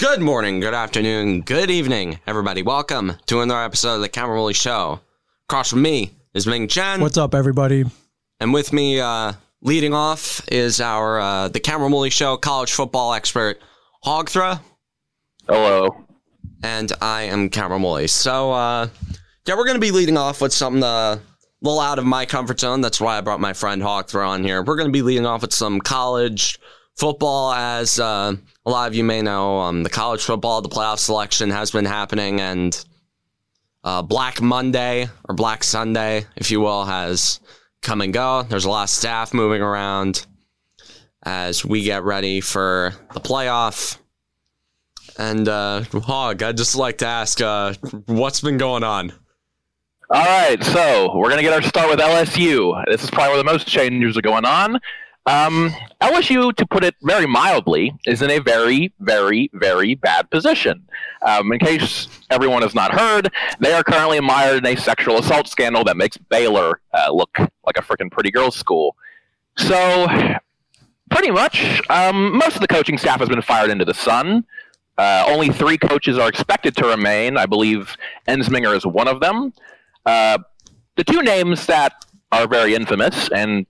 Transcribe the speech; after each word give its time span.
Good 0.00 0.22
morning, 0.22 0.60
good 0.60 0.72
afternoon, 0.72 1.42
good 1.42 1.70
evening, 1.70 2.20
everybody. 2.26 2.62
Welcome 2.62 3.18
to 3.26 3.42
another 3.42 3.62
episode 3.62 3.96
of 3.96 4.00
the 4.00 4.08
Cameron 4.08 4.38
Woolley 4.38 4.54
Show. 4.54 5.00
Across 5.44 5.68
from 5.72 5.82
me 5.82 6.12
is 6.32 6.46
Ming 6.46 6.68
Chen. 6.68 7.02
What's 7.02 7.18
up, 7.18 7.34
everybody? 7.34 7.84
And 8.40 8.54
with 8.54 8.72
me, 8.72 8.98
uh, 8.98 9.34
leading 9.60 9.92
off, 9.92 10.40
is 10.50 10.80
our 10.80 11.20
uh, 11.20 11.48
the 11.48 11.60
Cameron 11.60 11.92
Woolley 11.92 12.08
Show 12.08 12.38
college 12.38 12.72
football 12.72 13.12
expert, 13.12 13.60
Hogthra. 14.02 14.62
Hello. 15.46 16.06
And 16.62 16.90
I 17.02 17.24
am 17.24 17.50
Cameron 17.50 17.82
Woolley. 17.82 18.06
So, 18.06 18.52
uh, 18.52 18.88
yeah, 19.44 19.54
we're 19.54 19.66
going 19.66 19.76
to 19.76 19.80
be 19.80 19.90
leading 19.90 20.16
off 20.16 20.40
with 20.40 20.54
something 20.54 20.82
uh, 20.82 20.86
a 20.86 21.20
little 21.60 21.78
out 21.78 21.98
of 21.98 22.06
my 22.06 22.24
comfort 22.24 22.58
zone. 22.58 22.80
That's 22.80 23.02
why 23.02 23.18
I 23.18 23.20
brought 23.20 23.38
my 23.38 23.52
friend 23.52 23.82
Hogthra 23.82 24.26
on 24.26 24.44
here. 24.44 24.62
We're 24.62 24.76
going 24.76 24.88
to 24.88 24.92
be 24.92 25.02
leading 25.02 25.26
off 25.26 25.42
with 25.42 25.52
some 25.52 25.78
college 25.78 26.58
football, 27.00 27.52
as 27.52 27.98
uh, 27.98 28.36
a 28.66 28.70
lot 28.70 28.88
of 28.88 28.94
you 28.94 29.02
may 29.02 29.22
know. 29.22 29.58
Um, 29.60 29.82
the 29.82 29.90
college 29.90 30.22
football, 30.22 30.60
the 30.60 30.68
playoff 30.68 30.98
selection 30.98 31.48
has 31.50 31.70
been 31.70 31.86
happening, 31.86 32.40
and 32.40 32.84
uh, 33.82 34.02
Black 34.02 34.42
Monday 34.42 35.08
or 35.26 35.34
Black 35.34 35.64
Sunday, 35.64 36.26
if 36.36 36.50
you 36.50 36.60
will, 36.60 36.84
has 36.84 37.40
come 37.80 38.02
and 38.02 38.12
go. 38.12 38.42
There's 38.42 38.66
a 38.66 38.70
lot 38.70 38.84
of 38.84 38.90
staff 38.90 39.32
moving 39.32 39.62
around 39.62 40.26
as 41.22 41.64
we 41.64 41.82
get 41.82 42.04
ready 42.04 42.42
for 42.42 42.92
the 43.14 43.20
playoff. 43.20 43.96
And 45.18 45.48
uh, 45.48 45.82
Hog, 45.92 46.42
I'd 46.42 46.58
just 46.58 46.76
like 46.76 46.98
to 46.98 47.06
ask, 47.06 47.40
uh, 47.40 47.74
what's 48.06 48.42
been 48.42 48.58
going 48.58 48.84
on? 48.84 49.12
All 50.10 50.24
right, 50.24 50.62
so 50.62 51.16
we're 51.16 51.30
gonna 51.30 51.42
get 51.42 51.52
our 51.52 51.62
start 51.62 51.88
with 51.88 52.00
LSU. 52.00 52.84
This 52.90 53.04
is 53.04 53.10
probably 53.10 53.30
where 53.30 53.38
the 53.38 53.44
most 53.44 53.66
changes 53.66 54.18
are 54.18 54.22
going 54.22 54.44
on. 54.44 54.80
Um, 55.26 55.74
LSU, 56.00 56.54
to 56.56 56.66
put 56.66 56.82
it 56.82 56.94
very 57.02 57.26
mildly, 57.26 57.92
is 58.06 58.22
in 58.22 58.30
a 58.30 58.38
very, 58.38 58.92
very, 59.00 59.50
very 59.52 59.94
bad 59.94 60.30
position. 60.30 60.86
Um, 61.22 61.52
in 61.52 61.58
case 61.58 62.08
everyone 62.30 62.62
has 62.62 62.74
not 62.74 62.98
heard, 62.98 63.30
they 63.60 63.72
are 63.72 63.84
currently 63.84 64.20
mired 64.20 64.64
in 64.64 64.66
a 64.66 64.80
sexual 64.80 65.18
assault 65.18 65.46
scandal 65.46 65.84
that 65.84 65.96
makes 65.96 66.16
Baylor 66.16 66.80
uh, 66.94 67.12
look 67.12 67.36
like 67.38 67.76
a 67.76 67.82
freaking 67.82 68.10
pretty 68.10 68.30
girls' 68.30 68.56
school. 68.56 68.96
So, 69.56 70.06
pretty 71.10 71.30
much, 71.30 71.82
um, 71.90 72.36
most 72.36 72.54
of 72.54 72.62
the 72.62 72.68
coaching 72.68 72.96
staff 72.96 73.20
has 73.20 73.28
been 73.28 73.42
fired 73.42 73.70
into 73.70 73.84
the 73.84 73.94
sun. 73.94 74.44
Uh, 74.96 75.24
only 75.28 75.50
three 75.50 75.78
coaches 75.78 76.18
are 76.18 76.28
expected 76.28 76.76
to 76.76 76.86
remain. 76.86 77.36
I 77.36 77.46
believe 77.46 77.96
Ensminger 78.26 78.76
is 78.76 78.86
one 78.86 79.08
of 79.08 79.20
them. 79.20 79.52
Uh, 80.06 80.38
the 80.96 81.04
two 81.04 81.22
names 81.22 81.66
that 81.66 82.04
are 82.32 82.46
very 82.46 82.74
infamous 82.74 83.28
and 83.30 83.66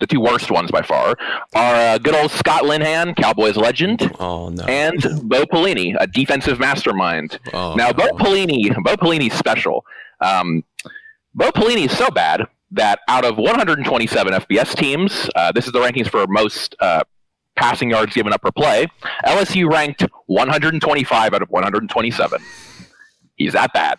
the 0.00 0.06
two 0.06 0.20
worst 0.20 0.50
ones 0.50 0.70
by 0.70 0.82
far 0.82 1.16
are 1.54 1.74
uh, 1.74 1.98
good 1.98 2.14
old 2.14 2.30
Scott 2.30 2.62
Linehan, 2.62 3.16
Cowboys 3.16 3.56
legend, 3.56 4.14
oh, 4.20 4.48
no. 4.48 4.64
and 4.64 5.00
Bo 5.24 5.44
Pelini, 5.44 5.94
a 5.98 6.06
defensive 6.06 6.58
mastermind. 6.58 7.38
Oh, 7.52 7.74
now, 7.74 7.88
no. 7.88 7.92
Bo 7.94 8.08
Pelini, 8.16 8.74
Bo 8.82 8.96
Pelini's 8.96 9.34
special. 9.34 9.84
Um, 10.20 10.64
Bo 11.34 11.50
Pelini 11.50 11.86
is 11.86 11.96
so 11.96 12.08
bad 12.10 12.46
that 12.70 13.00
out 13.08 13.24
of 13.24 13.38
127 13.38 14.32
FBS 14.32 14.76
teams, 14.76 15.30
uh, 15.34 15.52
this 15.52 15.66
is 15.66 15.72
the 15.72 15.80
rankings 15.80 16.08
for 16.08 16.26
most 16.26 16.76
uh, 16.80 17.02
passing 17.56 17.90
yards 17.90 18.14
given 18.14 18.32
up 18.32 18.42
per 18.42 18.52
play. 18.52 18.86
LSU 19.24 19.70
ranked 19.70 20.04
125 20.26 21.34
out 21.34 21.42
of 21.42 21.48
127. 21.50 22.40
He's 23.36 23.52
that 23.52 23.72
bad. 23.72 23.98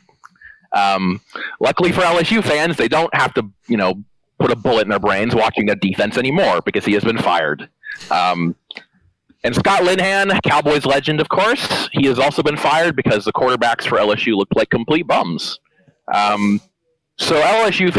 Um, 0.72 1.22
luckily 1.59 1.92
for 1.92 2.02
LSU 2.02 2.44
fans, 2.44 2.77
they 2.77 2.88
don't 2.88 3.14
have 3.16 3.33
to, 3.33 3.50
you 3.67 3.77
know, 3.77 4.03
put 4.40 4.52
a 4.52 4.56
bullet 4.56 4.84
in 4.84 4.90
their 4.90 5.00
brains 5.00 5.36
watching 5.36 5.66
their 5.66 5.76
defense 5.76 6.18
anymore 6.18 6.62
because 6.64 6.86
he 6.86 6.94
has 6.94 7.04
been 7.04 7.18
fired. 7.18 7.70
Um, 8.09 8.56
and 9.44 9.56
Scott 9.56 9.82
Linehan, 9.82 10.42
Cowboys 10.44 10.86
legend, 10.86 11.22
of 11.22 11.30
course, 11.30 11.90
he 11.94 12.08
has 12.08 12.20
also 12.20 12.44
been 12.44 12.58
fired 12.58 12.95
because 12.95 13.23
the 13.26 13.32
quarterbacks 13.32 13.88
for 13.88 13.98
LSU 13.98 14.36
looked 14.36 14.56
like 14.56 14.70
complete 14.70 15.08
bums. 15.08 15.60
Um, 16.14 16.60
so 17.17 17.39
LSU 17.42 17.94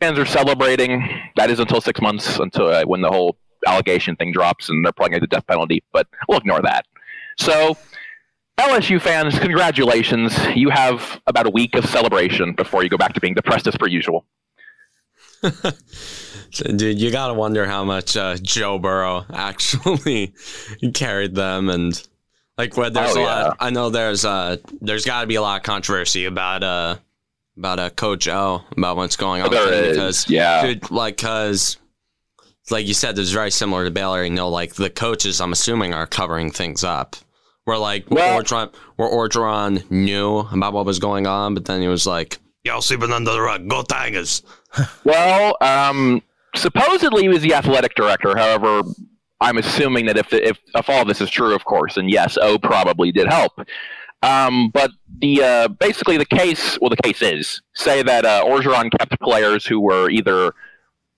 fans 0.00 0.18
are 0.18 0.26
celebrating. 0.26 1.08
That 1.36 1.50
is 1.50 1.58
until 1.58 1.80
six 1.80 2.00
months 2.00 2.38
until 2.38 2.68
uh, 2.68 2.84
when 2.84 3.00
the 3.00 3.08
whole 3.08 3.36
allegation 3.66 4.16
thing 4.16 4.32
drops 4.32 4.68
and 4.68 4.84
they're 4.84 4.92
probably 4.92 5.12
playing 5.12 5.20
the 5.22 5.26
death 5.26 5.46
penalty. 5.46 5.82
But 5.92 6.06
we'll 6.28 6.38
ignore 6.38 6.60
that. 6.62 6.86
So 7.38 7.76
LSU 8.58 9.00
fans, 9.00 9.38
congratulations! 9.38 10.38
You 10.54 10.70
have 10.70 11.20
about 11.26 11.46
a 11.46 11.50
week 11.50 11.74
of 11.74 11.84
celebration 11.86 12.52
before 12.52 12.82
you 12.82 12.88
go 12.88 12.96
back 12.96 13.12
to 13.14 13.20
being 13.20 13.34
depressed 13.34 13.66
as 13.66 13.76
per 13.76 13.88
usual. 13.88 14.24
Dude, 16.76 17.00
you 17.00 17.10
gotta 17.10 17.34
wonder 17.34 17.66
how 17.66 17.84
much 17.84 18.16
uh, 18.16 18.36
Joe 18.40 18.78
Burrow 18.78 19.24
actually 19.32 20.32
carried 20.94 21.34
them, 21.34 21.68
and 21.68 22.00
like 22.56 22.76
when 22.76 22.92
there's 22.92 23.16
Oh, 23.16 23.20
a 23.20 23.24
yeah. 23.24 23.42
lot. 23.48 23.56
I 23.60 23.70
know 23.70 23.90
there's 23.90 24.24
uh 24.24 24.56
there's 24.80 25.04
got 25.04 25.22
to 25.22 25.26
be 25.26 25.34
a 25.34 25.42
lot 25.42 25.56
of 25.56 25.62
controversy 25.64 26.26
about 26.26 26.62
uh 26.62 26.96
about 27.56 27.78
uh, 27.80 27.90
Coach 27.90 28.28
O 28.28 28.62
about 28.76 28.96
what's 28.96 29.16
going 29.16 29.42
on 29.42 29.50
There 29.50 29.72
is, 29.72 29.96
because 29.96 30.30
yeah. 30.30 30.64
dude, 30.66 30.90
like 30.90 31.16
because 31.16 31.76
like 32.70 32.86
you 32.86 32.94
said, 32.94 33.18
it's 33.18 33.30
very 33.30 33.50
similar 33.50 33.84
to 33.84 33.90
Baylor. 33.90 34.22
You 34.24 34.30
know, 34.30 34.48
like 34.48 34.74
the 34.74 34.90
coaches, 34.90 35.40
I'm 35.40 35.52
assuming, 35.52 35.92
are 35.92 36.06
covering 36.06 36.50
things 36.50 36.84
up. 36.84 37.16
Where 37.64 37.78
like 37.78 38.10
Well- 38.10 38.40
Orgeron, 38.42 38.72
where 38.96 39.10
Orgeron 39.10 39.90
knew 39.90 40.38
about 40.38 40.72
what 40.72 40.86
was 40.86 40.98
going 40.98 41.26
on, 41.26 41.54
but 41.54 41.64
then 41.64 41.80
he 41.80 41.88
was 41.88 42.06
like, 42.06 42.38
"Y'all 42.64 42.82
sleeping 42.82 43.12
under 43.12 43.32
the 43.32 43.40
rug. 43.40 43.68
Go 43.68 43.82
Tigers." 43.82 44.42
Well, 45.04 45.56
um, 45.60 46.20
supposedly 46.56 47.22
he 47.22 47.28
was 47.28 47.42
the 47.42 47.54
athletic 47.54 47.94
director. 47.94 48.36
However, 48.36 48.82
I'm 49.40 49.56
assuming 49.58 50.06
that 50.06 50.16
if, 50.16 50.32
if 50.32 50.58
if 50.74 50.90
all 50.90 51.04
this 51.04 51.20
is 51.20 51.30
true, 51.30 51.54
of 51.54 51.64
course, 51.64 51.96
and 51.96 52.10
yes, 52.10 52.36
O 52.40 52.58
probably 52.58 53.12
did 53.12 53.28
help. 53.28 53.52
Um, 54.22 54.70
but 54.70 54.90
the 55.20 55.42
uh, 55.42 55.68
basically 55.68 56.16
the 56.16 56.24
case, 56.24 56.78
well, 56.80 56.88
the 56.88 56.96
case 56.96 57.20
is 57.20 57.60
say 57.74 58.02
that 58.02 58.24
uh, 58.24 58.42
Orgeron 58.44 58.90
kept 58.90 59.20
players 59.20 59.66
who 59.66 59.80
were 59.80 60.08
either 60.08 60.54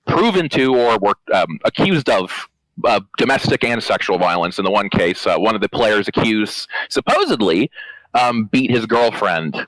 proven 0.07 0.49
to 0.51 0.75
or 0.75 0.99
were 0.99 1.15
um, 1.33 1.59
accused 1.65 2.09
of 2.09 2.49
uh, 2.85 3.01
domestic 3.17 3.63
and 3.63 3.83
sexual 3.83 4.19
violence. 4.19 4.59
In 4.59 4.65
the 4.65 4.71
one 4.71 4.89
case, 4.89 5.27
uh, 5.27 5.37
one 5.39 5.55
of 5.55 5.61
the 5.61 5.69
players 5.69 6.09
accused 6.09 6.69
supposedly 6.89 7.71
um, 8.15 8.47
beat 8.47 8.71
his 8.71 8.87
girlfriend 8.87 9.67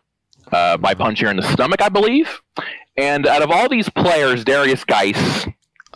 uh, 0.53 0.77
by 0.77 0.95
punching 0.95 1.27
her 1.27 1.31
in 1.31 1.37
the 1.37 1.53
stomach, 1.53 1.81
I 1.83 1.89
believe. 1.89 2.41
And 2.97 3.27
out 3.27 3.43
of 3.43 3.51
all 3.51 3.69
these 3.69 3.89
players, 3.89 4.45
Derrius 4.45 4.85
Guice, 4.87 5.47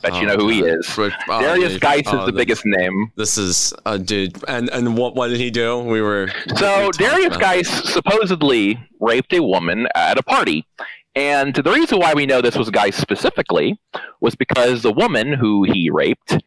bet 0.03 0.15
you 0.17 0.27
know 0.27 0.37
who 0.37 0.49
he 0.49 0.61
is. 0.61 0.87
But- 0.97 1.13
oh, 1.29 1.41
Derrius 1.41 1.69
dude. 1.71 1.81
Guice 1.81 2.03
Oh, 2.09 2.21
is 2.21 2.27
the 2.27 2.33
this- 2.33 2.41
biggest 2.41 2.63
name. 2.65 3.13
This 3.17 3.37
is 3.39 3.73
a 3.87 3.99
dude, 3.99 4.37
and 4.49 4.69
and 4.71 4.97
what 4.97 5.15
what 5.15 5.29
did 5.29 5.39
he 5.39 5.51
do? 5.51 5.79
We 5.81 6.01
were 6.01 6.29
So 6.57 6.87
we 6.87 6.91
Derrius 6.93 7.39
Guice 7.41 7.69
supposedly 7.93 8.79
raped 9.01 9.33
a 9.33 9.43
woman 9.43 9.89
at 9.95 10.19
a 10.19 10.23
party. 10.23 10.67
And 11.15 11.55
the 11.55 11.71
reason 11.71 11.99
why 11.99 12.15
we 12.15 12.25
know 12.25 12.41
this 12.41 12.57
was 12.57 12.71
Guice 12.71 12.97
specifically 12.97 13.79
was 14.21 14.35
because 14.35 14.81
the 14.83 14.93
woman 14.93 15.35
who 15.35 15.63
he 15.65 15.91
raped, 15.91 16.39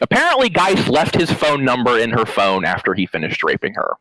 apparently 0.00 0.48
Guice 0.48 0.86
left 0.88 1.16
his 1.16 1.32
phone 1.32 1.64
number 1.64 1.98
in 1.98 2.10
her 2.10 2.24
phone 2.24 2.64
after 2.64 2.94
he 2.94 3.06
finished 3.06 3.42
raping 3.42 3.74
her. 3.74 3.94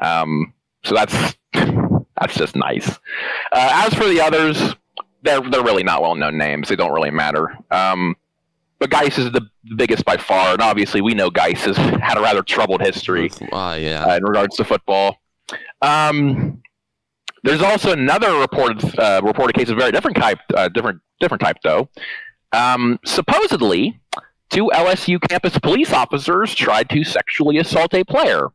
Um, 0.00 0.54
so 0.84 0.94
that's 0.94 1.36
that's 2.20 2.34
just 2.34 2.56
nice. 2.56 2.88
Uh, 3.52 3.84
as 3.86 3.94
for 3.94 4.04
the 4.08 4.20
others, 4.20 4.74
they're 5.22 5.40
they're 5.40 5.64
really 5.64 5.82
not 5.82 6.02
well 6.02 6.14
known 6.14 6.36
names. 6.38 6.68
They 6.68 6.76
don't 6.76 6.92
really 6.92 7.10
matter. 7.10 7.56
Um, 7.70 8.16
but 8.78 8.90
Guice 8.90 9.18
is 9.18 9.32
the 9.32 9.42
biggest 9.76 10.04
by 10.04 10.16
far, 10.16 10.52
and 10.52 10.62
obviously 10.62 11.00
we 11.00 11.14
know 11.14 11.30
Guice 11.30 11.64
has 11.64 11.76
had 11.76 12.16
a 12.16 12.20
rather 12.20 12.42
troubled 12.42 12.80
history 12.80 13.30
Oh 13.52 13.74
yeah, 13.74 14.04
uh, 14.04 14.16
in 14.16 14.24
regards 14.24 14.56
to 14.56 14.64
football. 14.64 15.18
Um, 15.82 16.62
there's 17.42 17.62
also 17.62 17.92
another 17.92 18.38
reported 18.38 18.98
uh, 18.98 19.20
reported 19.24 19.54
case 19.56 19.68
of 19.68 19.78
very 19.78 19.92
different 19.92 20.16
type, 20.16 20.38
uh, 20.54 20.68
different 20.68 21.00
different 21.20 21.40
type 21.42 21.56
though. 21.64 21.88
Um, 22.52 22.98
supposedly, 23.04 24.00
two 24.50 24.70
LSU 24.72 25.20
campus 25.28 25.58
police 25.58 25.92
officers 25.92 26.54
tried 26.54 26.88
to 26.90 27.04
sexually 27.04 27.58
assault 27.58 27.94
a 27.94 28.04
player. 28.04 28.48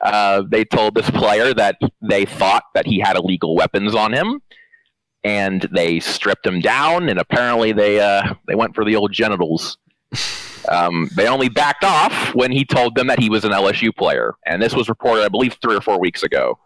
Uh, 0.00 0.42
they 0.48 0.64
told 0.64 0.94
this 0.94 1.10
player 1.10 1.52
that 1.54 1.76
they 2.00 2.24
thought 2.24 2.64
that 2.74 2.86
he 2.86 3.00
had 3.00 3.16
illegal 3.16 3.56
weapons 3.56 3.94
on 3.94 4.12
him, 4.12 4.40
and 5.24 5.68
they 5.72 5.98
stripped 6.00 6.46
him 6.46 6.60
down. 6.60 7.08
And 7.08 7.18
apparently, 7.18 7.72
they 7.72 8.00
uh, 8.00 8.34
they 8.46 8.54
went 8.54 8.74
for 8.74 8.84
the 8.84 8.96
old 8.96 9.12
genitals. 9.12 9.78
Um, 10.70 11.08
they 11.16 11.26
only 11.26 11.48
backed 11.48 11.82
off 11.82 12.34
when 12.34 12.52
he 12.52 12.62
told 12.62 12.94
them 12.94 13.06
that 13.06 13.18
he 13.18 13.30
was 13.30 13.44
an 13.44 13.52
LSU 13.52 13.94
player, 13.96 14.34
and 14.44 14.60
this 14.60 14.74
was 14.74 14.88
reported, 14.90 15.24
I 15.24 15.28
believe, 15.28 15.56
three 15.62 15.74
or 15.74 15.80
four 15.80 15.98
weeks 15.98 16.22
ago. 16.22 16.58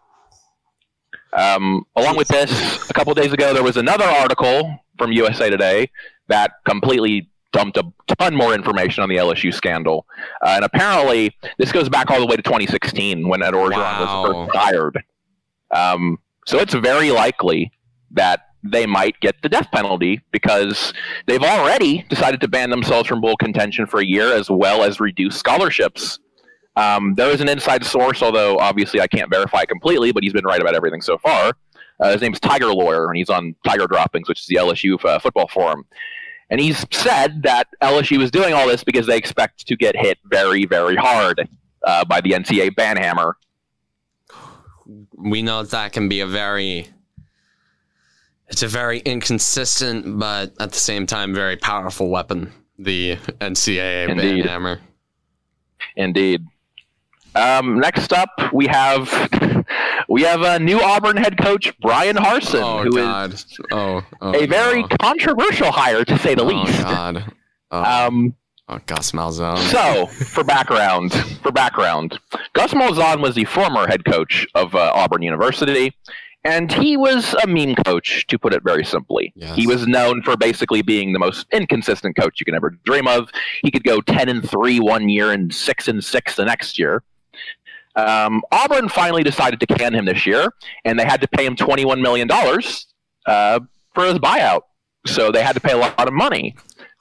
Um, 1.31 1.85
along 1.95 2.17
with 2.17 2.27
this, 2.27 2.89
a 2.89 2.93
couple 2.93 3.13
days 3.13 3.31
ago, 3.33 3.53
there 3.53 3.63
was 3.63 3.77
another 3.77 4.05
article 4.05 4.77
from 4.97 5.11
USA 5.13 5.49
Today 5.49 5.89
that 6.27 6.51
completely 6.65 7.29
dumped 7.53 7.77
a 7.77 7.83
ton 8.19 8.35
more 8.35 8.53
information 8.53 9.01
on 9.03 9.07
the 9.09 9.15
LSU 9.15 9.53
scandal, 9.53 10.05
uh, 10.45 10.53
and 10.55 10.65
apparently 10.65 11.33
this 11.57 11.71
goes 11.71 11.87
back 11.87 12.11
all 12.11 12.19
the 12.19 12.25
way 12.25 12.35
to 12.35 12.41
2016 12.41 13.27
when 13.27 13.41
Ed 13.41 13.53
Orgeron 13.53 13.77
Wow. 13.77 14.23
was 14.23 14.47
first 14.47 14.57
hired. 14.57 15.03
Um, 15.71 16.17
so 16.45 16.59
it's 16.59 16.73
very 16.73 17.11
likely 17.11 17.71
that 18.11 18.41
they 18.63 18.85
might 18.85 19.19
get 19.19 19.35
the 19.41 19.49
death 19.49 19.67
penalty 19.71 20.21
because 20.31 20.93
they've 21.27 21.41
already 21.43 22.05
decided 22.09 22.39
to 22.41 22.47
ban 22.47 22.69
themselves 22.69 23.07
from 23.09 23.21
bowl 23.21 23.35
contention 23.37 23.85
for 23.87 23.99
a 23.99 24.05
year 24.05 24.33
as 24.33 24.49
well 24.49 24.83
as 24.83 24.99
reduce 24.99 25.35
scholarships. 25.37 26.19
Um, 26.75 27.13
there 27.15 27.29
is 27.29 27.41
an 27.41 27.49
inside 27.49 27.83
source, 27.85 28.21
although 28.21 28.57
obviously 28.59 28.99
I 29.01 29.07
can't 29.07 29.29
verify 29.29 29.61
it 29.61 29.69
completely, 29.69 30.11
but 30.11 30.23
he's 30.23 30.33
been 30.33 30.45
right 30.45 30.61
about 30.61 30.75
everything 30.75 31.01
so 31.01 31.17
far. 31.17 31.53
Uh, 31.99 32.11
his 32.13 32.21
name's 32.21 32.39
Tiger 32.39 32.73
Lawyer, 32.73 33.07
and 33.07 33.17
he's 33.17 33.29
on 33.29 33.55
Tiger 33.65 33.85
Droppings, 33.85 34.27
which 34.27 34.39
is 34.41 34.47
the 34.47 34.55
LSU 34.55 35.03
uh, 35.05 35.19
football 35.19 35.47
forum. 35.47 35.85
And 36.49 36.59
he's 36.59 36.85
said 36.91 37.43
that 37.43 37.67
LSU 37.81 38.21
is 38.21 38.31
doing 38.31 38.53
all 38.53 38.67
this 38.67 38.83
because 38.83 39.07
they 39.07 39.17
expect 39.17 39.65
to 39.67 39.75
get 39.75 39.95
hit 39.95 40.19
very, 40.25 40.65
very 40.65 40.95
hard 40.95 41.47
uh, 41.83 42.05
by 42.05 42.21
the 42.21 42.31
NCAA 42.31 42.71
banhammer. 42.71 43.33
We 45.17 45.41
know 45.41 45.63
that 45.63 45.93
can 45.93 46.09
be 46.09 46.19
a 46.19 46.27
very 46.27 46.87
it's 48.49 48.61
a 48.61 48.67
very 48.67 48.99
inconsistent 48.99 50.19
but 50.19 50.53
at 50.59 50.71
the 50.71 50.77
same 50.77 51.07
time 51.07 51.33
very 51.33 51.55
powerful 51.55 52.09
weapon, 52.09 52.51
the 52.77 53.15
NCAA 53.39 54.09
Indeed. 54.09 54.45
banhammer. 54.45 54.79
Indeed. 55.95 56.45
Um, 57.35 57.79
next 57.79 58.13
up, 58.13 58.29
we 58.53 58.67
have 58.67 59.62
we 60.13 60.21
have 60.23 60.41
a 60.41 60.59
new 60.59 60.79
Auburn 60.81 61.17
head 61.17 61.37
coach 61.37 61.77
Bryan 61.79 62.15
Harsin, 62.15 62.61
Oh 62.61 62.83
who 62.83 62.97
is 62.97 63.03
god. 63.05 63.35
oh, 63.71 64.01
oh, 64.21 64.35
a 64.41 64.45
very 64.45 64.81
no. 64.81 64.87
controversial 65.01 65.71
hire 65.71 66.03
to 66.05 66.17
say 66.19 66.35
the 66.35 66.43
Oh 66.43 66.47
least. 66.47 66.81
god. 66.81 67.33
Oh, 67.71 67.83
Um, 68.07 68.35
oh 68.69 68.79
Gus 68.85 69.11
Malzahn. 69.11 69.57
so, 69.71 70.05
for 70.07 70.43
background, 70.43 71.11
for 71.41 71.51
background, 71.51 72.19
Gus 72.53 72.73
Malzahn 72.73 73.21
was 73.21 73.35
the 73.35 73.45
former 73.45 73.87
head 73.87 74.05
coach 74.05 74.47
of 74.55 74.75
uh, 74.75 74.91
Auburn 74.93 75.21
University, 75.23 75.91
and 76.45 76.71
he 76.71 76.97
was 76.97 77.33
a 77.43 77.47
meme 77.47 77.73
coach, 77.85 78.27
to 78.27 78.37
put 78.37 78.53
it 78.53 78.61
very 78.63 78.83
simply. 78.85 79.31
Yes. 79.35 79.55
He 79.55 79.65
was 79.65 79.87
known 79.87 80.21
for 80.21 80.35
basically 80.37 80.81
being 80.81 81.13
the 81.13 81.19
most 81.19 81.47
inconsistent 81.53 82.15
coach 82.17 82.39
you 82.39 82.45
can 82.45 82.53
ever 82.53 82.69
dream 82.85 83.07
of. 83.07 83.29
He 83.63 83.71
could 83.71 83.83
go 83.85 84.01
ten 84.01 84.27
and 84.29 84.47
three 84.47 84.79
one 84.79 85.07
year 85.09 85.31
and 85.31 85.53
six 85.53 85.87
and 85.87 86.03
six 86.03 86.35
the 86.35 86.45
next 86.45 86.77
year. 86.77 87.01
Um, 87.95 88.41
Auburn 88.51 88.89
finally 88.89 89.23
decided 89.23 89.59
to 89.59 89.67
can 89.67 89.93
him 89.93 90.05
this 90.05 90.25
year, 90.25 90.47
and 90.85 90.99
they 90.99 91.05
had 91.05 91.21
to 91.21 91.27
pay 91.27 91.45
him 91.45 91.55
twenty-one 91.55 92.01
million 92.01 92.27
dollars 92.27 92.87
uh, 93.25 93.59
for 93.93 94.05
his 94.05 94.15
buyout. 94.15 94.61
So 95.05 95.31
they 95.31 95.43
had 95.43 95.53
to 95.53 95.61
pay 95.61 95.73
a 95.73 95.77
lot 95.77 96.07
of 96.07 96.13
money. 96.13 96.55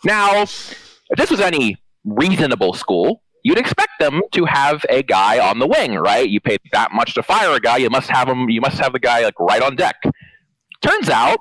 Now, 0.05 0.43
if 0.43 1.01
this 1.17 1.31
was 1.31 1.41
any 1.41 1.77
reasonable 2.05 2.75
school, 2.75 3.23
you'd 3.45 3.59
expect 3.59 3.93
them 4.01 4.23
to 4.33 4.45
have 4.45 4.85
a 4.89 5.03
guy 5.03 5.39
on 5.39 5.59
the 5.61 5.67
wing, 5.67 5.95
right? 5.95 6.29
You 6.29 6.41
paid 6.41 6.61
that 6.73 6.93
much 6.93 7.15
to 7.15 7.23
fire 7.23 7.55
a 7.55 7.61
guy, 7.61 7.79
you 7.79 7.91
must 7.91 8.11
have 8.11 8.29
him. 8.29 8.51
You 8.51 8.61
must 8.61 8.79
have 8.79 8.93
the 8.93 8.99
guy 8.99 9.23
like 9.23 9.39
right 9.39 9.63
on 9.63 9.77
deck. 9.77 9.97
Turns 10.83 11.09
out, 11.09 11.39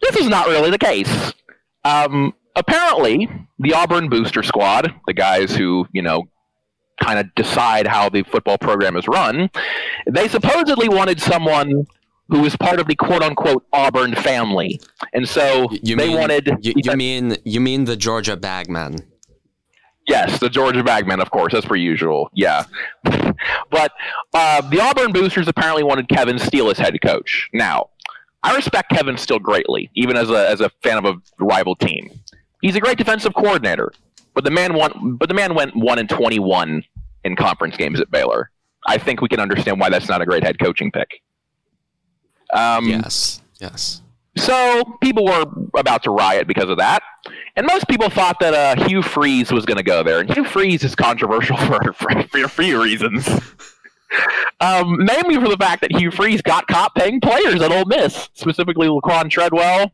this 0.00 0.16
is 0.16 0.28
not 0.28 0.46
really 0.46 0.70
the 0.70 0.78
case. 0.78 1.32
Um, 1.84 2.32
apparently, 2.54 3.28
the 3.58 3.74
Auburn 3.74 4.08
booster 4.08 4.42
squad, 4.42 4.94
the 5.06 5.14
guys 5.14 5.54
who 5.54 5.86
you 5.92 6.02
know 6.02 6.28
kind 7.02 7.18
of 7.18 7.34
decide 7.34 7.86
how 7.86 8.08
the 8.08 8.22
football 8.22 8.58
program 8.58 8.96
is 8.96 9.06
run, 9.08 9.50
they 10.06 10.28
supposedly 10.28 10.88
wanted 10.88 11.20
someone 11.20 11.86
who 12.28 12.40
was 12.40 12.56
part 12.56 12.80
of 12.80 12.86
the 12.86 12.94
quote 12.94 13.22
unquote 13.22 13.66
Auburn 13.72 14.14
family, 14.14 14.80
and 15.12 15.28
so 15.28 15.68
you 15.70 15.96
they 15.96 16.08
mean, 16.08 16.18
wanted 16.18 16.50
you, 16.60 16.72
you 16.76 16.96
mean 16.96 17.36
you 17.44 17.60
mean 17.60 17.84
the 17.84 17.96
Georgia 17.96 18.36
Bagman. 18.36 18.96
Yes, 20.08 20.40
the 20.40 20.48
Georgia 20.48 20.82
Bagman, 20.82 21.20
of 21.20 21.30
course, 21.30 21.54
as 21.54 21.64
per 21.64 21.76
usual. 21.76 22.28
Yeah. 22.34 22.64
but 23.04 23.92
uh, 24.34 24.60
the 24.68 24.80
Auburn 24.80 25.12
Boosters 25.12 25.46
apparently 25.46 25.84
wanted 25.84 26.08
Kevin 26.08 26.38
Steele 26.38 26.70
as 26.70 26.78
head 26.78 26.98
coach. 27.02 27.48
Now, 27.52 27.90
I 28.42 28.56
respect 28.56 28.90
Kevin 28.90 29.16
Steele 29.16 29.38
greatly, 29.38 29.90
even 29.94 30.16
as 30.16 30.28
a, 30.28 30.48
as 30.48 30.60
a 30.60 30.70
fan 30.82 30.98
of 30.98 31.04
a 31.04 31.14
rival 31.38 31.76
team. 31.76 32.10
He's 32.62 32.74
a 32.74 32.80
great 32.80 32.98
defensive 32.98 33.34
coordinator, 33.34 33.92
but 34.34 34.42
the 34.42 34.50
man 34.50 34.74
won, 34.74 35.16
but 35.18 35.28
the 35.28 35.34
man 35.34 35.54
went 35.54 35.76
one 35.76 35.98
and 36.00 36.08
twenty 36.08 36.40
one 36.40 36.82
in 37.24 37.36
conference 37.36 37.76
games 37.76 38.00
at 38.00 38.10
Baylor. 38.10 38.50
I 38.86 38.98
think 38.98 39.20
we 39.20 39.28
can 39.28 39.40
understand 39.40 39.78
why 39.80 39.90
that's 39.90 40.08
not 40.08 40.20
a 40.22 40.26
great 40.26 40.42
head 40.42 40.58
coaching 40.58 40.90
pick. 40.90 41.22
Um, 42.52 42.86
Yes. 42.88 43.40
Yes. 43.60 44.02
so 44.36 44.82
people 45.00 45.24
were 45.24 45.44
about 45.76 46.02
to 46.02 46.10
riot 46.10 46.46
because 46.48 46.68
of 46.68 46.78
that. 46.78 47.00
And 47.54 47.66
most 47.66 47.86
people 47.86 48.10
thought 48.10 48.40
that 48.40 48.54
uh, 48.78 48.84
Hugh 48.88 49.02
Freeze 49.02 49.52
was 49.52 49.64
going 49.64 49.76
to 49.76 49.84
go 49.84 50.02
there. 50.02 50.18
And 50.20 50.32
Hugh 50.32 50.44
Freeze 50.44 50.82
is 50.82 50.94
controversial 50.96 51.56
for, 51.68 51.92
for, 51.92 52.22
for 52.24 52.44
a 52.44 52.48
few 52.48 52.82
reasons. 52.82 53.28
um, 54.60 55.04
mainly 55.04 55.36
for 55.36 55.48
the 55.48 55.56
fact 55.58 55.80
that 55.82 55.92
Hugh 55.96 56.10
Freeze 56.10 56.42
got 56.42 56.66
caught 56.66 56.94
paying 56.94 57.20
players 57.20 57.62
at 57.62 57.70
Ole 57.70 57.84
Miss, 57.84 58.28
specifically 58.34 58.88
Laquan 58.88 59.30
Treadwell 59.30 59.92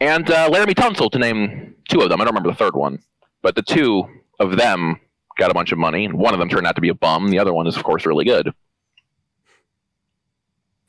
and 0.00 0.30
uh, 0.30 0.48
Laremy 0.50 0.74
Tunsil, 0.74 1.10
to 1.10 1.18
name 1.18 1.74
two 1.88 2.00
of 2.02 2.10
them. 2.10 2.20
I 2.20 2.24
don't 2.24 2.34
remember 2.34 2.50
the 2.50 2.56
third 2.58 2.76
one. 2.76 2.98
But 3.42 3.54
the 3.54 3.62
two 3.62 4.04
of 4.38 4.56
them 4.56 5.00
got 5.36 5.50
a 5.50 5.54
bunch 5.54 5.72
of 5.72 5.78
money. 5.78 6.04
And 6.04 6.14
one 6.14 6.34
of 6.34 6.40
them 6.40 6.48
turned 6.48 6.66
out 6.66 6.74
to 6.76 6.80
be 6.80 6.88
a 6.88 6.94
bum. 6.94 7.30
The 7.30 7.38
other 7.38 7.52
one 7.52 7.66
is, 7.66 7.76
of 7.76 7.84
course, 7.84 8.06
really 8.06 8.24
good. 8.24 8.52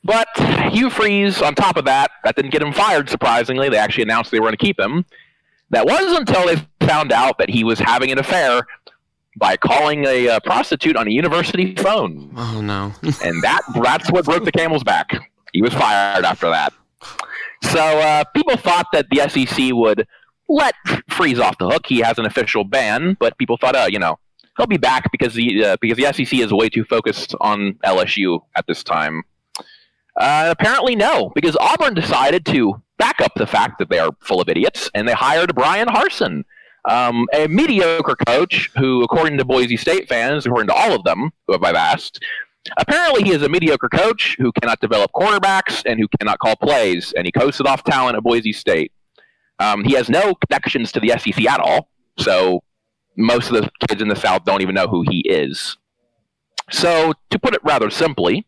But 0.04 0.28
Hugh 0.72 0.90
Freeze, 0.90 1.42
on 1.42 1.54
top 1.54 1.76
of 1.76 1.84
that, 1.84 2.10
that 2.24 2.36
didn't 2.36 2.50
get 2.50 2.62
him 2.62 2.72
fired, 2.72 3.10
surprisingly. 3.10 3.68
They 3.68 3.76
actually 3.76 4.04
announced 4.04 4.30
they 4.30 4.40
were 4.40 4.46
going 4.46 4.56
to 4.56 4.64
keep 4.64 4.78
him. 4.78 5.04
That 5.70 5.84
was 5.84 6.16
until 6.16 6.46
they 6.46 6.56
found 6.86 7.12
out 7.12 7.38
that 7.38 7.50
he 7.50 7.62
was 7.62 7.78
having 7.78 8.10
an 8.10 8.18
affair 8.18 8.62
by 9.36 9.56
calling 9.56 10.04
a 10.06 10.28
uh, 10.28 10.40
prostitute 10.40 10.96
on 10.96 11.06
a 11.06 11.10
university 11.10 11.74
phone. 11.76 12.32
Oh 12.36 12.60
no. 12.60 12.92
And 13.22 13.42
that 13.42 13.60
that's 13.82 14.10
what 14.10 14.24
broke 14.24 14.44
the 14.44 14.52
camel's 14.52 14.82
back. 14.82 15.10
He 15.52 15.62
was 15.62 15.74
fired 15.74 16.24
after 16.24 16.48
that. 16.48 16.72
So 17.62 17.80
uh, 17.80 18.24
people 18.34 18.56
thought 18.56 18.86
that 18.92 19.06
the 19.10 19.28
SEC 19.28 19.72
would 19.72 20.06
let 20.48 20.74
Freeze 21.10 21.38
off 21.38 21.58
the 21.58 21.68
hook. 21.68 21.86
He 21.86 21.98
has 22.00 22.18
an 22.18 22.24
official 22.24 22.64
ban, 22.64 23.16
but 23.20 23.36
people 23.38 23.56
thought, 23.58 23.76
uh, 23.76 23.88
you 23.90 23.98
know, 23.98 24.18
he'll 24.58 24.66
be 24.66 24.76
back 24.76 25.10
because 25.10 25.34
the 25.34 25.64
uh, 25.64 25.76
because 25.80 25.96
the 25.96 26.12
SEC 26.12 26.38
is 26.38 26.52
way 26.52 26.68
too 26.68 26.84
focused 26.84 27.34
on 27.40 27.74
LSU 27.84 28.40
at 28.56 28.66
this 28.66 28.84
time. 28.84 29.22
Uh, 30.20 30.48
apparently, 30.50 30.96
no, 30.96 31.30
because 31.34 31.56
Auburn 31.60 31.94
decided 31.94 32.44
to 32.46 32.82
back 32.98 33.20
up 33.20 33.32
the 33.36 33.46
fact 33.46 33.78
that 33.78 33.88
they 33.88 34.00
are 34.00 34.10
full 34.20 34.40
of 34.40 34.48
idiots, 34.48 34.90
and 34.94 35.08
they 35.08 35.12
hired 35.12 35.54
Bryan 35.54 35.86
Harsin, 35.86 36.42
um, 36.88 37.26
a 37.32 37.46
mediocre 37.46 38.16
coach 38.26 38.70
who, 38.76 39.02
according 39.04 39.38
to 39.38 39.44
Boise 39.44 39.76
State 39.76 40.08
fans, 40.08 40.44
according 40.44 40.68
to 40.68 40.74
all 40.74 40.92
of 40.92 41.04
them 41.04 41.30
who 41.46 41.52
have 41.52 41.62
I've 41.62 41.76
asked, 41.76 42.20
apparently 42.78 43.22
he 43.22 43.30
is 43.30 43.42
a 43.42 43.48
mediocre 43.48 43.88
coach 43.88 44.36
who 44.38 44.50
cannot 44.52 44.80
develop 44.80 45.12
quarterbacks 45.12 45.82
and 45.86 46.00
who 46.00 46.08
cannot 46.18 46.40
call 46.40 46.56
plays, 46.56 47.12
and 47.16 47.24
he 47.24 47.30
coasted 47.30 47.68
off 47.68 47.84
talent 47.84 48.16
at 48.16 48.24
Boise 48.24 48.52
State. 48.52 48.90
Um, 49.60 49.84
he 49.84 49.92
has 49.94 50.08
no 50.08 50.34
connections 50.34 50.90
to 50.92 51.00
the 51.00 51.10
SEC 51.18 51.44
at 51.46 51.60
all, 51.60 51.90
so 52.18 52.62
most 53.18 53.50
of 53.50 53.62
the 53.62 53.70
kids 53.88 54.00
in 54.00 54.08
the 54.08 54.16
South 54.16 54.44
don't 54.44 54.62
even 54.62 54.74
know 54.74 54.86
who 54.86 55.04
he 55.10 55.20
is. 55.28 55.76
So, 56.70 57.12
to 57.30 57.38
put 57.38 57.54
it 57.54 57.60
rather 57.64 57.90
simply, 57.90 58.46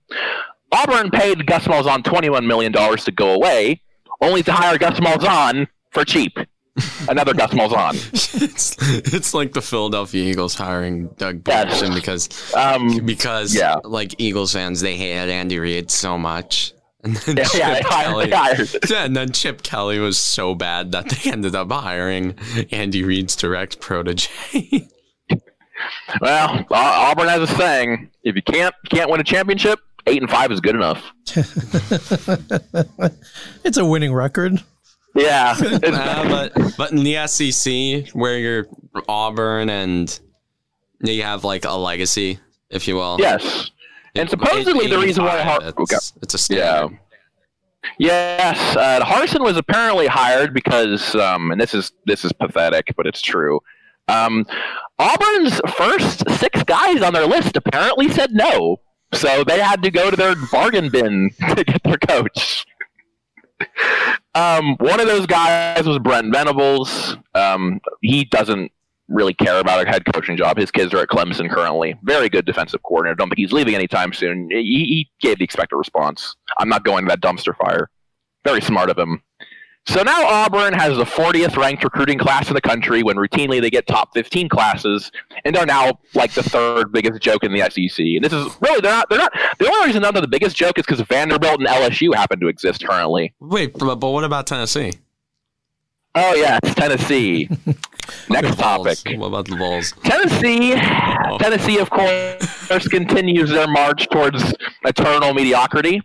Auburn 0.73 1.11
paid 1.11 1.47
Gus 1.47 1.65
Malzahn 1.65 2.03
$21 2.03 2.47
million 2.47 2.73
to 2.73 3.13
go 3.13 3.35
away, 3.35 3.81
only 4.21 4.43
to 4.45 4.53
hire 4.53 4.79
Gus 4.79 5.01
Malzahn 5.01 5.67
for 5.91 6.05
cheap. 6.05 6.39
Another 7.09 7.35
Gus 7.35 7.51
Malzahn. 7.51 7.95
it's, 8.43 8.77
it's 9.13 9.35
like 9.35 9.53
the 9.53 9.61
Philadelphia 9.63 10.23
Eagles 10.31 10.55
hiring 10.55 11.09
Doug 11.19 11.43
Yes. 11.49 11.83
Because 11.95 12.55
Um, 12.55 13.05
because 13.05 13.55
Yeah. 13.55 13.77
like 13.85 14.15
Eagles 14.19 14.53
fans 14.53 14.81
they 14.81 14.97
hated 14.97 15.31
Andy 15.31 15.59
Reid 15.59 15.91
so 15.91 16.17
much. 16.17 16.73
And 17.03 17.17
then 17.17 17.37
yeah, 17.39 17.47
yeah, 17.55 17.69
they 17.75 17.81
Chip 17.81 17.87
hired, 17.87 18.07
Kelly, 18.13 18.27
they 18.27 18.37
hired. 18.37 18.69
yeah, 18.91 19.05
and 19.05 19.17
then 19.17 19.33
Chip 19.33 19.63
Kelly 19.63 19.99
was 19.99 20.19
so 20.19 20.55
bad 20.55 20.93
that 20.93 21.09
they 21.09 21.31
ended 21.31 21.55
up 21.55 21.73
hiring 21.73 22.35
Andy 22.71 23.03
Reid's 23.03 23.35
direct 23.37 23.81
protege. 23.81 24.87
Well, 26.21 26.67
Auburn 26.71 27.29
has 27.29 27.49
a 27.51 27.55
saying: 27.55 28.11
if 28.23 28.37
you 28.37 28.43
can't 28.43 28.75
can't 28.91 29.11
win 29.11 29.19
a 29.21 29.25
championship, 29.25 29.79
eight 30.07 30.21
and 30.21 30.31
five 30.31 30.53
is 30.53 30.61
good 30.61 30.75
enough. 30.75 31.03
it's 33.65 33.77
a 33.77 33.85
winning 33.85 34.13
record. 34.13 34.63
Yeah, 35.15 35.57
Uh, 35.83 36.29
but 36.29 36.53
but 36.77 36.93
in 36.93 37.03
the 37.03 37.27
SEC 37.27 38.09
where 38.15 38.39
you're 38.39 38.67
Auburn 39.09 39.69
and 39.71 40.21
you 41.03 41.23
have 41.23 41.45
like 41.45 41.65
a 41.65 41.73
legacy, 41.73 42.39
if 42.69 42.87
you 42.87 42.97
will. 42.97 43.17
yes. 43.19 43.71
And 44.15 44.29
supposedly 44.29 44.87
the 44.89 44.99
reason 44.99 45.25
why 45.25 45.41
Har- 45.41 45.61
it's, 45.63 46.13
it's 46.23 46.51
a 46.51 46.55
Yeah. 46.55 46.77
standard. 46.77 46.99
Yes, 47.99 48.77
uh, 48.77 49.01
Harsin 49.05 49.41
was 49.41 49.57
apparently 49.57 50.07
hired 50.07 50.53
because, 50.53 51.15
um, 51.15 51.51
and 51.51 51.59
this 51.61 51.73
is 51.73 51.93
this 52.05 52.25
is 52.27 52.33
pathetic, 52.33 52.93
but 52.97 53.07
it's 53.07 53.23
true. 53.23 53.61
Um, 54.09 54.45
Auburn's 54.99 55.61
first 55.77 56.29
six 56.31 56.63
guys 56.65 57.01
on 57.01 57.15
their 57.15 57.27
list 57.27 57.57
apparently 57.57 58.09
said 58.11 58.33
no, 58.33 58.81
so 59.15 59.45
they 59.45 59.61
had 59.61 59.83
to 59.83 59.91
go 59.91 60.11
to 60.11 60.17
their 60.17 60.35
bargain 60.53 60.91
bin 60.91 61.31
to 61.57 61.65
get 61.65 61.83
their 61.85 61.97
coach. 61.97 62.67
um, 64.35 64.77
one 64.79 65.01
of 65.01 65.07
those 65.07 65.27
guys 65.27 65.87
was 65.87 65.99
Brent 66.01 66.33
Venables. 66.33 67.17
Um, 67.35 67.81
he 68.03 68.25
doesn't 68.25 68.73
really 69.11 69.35
care 69.35 69.59
about 69.59 69.87
a 69.87 69.91
head 69.91 70.05
coaching 70.15 70.37
job. 70.37 70.57
His 70.57 70.71
kids 70.71 70.95
are 70.95 70.99
at 70.99 71.09
Clemson 71.09 71.51
currently. 71.51 71.97
Very 72.03 72.29
good 72.29 72.47
defensive 72.47 72.83
coordinator. 72.83 73.17
Don't 73.17 73.29
think 73.29 73.39
he's 73.39 73.53
leaving 73.53 73.75
anytime 73.75 74.13
soon. 74.13 74.49
He, 74.51 74.63
he 74.63 75.11
gave 75.21 75.39
the 75.39 75.45
expected 75.45 75.77
response. 75.77 76.37
I'm 76.59 76.69
not 76.69 76.85
going 76.85 77.05
to 77.05 77.09
that 77.11 77.21
dumpster 77.21 77.55
fire. 77.57 77.91
Very 78.45 78.63
smart 78.63 78.89
of 78.89 78.99
him. 78.99 79.23
So 79.87 80.03
now 80.03 80.25
Auburn 80.27 80.75
has 80.75 80.99
the 80.99 81.05
40th 81.05 81.57
ranked 81.57 81.83
recruiting 81.83 82.19
class 82.19 82.49
in 82.49 82.55
the 82.55 82.61
country 82.61 83.03
when 83.03 83.17
routinely 83.17 83.61
they 83.61 83.71
get 83.71 83.87
top 83.87 84.13
15 84.15 84.49
classes 84.49 85.11
and 85.45 85.57
they're 85.57 85.67
now 85.67 85.99
like 86.15 86.33
the 86.33 86.43
third 86.43 86.93
biggest 86.93 87.21
joke 87.23 87.43
in 87.45 87.53
the 87.53 87.61
SEC. 87.61 87.99
And 87.99 88.23
this 88.23 88.33
is 88.33 88.55
really 88.61 88.81
they're 88.81 88.93
not 88.93 89.09
they're 89.09 89.19
not 89.19 89.33
the 89.59 89.67
only 89.67 89.87
reason 89.87 90.03
they're 90.03 90.13
not 90.13 90.21
the 90.21 90.29
biggest 90.29 90.55
joke 90.55 90.79
is 90.79 90.85
because 90.85 91.01
Vanderbilt 91.01 91.61
and 91.61 91.67
LSU 91.67 92.15
happen 92.15 92.39
to 92.41 92.49
exist 92.49 92.87
currently. 92.87 93.35
Wait, 93.41 93.73
but, 93.79 93.97
but 93.97 94.11
what 94.11 94.23
about 94.23 94.47
Tennessee? 94.47 94.93
Oh 96.15 96.35
yeah, 96.35 96.59
it's 96.63 96.75
Tennessee. 96.75 97.49
Next 98.29 98.57
topic. 98.57 98.99
What 99.17 99.29
about 99.29 99.47
the 99.47 99.57
Vols? 99.57 99.93
Tennessee, 100.03 100.75
Tennessee, 101.39 101.79
of 101.79 101.89
course, 101.91 102.89
continues 102.89 103.51
their 103.51 103.69
march 103.69 104.09
towards 104.09 104.55
eternal 104.85 105.33
mediocrity. 105.35 106.01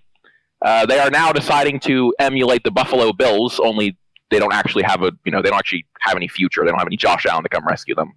Uh, 0.61 0.85
they 0.85 0.99
are 0.99 1.09
now 1.09 1.31
deciding 1.31 1.79
to 1.79 2.13
emulate 2.19 2.63
the 2.63 2.71
Buffalo 2.71 3.13
Bills, 3.13 3.59
only 3.59 3.97
they 4.31 4.39
don't 4.39 4.53
actually 4.53 4.83
have 4.83 5.01
a 5.03 5.11
you 5.23 5.31
know 5.31 5.41
they 5.41 5.49
don't 5.49 5.59
actually 5.59 5.85
have 6.01 6.15
any 6.15 6.27
future. 6.27 6.61
They 6.63 6.69
don't 6.69 6.79
have 6.79 6.87
any 6.87 6.97
Josh 6.97 7.25
Allen 7.25 7.43
to 7.43 7.49
come 7.49 7.65
rescue 7.65 7.95
them. 7.95 8.13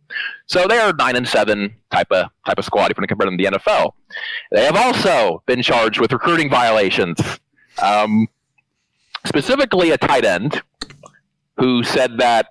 So 0.46 0.66
they 0.66 0.78
are 0.78 0.92
nine 0.92 1.16
and 1.16 1.28
seven 1.28 1.74
type 1.90 2.10
of 2.10 2.28
type 2.46 2.58
of 2.58 2.64
squad 2.64 2.90
if 2.90 2.96
you 2.96 3.00
want 3.00 3.08
to 3.08 3.14
compare 3.14 3.26
them 3.26 3.38
to 3.38 3.44
the 3.44 3.58
NFL. 3.58 3.92
They 4.52 4.64
have 4.64 4.76
also 4.76 5.42
been 5.46 5.62
charged 5.62 6.00
with 6.00 6.12
recruiting 6.12 6.50
violations, 6.50 7.18
um, 7.82 8.26
specifically 9.26 9.90
a 9.90 9.98
tight 9.98 10.24
end 10.24 10.62
who 11.58 11.82
said 11.82 12.18
that 12.18 12.48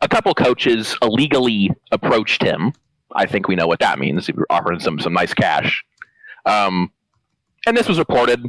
a 0.00 0.08
couple 0.08 0.34
coaches 0.34 0.96
illegally 1.02 1.70
approached 1.90 2.42
him. 2.42 2.72
I 3.14 3.26
think 3.26 3.48
we 3.48 3.56
know 3.56 3.66
what 3.66 3.80
that 3.80 3.98
means. 3.98 4.26
He 4.26 4.34
offered 4.50 4.82
some 4.82 4.98
some 4.98 5.12
nice 5.12 5.34
cash. 5.34 5.84
Um, 6.46 6.92
and 7.66 7.76
this 7.76 7.88
was 7.88 7.98
reported. 7.98 8.44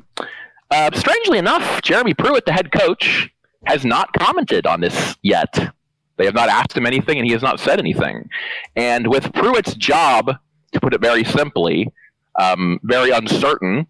Uh, 0.72 0.90
strangely 0.94 1.38
enough, 1.38 1.82
Jeremy 1.82 2.14
Pruitt, 2.14 2.46
the 2.46 2.54
head 2.54 2.72
coach, 2.72 3.30
has 3.66 3.86
not 3.86 4.12
commented 4.14 4.66
on 4.66 4.82
this 4.82 5.16
yet. 5.22 5.74
They 6.18 6.26
have 6.26 6.34
not 6.34 6.50
asked 6.50 6.76
him 6.76 6.86
anything, 6.86 7.18
and 7.18 7.26
he 7.26 7.34
has 7.34 7.42
not 7.42 7.60
said 7.60 7.80
anything. 7.80 8.30
And 8.76 9.08
with 9.08 9.34
Pruitt's 9.34 9.76
job, 9.76 10.32
to 10.72 10.80
put 10.80 10.94
it 10.94 11.02
very 11.02 11.24
simply, 11.24 11.92
um, 12.40 12.80
very 12.84 13.12
uncertain, 13.12 13.88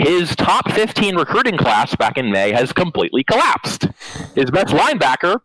his 0.00 0.34
top 0.34 0.70
15 0.72 1.16
recruiting 1.16 1.58
class 1.58 1.94
back 1.94 2.16
in 2.16 2.30
May 2.30 2.52
has 2.52 2.72
completely 2.72 3.22
collapsed. 3.22 3.86
His 4.34 4.50
best 4.50 4.68
linebacker 4.68 5.40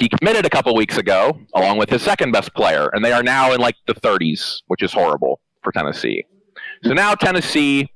decommitted 0.00 0.44
a 0.44 0.50
couple 0.50 0.74
weeks 0.74 0.98
ago, 0.98 1.38
along 1.54 1.78
with 1.78 1.88
his 1.88 2.02
second 2.02 2.32
best 2.32 2.52
player, 2.54 2.90
and 2.92 3.04
they 3.04 3.12
are 3.12 3.22
now 3.22 3.52
in 3.52 3.60
like 3.60 3.76
the 3.86 3.94
30s, 3.94 4.62
which 4.66 4.82
is 4.82 4.92
horrible 4.92 5.40
for 5.62 5.70
Tennessee. 5.70 6.24
So 6.82 6.92
now 6.92 7.14
Tennessee 7.14 7.92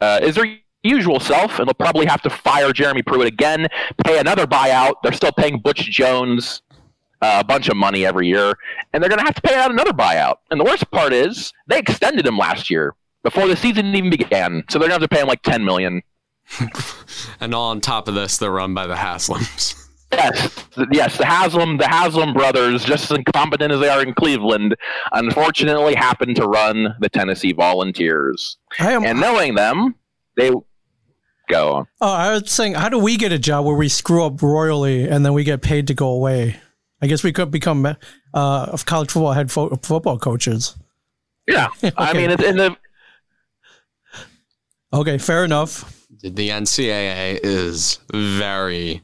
uh, 0.00 0.18
is 0.20 0.34
their 0.34 0.46
usual 0.82 1.20
self, 1.20 1.60
and 1.60 1.68
they'll 1.68 1.74
probably 1.74 2.06
have 2.06 2.22
to 2.22 2.30
fire 2.30 2.72
Jeremy 2.72 3.02
Pruitt 3.02 3.28
again, 3.28 3.68
pay 4.04 4.18
another 4.18 4.46
buyout. 4.46 4.94
They're 5.04 5.12
still 5.12 5.32
paying 5.32 5.60
Butch 5.60 5.88
Jones 5.90 6.62
uh, 7.22 7.38
a 7.40 7.44
bunch 7.44 7.68
of 7.68 7.76
money 7.76 8.04
every 8.04 8.26
year, 8.26 8.52
and 8.92 9.00
they're 9.00 9.08
going 9.08 9.20
to 9.20 9.24
have 9.24 9.36
to 9.36 9.42
pay 9.42 9.54
out 9.54 9.70
another 9.70 9.92
buyout. 9.92 10.36
And 10.50 10.58
the 10.58 10.64
worst 10.64 10.90
part 10.90 11.12
is 11.12 11.52
they 11.68 11.78
extended 11.78 12.26
him 12.26 12.36
last 12.36 12.68
year 12.68 12.94
before 13.26 13.48
the 13.48 13.56
season 13.56 13.92
even 13.92 14.08
began, 14.08 14.62
so 14.70 14.78
they're 14.78 14.88
going 14.88 15.00
to 15.00 15.02
have 15.02 15.10
to 15.10 15.14
pay 15.14 15.20
him 15.20 15.26
like 15.26 15.42
ten 15.42 15.64
million. 15.64 16.00
and 17.40 17.52
all 17.52 17.70
on 17.70 17.80
top 17.80 18.06
of 18.06 18.14
this, 18.14 18.38
they're 18.38 18.52
run 18.52 18.72
by 18.72 18.86
the 18.86 18.94
Haslams. 18.94 19.74
Yes, 20.12 20.64
yes, 20.92 21.18
the 21.18 21.26
Haslam, 21.26 21.78
the 21.78 21.88
Haslam 21.88 22.32
brothers, 22.32 22.84
just 22.84 23.10
as 23.10 23.18
incompetent 23.18 23.72
as 23.72 23.80
they 23.80 23.88
are 23.88 24.00
in 24.00 24.14
Cleveland, 24.14 24.76
unfortunately 25.10 25.96
happen 25.96 26.36
to 26.36 26.46
run 26.46 26.94
the 27.00 27.08
Tennessee 27.08 27.52
Volunteers. 27.52 28.58
Am, 28.78 29.04
and 29.04 29.20
knowing 29.20 29.56
them, 29.56 29.96
they 30.36 30.52
go 31.48 31.72
on. 31.72 31.86
Oh, 32.00 32.12
I 32.12 32.32
was 32.32 32.48
saying, 32.48 32.74
how 32.74 32.88
do 32.88 32.98
we 33.00 33.16
get 33.16 33.32
a 33.32 33.38
job 33.40 33.66
where 33.66 33.74
we 33.74 33.88
screw 33.88 34.24
up 34.24 34.40
royally 34.40 35.08
and 35.08 35.26
then 35.26 35.32
we 35.32 35.42
get 35.42 35.62
paid 35.62 35.88
to 35.88 35.94
go 35.94 36.10
away? 36.10 36.60
I 37.02 37.08
guess 37.08 37.24
we 37.24 37.32
could 37.32 37.50
become 37.50 37.96
uh, 38.32 38.76
college 38.86 39.10
football 39.10 39.32
head 39.32 39.50
fo- 39.50 39.74
football 39.82 40.18
coaches. 40.18 40.76
Yeah, 41.46 41.68
okay. 41.84 41.92
I 41.96 42.12
mean, 42.12 42.30
it's 42.30 42.42
in 42.42 42.56
the. 42.56 42.76
Okay, 44.96 45.18
fair 45.18 45.44
enough. 45.44 46.06
The 46.22 46.48
NCAA 46.48 47.40
is 47.42 47.98
very 48.12 49.02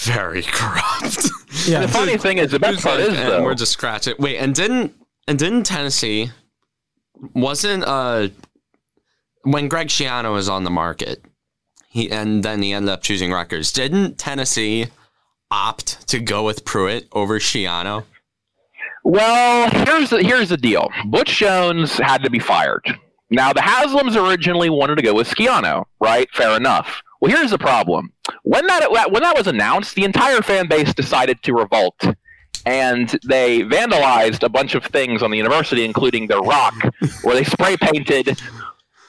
very 0.00 0.42
corrupt. 0.46 1.28
Yeah. 1.66 1.82
the 1.82 1.88
funny 1.88 2.16
thing 2.16 2.38
is, 2.38 2.50
the 2.50 2.58
best 2.58 2.82
part 2.82 2.98
is 2.98 3.14
though, 3.14 3.44
we're 3.44 3.54
just 3.54 3.72
scratching. 3.72 4.14
Wait, 4.18 4.38
and 4.38 4.54
didn't 4.54 4.94
and 5.28 5.38
didn't 5.38 5.62
Tennessee 5.64 6.30
wasn't 7.34 7.84
uh 7.84 8.28
when 9.44 9.68
Greg 9.68 9.88
Schiano 9.88 10.32
was 10.32 10.48
on 10.48 10.64
the 10.64 10.70
market, 10.70 11.24
he 11.88 12.10
and 12.10 12.42
then 12.42 12.60
he 12.62 12.72
ended 12.72 12.90
up 12.90 13.02
choosing 13.02 13.30
Rutgers. 13.30 13.70
Didn't 13.72 14.18
Tennessee 14.18 14.86
opt 15.52 16.08
to 16.08 16.18
go 16.18 16.42
with 16.42 16.64
Pruitt 16.64 17.06
over 17.12 17.38
Schiano? 17.38 18.04
Well, 19.04 19.68
here's 19.70 20.10
the, 20.10 20.22
here's 20.22 20.48
the 20.48 20.56
deal. 20.56 20.88
Butch 21.06 21.36
Jones 21.36 21.98
had 21.98 22.22
to 22.22 22.30
be 22.30 22.38
fired. 22.38 22.82
Now 23.32 23.54
the 23.54 23.60
Haslams 23.60 24.14
originally 24.14 24.68
wanted 24.68 24.96
to 24.96 25.02
go 25.02 25.14
with 25.14 25.26
Schiano, 25.26 25.86
right? 26.00 26.28
Fair 26.34 26.54
enough. 26.54 27.02
Well, 27.18 27.34
here's 27.34 27.50
the 27.50 27.58
problem. 27.58 28.12
When 28.42 28.66
that 28.66 29.10
when 29.10 29.22
that 29.22 29.34
was 29.34 29.46
announced, 29.46 29.94
the 29.94 30.04
entire 30.04 30.42
fan 30.42 30.68
base 30.68 30.92
decided 30.92 31.42
to 31.44 31.54
revolt, 31.54 31.98
and 32.66 33.18
they 33.26 33.60
vandalized 33.60 34.42
a 34.42 34.50
bunch 34.50 34.74
of 34.74 34.84
things 34.84 35.22
on 35.22 35.30
the 35.30 35.38
university, 35.38 35.82
including 35.82 36.26
their 36.26 36.40
rock, 36.40 36.74
where 37.22 37.34
they 37.34 37.44
spray 37.44 37.78
painted 37.78 38.38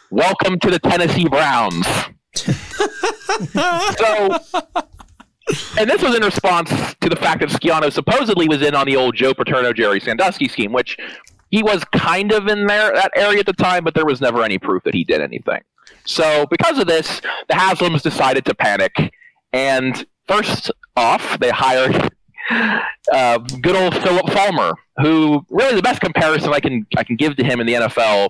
"Welcome 0.09 0.57
to 0.59 0.71
the 0.71 0.79
Tennessee 0.79 1.27
Browns." 1.27 1.85
so, 2.35 4.37
and 5.77 5.89
this 5.89 6.01
was 6.01 6.15
in 6.15 6.23
response 6.23 6.69
to 7.01 7.09
the 7.09 7.17
fact 7.17 7.41
that 7.41 7.49
Schiano 7.49 7.91
supposedly 7.91 8.47
was 8.47 8.61
in 8.61 8.73
on 8.73 8.87
the 8.87 8.95
old 8.95 9.17
Joe 9.17 9.33
Paterno, 9.33 9.73
Jerry 9.73 9.99
Sandusky 9.99 10.47
scheme, 10.47 10.71
which 10.71 10.97
he 11.53 11.61
was 11.61 11.83
kind 11.91 12.31
of 12.31 12.47
in 12.47 12.65
there 12.65 12.91
that 12.95 13.11
area 13.15 13.41
at 13.41 13.45
the 13.45 13.53
time, 13.53 13.83
but 13.83 13.93
there 13.93 14.07
was 14.07 14.19
never 14.19 14.41
any 14.41 14.57
proof 14.57 14.81
that 14.85 14.95
he 14.95 15.03
did 15.03 15.21
anything. 15.21 15.61
So, 16.03 16.47
because 16.47 16.79
of 16.79 16.87
this, 16.87 17.21
the 17.47 17.53
Haslams 17.53 18.01
decided 18.01 18.43
to 18.45 18.55
panic. 18.55 19.13
And 19.51 20.03
first 20.27 20.71
off, 20.95 21.37
they 21.37 21.51
hired 21.51 22.11
uh, 22.49 23.37
good 23.37 23.75
old 23.75 23.93
Phillip 24.01 24.31
Fulmer, 24.31 24.73
who 24.97 25.45
really 25.51 25.75
the 25.75 25.83
best 25.83 26.01
comparison 26.01 26.51
I 26.51 26.59
can 26.59 26.87
I 26.97 27.03
can 27.03 27.17
give 27.17 27.35
to 27.35 27.43
him 27.43 27.59
in 27.59 27.67
the 27.67 27.73
NFL 27.73 28.29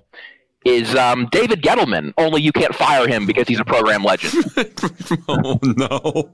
is 0.65 0.93
um, 0.93 1.29
David 1.31 1.61
Gettleman. 1.61 2.13
Only 2.17 2.41
you 2.41 2.51
can't 2.51 2.75
fire 2.75 3.07
him 3.07 3.25
because 3.25 3.47
he's 3.47 3.61
a 3.61 3.65
program 3.65 4.03
legend. 4.03 4.43
oh 5.29 5.59
no. 5.63 6.29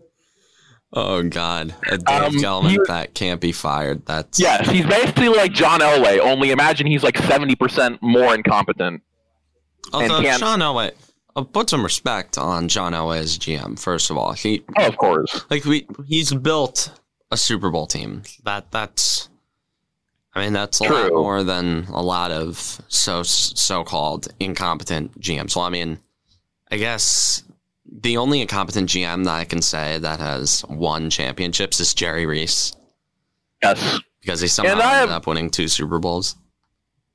Oh 0.91 1.21
God, 1.21 1.75
a 1.87 1.97
Dave 1.99 2.23
um, 2.23 2.33
Gettleman 2.33 2.87
that 2.87 3.13
can't 3.13 3.39
be 3.39 3.51
fired. 3.51 4.05
That's 4.07 4.39
yes, 4.39 4.67
he's 4.69 4.85
basically 4.85 5.29
like 5.29 5.51
John 5.51 5.81
Elway. 5.81 6.19
Only 6.19 6.49
imagine 6.49 6.87
he's 6.87 7.03
like 7.03 7.17
seventy 7.17 7.55
percent 7.55 8.01
more 8.01 8.33
incompetent. 8.33 9.03
Although 9.93 10.23
John 10.37 10.59
Elway, 10.59 10.93
I'll 11.35 11.45
put 11.45 11.69
some 11.69 11.83
respect 11.83 12.39
on 12.39 12.67
John 12.67 12.93
Elway 12.93 13.19
as 13.19 13.37
GM. 13.37 13.77
First 13.79 14.09
of 14.09 14.17
all, 14.17 14.33
he 14.33 14.63
oh, 14.77 14.87
of 14.87 14.97
course, 14.97 15.45
like 15.51 15.63
we 15.65 15.85
he's 16.07 16.33
built 16.33 16.91
a 17.29 17.37
Super 17.37 17.69
Bowl 17.69 17.85
team. 17.85 18.23
That 18.43 18.71
that's, 18.71 19.29
I 20.33 20.43
mean, 20.43 20.53
that's 20.53 20.81
a 20.81 20.85
True. 20.85 20.95
lot 20.95 21.13
more 21.13 21.43
than 21.43 21.85
a 21.89 22.01
lot 22.01 22.31
of 22.31 22.81
so 22.87 23.21
so 23.21 23.83
called 23.83 24.27
incompetent 24.39 25.19
GMs. 25.21 25.51
So 25.51 25.61
I 25.61 25.69
mean, 25.69 25.99
I 26.71 26.77
guess 26.77 27.43
the 27.91 28.17
only 28.17 28.41
incompetent 28.41 28.89
GM 28.89 29.25
that 29.25 29.35
I 29.35 29.45
can 29.45 29.61
say 29.61 29.97
that 29.99 30.19
has 30.19 30.63
won 30.69 31.09
championships 31.09 31.79
is 31.79 31.93
Jerry 31.93 32.25
Reese. 32.25 32.75
Yes, 33.61 33.99
because 34.21 34.41
he 34.41 34.47
somehow 34.47 34.73
ended 34.73 34.85
have, 34.85 35.09
up 35.09 35.27
winning 35.27 35.49
two 35.49 35.67
Super 35.67 35.99
Bowls. 35.99 36.35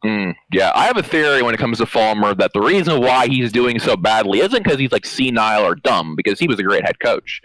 Mm, 0.04 0.34
yeah, 0.52 0.70
I 0.74 0.84
have 0.84 0.98
a 0.98 1.02
theory 1.02 1.42
when 1.42 1.54
it 1.54 1.58
comes 1.58 1.78
to 1.78 1.86
Fulmer 1.86 2.34
that 2.34 2.52
the 2.52 2.60
reason 2.60 3.00
why 3.00 3.26
he's 3.26 3.50
doing 3.50 3.78
so 3.78 3.96
badly 3.96 4.40
isn't 4.40 4.62
because 4.62 4.78
he's 4.78 4.92
like 4.92 5.06
senile 5.06 5.64
or 5.64 5.74
dumb, 5.76 6.14
because 6.14 6.38
he 6.38 6.46
was 6.46 6.58
a 6.58 6.62
great 6.62 6.84
head 6.84 7.00
coach. 7.00 7.40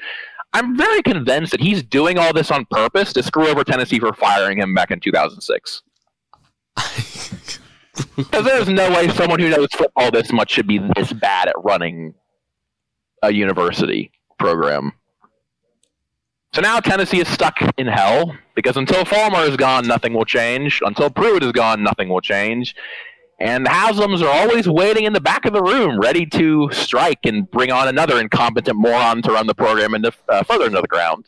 I'm 0.51 0.75
very 0.75 1.01
convinced 1.01 1.51
that 1.51 1.61
he's 1.61 1.83
doing 1.83 2.17
all 2.17 2.33
this 2.33 2.51
on 2.51 2.65
purpose 2.71 3.13
to 3.13 3.23
screw 3.23 3.47
over 3.47 3.63
Tennessee 3.63 3.99
for 3.99 4.13
firing 4.13 4.57
him 4.57 4.73
back 4.73 4.91
in 4.91 4.99
2006. 4.99 5.83
Because 8.15 8.45
there's 8.45 8.69
no 8.69 8.89
way 8.91 9.09
someone 9.09 9.39
who 9.39 9.49
knows 9.49 9.67
football 9.73 10.09
this 10.09 10.31
much 10.31 10.51
should 10.51 10.67
be 10.67 10.79
this 10.95 11.11
bad 11.11 11.49
at 11.49 11.55
running 11.57 12.13
a 13.23 13.31
university 13.31 14.11
program. 14.37 14.93
So 16.53 16.61
now 16.61 16.79
Tennessee 16.79 17.19
is 17.19 17.27
stuck 17.27 17.55
in 17.77 17.85
hell 17.85 18.35
because 18.55 18.75
until 18.75 19.05
Fulmer 19.05 19.41
is 19.41 19.55
gone, 19.55 19.87
nothing 19.87 20.13
will 20.13 20.25
change. 20.25 20.81
Until 20.83 21.09
Pruitt 21.09 21.43
is 21.43 21.51
gone, 21.51 21.83
nothing 21.83 22.09
will 22.09 22.21
change. 22.21 22.75
And 23.39 23.65
the 23.65 23.69
Haslams 23.69 24.21
are 24.21 24.27
always 24.27 24.67
waiting 24.67 25.05
in 25.05 25.13
the 25.13 25.21
back 25.21 25.45
of 25.45 25.53
the 25.53 25.61
room, 25.61 25.99
ready 25.99 26.25
to 26.25 26.69
strike 26.73 27.19
and 27.23 27.49
bring 27.49 27.71
on 27.71 27.87
another 27.87 28.19
incompetent 28.19 28.77
moron 28.77 29.21
to 29.21 29.31
run 29.31 29.47
the 29.47 29.55
program 29.55 29.93
into, 29.93 30.11
uh, 30.27 30.43
further 30.43 30.65
into 30.65 30.81
the 30.81 30.87
ground. 30.87 31.25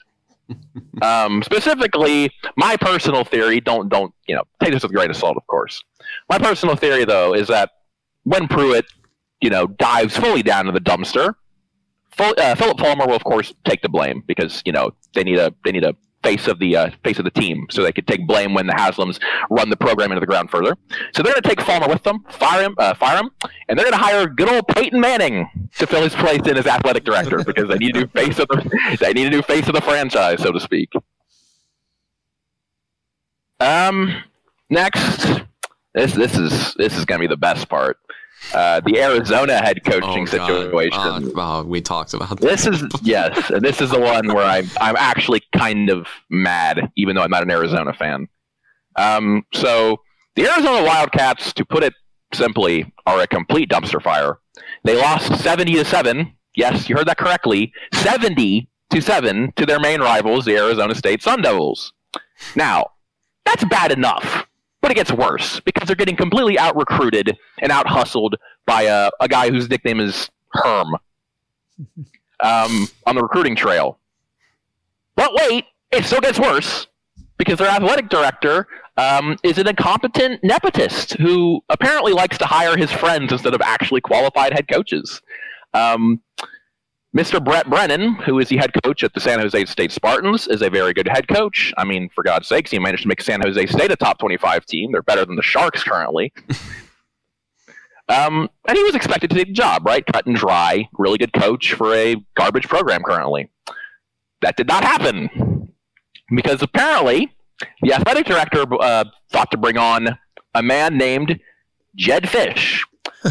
um, 1.02 1.42
specifically, 1.44 2.30
my 2.58 2.76
personal 2.76 3.24
theory 3.24 3.62
don't 3.62 3.88
don't 3.88 4.14
you 4.28 4.36
know 4.36 4.44
take 4.62 4.74
this 4.74 4.84
with 4.84 4.92
a 4.92 4.94
grain 4.94 5.10
of 5.10 5.16
salt, 5.16 5.38
of 5.38 5.48
course. 5.48 5.82
My 6.30 6.38
personal 6.38 6.76
theory, 6.76 7.06
though, 7.06 7.34
is 7.34 7.48
that 7.48 7.70
when 8.24 8.48
Pruitt, 8.48 8.86
you 9.40 9.50
know, 9.50 9.68
dives 9.68 10.18
fully 10.18 10.44
down 10.44 10.66
to 10.66 10.72
the 10.74 10.82
dumpster, 10.82 11.36
uh, 12.20 12.56
Phillip 12.56 12.80
Fulmer 12.80 13.08
will 13.08 13.16
of 13.16 13.24
course 13.24 13.54
take 13.66 13.82
the 13.82 13.90
blame 13.90 14.24
because 14.28 14.62
you 14.66 14.72
know 14.72 14.92
they 15.14 15.24
need 15.24 15.40
a 15.40 15.54
they 15.64 15.72
need 15.72 15.84
a 15.84 15.96
face 16.24 16.48
of 16.48 16.60
the 16.60 16.76
uh, 16.76 16.90
face 17.04 17.18
of 17.18 17.26
the 17.26 17.32
team, 17.32 17.68
so 17.70 17.84
they 17.84 17.92
could 17.92 18.08
take 18.08 18.28
blame 18.28 18.54
when 18.54 18.68
the 18.68 18.74
Haslams 18.74 19.20
run 19.50 19.70
the 19.70 19.78
program 19.78 20.12
into 20.12 20.20
the 20.20 20.28
ground 20.28 20.50
further. 20.50 20.78
So 21.14 21.24
they're 21.24 21.34
going 21.34 21.42
to 21.42 21.50
take 21.50 21.62
Fulmer 21.62 21.88
with 21.88 22.04
them, 22.04 22.24
fire 22.30 22.64
him, 22.64 22.76
uh, 22.78 22.94
fire 22.94 23.18
him, 23.18 23.32
and 23.68 23.78
they're 23.78 23.90
going 23.90 23.98
to 23.98 24.04
hire 24.04 24.28
good 24.28 24.50
old 24.50 24.68
Peyton 24.68 25.00
Manning 25.00 25.50
to 25.78 25.88
fill 25.88 26.04
his 26.04 26.14
place 26.16 26.42
in 26.46 26.58
as 26.58 26.68
athletic 26.68 27.04
director 27.04 27.44
because 27.46 27.68
they 27.68 27.78
need 27.78 27.96
a 27.96 28.02
new 28.02 28.08
face 28.08 28.40
of 28.40 28.48
the 28.50 28.98
they 29.00 29.14
need 29.14 29.28
a 29.28 29.30
new 29.30 29.42
face 29.42 29.68
of 29.68 29.74
the 29.74 29.82
franchise, 29.82 30.42
so 30.42 30.52
to 30.52 30.60
speak. 30.60 30.92
Um, 33.60 34.24
next, 34.70 35.42
this 35.94 36.14
this 36.14 36.36
is 36.38 36.74
this 36.76 36.98
is 36.98 37.06
going 37.06 37.20
to 37.20 37.28
be 37.28 37.28
the 37.28 37.38
best 37.38 37.70
part. 37.70 37.98
Uh, 38.54 38.82
the 38.82 39.00
Arizona 39.02 39.58
head 39.62 39.84
coaching 39.86 40.24
Oh, 40.24 40.26
situation. 40.26 41.32
Oh, 41.36 41.64
we 41.64 41.80
talked 41.82 42.14
about 42.14 42.40
This 42.40 42.66
is 42.66 42.84
yes, 43.04 43.52
this 43.60 43.82
is 43.82 43.92
the 43.92 44.00
one 44.00 44.28
where 44.34 44.46
I'm 44.46 44.68
I'm 44.80 44.96
actually 44.96 45.42
kind 45.56 45.90
of 45.90 46.08
mad, 46.30 46.92
even 46.96 47.16
though 47.16 47.22
I'm 47.22 47.30
not 47.32 47.44
an 47.44 47.52
Arizona 47.52 47.94
fan. 47.94 48.28
Um, 48.96 49.46
so 49.54 49.98
the 50.36 50.48
Arizona 50.50 50.84
Wildcats, 50.84 51.54
to 51.54 51.66
put 51.66 51.84
it 51.84 51.94
simply, 52.34 52.92
are 53.06 53.20
a 53.22 53.28
complete 53.28 53.70
dumpster 53.70 54.02
fire. 54.02 54.40
They 54.84 54.98
lost 54.98 55.42
seventy 55.42 55.74
to 55.76 55.86
seven. 55.86 56.34
Yes, 56.56 56.90
you 56.90 56.96
heard 56.98 57.08
that 57.08 57.18
correctly. 57.18 57.72
Seventy 57.94 58.70
to 58.90 59.02
seven 59.02 59.54
to 59.56 59.66
their 59.66 59.80
main 59.80 60.02
rivals, 60.02 60.46
the 60.46 60.58
Arizona 60.58 60.96
State 60.96 61.22
Sun 61.22 61.44
Devils. 61.44 61.94
Now, 62.56 62.88
that's 63.46 63.64
bad 63.66 63.92
enough, 63.92 64.46
but 64.82 64.92
it 64.92 64.96
gets 64.96 65.12
worse 65.12 65.60
because 65.62 65.88
they're 65.88 65.96
getting 65.96 66.16
completely 66.16 66.58
out 66.58 66.76
recruited 66.76 67.38
and 67.60 67.72
out 67.72 67.88
hustled 67.88 68.36
by 68.66 68.84
a, 68.84 69.10
a 69.20 69.28
guy 69.28 69.50
whose 69.50 69.70
nickname 69.70 70.00
is 70.00 70.30
Herm 70.54 70.96
um, 72.42 72.88
on 73.06 73.16
the 73.16 73.22
recruiting 73.22 73.56
trail. 73.56 74.00
But 75.16 75.32
wait, 75.34 75.66
it 75.92 76.06
still 76.06 76.22
gets 76.22 76.40
worse 76.40 76.88
because 77.38 77.60
their 77.60 77.70
athletic 77.70 78.10
director 78.10 78.68
um, 78.98 79.38
is 79.44 79.58
an 79.58 79.68
incompetent 79.68 80.42
nepotist 80.42 81.18
who 81.20 81.62
apparently 81.70 82.14
likes 82.14 82.38
to 82.40 82.46
hire 82.46 82.78
his 82.78 82.92
friends 82.92 83.32
instead 83.32 83.54
of 83.54 83.62
actually 83.62 84.02
qualified 84.02 84.54
head 84.54 84.68
coaches. 84.68 85.22
Um, 85.74 86.22
Mr. 87.16 87.44
Brent 87.44 87.70
Brennan, 87.70 88.16
who 88.16 88.40
is 88.40 88.48
the 88.48 88.58
head 88.58 88.72
coach 88.84 89.04
at 89.04 89.14
the 89.14 89.20
San 89.20 89.40
Jose 89.40 89.66
State 89.66 89.92
Spartans, 89.92 90.48
is 90.48 90.62
a 90.62 90.70
very 90.70 90.94
good 90.94 91.10
head 91.10 91.28
coach. 91.28 91.74
I 91.78 91.84
mean, 91.84 92.10
for 92.10 92.24
God's 92.24 92.48
sakes, 92.48 92.72
he 92.72 92.80
managed 92.80 93.04
to 93.04 93.10
make 93.10 93.22
San 93.22 93.42
Jose 93.42 93.66
State 93.66 93.92
a 93.92 93.98
top 93.98 94.18
25 94.20 94.66
team. 94.66 94.94
They're 94.94 95.02
better 95.02 95.26
than 95.26 95.36
the 95.36 95.44
Sharks 95.44 95.84
currently. 95.84 96.32
Um, 98.12 98.50
and 98.68 98.78
he 98.78 98.84
was 98.84 98.94
expected 98.94 99.30
to 99.30 99.36
take 99.38 99.48
the 99.48 99.54
job, 99.54 99.86
right? 99.86 100.06
Cut 100.06 100.26
and 100.26 100.36
dry, 100.36 100.90
really 100.98 101.18
good 101.18 101.32
coach 101.32 101.74
for 101.74 101.94
a 101.94 102.18
garbage 102.36 102.68
program 102.68 103.04
currently. 103.04 103.50
That 104.42 104.58
did 104.58 104.68
not 104.68 104.84
happen 104.84 105.72
because 106.36 106.62
apparently 106.62 107.34
the 107.82 107.94
athletic 107.94 108.26
director 108.26 108.66
uh, 108.82 109.06
thought 109.30 109.52
to 109.52 109.58
bring 109.58 109.78
on 109.78 110.18
a 110.54 110.62
man 110.62 110.98
named 110.98 111.40
Jed 111.96 112.24
Fisch, 112.24 112.82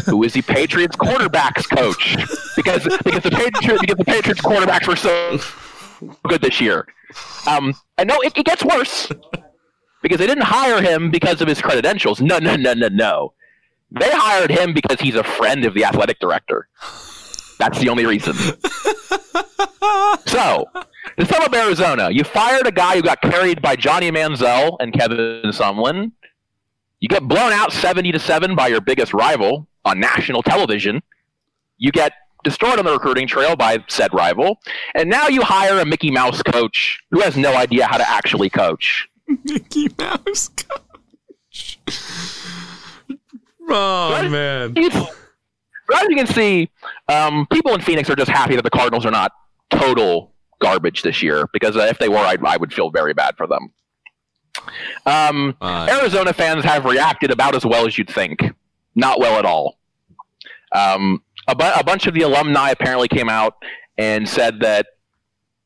who 0.05 0.23
is 0.23 0.33
the 0.33 0.41
Patriots 0.41 0.95
quarterbacks 0.95 1.67
coach 1.69 2.15
because 2.55 2.83
because 3.03 3.23
the 3.23 3.31
Patriots 3.31 3.81
because 3.81 3.97
the 3.97 4.05
Patriots 4.05 4.41
quarterbacks 4.41 4.87
were 4.87 4.95
so 4.95 5.39
good 6.27 6.41
this 6.41 6.61
year. 6.61 6.87
Um, 7.47 7.73
and 7.97 8.07
no, 8.07 8.21
it, 8.21 8.37
it 8.37 8.45
gets 8.45 8.63
worse 8.63 9.11
because 10.01 10.17
they 10.17 10.27
didn't 10.27 10.45
hire 10.45 10.81
him 10.81 11.11
because 11.11 11.41
of 11.41 11.47
his 11.47 11.61
credentials. 11.61 12.21
No, 12.21 12.39
no, 12.39 12.55
no, 12.55 12.73
no, 12.73 12.87
no. 12.87 13.33
They 13.91 14.09
hired 14.09 14.49
him 14.49 14.73
because 14.73 15.01
he's 15.01 15.15
a 15.15 15.23
friend 15.23 15.65
of 15.65 15.73
the 15.73 15.83
athletic 15.83 16.19
director. 16.19 16.69
That's 17.59 17.79
the 17.79 17.89
only 17.89 18.05
reason. 18.05 18.33
so, 20.25 20.65
to 21.19 21.25
sum 21.25 21.43
up 21.43 21.53
Arizona, 21.53 22.09
you 22.09 22.23
fired 22.23 22.65
a 22.65 22.71
guy 22.71 22.95
who 22.95 23.01
got 23.01 23.21
carried 23.21 23.61
by 23.61 23.75
Johnny 23.75 24.09
Manziel 24.09 24.77
and 24.79 24.93
Kevin 24.93 25.41
Sumlin. 25.47 26.13
You 27.01 27.09
get 27.09 27.27
blown 27.27 27.51
out 27.51 27.73
70 27.73 28.13
to 28.13 28.19
7 28.19 28.55
by 28.55 28.67
your 28.67 28.79
biggest 28.79 29.13
rival 29.13 29.67
on 29.85 29.99
national 29.99 30.43
television. 30.43 31.01
You 31.77 31.91
get 31.91 32.13
destroyed 32.43 32.79
on 32.79 32.85
the 32.85 32.91
recruiting 32.93 33.27
trail 33.27 33.55
by 33.55 33.83
said 33.87 34.13
rival. 34.13 34.59
And 34.95 35.09
now 35.09 35.27
you 35.27 35.41
hire 35.41 35.79
a 35.79 35.85
Mickey 35.85 36.11
Mouse 36.11 36.41
coach 36.43 36.99
who 37.11 37.19
has 37.21 37.35
no 37.37 37.55
idea 37.55 37.85
how 37.87 37.97
to 37.97 38.09
actually 38.09 38.49
coach. 38.49 39.07
Mickey 39.43 39.87
Mouse 39.97 40.49
coach. 40.49 41.79
Oh 43.69 44.11
Right. 44.13 44.29
man. 44.29 44.73
But 44.73 46.03
as 46.03 46.07
you 46.09 46.15
can 46.15 46.27
see, 46.27 46.69
um, 47.07 47.47
people 47.51 47.73
in 47.73 47.81
Phoenix 47.81 48.09
are 48.09 48.15
just 48.15 48.31
happy 48.31 48.55
that 48.55 48.63
the 48.63 48.69
Cardinals 48.69 49.05
are 49.05 49.11
not 49.11 49.31
total 49.69 50.31
garbage 50.61 51.01
this 51.01 51.21
year 51.23 51.47
because 51.53 51.75
uh, 51.75 51.81
if 51.81 51.97
they 51.97 52.07
were, 52.09 52.17
I'd, 52.17 52.43
I 52.45 52.57
would 52.57 52.73
feel 52.73 52.89
very 52.91 53.13
bad 53.13 53.35
for 53.37 53.47
them. 53.47 53.71
Um, 55.05 55.55
Uh, 55.61 55.87
Arizona 55.89 56.33
fans 56.33 56.63
have 56.63 56.85
reacted 56.85 57.31
about 57.31 57.55
as 57.55 57.65
well 57.65 57.87
as 57.87 57.97
you'd 57.97 58.09
think. 58.09 58.41
Not 58.95 59.19
well 59.19 59.37
at 59.39 59.45
all. 59.45 59.77
Um, 60.73 61.23
a, 61.47 61.55
bu- 61.55 61.79
a 61.79 61.83
bunch 61.83 62.07
of 62.07 62.13
the 62.13 62.21
alumni 62.21 62.69
apparently 62.71 63.07
came 63.07 63.29
out 63.29 63.55
and 63.97 64.27
said 64.27 64.59
that 64.61 64.87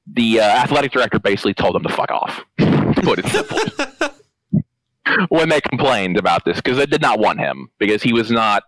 the 0.07 0.39
uh, 0.39 0.43
athletic 0.43 0.91
director 0.91 1.19
basically 1.19 1.53
told 1.53 1.75
them 1.75 1.83
to 1.83 1.89
fuck 1.89 2.11
off. 2.11 2.43
to 2.57 2.93
put 3.03 3.19
it 3.19 3.25
simply. 3.27 4.63
when 5.29 5.49
they 5.49 5.61
complained 5.61 6.17
about 6.17 6.45
this, 6.45 6.57
because 6.57 6.77
they 6.77 6.85
did 6.85 7.01
not 7.01 7.19
want 7.19 7.39
him, 7.39 7.69
because 7.79 8.03
he 8.03 8.13
was 8.13 8.31
not, 8.31 8.63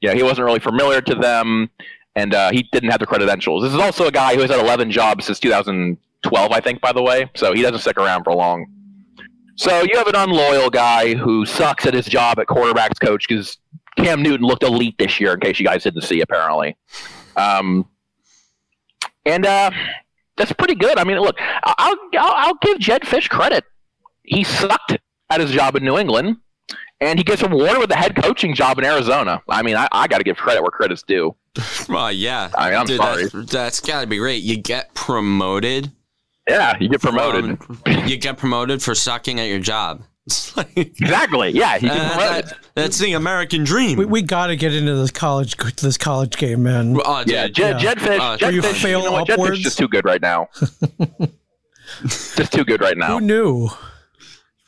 yeah, 0.00 0.14
he 0.14 0.22
wasn't 0.22 0.44
really 0.44 0.60
familiar 0.60 1.00
to 1.00 1.14
them, 1.14 1.68
and 2.16 2.34
uh, 2.34 2.50
he 2.50 2.68
didn't 2.72 2.90
have 2.90 3.00
the 3.00 3.06
credentials. 3.06 3.62
This 3.62 3.72
is 3.72 3.78
also 3.80 4.06
a 4.06 4.12
guy 4.12 4.34
who 4.34 4.40
has 4.40 4.50
had 4.50 4.60
11 4.60 4.90
jobs 4.90 5.26
since 5.26 5.38
2012, 5.40 6.52
I 6.52 6.60
think, 6.60 6.80
by 6.80 6.92
the 6.92 7.02
way, 7.02 7.30
so 7.34 7.52
he 7.52 7.62
doesn't 7.62 7.80
stick 7.80 7.98
around 7.98 8.24
for 8.24 8.34
long. 8.34 8.66
So 9.56 9.82
you 9.82 9.98
have 9.98 10.06
an 10.06 10.16
unloyal 10.16 10.70
guy 10.70 11.14
who 11.14 11.44
sucks 11.44 11.84
at 11.84 11.92
his 11.92 12.06
job 12.06 12.38
at 12.38 12.46
quarterbacks 12.46 12.98
coach 12.98 13.26
because 13.28 13.58
Cam 13.96 14.22
Newton 14.22 14.46
looked 14.46 14.62
elite 14.62 14.96
this 14.98 15.20
year, 15.20 15.34
in 15.34 15.40
case 15.40 15.58
you 15.58 15.66
guys 15.66 15.82
didn't 15.82 16.02
see, 16.02 16.20
apparently. 16.20 16.76
Um, 17.36 17.86
and 19.26 19.44
uh, 19.46 19.70
that's 20.36 20.52
pretty 20.52 20.74
good. 20.74 20.98
I 20.98 21.04
mean, 21.04 21.18
look, 21.18 21.36
I- 21.38 21.74
I'll, 21.78 21.96
I'll, 22.18 22.34
I'll 22.48 22.54
give 22.62 22.78
Jed 22.78 23.02
Fisch 23.02 23.28
credit. 23.28 23.64
He 24.22 24.44
sucked 24.44 24.96
at 25.30 25.40
his 25.40 25.50
job 25.50 25.76
in 25.76 25.84
New 25.84 25.98
England, 25.98 26.36
and 27.00 27.18
he 27.18 27.24
gets 27.24 27.42
rewarded 27.42 27.78
with 27.78 27.90
a 27.90 27.96
head 27.96 28.14
coaching 28.16 28.54
job 28.54 28.78
in 28.78 28.84
Arizona. 28.84 29.42
I 29.48 29.62
mean, 29.62 29.76
I, 29.76 29.88
I 29.92 30.06
got 30.08 30.18
to 30.18 30.24
give 30.24 30.36
credit 30.36 30.62
where 30.62 30.70
credit's 30.70 31.02
due. 31.02 31.34
well, 31.88 32.12
yeah. 32.12 32.50
I 32.54 32.70
mean, 32.70 32.78
I'm 32.78 32.86
Dude, 32.86 32.96
sorry. 32.98 33.24
That's, 33.26 33.50
that's 33.52 33.80
got 33.80 34.02
to 34.02 34.06
be 34.06 34.18
great. 34.18 34.42
You 34.42 34.56
get 34.56 34.94
promoted. 34.94 35.90
Yeah, 36.48 36.76
you 36.80 36.88
get 36.88 37.00
promoted. 37.00 37.62
from- 37.62 37.80
you 38.08 38.16
get 38.16 38.36
promoted 38.38 38.82
for 38.82 38.94
sucking 38.94 39.38
at 39.40 39.48
your 39.48 39.58
job. 39.60 40.02
It's 40.26 40.56
like, 40.56 40.76
exactly. 40.76 41.50
Yeah, 41.50 41.78
he 41.78 41.88
uh, 41.88 41.94
gets 41.94 42.16
that- 42.50 42.56
that's 42.74 42.98
the 42.98 43.12
American 43.14 43.64
dream. 43.64 43.98
We, 43.98 44.04
we 44.06 44.22
got 44.22 44.46
to 44.48 44.56
get 44.56 44.74
into 44.74 44.94
this 44.94 45.10
college 45.10 45.56
this 45.76 45.98
college 45.98 46.36
game, 46.36 46.62
man. 46.62 46.96
Oh, 47.04 47.24
yeah. 47.26 47.48
Jed, 47.48 47.56
Yeah. 47.56 47.78
Jed 47.94 47.98
Fisch. 47.98 48.20
Uh, 48.20 48.36
Jed 48.36 48.46
Where 48.46 48.52
you 48.54 48.62
fail 48.62 48.98
you 49.00 49.04
know 49.06 49.12
what? 49.12 49.26
Jed 49.26 49.34
upwards? 49.38 49.58
is 49.58 49.64
just 49.64 49.78
too 49.78 49.88
good 49.88 50.04
right 50.04 50.22
now. 50.22 50.48
just 52.04 52.52
too 52.52 52.64
good 52.64 52.80
right 52.80 52.96
now. 52.96 53.18
Who 53.18 53.20
knew? 53.20 53.68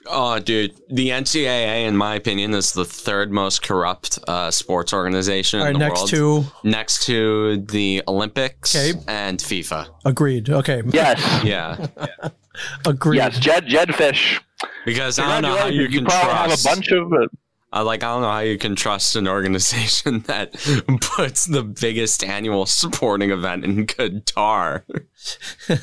Oh, 0.07 0.41
dude, 0.41 0.75
the 0.91 1.11
NCAA, 1.11 1.87
in 1.87 1.97
my 1.97 2.17
opinion, 2.17 2.55
is 2.55 2.73
the 2.73 2.85
third 2.85 3.31
most 3.31 3.63
corrupt 3.63 4.19
uh, 4.27 4.51
sports 4.51 4.93
organization 4.93 5.61
All 5.61 5.67
right, 5.67 5.75
in 5.75 5.79
the 5.81 5.87
next 5.87 6.13
world. 6.13 6.45
to 6.63 6.69
next 6.69 7.07
to 7.07 7.59
the 7.59 8.03
Olympics 8.09 8.75
Okay. 8.75 8.99
and 9.07 9.39
FIFA. 9.39 9.87
agreed. 10.05 10.51
Okay, 10.51 10.83
Yes. 10.93 11.45
Yeah, 11.45 11.87
agreed. 12.85 13.19
Yes, 13.19 13.39
Jed 13.39 13.67
Jed 13.69 13.91
Fisch. 13.91 14.41
Because 14.85 15.19
I 15.19 15.41
don't 15.41 15.43
know 15.43 15.57
how 15.57 15.67
you 15.67 15.89
Congratulations. 15.89 15.95
can 15.95 16.05
probably 16.07 16.47
trust. 16.49 16.67
have 16.67 16.73
a 16.73 16.77
bunch 16.77 16.89
of. 16.93 17.13
Uh, 17.13 17.27
I 17.75 17.81
like 17.81 18.03
I 18.03 18.09
don't 18.13 18.21
know 18.21 18.31
how 18.31 18.41
you 18.41 18.59
can 18.59 18.77
trust 18.77 19.17
an 19.17 19.27
organization 19.27 20.21
that 20.27 20.53
puts 21.01 21.47
the 21.47 21.63
biggest 21.63 22.23
annual 22.23 22.67
sporting 22.67 23.31
event 23.31 23.65
in 23.65 23.87
Qatar. 23.87 24.83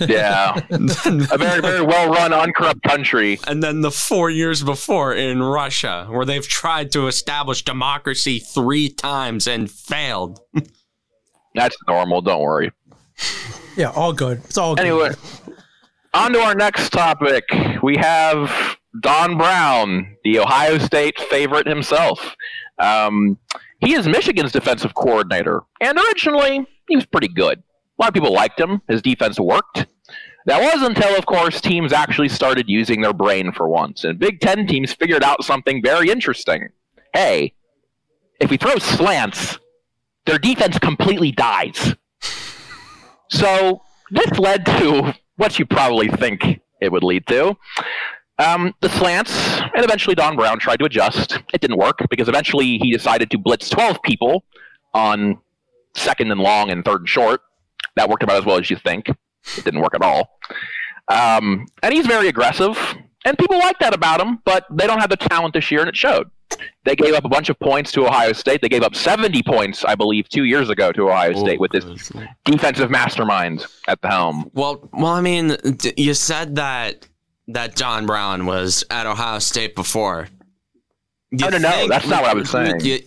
yeah, 0.09 0.61
a 0.69 1.37
very 1.37 1.61
very 1.61 1.81
well 1.81 2.11
run, 2.11 2.31
uncorrupt 2.31 2.83
country. 2.83 3.39
And 3.47 3.63
then 3.63 3.81
the 3.81 3.91
four 3.91 4.29
years 4.29 4.61
before 4.61 5.15
in 5.15 5.41
Russia, 5.41 6.05
where 6.09 6.25
they've 6.25 6.47
tried 6.47 6.91
to 6.91 7.07
establish 7.07 7.63
democracy 7.63 8.37
three 8.39 8.89
times 8.89 9.47
and 9.47 9.69
failed. 9.71 10.39
That's 11.55 11.75
normal. 11.87 12.21
Don't 12.21 12.41
worry. 12.41 12.71
yeah, 13.75 13.89
all 13.89 14.13
good. 14.13 14.41
It's 14.45 14.57
all 14.57 14.75
good. 14.75 15.17
On 16.13 16.33
to 16.33 16.39
our 16.39 16.55
next 16.55 16.89
topic. 16.89 17.43
We 17.83 17.95
have 17.97 18.77
Don 18.99 19.37
Brown, 19.37 20.17
the 20.23 20.39
Ohio 20.39 20.79
State 20.79 21.19
favorite 21.19 21.67
himself. 21.67 22.35
Um, 22.79 23.37
he 23.79 23.93
is 23.93 24.07
Michigan's 24.07 24.51
defensive 24.51 24.95
coordinator, 24.95 25.61
and 25.79 25.99
originally 25.99 26.65
he 26.87 26.95
was 26.95 27.05
pretty 27.05 27.27
good. 27.27 27.59
A 27.59 28.01
lot 28.01 28.07
of 28.07 28.13
people 28.15 28.33
liked 28.33 28.59
him. 28.59 28.81
His 28.87 29.03
defense 29.03 29.39
worked. 29.39 29.85
That 30.47 30.59
was 30.61 30.81
until, 30.81 31.15
of 31.15 31.27
course, 31.27 31.61
teams 31.61 31.93
actually 31.93 32.29
started 32.29 32.67
using 32.67 33.01
their 33.01 33.13
brain 33.13 33.51
for 33.51 33.67
once, 33.67 34.03
and 34.03 34.17
Big 34.17 34.39
Ten 34.39 34.65
teams 34.65 34.91
figured 34.93 35.23
out 35.23 35.43
something 35.43 35.79
very 35.83 36.09
interesting. 36.09 36.69
Hey, 37.13 37.53
if 38.39 38.49
we 38.49 38.57
throw 38.57 38.77
slants, 38.77 39.59
their 40.25 40.39
defense 40.39 40.79
completely 40.79 41.31
dies. 41.31 41.95
So 43.29 43.83
this 44.09 44.39
led 44.39 44.65
to 44.65 45.13
what 45.39 45.57
you 45.57 45.65
probably 45.65 46.09
think 46.09 46.59
it 46.81 46.91
would 46.91 47.03
lead 47.03 47.25
to. 47.27 47.55
Um, 48.37 48.73
the 48.81 48.89
slants, 48.89 49.59
and 49.59 49.83
eventually 49.83 50.15
Don 50.15 50.35
Brown 50.35 50.59
tried 50.59 50.77
to 50.77 50.85
adjust. 50.85 51.39
It 51.53 51.61
didn't 51.61 51.77
work 51.77 51.99
because 52.09 52.27
eventually 52.27 52.77
he 52.77 52.91
decided 52.91 53.31
to 53.31 53.37
blitz 53.37 53.69
12 53.69 54.01
people 54.03 54.43
on 54.93 55.39
second 55.95 56.31
and 56.31 56.39
long 56.41 56.69
and 56.69 56.83
third 56.83 57.01
and 57.01 57.09
short. 57.09 57.41
That 57.95 58.09
worked 58.09 58.23
about 58.23 58.37
as 58.37 58.45
well 58.45 58.57
as 58.59 58.69
you 58.69 58.75
think. 58.75 59.09
It 59.09 59.63
didn't 59.63 59.79
work 59.79 59.95
at 59.95 60.01
all. 60.01 60.29
Um, 61.09 61.67
and 61.81 61.93
he's 61.93 62.05
very 62.05 62.27
aggressive, 62.27 62.77
and 63.25 63.37
people 63.37 63.57
like 63.57 63.79
that 63.79 63.93
about 63.93 64.21
him, 64.21 64.39
but 64.45 64.65
they 64.69 64.87
don't 64.87 64.99
have 64.99 65.09
the 65.09 65.17
talent 65.17 65.53
this 65.53 65.71
year, 65.71 65.79
and 65.79 65.89
it 65.89 65.95
showed. 65.95 66.29
They 66.85 66.95
gave 66.95 67.13
up 67.13 67.25
a 67.25 67.29
bunch 67.29 67.49
of 67.49 67.59
points 67.59 67.91
to 67.93 68.05
Ohio 68.07 68.33
State. 68.33 68.61
They 68.61 68.69
gave 68.69 68.81
up 68.83 68.95
70 68.95 69.43
points, 69.43 69.83
I 69.85 69.95
believe, 69.95 70.27
two 70.29 70.45
years 70.45 70.69
ago 70.69 70.91
to 70.91 71.09
Ohio 71.09 71.33
State 71.33 71.57
Oh, 71.57 71.61
with 71.61 71.71
this 71.71 71.83
goodness. 71.83 72.11
defensive 72.45 72.89
mastermind 72.89 73.65
at 73.87 74.01
the 74.01 74.07
helm. 74.09 74.49
Well, 74.53 74.89
well, 74.93 75.11
I 75.13 75.21
mean, 75.21 75.55
you 75.95 76.13
said 76.13 76.55
that 76.55 77.07
that 77.49 77.75
John 77.75 78.05
Brown 78.05 78.45
was 78.45 78.83
at 78.89 79.05
Ohio 79.07 79.39
State 79.39 79.75
before. 79.75 80.27
You 81.31 81.45
Oh, 81.45 81.49
no, 81.49 81.57
no, 81.59 81.87
that's 81.87 82.07
not 82.07 82.21
what 82.23 82.31
I 82.31 82.33
was 82.33 82.49
saying. 82.49 82.79
you- 82.81 82.99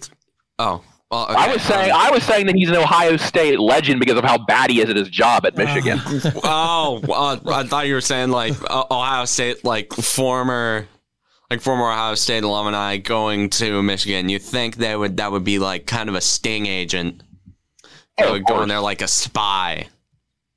oh, 0.59 0.83
well, 1.11 1.27
I 1.29 1.53
was 1.53 1.63
saying 1.63 1.91
um, 1.91 1.97
I 2.01 2.11
was 2.11 2.23
saying 2.25 2.47
that 2.47 2.55
he's 2.57 2.69
an 2.71 2.77
Ohio 2.77 3.17
State 3.17 3.59
legend 3.61 4.01
because 4.01 4.17
of 4.17 4.25
how 4.25 4.39
bad 4.39 4.71
he 4.71 4.81
is 4.81 4.89
at 4.89 4.97
his 4.97 5.09
job 5.11 5.45
at 5.45 5.57
Michigan. 5.57 6.01
oh, 6.45 7.01
uh, 7.09 7.39
I 7.53 7.65
thought 7.65 7.87
you 7.87 7.95
were 7.95 8.01
saying 8.01 8.31
like 8.31 8.55
uh, 8.71 8.85
Ohio 8.91 9.25
State, 9.27 9.65
like 9.65 9.93
former, 9.93 10.87
like 11.53 11.61
former 11.61 11.91
Ohio 11.91 12.15
State 12.15 12.45
alumni 12.45 12.97
going 12.97 13.51
to 13.51 13.83
Michigan. 13.83 14.31
You 14.31 14.39
think 14.39 14.77
they 14.77 14.97
would 14.97 15.19
that 15.19 15.33
would 15.33 15.45
be 15.45 15.59
like 15.59 15.87
kind 15.87 16.09
of 16.09 16.15
a 16.15 16.21
sting 16.23 16.65
agent? 16.65 17.23
Oh, 18.19 18.33
would 18.33 18.47
go 18.47 18.63
in 18.63 18.71
there 18.71 18.81
like 18.81 19.03
a 19.03 19.09
spy. 19.09 19.87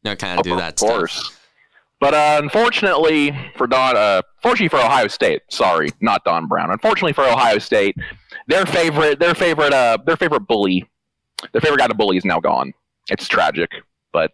You 0.04 0.12
know, 0.12 0.16
kind 0.16 0.40
of 0.40 0.46
do 0.46 0.56
that 0.56 0.78
course. 0.78 1.12
stuff. 1.12 1.42
But 2.00 2.14
uh, 2.14 2.40
unfortunately 2.42 3.38
for 3.58 3.68
Don, 3.68 3.98
uh, 3.98 4.22
fortunately 4.42 4.70
for 4.70 4.78
Ohio 4.78 5.10
State, 5.10 5.42
sorry, 5.50 5.90
not 6.00 6.24
Don 6.24 6.48
Brown. 6.48 6.72
Unfortunately 6.72 7.12
for 7.12 7.26
Ohio 7.26 7.58
State, 7.60 7.98
their 8.48 8.66
favorite, 8.66 9.20
their 9.20 9.36
favorite, 9.36 9.74
uh, 9.74 9.98
their 10.06 10.16
favorite 10.16 10.48
bully, 10.48 10.86
their 11.52 11.60
favorite 11.60 11.80
guy 11.80 11.88
to 11.88 11.94
bully 11.94 12.16
is 12.16 12.24
now 12.24 12.40
gone. 12.40 12.74
It's 13.10 13.28
tragic, 13.28 13.70
but 14.14 14.32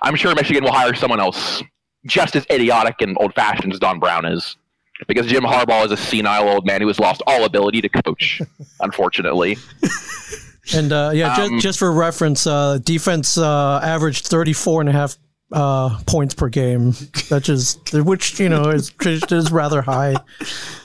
I'm 0.00 0.16
sure 0.16 0.34
Michigan 0.34 0.64
will 0.64 0.72
hire 0.72 0.94
someone 0.94 1.20
else 1.20 1.62
just 2.06 2.34
as 2.34 2.46
idiotic 2.50 3.02
and 3.02 3.14
old-fashioned 3.20 3.74
as 3.74 3.78
Don 3.78 3.98
Brown 3.98 4.24
is, 4.24 4.56
because 5.06 5.26
Jim 5.26 5.44
Harbaugh 5.44 5.86
is 5.86 5.92
a 5.92 5.96
senile 5.96 6.48
old 6.48 6.66
man 6.66 6.80
who 6.80 6.88
has 6.88 6.98
lost 6.98 7.22
all 7.26 7.44
ability 7.44 7.80
to 7.82 7.88
coach. 7.88 8.42
unfortunately, 8.80 9.56
And 10.74 10.92
uh, 10.92 11.12
yeah, 11.14 11.34
Um, 11.34 11.50
just, 11.52 11.62
just 11.62 11.78
for 11.78 11.90
reference, 11.92 12.46
uh, 12.46 12.78
defense 12.82 13.38
uh, 13.38 13.80
averaged 13.82 14.26
34 14.26 14.82
and 14.82 14.90
a 14.90 14.92
half 14.92 15.16
uh, 15.50 15.98
points 16.06 16.34
per 16.34 16.48
game, 16.48 16.92
which 17.30 17.48
is 17.48 17.78
which 17.94 18.38
you 18.38 18.48
know 18.50 18.64
is, 18.70 18.92
is 19.00 19.50
rather 19.50 19.80
high. 19.82 20.14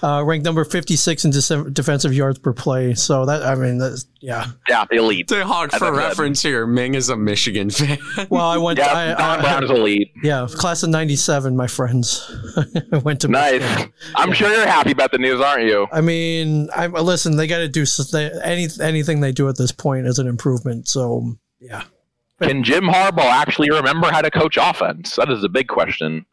Uh, 0.02 0.24
ranked 0.26 0.46
number 0.46 0.64
56 0.64 1.26
in 1.26 1.32
de- 1.32 1.70
defensive 1.72 2.14
yards 2.14 2.40
per 2.40 2.54
play. 2.54 2.94
So 2.94 3.26
that 3.26 3.44
I 3.44 3.56
mean, 3.56 3.78
that's, 3.78 4.06
yeah. 4.22 4.48
yeah, 4.70 4.86
elite. 4.92 5.28
To 5.30 5.46
Hawk, 5.46 5.72
for 5.72 5.76
I 5.76 5.80
said. 5.90 5.96
reference 5.98 6.42
here, 6.42 6.66
Ming 6.66 6.96
is 6.96 7.10
a 7.10 7.18
Michigan 7.18 7.70
fan. 7.70 7.98
Well, 8.30 8.46
I 8.46 8.58
went. 8.58 8.80
Yeah, 8.80 8.94
I, 8.94 9.06
Don 9.16 9.40
I, 9.40 9.42
Brown 9.42 9.64
is 9.66 9.70
elite. 9.70 10.12
yeah, 10.24 10.48
class 10.50 10.84
of 10.84 10.90
'97, 10.90 11.56
my 11.58 11.68
friends. 11.68 12.30
I 12.94 12.98
went 13.00 13.22
to 13.22 13.28
Nice. 13.28 13.62
Michigan. 13.62 13.94
I'm 14.16 14.32
sure 14.34 14.50
you're 14.50 14.66
happy 14.66 14.92
about 14.92 15.12
the 15.12 15.18
news, 15.18 15.42
aren't 15.42 15.66
you? 15.66 15.88
I 15.92 16.02
mean, 16.02 16.70
I 16.76 16.88
listen. 16.88 17.36
They 17.36 17.48
got 17.48 17.60
to 17.60 17.68
do 17.68 17.82
s- 17.82 18.12
they, 18.12 18.32
any 18.44 18.68
anything 18.82 19.20
they 19.20 19.32
do 19.34 19.50
at 19.50 19.58
this 19.58 19.72
point 19.74 20.08
is 20.08 20.20
an 20.20 20.28
improvement. 20.28 20.88
So 20.88 21.34
yeah, 21.60 21.84
Can 22.48 22.64
Jim 22.64 22.86
Harbaugh 22.86 23.20
actually 23.24 23.70
remember 23.72 24.12
how 24.12 24.22
to 24.22 24.32
coach 24.32 24.58
offense? 24.60 25.16
That 25.16 25.30
is 25.30 25.44
a 25.44 25.50
big 25.50 25.68
question. 25.68 26.26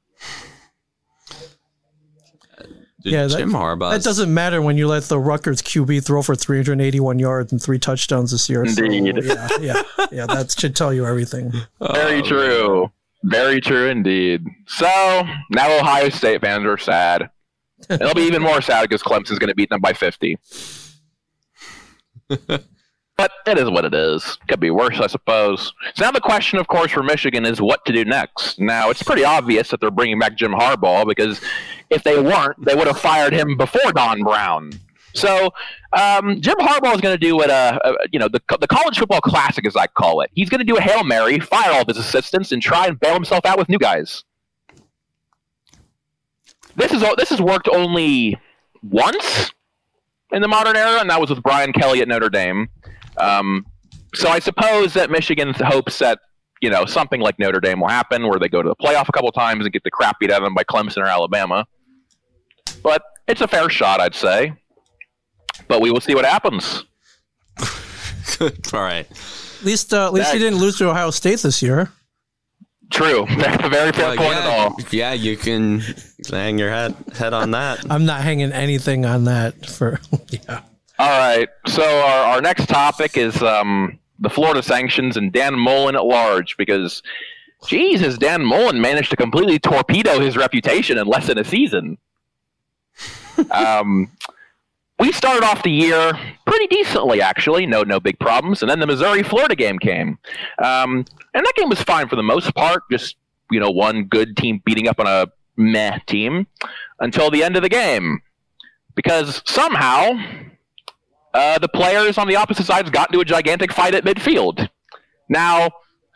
Yeah, 3.02 3.26
that- 3.26 3.38
Jim 3.38 3.50
Harbaugh. 3.52 3.92
that 3.92 4.02
doesn't 4.02 4.32
matter 4.32 4.60
when 4.60 4.76
you 4.76 4.86
let 4.86 5.04
the 5.04 5.18
Rutgers 5.18 5.62
QB 5.62 6.04
throw 6.04 6.22
for 6.22 6.34
381 6.34 7.18
yards 7.18 7.50
and 7.50 7.62
three 7.62 7.78
touchdowns 7.78 8.30
this 8.30 8.48
year. 8.48 8.66
So, 8.66 8.84
Indeed. 8.84 9.24
yeah, 9.24 9.48
yeah, 9.60 9.82
yeah. 10.12 10.26
That 10.26 10.54
should 10.58 10.76
tell 10.76 10.92
you 10.92 11.06
everything. 11.06 11.50
Very 11.80 12.20
oh, 12.20 12.22
true. 12.22 12.92
Very 13.22 13.60
true 13.60 13.88
indeed. 13.88 14.46
So 14.66 14.86
now 15.50 15.78
Ohio 15.78 16.08
State 16.08 16.40
fans 16.40 16.64
are 16.64 16.78
sad. 16.78 17.28
And 17.88 17.98
they'll 18.00 18.14
be 18.14 18.22
even 18.22 18.42
more 18.42 18.60
sad 18.62 18.82
because 18.82 19.02
Clemson's 19.02 19.38
going 19.38 19.48
to 19.48 19.54
beat 19.54 19.70
them 19.70 19.80
by 19.80 19.92
50. 19.92 20.38
but 23.20 23.32
it 23.46 23.58
is 23.58 23.68
what 23.68 23.84
it 23.84 23.92
is. 23.92 24.38
Could 24.48 24.60
be 24.60 24.70
worse, 24.70 24.98
I 24.98 25.06
suppose. 25.06 25.74
So 25.94 26.04
now 26.06 26.10
the 26.10 26.22
question, 26.22 26.58
of 26.58 26.68
course, 26.68 26.90
for 26.90 27.02
Michigan 27.02 27.44
is 27.44 27.60
what 27.60 27.84
to 27.84 27.92
do 27.92 28.02
next. 28.02 28.58
Now, 28.58 28.88
it's 28.88 29.02
pretty 29.02 29.24
obvious 29.24 29.68
that 29.68 29.80
they're 29.80 29.90
bringing 29.90 30.18
back 30.18 30.36
Jim 30.36 30.52
Harbaugh 30.52 31.06
because 31.06 31.38
if 31.90 32.02
they 32.02 32.18
weren't, 32.18 32.64
they 32.64 32.74
would 32.74 32.86
have 32.86 32.98
fired 32.98 33.34
him 33.34 33.58
before 33.58 33.92
Don 33.92 34.22
Brown. 34.22 34.72
So 35.14 35.50
um, 35.92 36.40
Jim 36.40 36.56
Harbaugh 36.56 36.94
is 36.94 37.02
going 37.02 37.14
to 37.14 37.18
do 37.18 37.36
what 37.36 37.50
uh, 37.50 37.78
uh, 37.84 37.92
you 38.10 38.18
know 38.18 38.28
the 38.28 38.40
the 38.60 38.68
college 38.68 38.98
football 38.98 39.20
classic, 39.20 39.66
as 39.66 39.76
I 39.76 39.86
call 39.88 40.22
it. 40.22 40.30
He's 40.34 40.48
going 40.48 40.60
to 40.60 40.64
do 40.64 40.76
a 40.76 40.80
hail 40.80 41.04
mary, 41.04 41.40
fire 41.40 41.72
all 41.72 41.82
of 41.82 41.88
his 41.88 41.98
assistants, 41.98 42.52
and 42.52 42.62
try 42.62 42.86
and 42.86 42.98
bail 42.98 43.12
himself 43.12 43.44
out 43.44 43.58
with 43.58 43.68
new 43.68 43.78
guys. 43.78 44.24
This 46.76 46.92
is 46.92 47.04
this 47.18 47.28
has 47.30 47.42
worked 47.42 47.68
only 47.68 48.38
once 48.82 49.52
in 50.32 50.40
the 50.40 50.48
modern 50.48 50.76
era, 50.76 51.00
and 51.00 51.10
that 51.10 51.20
was 51.20 51.28
with 51.28 51.42
Brian 51.42 51.72
Kelly 51.72 52.00
at 52.00 52.08
Notre 52.08 52.30
Dame. 52.30 52.68
Um, 53.16 53.66
so 54.14 54.28
I 54.28 54.38
suppose 54.38 54.94
that 54.94 55.10
Michigan 55.10 55.54
hopes 55.54 55.98
that 56.00 56.18
you 56.60 56.68
know 56.70 56.84
something 56.84 57.20
like 57.20 57.38
Notre 57.38 57.60
Dame 57.60 57.80
will 57.80 57.88
happen, 57.88 58.26
where 58.28 58.38
they 58.38 58.48
go 58.48 58.62
to 58.62 58.68
the 58.68 58.76
playoff 58.76 59.08
a 59.08 59.12
couple 59.12 59.30
times 59.32 59.64
and 59.64 59.72
get 59.72 59.84
the 59.84 59.90
crap 59.90 60.18
beat 60.20 60.30
out 60.30 60.38
of 60.38 60.44
them 60.44 60.54
by 60.54 60.64
Clemson 60.64 60.98
or 60.98 61.06
Alabama. 61.06 61.66
But 62.82 63.02
it's 63.28 63.40
a 63.40 63.48
fair 63.48 63.68
shot, 63.68 64.00
I'd 64.00 64.14
say. 64.14 64.52
But 65.68 65.80
we 65.80 65.90
will 65.90 66.00
see 66.00 66.14
what 66.14 66.24
happens. 66.24 66.84
All 68.40 68.80
right. 68.80 69.06
At 69.10 69.64
least, 69.64 69.92
uh, 69.92 70.06
at 70.06 70.12
least 70.14 70.32
he 70.32 70.38
That- 70.38 70.44
didn't 70.44 70.58
lose 70.60 70.78
to 70.78 70.88
Ohio 70.88 71.10
State 71.10 71.40
this 71.40 71.60
year. 71.62 71.90
True. 72.90 73.26
That's 73.36 73.64
a 73.66 73.68
very 73.68 73.92
fair 73.92 74.08
Well, 74.08 74.16
point 74.16 74.34
at 74.38 74.44
yeah, 74.44 74.56
all. 74.64 74.76
yeah, 74.90 75.12
you 75.12 75.36
can 75.36 75.82
hang 76.28 76.58
your 76.58 76.70
head 76.70 76.94
head 77.16 77.32
on 77.34 77.52
that. 77.52 77.84
I'm 77.90 78.04
not 78.04 78.22
hanging 78.22 78.50
anything 78.52 79.04
on 79.06 79.24
that 79.24 79.66
for. 79.66 80.00
Yeah. 80.30 80.60
All 81.00 81.18
right. 81.18 81.48
So 81.66 81.82
our, 81.82 82.34
our 82.34 82.42
next 82.42 82.66
topic 82.66 83.16
is 83.16 83.42
um, 83.42 83.98
the 84.18 84.28
Florida 84.28 84.62
sanctions 84.62 85.16
and 85.16 85.32
Dan 85.32 85.58
Mullen 85.58 85.96
at 85.96 86.04
large 86.04 86.58
because, 86.58 87.02
geez, 87.66 88.02
has 88.02 88.18
Dan 88.18 88.44
Mullen 88.44 88.82
managed 88.82 89.08
to 89.08 89.16
completely 89.16 89.58
torpedo 89.58 90.20
his 90.20 90.36
reputation 90.36 90.98
in 90.98 91.06
less 91.06 91.26
than 91.28 91.38
a 91.38 91.44
season? 91.44 91.96
um, 93.50 94.10
we 94.98 95.10
started 95.10 95.42
off 95.42 95.62
the 95.62 95.70
year 95.70 96.12
pretty 96.46 96.66
decently, 96.66 97.22
actually. 97.22 97.64
No, 97.64 97.82
no 97.82 97.98
big 97.98 98.18
problems. 98.18 98.60
And 98.60 98.70
then 98.70 98.78
the 98.78 98.86
Missouri 98.86 99.22
Florida 99.22 99.56
game 99.56 99.78
came, 99.78 100.18
um, 100.62 101.06
and 101.32 101.46
that 101.46 101.54
game 101.56 101.70
was 101.70 101.80
fine 101.80 102.08
for 102.08 102.16
the 102.16 102.22
most 102.22 102.54
part. 102.54 102.82
Just 102.90 103.16
you 103.50 103.58
know, 103.58 103.70
one 103.70 104.04
good 104.04 104.36
team 104.36 104.60
beating 104.66 104.86
up 104.86 105.00
on 105.00 105.06
a 105.06 105.28
meh 105.56 105.98
team 106.06 106.46
until 106.98 107.30
the 107.30 107.42
end 107.42 107.56
of 107.56 107.62
the 107.62 107.70
game, 107.70 108.20
because 108.94 109.40
somehow 109.46 110.12
uh, 111.34 111.58
the 111.58 111.68
players 111.68 112.18
on 112.18 112.28
the 112.28 112.36
opposite 112.36 112.66
sides 112.66 112.90
got 112.90 113.10
into 113.10 113.20
a 113.20 113.24
gigantic 113.24 113.72
fight 113.72 113.94
at 113.94 114.04
midfield. 114.04 114.68
Now, 115.28 115.70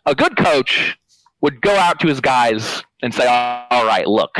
a 0.07 0.15
good 0.15 0.37
coach 0.37 0.99
would 1.41 1.61
go 1.61 1.75
out 1.77 2.01
to 2.01 2.09
his 2.09 2.21
guys 2.21 2.83
and 3.03 3.15
say, 3.15 3.27
"All 3.27 3.87
right, 3.87 4.07
look, 4.07 4.39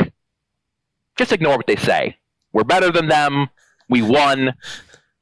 just 1.17 1.31
ignore 1.31 1.55
what 1.57 1.67
they 1.67 1.75
say. 1.75 2.17
We're 2.53 2.63
better 2.63 2.91
than 2.91 3.07
them. 3.07 3.47
We 3.89 4.01
won. 4.01 4.53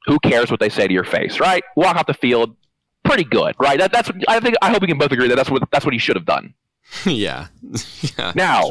Who 0.06 0.18
cares 0.18 0.50
what 0.50 0.60
they 0.60 0.68
say 0.68 0.86
to 0.86 0.92
your 0.92 1.04
face, 1.04 1.40
right? 1.40 1.64
Walk 1.76 1.96
off 1.96 2.06
the 2.06 2.14
field. 2.14 2.56
Pretty 3.04 3.24
good, 3.24 3.54
right? 3.58 3.78
That, 3.78 3.92
that's. 3.92 4.10
I 4.28 4.40
think. 4.40 4.56
I 4.60 4.70
hope 4.70 4.82
we 4.82 4.88
can 4.88 4.98
both 4.98 5.12
agree 5.12 5.28
that 5.28 5.36
that's 5.36 5.50
what 5.50 5.62
that's 5.70 5.84
what 5.84 5.92
he 5.94 5.98
should 5.98 6.16
have 6.16 6.26
done. 6.26 6.52
yeah. 7.06 7.46
yeah. 8.18 8.32
Now- 8.34 8.70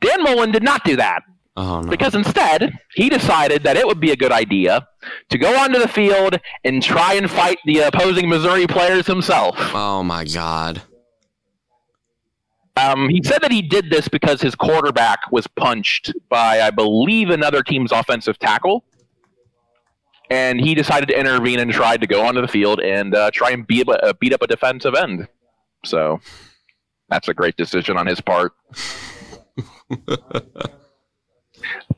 Dan 0.00 0.22
Mullen 0.24 0.50
did 0.50 0.62
not 0.62 0.84
do 0.84 0.96
that. 0.96 1.22
Oh 1.56 1.80
no. 1.82 1.90
Because 1.90 2.14
instead, 2.14 2.72
he 2.94 3.08
decided 3.08 3.62
that 3.64 3.76
it 3.76 3.86
would 3.86 4.00
be 4.00 4.10
a 4.10 4.16
good 4.16 4.32
idea 4.32 4.86
to 5.30 5.38
go 5.38 5.58
onto 5.58 5.78
the 5.78 5.88
field 5.88 6.38
and 6.64 6.82
try 6.82 7.14
and 7.14 7.30
fight 7.30 7.58
the 7.64 7.80
opposing 7.80 8.28
Missouri 8.28 8.66
players 8.66 9.06
himself. 9.06 9.56
oh 9.74 10.02
my 10.02 10.24
god. 10.24 10.82
Um, 12.76 13.08
he 13.10 13.22
said 13.22 13.42
that 13.42 13.52
he 13.52 13.60
did 13.60 13.90
this 13.90 14.08
because 14.08 14.40
his 14.40 14.54
quarterback 14.54 15.30
was 15.30 15.46
punched 15.46 16.12
by, 16.30 16.62
I 16.62 16.70
believe, 16.70 17.28
another 17.28 17.62
team's 17.62 17.92
offensive 17.92 18.38
tackle. 18.38 18.84
And 20.30 20.58
he 20.58 20.74
decided 20.74 21.10
to 21.10 21.18
intervene 21.18 21.58
and 21.58 21.70
tried 21.70 22.00
to 22.00 22.06
go 22.06 22.24
onto 22.24 22.40
the 22.40 22.48
field 22.48 22.80
and 22.80 23.14
uh, 23.14 23.30
try 23.32 23.50
and 23.50 23.66
beat, 23.66 23.86
uh, 23.86 24.14
beat 24.18 24.32
up 24.32 24.40
a 24.40 24.46
defensive 24.46 24.94
end. 24.94 25.28
So 25.84 26.20
that's 27.10 27.28
a 27.28 27.34
great 27.34 27.56
decision 27.56 27.98
on 27.98 28.06
his 28.06 28.22
part. 28.22 28.54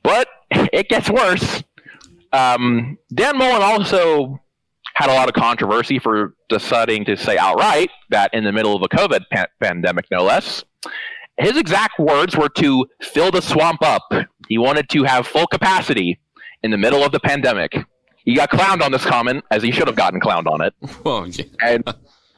but 0.04 0.28
it 0.72 0.88
gets 0.88 1.10
worse. 1.10 1.64
Um, 2.32 2.98
Dan 3.12 3.36
Mullen 3.36 3.62
also 3.62 4.40
had 4.94 5.10
a 5.10 5.12
lot 5.14 5.28
of 5.28 5.34
controversy 5.34 5.98
for 5.98 6.34
deciding 6.48 7.04
to 7.06 7.16
say 7.16 7.36
outright 7.36 7.90
that 8.10 8.32
in 8.32 8.44
the 8.44 8.52
middle 8.52 8.76
of 8.76 8.82
a 8.82 8.88
COVID 8.88 9.22
pa- 9.32 9.46
pandemic, 9.60 10.06
no 10.12 10.22
less, 10.22 10.62
his 11.36 11.56
exact 11.56 11.98
words 11.98 12.36
were 12.36 12.48
to 12.50 12.86
fill 13.02 13.32
the 13.32 13.42
swamp 13.42 13.82
up. 13.82 14.04
He 14.48 14.58
wanted 14.58 14.88
to 14.90 15.02
have 15.02 15.26
full 15.26 15.48
capacity 15.48 16.20
in 16.62 16.70
the 16.70 16.78
middle 16.78 17.02
of 17.02 17.10
the 17.10 17.18
pandemic. 17.18 17.74
He 18.24 18.34
got 18.36 18.50
clowned 18.50 18.82
on 18.82 18.92
this 18.92 19.04
comment, 19.04 19.44
as 19.50 19.62
he 19.62 19.70
should 19.70 19.86
have 19.86 19.96
gotten 19.96 20.20
clowned 20.20 20.46
on 20.46 20.60
it. 20.60 20.74
Oh, 21.04 21.24
yeah. 21.24 21.44
And 21.60 21.94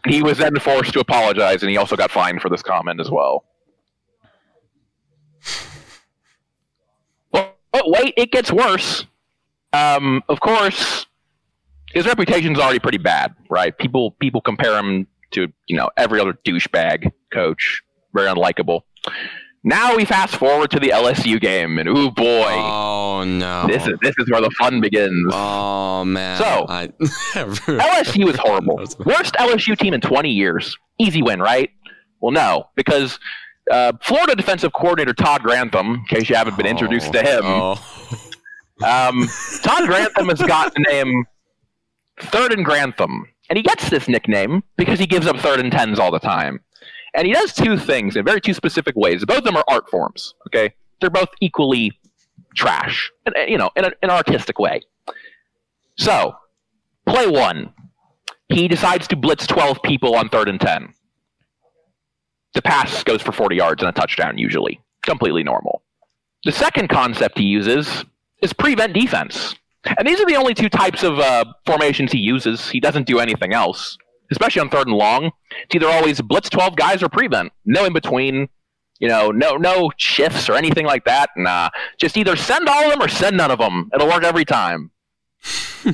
he 0.07 0.23
was 0.23 0.39
then 0.39 0.57
forced 0.59 0.93
to 0.95 1.01
apologize, 1.01 1.63
and 1.63 1.71
he 1.71 1.77
also 1.77 1.97
got 1.97 2.11
fined 2.11 2.41
for 2.41 2.49
this 2.49 2.63
comment 2.63 3.01
as 3.01 3.11
well. 3.11 3.45
But, 7.87 8.03
wait, 8.03 8.15
it 8.17 8.33
gets 8.33 8.51
worse. 8.53 9.07
Um, 9.73 10.23
of 10.29 10.41
course, 10.41 11.07
his 11.93 12.07
reputation's 12.07 12.59
already 12.59 12.79
pretty 12.79 12.99
bad, 12.99 13.35
right? 13.49 13.77
People 13.77 14.13
people 14.13 14.41
compare 14.41 14.77
him 14.79 15.07
to 15.33 15.49
you 15.67 15.77
know 15.77 15.91
every 15.97 16.21
other 16.21 16.33
douchebag 16.47 17.11
coach, 17.33 17.83
very 18.15 18.29
unlikable. 18.29 18.81
Now 19.65 19.97
we 19.97 20.05
fast 20.05 20.37
forward 20.37 20.71
to 20.71 20.79
the 20.81 20.91
LSU 20.91 21.41
game, 21.41 21.79
and 21.79 21.89
oh 21.89 22.11
boy, 22.11 22.53
Oh 22.55 23.25
no. 23.27 23.67
this 23.67 23.87
is 23.87 23.95
this 24.01 24.15
is 24.19 24.31
where 24.31 24.41
the 24.41 24.51
fun 24.51 24.81
begins. 24.81 25.31
Oh 25.35 26.05
man. 26.05 26.39
So- 26.39 26.67
I, 26.69 26.87
LSU 27.35 28.29
is 28.29 28.37
horrible. 28.39 28.77
Worst 29.05 29.35
LSU 29.35 29.77
team 29.77 29.93
in 29.95 30.01
20 30.01 30.31
years. 30.31 30.77
Easy 30.99 31.23
win, 31.23 31.41
right? 31.41 31.71
Well, 32.21 32.33
no, 32.33 32.69
because 32.77 33.19
uh, 33.71 33.93
Florida 34.03 34.35
defensive 34.35 34.73
coordinator 34.73 35.13
Todd 35.15 35.43
Grantham, 35.43 35.95
in 35.95 36.05
case 36.07 36.29
you 36.29 36.37
haven't 36.37 36.57
been 36.57 36.67
introduced 36.67 37.13
to 37.13 37.23
him, 37.23 37.43
Oh. 37.45 37.73
um, 38.85 39.29
Todd 39.63 39.87
Grantham 39.89 40.29
has 40.29 40.41
got 40.43 40.73
the 40.75 40.81
name 40.91 41.25
Third 42.21 42.53
and 42.53 42.65
Grantham. 42.65 43.27
And 43.49 43.57
he 43.57 43.63
gets 43.63 43.91
this 43.91 44.09
nickname 44.09 44.63
because 44.77 44.99
he 44.99 45.07
gives 45.07 45.27
up 45.27 45.37
third 45.37 45.61
and 45.61 45.71
tens 45.71 45.99
all 46.01 46.11
the 46.11 46.19
time. 46.19 46.61
And 47.15 47.27
he 47.27 47.33
does 47.33 47.53
two 47.55 47.77
things 47.79 48.17
in 48.17 48.25
very 48.25 48.41
two 48.41 48.55
specific 48.55 48.95
ways. 48.97 49.25
Both 49.25 49.39
of 49.39 49.45
them 49.45 49.57
are 49.57 49.65
art 49.69 49.89
forms, 49.89 50.35
okay? 50.49 50.75
They're 51.01 51.11
both 51.11 51.29
equally 51.41 51.93
trash, 52.57 53.11
and, 53.25 53.37
uh, 53.37 53.41
you 53.47 53.57
know, 53.59 53.71
in, 53.77 53.85
a, 53.85 53.89
in 53.89 53.95
an 54.05 54.11
artistic 54.11 54.59
way. 54.59 54.81
So, 55.97 56.35
play 57.07 57.27
one. 57.27 57.73
He 58.49 58.67
decides 58.69 59.07
to 59.09 59.17
blitz 59.17 59.47
12 59.47 59.83
people 59.83 60.15
on 60.17 60.29
third 60.29 60.49
and 60.49 60.61
10. 60.61 60.93
The 62.57 62.63
pass 62.63 63.05
goes 63.05 63.21
for 63.21 63.33
40 63.33 63.55
yards 63.55 63.83
and 63.83 63.91
a 63.91 63.93
touchdown, 63.93 64.39
usually. 64.39 64.81
Completely 65.03 65.45
normal. 65.45 65.83
The 66.45 66.53
second 66.53 66.89
concept 66.89 67.37
he 67.39 67.45
uses 67.45 68.03
is 68.41 68.55
prevent 68.55 68.95
defense. 68.95 69.55
And 69.99 70.09
these 70.09 70.19
are 70.21 70.25
the 70.25 70.37
only 70.37 70.55
two 70.55 70.71
types 70.71 71.03
of 71.03 71.19
uh, 71.19 71.45
formations 71.67 72.13
he 72.13 72.19
uses. 72.19 72.71
He 72.71 72.81
doesn't 72.81 73.07
do 73.07 73.19
anything 73.19 73.53
else, 73.53 73.99
especially 74.31 74.61
on 74.63 74.71
third 74.71 74.87
and 74.87 74.97
long. 74.97 75.33
It's 75.65 75.75
either 75.75 75.87
always 75.87 76.23
blitz 76.23 76.49
12 76.49 76.77
guys 76.77 77.03
or 77.03 77.11
prevent. 77.11 77.53
No 77.67 77.85
in 77.85 77.93
between. 77.93 78.49
You 79.01 79.09
know, 79.09 79.31
no 79.31 79.57
no 79.57 79.91
shifts 79.99 80.49
or 80.49 80.55
anything 80.55 80.87
like 80.87 81.05
that. 81.05 81.29
Nah, 81.37 81.69
just 81.99 82.17
either 82.17 82.37
send 82.37 82.67
all 82.71 82.85
of 82.85 82.93
them 82.93 83.03
or 83.03 83.09
send 83.09 83.37
none 83.37 83.51
of 83.51 83.59
them. 83.59 83.91
It'll 83.95 84.09
work 84.09 84.25
every 84.25 84.47
time. 84.47 84.91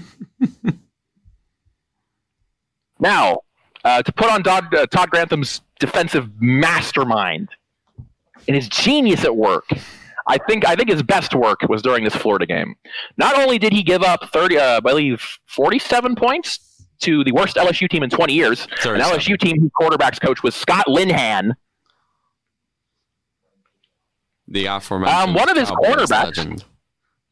now, 3.01 3.41
uh, 3.85 4.03
to 4.03 4.13
put 4.13 4.31
on 4.31 4.45
Todd, 4.45 4.73
uh, 4.73 4.87
Todd 4.87 5.11
Grantham's 5.11 5.63
defensive 5.83 6.31
mastermind 6.41 7.51
and 8.47 8.57
his 8.57 8.69
genius 8.69 9.25
at 9.25 9.37
work, 9.37 9.67
I 10.27 10.39
think 10.39 10.67
I 10.67 10.77
think 10.77 10.89
his 10.89 11.03
best 11.03 11.35
work 11.35 11.61
was 11.69 11.83
during 11.83 12.05
this 12.05 12.15
Florida 12.15 12.47
game. 12.47 12.77
Not 13.17 13.37
only 13.39 13.59
did 13.59 13.73
he 13.73 13.83
give 13.83 14.03
up 14.03 14.31
thirty, 14.33 14.57
uh, 14.59 14.77
I 14.77 14.81
believe 14.81 15.21
forty-seven 15.47 16.15
points 16.15 16.87
to 17.01 17.25
the 17.25 17.33
worst 17.33 17.57
LSU 17.57 17.89
team 17.91 18.03
in 18.03 18.11
twenty 18.11 18.35
years, 18.35 18.67
an 18.85 19.01
LSU 19.01 19.39
team 19.39 19.61
whose 19.61 19.71
quarterbacks 19.79 20.21
coach 20.21 20.43
was 20.43 20.55
Scott 20.55 20.87
Linehan. 20.87 21.53
The 24.49 24.67
aforementioned. 24.67 25.31
Um, 25.31 25.35
one 25.35 25.49
of 25.51 25.57
his 25.57 25.69
Cowboys 25.69 26.09
quarterbacks- 26.09 26.37
legend. 26.37 26.65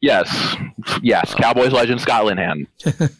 Yes, 0.01 0.55
yes, 1.03 1.33
Cowboys 1.35 1.71
legend 1.71 2.01
Scott 2.01 2.25
Linehan. 2.25 2.65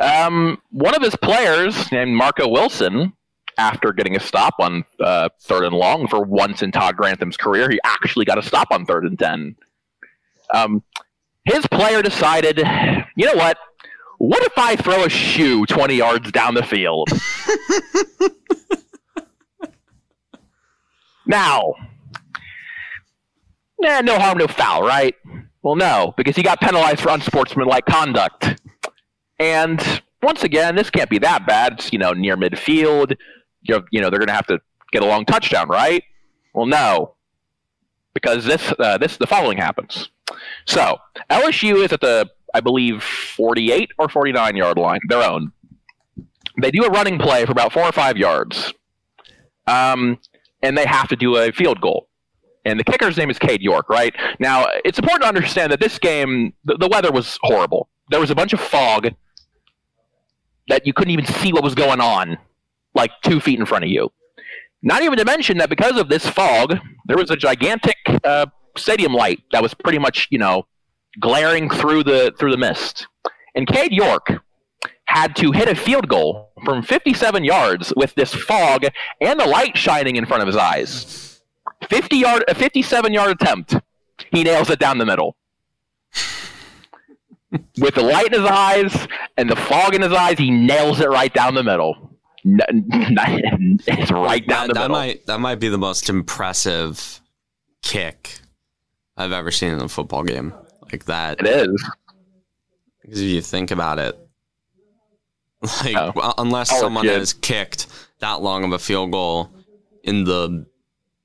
um, 0.00 0.58
one 0.70 0.94
of 0.94 1.02
his 1.02 1.14
players 1.16 1.92
named 1.92 2.14
Marco 2.16 2.48
Wilson, 2.48 3.12
after 3.58 3.92
getting 3.92 4.16
a 4.16 4.20
stop 4.20 4.54
on 4.58 4.84
uh, 5.00 5.28
third 5.40 5.64
and 5.64 5.74
long 5.74 6.06
for 6.08 6.22
once 6.22 6.62
in 6.62 6.72
Todd 6.72 6.96
Grantham's 6.96 7.36
career, 7.36 7.70
he 7.70 7.80
actually 7.84 8.24
got 8.24 8.38
a 8.38 8.42
stop 8.42 8.68
on 8.70 8.86
third 8.86 9.04
and 9.04 9.18
ten. 9.18 9.56
Um, 10.52 10.82
his 11.44 11.66
player 11.66 12.02
decided, 12.02 12.58
you 13.16 13.26
know 13.26 13.34
what? 13.34 13.58
What 14.18 14.42
if 14.44 14.52
I 14.56 14.76
throw 14.76 15.04
a 15.04 15.08
shoe 15.08 15.66
twenty 15.66 15.96
yards 15.96 16.32
down 16.32 16.54
the 16.54 16.62
field? 16.62 17.08
now, 21.26 21.74
Nah, 23.78 24.00
no 24.00 24.18
harm, 24.18 24.38
no 24.38 24.46
foul, 24.46 24.82
right? 24.82 25.14
Well, 25.62 25.76
no, 25.76 26.14
because 26.16 26.36
he 26.36 26.42
got 26.42 26.60
penalized 26.60 27.00
for 27.00 27.10
unsportsmanlike 27.10 27.86
conduct. 27.86 28.60
And 29.38 30.02
once 30.22 30.44
again, 30.44 30.76
this 30.76 30.90
can't 30.90 31.10
be 31.10 31.18
that 31.18 31.46
bad. 31.46 31.74
It's, 31.74 31.92
you 31.92 31.98
know, 31.98 32.12
near 32.12 32.36
midfield. 32.36 33.16
You're, 33.68 33.82
you 33.90 34.00
know, 34.00 34.10
they're 34.10 34.18
going 34.18 34.28
to 34.28 34.34
have 34.34 34.46
to 34.46 34.60
get 34.92 35.02
a 35.02 35.06
long 35.06 35.24
touchdown, 35.24 35.68
right? 35.68 36.02
Well, 36.54 36.66
no, 36.66 37.14
because 38.14 38.44
this, 38.44 38.72
uh, 38.78 38.98
this, 38.98 39.16
the 39.16 39.26
following 39.26 39.58
happens. 39.58 40.10
So 40.66 40.98
LSU 41.30 41.84
is 41.84 41.92
at 41.92 42.00
the, 42.00 42.28
I 42.54 42.60
believe, 42.60 43.02
48 43.02 43.90
or 43.98 44.08
49 44.08 44.56
yard 44.56 44.78
line, 44.78 45.00
their 45.08 45.22
own. 45.22 45.52
They 46.60 46.70
do 46.70 46.84
a 46.84 46.90
running 46.90 47.18
play 47.18 47.44
for 47.44 47.52
about 47.52 47.72
four 47.72 47.82
or 47.82 47.92
five 47.92 48.16
yards, 48.16 48.72
um, 49.66 50.18
and 50.62 50.76
they 50.76 50.86
have 50.86 51.08
to 51.08 51.16
do 51.16 51.36
a 51.36 51.52
field 51.52 51.80
goal 51.82 52.08
and 52.66 52.80
the 52.80 52.84
kicker's 52.84 53.16
name 53.16 53.30
is 53.30 53.38
Cade 53.38 53.62
York, 53.62 53.88
right? 53.88 54.12
Now, 54.40 54.66
it's 54.84 54.98
important 54.98 55.22
to 55.22 55.28
understand 55.28 55.70
that 55.70 55.80
this 55.80 55.98
game, 56.00 56.52
the, 56.64 56.76
the 56.76 56.88
weather 56.88 57.12
was 57.12 57.38
horrible. 57.42 57.88
There 58.10 58.18
was 58.18 58.30
a 58.30 58.34
bunch 58.34 58.52
of 58.52 58.60
fog 58.60 59.14
that 60.68 60.84
you 60.84 60.92
couldn't 60.92 61.12
even 61.12 61.26
see 61.26 61.52
what 61.52 61.62
was 61.62 61.76
going 61.76 62.00
on, 62.00 62.36
like 62.96 63.12
two 63.22 63.38
feet 63.38 63.58
in 63.58 63.66
front 63.66 63.84
of 63.84 63.90
you. 63.90 64.10
Not 64.82 65.02
even 65.02 65.18
to 65.18 65.24
mention 65.24 65.58
that 65.58 65.70
because 65.70 65.98
of 65.98 66.08
this 66.08 66.28
fog, 66.28 66.78
there 67.06 67.16
was 67.16 67.30
a 67.30 67.36
gigantic 67.36 67.96
uh, 68.24 68.46
stadium 68.76 69.12
light 69.12 69.42
that 69.52 69.62
was 69.62 69.74
pretty 69.74 69.98
much, 69.98 70.28
you 70.30 70.38
know, 70.38 70.66
glaring 71.20 71.70
through 71.70 72.04
the 72.04 72.32
through 72.38 72.50
the 72.50 72.58
mist. 72.58 73.06
And 73.54 73.66
Cade 73.66 73.92
York 73.92 74.42
had 75.06 75.36
to 75.36 75.52
hit 75.52 75.68
a 75.68 75.74
field 75.74 76.08
goal 76.08 76.50
from 76.64 76.82
57 76.82 77.44
yards 77.44 77.92
with 77.96 78.14
this 78.14 78.34
fog 78.34 78.84
and 79.20 79.38
the 79.40 79.46
light 79.46 79.76
shining 79.76 80.16
in 80.16 80.26
front 80.26 80.42
of 80.42 80.46
his 80.46 80.56
eyes. 80.56 81.40
50 81.88 82.16
yard, 82.16 82.44
a 82.48 82.54
57 82.54 83.12
yard 83.12 83.30
attempt. 83.30 83.76
He 84.32 84.42
nails 84.42 84.70
it 84.70 84.78
down 84.78 84.98
the 84.98 85.06
middle. 85.06 85.36
With 87.78 87.94
the 87.94 88.02
light 88.02 88.26
in 88.26 88.40
his 88.40 88.50
eyes 88.50 89.08
and 89.36 89.48
the 89.48 89.56
fog 89.56 89.94
in 89.94 90.02
his 90.02 90.12
eyes, 90.12 90.38
he 90.38 90.50
nails 90.50 91.00
it 91.00 91.08
right 91.08 91.32
down 91.32 91.54
the 91.54 91.62
middle. 91.62 92.05
It's 92.48 94.10
right 94.10 94.46
down 94.46 94.68
That, 94.68 94.68
the 94.68 94.74
that 94.74 94.80
middle. 94.82 94.96
might 94.96 95.26
that 95.26 95.40
might 95.40 95.56
be 95.60 95.68
the 95.68 95.78
most 95.78 96.08
impressive 96.08 97.20
kick 97.82 98.38
I've 99.16 99.32
ever 99.32 99.50
seen 99.50 99.72
in 99.72 99.80
a 99.82 99.88
football 99.88 100.22
game. 100.22 100.52
Like 100.92 101.04
that. 101.06 101.40
It 101.40 101.46
is. 101.48 101.90
Because 103.02 103.20
if 103.20 103.26
you 103.28 103.40
think 103.42 103.70
about 103.70 103.98
it, 103.98 104.16
like 105.84 105.96
Oh. 105.96 106.34
unless 106.38 106.72
Our 106.72 106.78
someone 106.78 107.06
has 107.06 107.32
kicked 107.32 107.86
that 108.20 108.42
long 108.42 108.62
of 108.64 108.72
a 108.72 108.78
field 108.78 109.10
goal 109.12 109.50
in 110.04 110.24
the 110.24 110.66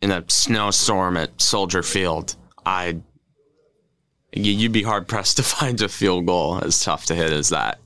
in 0.02 0.10
a 0.12 0.24
snowstorm 0.28 1.18
at 1.18 1.40
Soldier 1.40 1.84
Field, 1.84 2.36
I 2.66 2.98
you'd 4.34 4.72
be 4.72 4.82
hard 4.84 5.08
pressed 5.08 5.38
to 5.38 5.44
find 5.44 5.80
a 5.82 5.90
field 5.90 6.26
goal 6.26 6.60
as 6.64 6.80
tough 6.80 7.06
to 7.08 7.16
hit 7.16 7.32
as 7.32 7.50
that. 7.50 7.80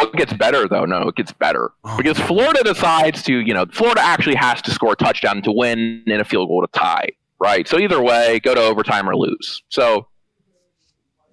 It 0.00 0.12
gets 0.12 0.32
better 0.34 0.68
though. 0.68 0.84
No, 0.84 1.08
it 1.08 1.16
gets 1.16 1.32
better 1.32 1.72
oh. 1.84 1.96
because 1.96 2.18
Florida 2.18 2.62
decides 2.62 3.22
to, 3.24 3.38
you 3.38 3.54
know, 3.54 3.66
Florida 3.72 4.00
actually 4.02 4.34
has 4.34 4.60
to 4.62 4.70
score 4.70 4.92
a 4.92 4.96
touchdown 4.96 5.42
to 5.42 5.52
win 5.52 6.02
and 6.06 6.20
a 6.20 6.24
field 6.24 6.48
goal 6.48 6.60
to 6.60 6.78
tie, 6.78 7.08
right? 7.38 7.66
So 7.66 7.78
either 7.78 8.02
way, 8.02 8.40
go 8.40 8.54
to 8.54 8.60
overtime 8.60 9.08
or 9.08 9.16
lose. 9.16 9.62
So, 9.68 10.08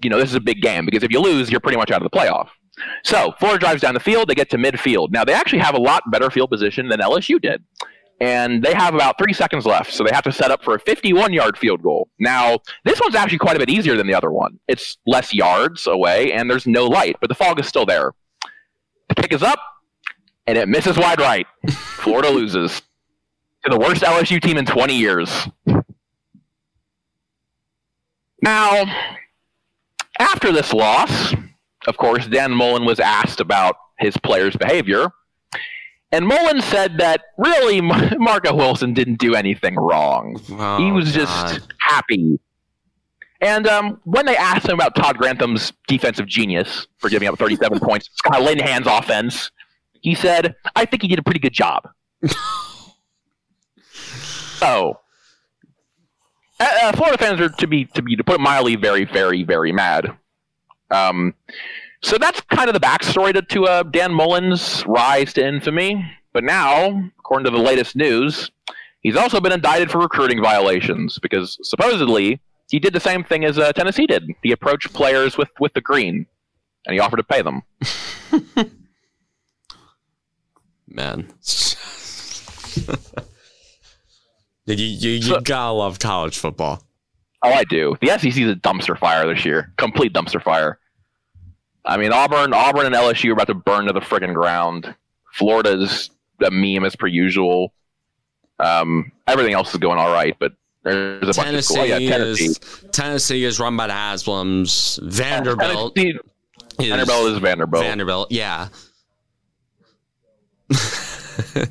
you 0.02 0.10
know, 0.10 0.17
this 0.17 0.30
is 0.30 0.36
a 0.36 0.41
big 0.41 0.62
game 0.62 0.86
because 0.86 1.04
if 1.04 1.12
you 1.12 1.19
lose, 1.19 1.52
you're 1.52 1.60
pretty 1.60 1.78
much 1.78 1.91
out 1.91 2.02
of 2.02 2.10
the 2.10 2.17
playoff. 2.17 2.49
So 3.04 3.34
Florida 3.39 3.60
drives 3.60 3.82
down 3.82 3.93
the 3.93 3.99
field. 3.99 4.30
They 4.30 4.36
get 4.36 4.49
to 4.52 4.58
midfield. 4.58 5.12
Now 5.12 5.23
they 5.23 5.34
actually 5.34 5.60
have 5.60 5.76
a 5.76 5.80
lot 5.80 6.04
better 6.10 6.30
field 6.30 6.49
position 6.49 6.88
than 6.88 6.99
LSU 6.99 7.39
did, 7.41 7.63
and 8.19 8.63
they 8.63 8.73
have 8.73 8.95
about 8.95 9.17
three 9.17 9.34
seconds 9.34 9.65
left. 9.65 9.93
So 9.93 10.04
they 10.04 10.13
have 10.13 10.23
to 10.23 10.32
set 10.32 10.52
up 10.52 10.63
for 10.63 10.73
a 10.73 10.80
51-yard 10.80 11.58
field 11.58 11.84
goal. 11.84 12.10
Now 12.19 12.60
this 12.86 12.99
one's 12.99 13.15
actually 13.15 13.38
quite 13.39 13.56
a 13.56 13.60
bit 13.60 13.69
easier 13.69 13.95
than 13.95 14.08
the 14.08 14.15
other 14.15 14.32
one. 14.32 14.60
It's 14.67 14.97
less 15.06 15.34
yards 15.34 15.86
away, 15.86 16.32
and 16.32 16.49
there's 16.49 16.65
no 16.65 16.88
light, 16.88 17.17
but 17.21 17.28
the 17.28 17.36
fog 17.36 17.60
is 17.60 17.67
still 17.67 17.86
there. 17.86 18.13
The 19.15 19.21
kick 19.21 19.34
is 19.34 19.43
up, 19.43 19.60
and 20.47 20.58
it 20.58 20.67
misses 20.67 20.97
wide 20.97 21.19
right. 21.19 21.45
Florida 21.69 22.30
loses 22.30 22.82
to 23.63 23.69
the 23.69 23.78
worst 23.78 24.02
LSU 24.02 24.41
team 24.41 24.58
in 24.58 24.65
20 24.65 24.95
years. 24.95 25.47
Now, 28.41 28.86
after 30.19 30.52
this 30.52 30.73
loss, 30.73 31.34
of 31.88 31.97
course, 31.97 32.28
Dan 32.28 32.52
Mullen 32.52 32.86
was 32.86 32.99
asked 32.99 33.39
about 33.39 33.76
his 33.99 34.17
players' 34.17 34.56
behavior. 34.56 35.08
And 36.12 36.28
Mullen 36.28 36.62
said 36.62 36.97
that 36.99 37.21
really 37.38 37.82
Marco 38.17 38.54
Wilson 38.54 38.93
didn't 38.93 39.15
do 39.19 39.34
anything 39.34 39.76
wrong. 39.76 40.39
Oh, 40.52 40.78
he 40.78 40.91
was 40.91 41.13
just 41.13 41.62
happy. 41.80 42.39
And 43.43 43.67
um, 43.67 43.99
when 44.06 44.25
they 44.25 44.38
asked 44.38 44.67
him 44.67 44.73
about 44.73 44.95
Todd 44.95 45.17
Grantham's 45.17 45.73
defensive 45.88 46.25
genius 46.25 46.88
for 46.99 47.10
giving 47.10 47.27
up 47.27 47.38
37 47.38 47.79
points, 47.82 48.10
Scott 48.13 48.41
Linehan's 48.41 48.88
offense, 48.88 49.51
he 49.99 50.15
said, 50.15 50.56
I 50.77 50.86
think 50.86 51.01
he 51.01 51.10
did 51.10 51.19
a 51.19 51.23
pretty 51.23 51.41
good 51.41 51.51
job. 51.51 51.89
so, 53.91 54.97
uh, 56.58 56.69
uh, 56.84 56.93
Florida 56.93 57.17
fans 57.17 57.41
are 57.41 57.49
to 57.49 57.67
be, 57.67 57.84
to 57.86 58.01
be, 58.01 58.15
to 58.15 58.23
put 58.23 58.36
it 58.36 58.41
mildly, 58.41 58.77
very, 58.77 59.03
very, 59.03 59.43
very 59.43 59.73
mad. 59.73 60.15
Um, 60.89 61.34
so 62.01 62.17
that's 62.17 62.39
kind 62.41 62.69
of 62.69 62.73
the 62.73 62.79
backstory 62.79 63.34
to, 63.34 63.41
to 63.41 63.65
uh, 63.65 63.84
Dan 63.84 64.13
Mullen's 64.13 64.86
rise 64.88 65.34
to 65.34 65.45
infamy. 65.45 66.06
But 66.32 66.45
now, 66.45 67.10
according 67.19 67.43
to 67.45 67.51
the 67.51 67.62
latest 67.62 67.97
news, 67.97 68.51
he's 69.01 69.17
also 69.17 69.41
been 69.41 69.51
indicted 69.51 69.91
for 69.91 69.99
recruiting 69.99 70.41
violations 70.41 71.19
because 71.19 71.58
supposedly 71.62 72.39
he 72.73 72.79
did 72.79 72.91
the 72.91 72.99
same 72.99 73.23
thing 73.23 73.45
as 73.45 73.59
uh, 73.59 73.71
Tennessee 73.71 74.07
did. 74.07 74.23
He 74.41 74.51
approached 74.51 74.93
players 74.93 75.38
with, 75.38 75.49
with 75.59 75.73
the 75.73 75.81
green, 75.81 76.25
and 76.88 76.93
he 76.95 76.99
offered 76.99 77.17
to 77.17 77.23
pay 77.23 77.43
them. 77.43 77.62
man. 80.88 81.31
you, 84.65 84.75
you, 84.75 85.09
you 85.12 85.21
So- 85.21 85.39
gotta 85.41 85.71
love 85.73 85.99
college 85.99 86.36
football. 86.39 86.81
Oh, 87.43 87.51
I 87.51 87.63
do. 87.65 87.95
The 88.01 88.07
SEC 88.07 88.25
is 88.38 88.49
a 88.51 88.55
dumpster 88.55 88.97
fire 88.97 89.31
this 89.31 89.45
year. 89.45 89.71
Complete 89.77 90.12
dumpster 90.13 90.41
fire. 90.41 90.79
I 91.86 91.97
mean, 91.97 92.12
Auburn, 92.12 92.53
Auburn, 92.55 92.88
and 92.88 92.95
LSU 92.95 93.29
are 93.29 93.33
about 93.33 93.47
to 93.47 93.53
burn 93.53 93.86
to 93.86 93.93
the 93.93 93.99
friggin' 93.99 94.33
ground. 94.33 94.95
Florida's 95.33 96.09
a 96.43 96.49
meme 96.49 96.86
as 96.86 96.95
per 96.95 97.05
usual. 97.05 97.71
Um, 98.59 99.12
everything 99.27 99.53
else 99.53 99.73
is 99.73 99.77
going 99.79 99.99
all 99.99 100.12
right, 100.12 100.36
but 100.39 100.53
there's 100.83 101.21
a 101.21 101.25
bunch 101.25 101.37
of 101.37 101.45
Tennessee, 101.45 101.73
school. 101.73 101.81
Oh, 101.81 101.85
yeah, 101.85 102.09
Tennessee. 102.09 102.45
is 102.45 102.59
Tennessee 102.91 103.43
is 103.43 103.59
run 103.59 103.77
by 103.77 103.87
the 103.87 103.93
Haslams. 103.93 105.01
Vanderbilt 105.01 105.95
Tennessee- 105.95 106.19
is 106.79 106.87
Vanderbilt 106.87 107.31
is 107.31 107.37
Vanderbilt. 107.39 107.83
Vanderbilt, 107.83 108.31
yeah. 108.31 108.67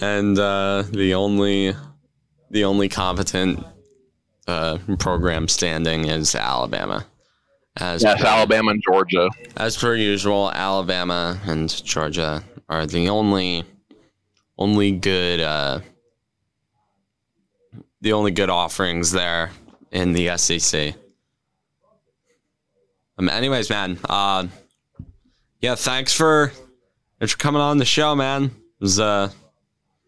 and 0.00 0.38
uh, 0.38 0.84
the 0.90 1.14
only 1.14 1.74
the 2.50 2.64
only 2.64 2.88
competent 2.88 3.64
uh, 4.46 4.78
program 4.98 5.48
standing 5.48 6.06
is 6.06 6.34
Alabama. 6.34 7.06
As 7.78 8.02
yes, 8.02 8.22
Alabama 8.22 8.70
and 8.70 8.82
Georgia. 8.82 9.28
as 9.56 9.76
per 9.76 9.94
usual, 9.94 10.50
Alabama 10.52 11.38
and 11.44 11.68
Georgia 11.84 12.42
are 12.68 12.86
the 12.86 13.08
only 13.08 13.64
only 14.58 14.92
good 14.92 15.40
uh, 15.40 15.80
the 18.06 18.12
only 18.12 18.30
good 18.30 18.50
offerings 18.50 19.10
there 19.10 19.50
in 19.90 20.12
the 20.12 20.36
SEC. 20.36 20.94
Um, 23.18 23.28
anyways, 23.28 23.68
man, 23.68 23.98
uh, 24.08 24.46
yeah, 25.60 25.74
thanks 25.74 26.12
for 26.12 26.52
thanks 27.18 27.32
for 27.32 27.38
coming 27.38 27.60
on 27.60 27.78
the 27.78 27.84
show, 27.84 28.14
man. 28.14 28.44
It 28.44 28.52
was 28.78 29.00
uh, 29.00 29.30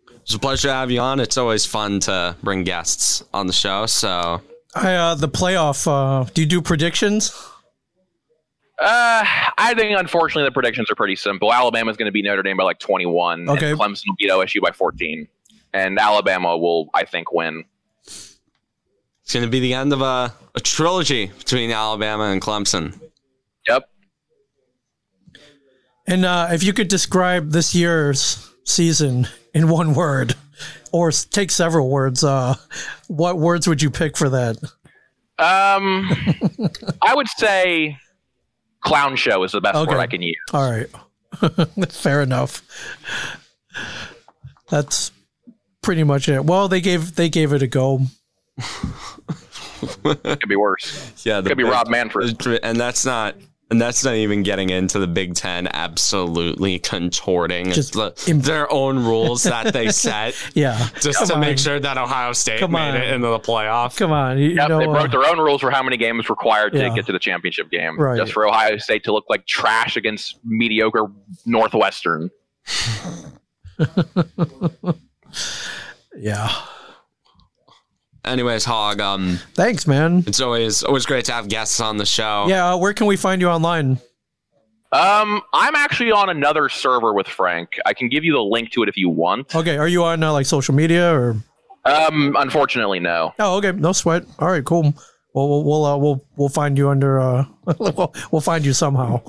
it 0.09 0.21
was 0.21 0.35
a 0.35 0.39
pleasure 0.39 0.69
to 0.69 0.75
have 0.75 0.93
you 0.93 1.01
on. 1.01 1.19
It's 1.19 1.37
always 1.37 1.67
fun 1.67 1.99
to 2.01 2.37
bring 2.41 2.63
guests 2.63 3.25
on 3.35 3.49
the 3.49 3.53
show. 3.53 3.87
So 3.87 4.43
I, 4.77 4.95
uh, 4.95 5.15
the 5.17 5.29
playoff. 5.29 5.85
Uh, 5.89 6.31
do 6.33 6.43
you 6.43 6.47
do 6.47 6.63
predictions? 6.63 7.31
Uh, 8.79 9.25
I 9.59 9.75
think 9.77 9.99
unfortunately 9.99 10.45
the 10.45 10.53
predictions 10.53 10.89
are 10.89 10.95
pretty 10.95 11.17
simple. 11.17 11.53
Alabama's 11.53 11.97
going 11.97 12.07
to 12.07 12.13
beat 12.13 12.25
Notre 12.25 12.45
Dame 12.45 12.59
by 12.59 12.63
like 12.63 12.79
21. 12.79 13.49
Okay. 13.49 13.71
And 13.71 13.81
Clemson 13.81 14.05
will 14.07 14.15
beat 14.17 14.31
OSU 14.31 14.61
by 14.63 14.71
14. 14.71 15.27
And 15.75 15.99
Alabama 15.99 16.57
will, 16.57 16.91
I 16.95 17.05
think, 17.05 17.33
win. 17.33 17.65
It's 19.29 19.35
going 19.35 19.45
to 19.45 19.51
be 19.51 19.61
the 19.61 19.75
end 19.75 19.93
of 19.93 20.01
a, 20.01 20.33
a 20.55 20.61
trilogy 20.61 21.27
between 21.27 21.71
Alabama 21.71 22.25
and 22.31 22.41
Clemson. 22.41 22.99
Yep. 23.69 23.87
And 26.07 26.25
uh, 26.25 26.49
if 26.53 26.63
you 26.63 26.73
could 26.73 26.89
describe 26.89 27.51
this 27.51 27.75
year's 27.75 28.51
season 28.65 29.29
in 29.53 29.69
one 29.69 29.93
word, 29.93 30.35
or 30.93 31.11
take 31.11 31.51
several 31.51 31.91
words, 31.91 32.25
uh, 32.25 32.55
what 33.09 33.37
words 33.37 33.69
would 33.69 33.83
you 33.83 33.91
pick 33.91 34.17
for 34.17 34.31
that? 34.31 34.57
Um, 35.39 36.09
I 37.03 37.15
would 37.15 37.29
say 37.29 37.99
clown 38.81 39.15
show 39.17 39.43
is 39.45 39.53
the 39.53 39.61
best 39.61 39.77
Okay. 39.77 39.93
word 39.93 40.01
I 40.01 40.07
can 40.07 40.23
use. 40.23 40.37
All 40.55 40.71
right, 40.71 41.91
fair 41.93 42.23
enough. 42.23 42.63
That's 44.71 45.13
pretty 45.83 46.03
much 46.05 46.31
it. 46.31 46.47
Well, 46.47 46.69
they 46.69 46.81
gave 46.81 47.15
they 47.17 47.29
gave 47.29 47.53
it 47.53 47.61
a 47.61 47.67
go. 47.67 48.01
It 49.81 50.41
could 50.41 50.49
be 50.49 50.57
worse. 50.57 51.13
Yeah, 51.25 51.41
the 51.41 51.51
Could 51.51 51.59
be 51.59 51.65
big- 51.65 51.73
Rob 51.73 51.89
Manfred. 51.89 52.45
and 52.63 52.79
that's 52.79 53.05
not 53.05 53.37
and 53.71 53.79
that's 53.79 54.03
not 54.03 54.15
even 54.15 54.43
getting 54.43 54.71
into 54.71 54.99
the 54.99 55.07
Big 55.07 55.35
Ten 55.35 55.69
absolutely 55.75 56.79
contorting 56.79 57.71
Just 57.71 57.93
the- 57.93 58.15
im- 58.27 58.41
their 58.41 58.71
own 58.73 58.99
rules 59.05 59.43
that 59.43 59.75
they 59.75 59.91
set 59.93 60.35
Yeah, 60.55 60.89
just 61.01 61.19
Come 61.19 61.29
to 61.29 61.35
on. 61.35 61.41
make 61.41 61.59
sure 61.59 61.79
that 61.79 61.99
Ohio 61.99 62.33
State 62.33 62.61
Come 62.61 62.73
made 62.73 62.91
on. 62.93 62.97
it 62.97 63.13
into 63.13 63.29
the 63.29 63.39
playoff. 63.39 63.95
Come 63.97 64.11
on, 64.11 64.39
you, 64.39 64.51
Yep, 64.51 64.69
know, 64.71 64.79
they 64.79 64.87
uh, 64.87 64.93
broke 64.93 65.11
their 65.11 65.27
own 65.29 65.39
rules 65.39 65.61
for 65.61 65.71
how 65.71 65.83
many 65.83 65.97
games 65.99 66.31
required 66.31 66.73
to 66.73 66.79
Yeah. 66.79 66.95
get 66.95 67.05
to 67.07 67.13
the 67.13 67.19
championship 67.19 67.71
game. 67.71 67.99
Right. 68.01 68.17
Just 68.17 68.33
for 68.33 68.47
Ohio 68.49 68.79
State 68.79 69.05
to 69.05 69.13
look 69.13 69.27
like 69.29 69.47
trash 69.47 69.97
against 69.99 70.39
mediocre 70.45 71.07
Northwestern. 71.45 72.31
yeah. 76.17 76.49
Anyways, 78.29 78.65
Hog, 78.65 79.01
um, 79.01 79.39
Thanks, 79.55 79.87
man. 79.87 80.25
it's 80.27 80.41
always 80.41 80.83
always 80.83 81.07
great 81.07 81.25
to 81.27 81.33
have 81.33 81.49
guests 81.49 81.81
on 81.81 81.97
the 81.97 82.07
show. 82.07 82.47
Yeah, 82.49 82.73
uh, 82.73 82.77
where 82.77 82.93
can 82.95 83.07
we 83.07 83.17
find 83.17 83.41
you 83.41 83.49
online? 83.49 83.99
Um, 84.91 85.43
I'm 85.53 85.75
actually 85.75 86.13
on 86.13 86.31
another 86.31 86.69
server 86.69 87.13
with 87.13 87.27
Frank. 87.29 87.71
I 87.85 87.93
can 87.93 88.09
give 88.09 88.25
you 88.25 88.33
the 88.33 88.43
link 88.43 88.71
to 88.73 88.83
it 88.83 88.89
if 88.89 88.97
you 88.97 89.11
want. 89.11 89.55
Okay, 89.55 89.77
are 89.77 89.89
you 89.89 90.05
on 90.05 90.23
uh, 90.23 90.33
like 90.33 90.47
social 90.47 90.75
media 90.75 91.13
or? 91.15 91.37
Um, 91.85 92.35
unfortunately, 92.39 92.99
no. 93.01 93.35
Oh, 93.39 93.59
okay, 93.59 93.73
no 93.73 93.93
sweat. 93.93 94.25
All 94.39 94.49
right, 94.51 94.65
cool. 94.65 94.95
Well, 95.35 95.49
we'll 95.49 95.65
we'll 95.65 95.85
uh, 95.85 95.97
we'll, 95.99 96.25
we'll 96.37 96.49
find 96.49 96.77
you 96.79 96.89
under. 96.89 97.21
Uh, 97.21 97.45
we'll, 97.79 98.15
we'll 98.31 98.41
find 98.41 98.65
you 98.65 98.73
somehow. 98.73 99.23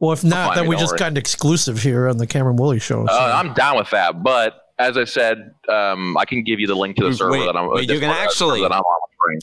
Well, 0.00 0.12
if 0.12 0.22
not, 0.24 0.56
then 0.56 0.66
we 0.68 0.76
just 0.76 0.92
worry. 0.92 0.98
got 0.98 1.10
an 1.12 1.16
exclusive 1.16 1.80
here 1.80 2.08
on 2.08 2.18
the 2.18 2.26
Cameron 2.26 2.56
Woolley 2.56 2.80
show. 2.80 3.06
so- 3.06 3.12
Uh, 3.12 3.32
I'm 3.42 3.54
down 3.54 3.76
with 3.76 3.88
that, 3.90 4.22
but 4.22 4.60
as 4.78 4.96
I 4.96 5.04
said, 5.04 5.54
um, 5.68 6.16
I 6.16 6.24
can 6.24 6.42
give 6.44 6.60
you 6.60 6.66
the 6.66 6.74
link 6.74 6.96
to 6.96 7.02
the 7.04 7.08
Wait, 7.10 7.16
server 7.18 7.38
that 7.38 7.56
I'm. 7.56 7.70
wait, 7.70 7.88
you 7.90 7.98
can 8.00 8.10
uh, 8.10 8.14
actually- 8.14 8.60
that 8.62 8.72
I'm 8.72 8.80
on 8.80 9.00
with 9.08 9.40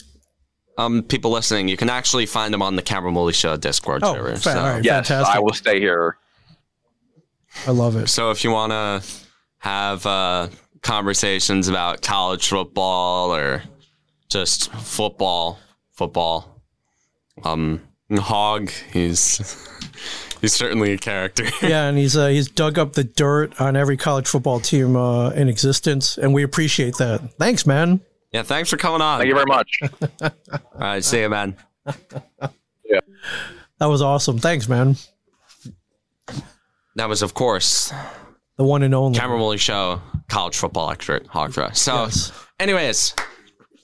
Um, 0.76 1.02
people 1.04 1.30
listening, 1.30 1.68
you 1.68 1.76
can 1.76 1.88
actually 1.88 2.26
find 2.26 2.52
them 2.52 2.60
on 2.60 2.74
the 2.74 2.82
Cameron 2.82 3.14
Woolley 3.14 3.32
Show 3.32 3.56
Discord 3.56 4.02
Oh, 4.02 4.14
server. 4.14 4.32
fa- 4.34 4.40
So, 4.40 4.58
all 4.58 4.66
right. 4.70 4.84
Yes, 4.84 5.06
Fantastic. 5.06 5.36
I 5.36 5.38
will 5.38 5.52
stay 5.52 5.78
here. 5.78 6.16
I 7.66 7.70
love 7.70 7.94
it. 7.96 8.08
so 8.08 8.32
if 8.32 8.42
you 8.42 8.50
want 8.50 8.72
to 8.72 9.08
have 9.58 10.04
uh, 10.04 10.48
conversations 10.82 11.68
about 11.68 12.02
college 12.02 12.48
football 12.48 13.32
or 13.32 13.62
just 14.28 14.72
football, 14.72 15.60
football, 15.92 16.60
um, 17.44 17.80
Hog, 18.12 18.70
he's 18.92 19.38
he's 20.44 20.54
certainly 20.54 20.92
a 20.92 20.98
character. 20.98 21.44
Yeah, 21.62 21.88
and 21.88 21.96
he's 21.98 22.16
uh, 22.16 22.28
he's 22.28 22.48
dug 22.48 22.78
up 22.78 22.92
the 22.92 23.04
dirt 23.04 23.60
on 23.60 23.76
every 23.76 23.96
college 23.96 24.26
football 24.28 24.60
team 24.60 24.96
uh, 24.96 25.30
in 25.30 25.48
existence, 25.48 26.18
and 26.18 26.32
we 26.34 26.42
appreciate 26.42 26.96
that. 26.98 27.20
Thanks, 27.38 27.66
man. 27.66 28.00
yeah, 28.32 28.42
thanks 28.42 28.68
for 28.70 28.76
coming 28.76 29.00
on. 29.00 29.18
Thank 29.20 29.28
you 29.28 29.34
very 29.34 29.46
much. 29.46 29.80
All 30.22 30.30
right, 30.78 31.02
see 31.04 31.20
you, 31.20 31.28
man. 31.28 31.56
yeah, 32.84 33.00
That 33.78 33.86
was 33.86 34.02
awesome. 34.02 34.38
Thanks, 34.38 34.68
man. 34.68 34.96
That 36.96 37.08
was, 37.08 37.22
of 37.22 37.34
course, 37.34 37.92
The 38.56 38.64
one 38.64 38.82
and 38.82 38.94
only. 38.94 39.18
Cameron 39.18 39.40
Woolley 39.40 39.58
Show, 39.58 40.00
college 40.28 40.56
football 40.56 40.90
expert, 40.90 41.26
Hog 41.26 41.52
So, 41.74 42.04
Yes. 42.04 42.32
anyways, 42.60 43.14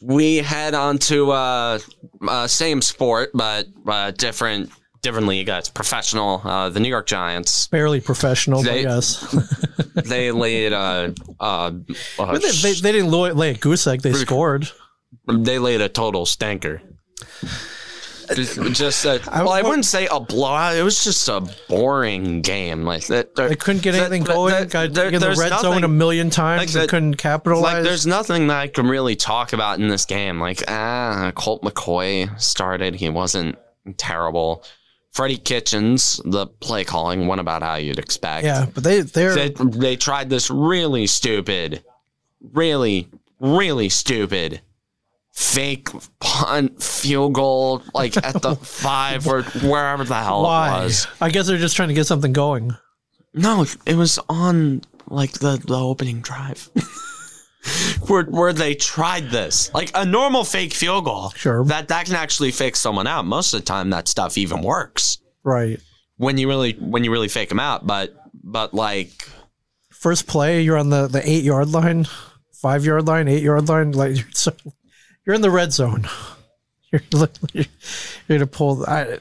we 0.01 0.37
head 0.37 0.75
on 0.75 0.99
to 0.99 1.33
uh, 1.33 1.79
uh, 2.27 2.47
same 2.47 2.81
sport, 2.83 3.31
but 3.35 3.67
uh, 3.87 4.13
different 4.13 4.71
different 5.03 5.27
league. 5.27 5.49
Uh, 5.49 5.55
it's 5.59 5.69
professional. 5.69 6.41
Uh, 6.45 6.69
the 6.69 6.81
New 6.81 6.89
York 6.89 7.07
Giants. 7.07 7.67
Barely 7.69 8.01
professional, 8.01 8.63
They- 8.63 8.85
but 8.85 8.91
yes. 8.91 9.47
They 10.05 10.31
laid 10.31 10.73
uh, 10.73 11.11
uh, 11.41 11.73
uh, 12.19 12.39
they, 12.39 12.51
they, 12.51 12.73
they 12.75 12.93
didn't 12.93 13.11
lay, 13.11 13.33
lay 13.33 13.51
a 13.51 13.55
goose 13.55 13.87
egg. 13.87 14.03
They 14.03 14.13
scored. 14.13 14.69
they 15.27 15.59
laid 15.59 15.81
a 15.81 15.89
total 15.89 16.27
stinker. 16.27 16.81
Just, 18.35 18.63
just 18.73 19.05
a, 19.05 19.21
I- 19.31 19.43
well, 19.43 19.53
I 19.53 19.63
wouldn't 19.63 19.85
say 19.85 20.07
a 20.07 20.21
blowout. 20.21 20.77
It 20.77 20.85
was 20.85 21.03
just 21.03 21.29
a 21.29 21.41
boring 21.69 22.41
game. 22.43 22.85
Like 22.85 23.07
that, 23.09 23.35
They 23.35 23.57
couldn't 23.57 23.83
get 23.83 23.97
anything 23.97 24.23
that- 24.25 24.33
going. 24.35 24.53
that- 24.55 24.71
Got 24.71 24.95
there- 24.95 25.09
in 25.09 25.21
the 25.21 25.31
red 25.31 25.37
zone 25.61 25.63
nothing- 25.71 25.85
a 25.85 25.89
million 25.89 26.31
times. 26.31 26.61
like 26.61 26.83
they 26.83 26.87
couldn't 26.87 27.15
capitalize. 27.17 27.75
Like, 27.75 27.83
there's 27.83 28.07
nothing 28.07 28.47
that 28.47 28.59
I 28.59 28.69
can 28.69 28.87
really 28.87 29.17
talk 29.17 29.53
about 29.53 29.81
in 29.81 29.89
this 29.89 30.05
game. 30.05 30.39
Like, 30.41 30.63
ah, 30.69 31.33
Colt 31.35 31.63
McCoy 31.63 32.41
started. 32.41 32.95
He 32.95 33.09
wasn't 33.09 33.59
terrible. 33.97 34.63
Freddie 35.13 35.39
Kitchens, 35.39 36.21
the 36.25 36.47
play 36.47 36.85
calling 36.85 37.27
went 37.27 37.41
about 37.41 37.63
how 37.63 37.75
you'd 37.75 37.99
expect. 37.99 38.45
Yeah, 38.45 38.67
but 38.73 38.85
they 38.85 39.01
they're 39.01 39.35
They, 39.35 39.49
they 39.51 39.97
tried 39.97 40.31
this 40.31 40.51
really 40.51 41.07
stupid, 41.07 41.83
really, 42.53 43.09
really 43.41 43.89
stupid 43.89 44.61
fake 45.33 45.89
punt 46.21 46.83
field 46.83 47.33
goal, 47.35 47.83
like 47.95 48.17
at 48.17 48.41
the 48.43 48.55
five 48.63 49.27
or 49.27 49.43
wherever 49.43 50.05
the 50.05 50.15
hell 50.15 50.41
it 50.41 50.49
was. 50.49 51.07
I 51.21 51.31
guess 51.31 51.47
they're 51.47 51.59
just 51.59 51.77
trying 51.77 51.89
to 51.89 51.95
get 51.95 52.07
something 52.07 52.33
going. 52.33 52.77
No, 53.33 53.65
it 53.87 53.95
was 53.95 54.19
on 54.29 54.83
like 55.09 55.33
the, 55.33 55.57
the 55.57 55.79
opening 55.79 56.21
drive. 56.21 56.69
where 58.07 58.25
where 58.25 58.53
they 58.53 58.75
tried 58.75 59.31
this. 59.31 59.73
Like 59.75 59.91
a 59.95 60.05
normal 60.05 60.45
fake 60.45 60.73
field 60.73 61.05
goal. 61.05 61.31
Sure. 61.31 61.65
That 61.65 61.89
that 61.89 62.07
can 62.07 62.15
actually 62.15 62.53
fake 62.53 62.77
someone 62.77 63.07
out. 63.07 63.25
Most 63.25 63.53
of 63.53 63.61
the 63.61 63.67
time 63.67 63.91
that 63.91 64.09
stuff 64.09 64.39
even 64.39 64.63
works. 64.63 65.19
Right. 65.43 65.81
When 66.17 66.39
you 66.39 66.49
really 66.49 66.73
when 66.73 67.05
you 67.05 67.11
really 67.11 67.29
fake 67.29 67.49
them 67.49 67.61
out, 67.61 67.87
but 67.87 68.15
but 68.43 68.75
like 68.75 69.29
First 70.01 70.27
play, 70.27 70.63
you're 70.63 70.79
on 70.79 70.89
the, 70.89 71.09
the 71.09 71.21
eight 71.29 71.45
yard 71.45 71.69
line, 71.69 72.07
five 72.53 72.87
yard 72.87 73.07
line, 73.07 73.29
eight 73.29 73.43
yard 73.43 73.69
line. 73.69 73.93
Like 73.93 74.17
you're, 74.17 74.27
so, 74.33 74.51
you're 75.27 75.37
in 75.37 75.43
the 75.43 75.51
red 75.51 75.75
zone. 75.75 76.09
You're, 76.93 77.29
you're 77.53 77.67
gonna 78.29 78.49
pull. 78.49 78.85
I, 78.85 79.19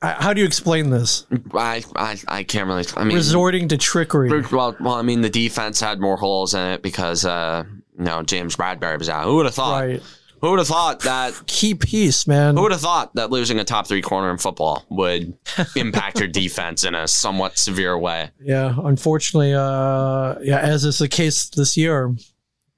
I, 0.00 0.10
how 0.14 0.32
do 0.32 0.40
you 0.40 0.46
explain 0.46 0.90
this? 0.90 1.24
I 1.54 1.84
I, 1.94 2.18
I 2.26 2.42
can't 2.42 2.66
really 2.66 2.84
I 2.96 3.04
mean 3.04 3.16
Resorting 3.16 3.68
to 3.68 3.76
trickery. 3.76 4.28
well, 4.50 4.74
well, 4.80 4.94
I 4.94 5.02
mean 5.02 5.20
the 5.20 5.30
defense 5.30 5.78
had 5.78 6.00
more 6.00 6.16
holes 6.16 6.52
in 6.52 6.60
it 6.72 6.82
because 6.82 7.24
uh 7.24 7.62
know 8.02 8.22
James 8.22 8.56
Bradberry 8.56 8.98
was 8.98 9.08
out. 9.08 9.24
Who 9.24 9.36
would 9.36 9.46
have 9.46 9.54
thought? 9.54 9.84
Right. 9.84 10.02
Who 10.40 10.50
would 10.50 10.58
have 10.58 10.68
thought 10.68 11.00
that 11.00 11.40
Key 11.46 11.74
piece, 11.74 12.26
man. 12.26 12.56
Who 12.56 12.62
would 12.62 12.72
have 12.72 12.80
thought 12.80 13.14
that 13.14 13.30
losing 13.30 13.60
a 13.60 13.64
top 13.64 13.86
three 13.86 14.02
corner 14.02 14.30
in 14.30 14.38
football 14.38 14.84
would 14.90 15.38
impact 15.76 16.18
your 16.18 16.28
defense 16.28 16.84
in 16.84 16.94
a 16.94 17.06
somewhat 17.06 17.58
severe 17.58 17.96
way? 17.96 18.30
Yeah, 18.40 18.74
unfortunately, 18.84 19.54
uh, 19.54 20.34
yeah, 20.42 20.58
as 20.58 20.84
is 20.84 20.98
the 20.98 21.08
case 21.08 21.48
this 21.50 21.76
year, 21.76 22.14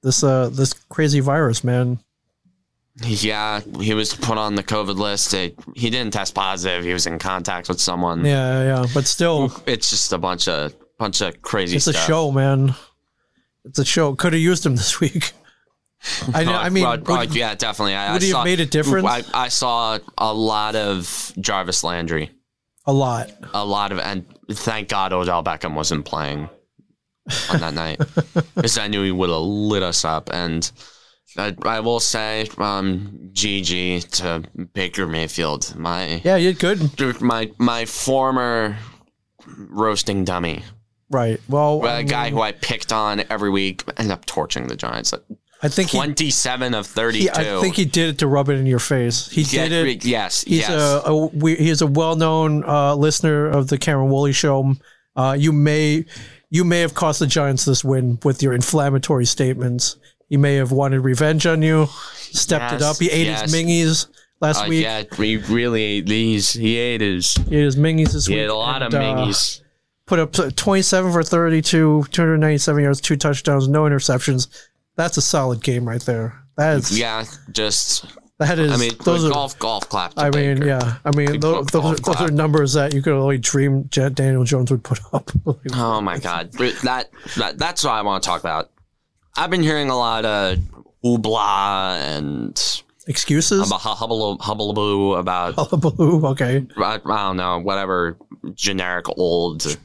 this 0.03 0.23
uh, 0.23 0.49
this 0.49 0.73
crazy 0.73 1.19
virus, 1.19 1.63
man. 1.63 1.99
Yeah, 3.01 3.59
he 3.81 3.93
was 3.93 4.13
put 4.13 4.37
on 4.37 4.55
the 4.55 4.63
COVID 4.63 4.95
list. 4.95 5.33
It, 5.33 5.59
he 5.75 5.89
didn't 5.89 6.13
test 6.13 6.33
positive. 6.33 6.85
He 6.85 6.93
was 6.93 7.07
in 7.07 7.19
contact 7.19 7.67
with 7.67 7.81
someone. 7.81 8.23
Yeah, 8.23 8.63
yeah, 8.63 8.85
but 8.93 9.05
still, 9.05 9.51
It's 9.65 9.89
just 9.89 10.13
a 10.13 10.17
bunch 10.17 10.47
of 10.47 10.73
bunch 10.97 11.19
of 11.21 11.41
crazy 11.41 11.75
it's 11.75 11.87
a 11.87 11.93
show, 11.93 12.31
man. 12.31 12.73
It's 13.65 13.79
a 13.79 13.85
show. 13.85 14.15
Could 14.15 14.33
have 14.33 14.41
used 14.41 14.65
him 14.65 14.75
this 14.75 14.99
week. 14.99 15.31
I 16.33 16.43
know. 16.43 16.53
I 16.53 16.69
mean, 16.69 16.85
would- 17.03 17.35
yeah, 17.35 17.55
definitely. 17.55 17.95
I, 17.95 18.13
would 18.13 18.21
I 18.21 18.25
he 18.25 18.31
have 18.31 18.45
made 18.45 18.59
a 18.59 18.65
difference? 18.65 19.07
I, 19.07 19.23
I 19.33 19.47
saw 19.47 19.97
a 20.17 20.33
lot 20.33 20.75
of 20.75 21.31
Jarvis 21.39 21.83
Landry, 21.83 22.29
a 22.85 22.93
lot. 22.93 23.31
a 23.53 23.65
lot 23.65 23.91
of, 23.91 23.99
and 23.99 24.25
thank 24.51 24.89
God 24.89 25.13
Odell 25.13 25.43
Beckham 25.43 25.73
wasn't 25.73 26.05
playing 26.05 26.47
on 27.49 27.59
that 27.59 27.73
night 27.73 27.99
because 28.55 28.77
I 28.77 28.87
knew 28.87 29.01
he 29.03 29.11
would 29.11 29.29
have 29.31 29.39
lit 29.41 29.81
us 29.81 30.05
up. 30.05 30.29
And 30.31 30.69
I, 31.37 31.55
I 31.63 31.79
will 31.79 31.99
say, 31.99 32.47
um, 32.59 33.31
GG 33.33 34.07
to 34.17 34.43
Baker 34.73 35.07
Mayfield, 35.07 35.75
my 35.75 36.21
Yeah, 36.23 36.35
you 36.35 36.53
good. 36.53 37.19
my 37.19 37.49
my 37.57 37.85
former 37.85 38.77
roasting 39.47 40.23
dummy, 40.23 40.63
Right. 41.09 41.39
Well, 41.47 41.85
a 41.85 42.03
guy 42.03 42.29
who 42.31 42.41
I 42.41 42.51
picked 42.51 42.91
on 42.91 43.23
every 43.29 43.49
week, 43.49 43.83
ended 43.97 44.11
up 44.11 44.25
torching 44.25 44.67
the 44.67 44.75
Giants. 44.75 45.13
I 45.61 45.67
think 45.69 45.89
he, 45.91 45.97
Twenty-seven 45.97 46.73
of 46.73 46.85
he. 46.85 46.91
thirty-two. 46.93 47.31
I 47.33 47.61
think 47.61 47.75
he 47.75 47.85
did 47.85 48.09
it 48.09 48.17
to 48.19 48.27
rub 48.27 48.49
it 48.49 48.53
in 48.59 48.65
your 48.65 48.79
face. 48.79 49.27
He 49.29 49.41
Yeah, 49.43 49.67
did 49.69 49.87
it. 49.87 50.05
Yes, 50.05 50.43
He's 50.43 50.59
yes. 50.59 50.71
a, 50.71 51.01
a 51.09 51.25
we, 51.27 51.55
he's 51.55 51.81
a 51.81 51.87
well-known 51.87 52.63
uh, 52.65 52.95
listener 52.95 53.47
of 53.47 53.67
the 53.69 53.77
Cameron 53.77 54.09
Woolley 54.09 54.33
show. 54.33 54.73
Uh, 55.15 55.35
you 55.39 55.51
may 55.53 56.05
you 56.49 56.63
may 56.65 56.79
have 56.81 56.93
cost 56.93 57.19
the 57.19 57.27
Giants 57.27 57.65
this 57.65 57.83
win 57.83 58.19
with 58.23 58.43
your 58.43 58.53
inflammatory 58.53 59.25
statements. 59.25 59.97
He 60.27 60.37
may 60.37 60.55
have 60.55 60.71
wanted 60.71 60.99
revenge 61.01 61.45
on 61.45 61.61
you, 61.61 61.85
stepped 62.15 62.73
it 62.73 62.81
up. 62.81 62.97
He 62.97 63.09
ate 63.11 63.27
yes. 63.27 63.43
his 63.43 63.53
mingies 63.53 64.07
last 64.41 64.65
Uh, 64.65 64.67
week. 64.69 64.83
yeah, 64.83 65.03
he 65.15 65.37
really 65.37 65.81
ate 65.83 66.07
these. 66.07 66.51
He 66.51 66.75
ate 66.77 67.01
his. 67.01 67.33
He 67.47 67.57
ate 67.57 67.63
his 67.63 67.75
mingies 67.75 68.11
this 68.13 68.25
He 68.27 68.33
week. 68.33 68.43
ate 68.43 68.49
a 68.49 68.55
lot 68.55 68.81
of 68.81 68.93
and, 68.93 69.03
uh, 69.03 69.15
mingies. 69.25 69.61
Put 70.05 70.19
up 70.19 70.33
27 70.55 71.11
for 71.11 71.23
32, 71.23 72.05
297 72.11 72.83
yards, 72.83 73.01
two 73.01 73.15
touchdowns, 73.15 73.67
no 73.67 73.83
interceptions. 73.83 74.47
That's 74.95 75.17
a 75.17 75.21
solid 75.21 75.63
game 75.63 75.87
right 75.87 76.01
there. 76.01 76.41
That 76.57 76.77
is, 76.77 76.97
Yeah, 76.97 77.25
just. 77.51 78.05
that 78.39 78.59
is, 78.59 78.71
I 78.71 78.77
mean, 78.77 78.91
those 79.03 79.25
are, 79.25 79.29
golf, 79.29 79.57
golf 79.59 79.89
clap. 79.89 80.13
I 80.17 80.29
mean, 80.29 80.55
Baker. 80.55 80.67
yeah. 80.67 80.95
I 81.03 81.11
mean, 81.15 81.39
those, 81.39 81.65
those, 81.67 81.83
are, 81.85 81.95
those 81.95 82.21
are 82.21 82.31
numbers 82.31 82.73
that 82.73 82.93
you 82.93 83.01
could 83.01 83.13
only 83.13 83.37
dream 83.37 83.83
Daniel 83.83 84.43
Jones 84.45 84.71
would 84.71 84.83
put 84.83 84.99
up. 85.13 85.31
Oh 85.73 85.99
my 85.99 86.17
god, 86.19 86.51
that, 86.53 87.09
that 87.37 87.57
that's 87.57 87.83
what 87.83 87.91
I 87.91 88.01
want 88.03 88.23
to 88.23 88.27
talk 88.29 88.39
about. 88.39 88.69
I've 89.35 89.49
been 89.49 89.63
hearing 89.63 89.89
a 89.89 89.97
lot 89.97 90.23
of 90.23 90.59
oobla 91.03 91.99
and 91.99 92.83
Excuses? 93.07 93.67
about 93.67 93.81
hubble 93.81 94.37
hubbleaboo 94.39 95.19
about 95.19 95.55
Hullabaloo. 95.55 96.25
Okay. 96.27 96.65
I, 96.77 96.95
I 96.95 96.97
don't 97.27 97.37
know 97.37 97.59
whatever 97.59 98.17
generic 98.53 99.05
old 99.17 99.77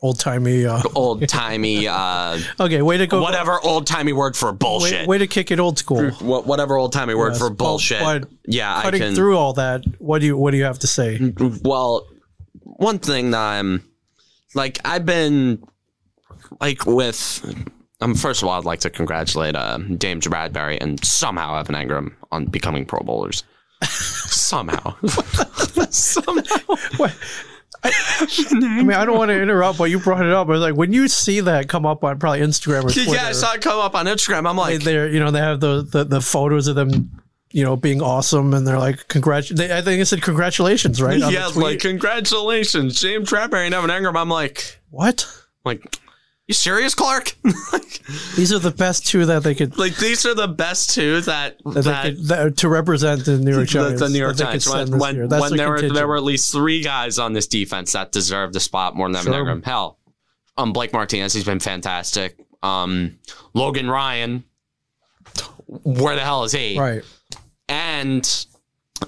Old 0.00 0.20
timey. 0.20 0.64
Uh, 0.66 0.80
old 0.94 1.26
timey 1.28 1.88
uh 1.88 2.38
okay, 2.60 2.82
way 2.82 2.98
to 2.98 3.06
go. 3.06 3.20
whatever 3.20 3.58
old 3.64 3.86
timey 3.86 4.12
word 4.12 4.36
for 4.36 4.52
bullshit. 4.52 5.08
way 5.08 5.18
to 5.18 5.26
kick 5.26 5.50
it 5.50 5.58
old 5.58 5.78
school. 5.78 6.10
Whatever 6.20 6.76
old 6.76 6.92
timey 6.92 7.14
word 7.14 7.30
Yes, 7.30 7.38
for 7.40 7.50
bullshit. 7.50 8.00
but 8.00 8.28
yeah, 8.46 8.76
I 8.78 8.82
Cutting 8.82 9.00
can. 9.00 9.14
through 9.14 9.36
all 9.36 9.54
that, 9.54 9.82
what 9.98 10.20
do 10.20 10.26
you 10.26 10.36
what 10.36 10.52
do 10.52 10.56
you 10.56 10.64
have 10.64 10.78
to 10.80 10.86
say? 10.86 11.32
Well, 11.64 12.06
one 12.62 12.98
thing 13.00 13.32
that 13.32 13.40
I'm 13.40 13.82
like, 14.54 14.78
I've 14.84 15.04
been 15.04 15.62
like 16.60 16.86
with. 16.86 17.44
Um, 18.00 18.14
first 18.14 18.42
of 18.42 18.48
all, 18.48 18.56
I'd 18.56 18.64
like 18.64 18.78
to 18.80 18.90
congratulate 18.90 19.56
uh, 19.56 19.78
Dame 19.78 20.20
Bradberry 20.20 20.78
and 20.80 21.04
somehow 21.04 21.58
Evan 21.58 21.74
Engram 21.74 22.12
on 22.30 22.44
becoming 22.46 22.84
Pro 22.86 23.00
Bowlers. 23.00 23.42
somehow, 23.82 24.94
somehow. 25.90 26.76
What? 26.96 27.16
I, 27.84 28.82
mean, 28.82 28.92
I 28.92 29.04
don't 29.04 29.16
want 29.16 29.30
to 29.30 29.40
interrupt, 29.40 29.78
but 29.78 29.84
you 29.84 29.98
brought 30.00 30.24
it 30.24 30.32
up. 30.32 30.48
I 30.48 30.50
was 30.50 30.60
like, 30.60 30.74
when 30.74 30.92
you 30.92 31.08
see 31.08 31.40
that 31.40 31.68
come 31.68 31.86
up 31.86 32.02
on 32.02 32.18
probably 32.18 32.40
Instagram 32.40 32.84
or 32.84 32.90
Twitter, 32.90 33.12
Yeah, 33.12 33.28
I 33.28 33.32
saw 33.32 33.54
it 33.54 33.60
come 33.60 33.78
up 33.78 33.94
on 33.94 34.06
Instagram. 34.06 34.48
I'm 34.48 34.56
like, 34.56 34.80
they're 34.82 35.08
you 35.08 35.20
know 35.20 35.30
they 35.30 35.40
have 35.40 35.60
the, 35.60 35.82
the 35.82 36.04
the 36.04 36.20
photos 36.20 36.66
of 36.66 36.74
them, 36.74 37.22
you 37.52 37.64
know, 37.64 37.76
being 37.76 38.02
awesome, 38.02 38.54
and 38.54 38.66
they're 38.66 38.78
like, 38.78 39.06
congrat. 39.08 39.48
They, 39.48 39.76
I 39.76 39.82
think 39.82 40.00
it 40.02 40.06
said 40.06 40.22
congratulations, 40.22 41.00
right? 41.00 41.22
on 41.22 41.32
yeah, 41.32 41.46
like 41.54 41.80
congratulations, 41.80 43.00
James 43.00 43.30
Bradberry 43.30 43.66
and 43.66 43.74
Evan 43.74 43.90
Engram. 43.90 44.16
I'm 44.16 44.28
like, 44.28 44.80
what? 44.90 45.26
like, 45.64 45.98
you 46.48 46.54
serious, 46.54 46.94
Clark? 46.94 47.34
These 48.36 48.54
are 48.54 48.58
the 48.58 48.70
best 48.70 49.06
two 49.06 49.26
that 49.26 49.42
they 49.42 49.54
could 49.54 49.76
like, 49.76 49.94
these 49.96 50.24
are 50.24 50.34
the 50.34 50.48
best 50.48 50.90
two 50.90 51.20
that 51.22 51.58
that, 51.64 51.84
that 51.84 52.04
could 52.04 52.24
that, 52.24 52.56
to 52.56 52.68
represent 52.70 53.26
the 53.26 53.38
New 53.38 53.50
York 53.52 53.66
the, 53.66 53.72
Giants. 53.72 54.00
the 54.00 54.08
New 54.08 54.18
York 54.18 54.36
that 54.36 54.46
they 54.46 54.52
could 54.52 54.62
Giants. 54.62 54.90
When, 54.90 54.98
when, 54.98 55.28
when 55.28 55.56
there 55.56 55.68
were 55.68 55.82
there 55.82 56.08
were 56.08 56.16
at 56.16 56.22
least 56.22 56.50
three 56.50 56.82
guys 56.82 57.18
on 57.18 57.34
this 57.34 57.46
defense 57.46 57.92
that 57.92 58.12
deserved 58.12 58.56
a 58.56 58.60
spot 58.60 58.96
more 58.96 59.08
than 59.08 59.16
Evan 59.16 59.32
Sure. 59.34 59.44
Engram. 59.44 59.62
Hell, 59.62 59.98
um, 60.56 60.72
Blake 60.72 60.94
Martinez, 60.94 61.34
he's 61.34 61.44
been 61.44 61.60
fantastic. 61.60 62.38
Um, 62.62 63.18
Logan 63.52 63.90
Ryan, 63.90 64.42
where 65.66 66.14
the 66.14 66.22
hell 66.22 66.44
is 66.44 66.52
he? 66.52 66.78
right. 66.78 67.04
And 67.68 68.46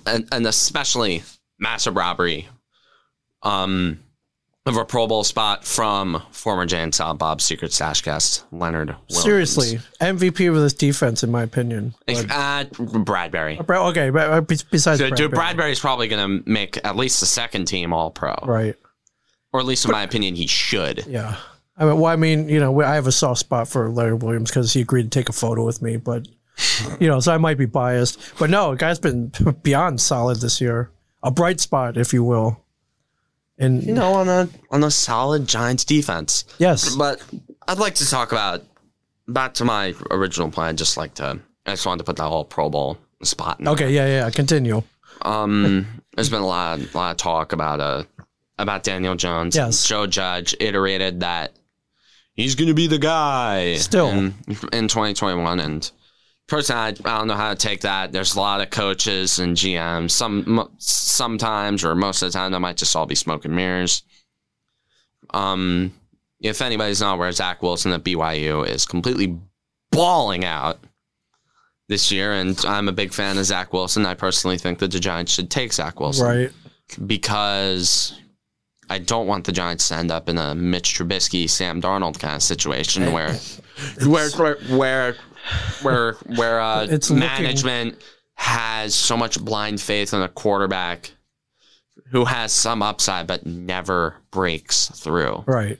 and, 0.07 0.28
and 0.30 0.47
especially 0.47 1.22
massive 1.59 1.97
robbery. 1.97 2.49
Um. 3.43 4.01
Of 4.70 4.76
a 4.76 4.84
Pro 4.84 5.08
Bowl 5.08 5.24
spot 5.24 5.64
from 5.64 6.22
former 6.30 6.68
Silent 6.68 7.18
Bob 7.18 7.40
Secret 7.40 7.72
Stash 7.72 8.02
guest 8.02 8.44
Leonard. 8.52 8.94
Williams. 9.08 9.24
Seriously, 9.24 9.80
MVP 10.00 10.48
of 10.48 10.54
this 10.54 10.72
defense, 10.74 11.24
in 11.24 11.30
my 11.32 11.42
opinion. 11.42 11.92
But- 12.06 12.30
uh, 12.30 12.64
Bradberry. 12.74 13.66
Bra- 13.66 13.88
okay, 13.88 14.10
but 14.10 14.30
uh, 14.30 14.40
be- 14.42 14.58
besides 14.70 15.00
Dude, 15.00 15.12
Bradberry. 15.14 15.30
Bradberry's 15.32 15.80
probably 15.80 16.06
going 16.06 16.42
to 16.44 16.48
make 16.48 16.78
at 16.84 16.94
least 16.94 17.18
the 17.18 17.26
second 17.26 17.64
team 17.64 17.92
All 17.92 18.12
Pro, 18.12 18.32
right? 18.44 18.76
or 19.52 19.58
at 19.58 19.66
least 19.66 19.84
in 19.86 19.90
my 19.90 20.04
opinion, 20.04 20.36
he 20.36 20.46
should. 20.46 21.04
Yeah. 21.08 21.36
I 21.76 21.84
mean, 21.86 21.98
well, 21.98 22.12
I 22.12 22.14
mean, 22.16 22.48
you 22.48 22.60
know, 22.60 22.80
I 22.82 22.94
have 22.94 23.08
a 23.08 23.12
soft 23.12 23.40
spot 23.40 23.66
for 23.66 23.90
Leonard 23.90 24.22
Williams 24.22 24.50
because 24.50 24.72
he 24.72 24.82
agreed 24.82 25.04
to 25.04 25.08
take 25.10 25.28
a 25.28 25.32
photo 25.32 25.64
with 25.66 25.82
me, 25.82 25.96
but 25.96 26.28
you 27.00 27.08
know, 27.08 27.18
so 27.18 27.34
I 27.34 27.38
might 27.38 27.58
be 27.58 27.66
biased. 27.66 28.20
But 28.38 28.50
no, 28.50 28.76
guy's 28.76 29.00
been 29.00 29.32
beyond 29.64 30.00
solid 30.00 30.40
this 30.40 30.60
year, 30.60 30.92
a 31.24 31.32
bright 31.32 31.58
spot, 31.58 31.96
if 31.96 32.12
you 32.12 32.22
will. 32.22 32.62
And 33.61 33.82
You 33.84 33.92
know, 33.94 34.14
on 34.14 34.28
a 34.28 34.48
on 34.70 34.82
a 34.82 34.90
solid 34.90 35.46
Giants 35.46 35.84
defense. 35.84 36.44
yes, 36.58 36.96
But 36.96 37.22
I'd 37.68 37.78
like 37.78 37.94
to 37.96 38.08
talk 38.08 38.32
about 38.32 38.62
back 39.28 39.54
to 39.54 39.64
my 39.64 39.94
original 40.11 40.50
plan. 40.50 40.76
Just 40.76 40.96
like 40.96 41.14
to, 41.14 41.38
I 41.66 41.70
just 41.70 41.86
wanted 41.86 41.98
to 41.98 42.04
put 42.04 42.16
that 42.16 42.24
whole 42.28 42.44
Pro 42.44 42.68
Bowl 42.70 42.98
spot. 43.22 43.58
In 43.58 43.66
there. 43.66 43.74
okay, 43.74 43.90
yeah, 43.92 44.06
yeah, 44.06 44.30
continue. 44.30 44.82
Um, 45.22 45.86
there's 46.16 46.30
been 46.30 46.40
a 46.42 46.46
lot, 46.46 46.80
a 46.80 46.96
lot 46.96 47.11
of 47.12 47.16
talk 47.18 47.52
about 47.52 47.80
uh 47.80 48.04
about 48.58 48.82
Daniel 48.82 49.14
Jones. 49.14 49.54
Yes. 49.56 49.86
Joe 49.86 50.06
Judge 50.06 50.54
iterated 50.58 51.20
that 51.20 51.52
he's 52.34 52.54
going 52.54 52.68
to 52.68 52.74
be 52.74 52.86
the 52.86 52.98
guy 52.98 53.76
Still. 53.76 54.08
in, 54.08 54.34
in 54.72 54.88
2021, 54.88 55.61
and 55.61 55.90
personally, 56.51 56.80
I, 56.82 56.88
I 56.88 57.18
don't 57.18 57.28
know 57.28 57.34
how 57.34 57.51
to 57.51 57.57
take 57.57 57.80
that. 57.82 58.12
There's 58.12 58.34
a 58.34 58.40
lot 58.40 58.61
of 58.61 58.68
coaches 58.70 59.38
and 59.38 59.57
GMs. 59.57 60.11
Some 60.11 60.68
sometimes 60.78 61.84
or 61.84 61.94
most 61.94 62.22
of 62.22 62.30
the 62.30 62.36
time, 62.38 62.53
that 62.53 62.61
might 62.61 62.76
just 62.76 62.94
all 62.94 63.07
be 63.07 63.14
smoke 63.14 63.44
and 63.46 63.57
mirrors. 63.57 64.03
Um, 65.32 65.94
if 66.40 66.61
anybody's 66.61 67.01
not 67.01 67.14
aware, 67.14 67.32
Zach 67.32 67.62
Wilson 67.62 67.92
at 67.92 68.03
BYU 68.05 68.66
is 68.68 68.84
completely 68.84 69.38
balling 69.90 70.44
out 70.44 70.80
this 71.88 72.11
year, 72.12 72.32
and 72.32 72.59
I'm 72.66 72.88
a 72.88 72.92
big 72.92 73.12
fan 73.12 73.36
of 73.38 73.44
Zach 73.44 73.72
Wilson. 73.72 74.07
I 74.07 74.14
personally 74.14 74.59
think 74.59 74.78
that 74.78 74.90
the 74.90 75.01
Giants 75.01 75.32
should 75.32 75.51
take 75.51 75.72
Zach 75.72 75.98
Wilson 76.01 76.26
Right. 76.26 76.51
because 77.07 78.18
I 78.88 78.98
don't 78.98 79.26
want 79.26 79.44
the 79.44 79.53
Giants 79.53 79.88
to 79.88 79.96
end 79.96 80.11
up 80.11 80.28
in 80.28 80.38
a 80.38 80.55
Mitch 80.55 80.94
Trubisky, 80.94 81.48
Sam 81.48 81.80
Darnold 81.82 82.18
kind 82.18 82.36
of 82.36 82.42
situation 82.42 83.12
where, 83.12 83.34
where, 84.07 84.30
where, 84.30 84.57
where, 84.68 85.16
where, 85.82 86.14
where 86.36 86.61
uh, 86.61 86.84
It's 86.91 87.11
looking- 87.11 87.20
management 87.20 88.03
has 88.34 88.95
so 88.95 89.16
much 89.16 89.38
blind 89.45 89.80
faith 89.80 90.14
in 90.14 90.22
a 90.22 90.28
quarterback 90.28 91.11
who 92.11 92.24
has 92.24 92.53
some 92.53 92.82
upside 92.82 93.26
but 93.26 93.45
never 93.47 94.16
breaks 94.30 94.88
through. 94.88 95.45
Right. 95.47 95.78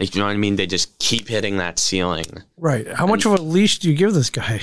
Like, 0.00 0.14
you 0.14 0.20
know 0.20 0.26
what 0.26 0.32
I 0.32 0.36
mean? 0.36 0.56
They 0.56 0.66
just 0.66 0.98
keep 0.98 1.28
hitting 1.28 1.56
that 1.58 1.78
ceiling. 1.78 2.26
Right. 2.56 2.86
How 2.92 3.06
much 3.06 3.24
of 3.26 3.32
a 3.32 3.36
leash 3.42 3.78
do 3.78 3.90
you 3.90 3.96
give 3.96 4.12
this 4.14 4.30
guy? 4.30 4.60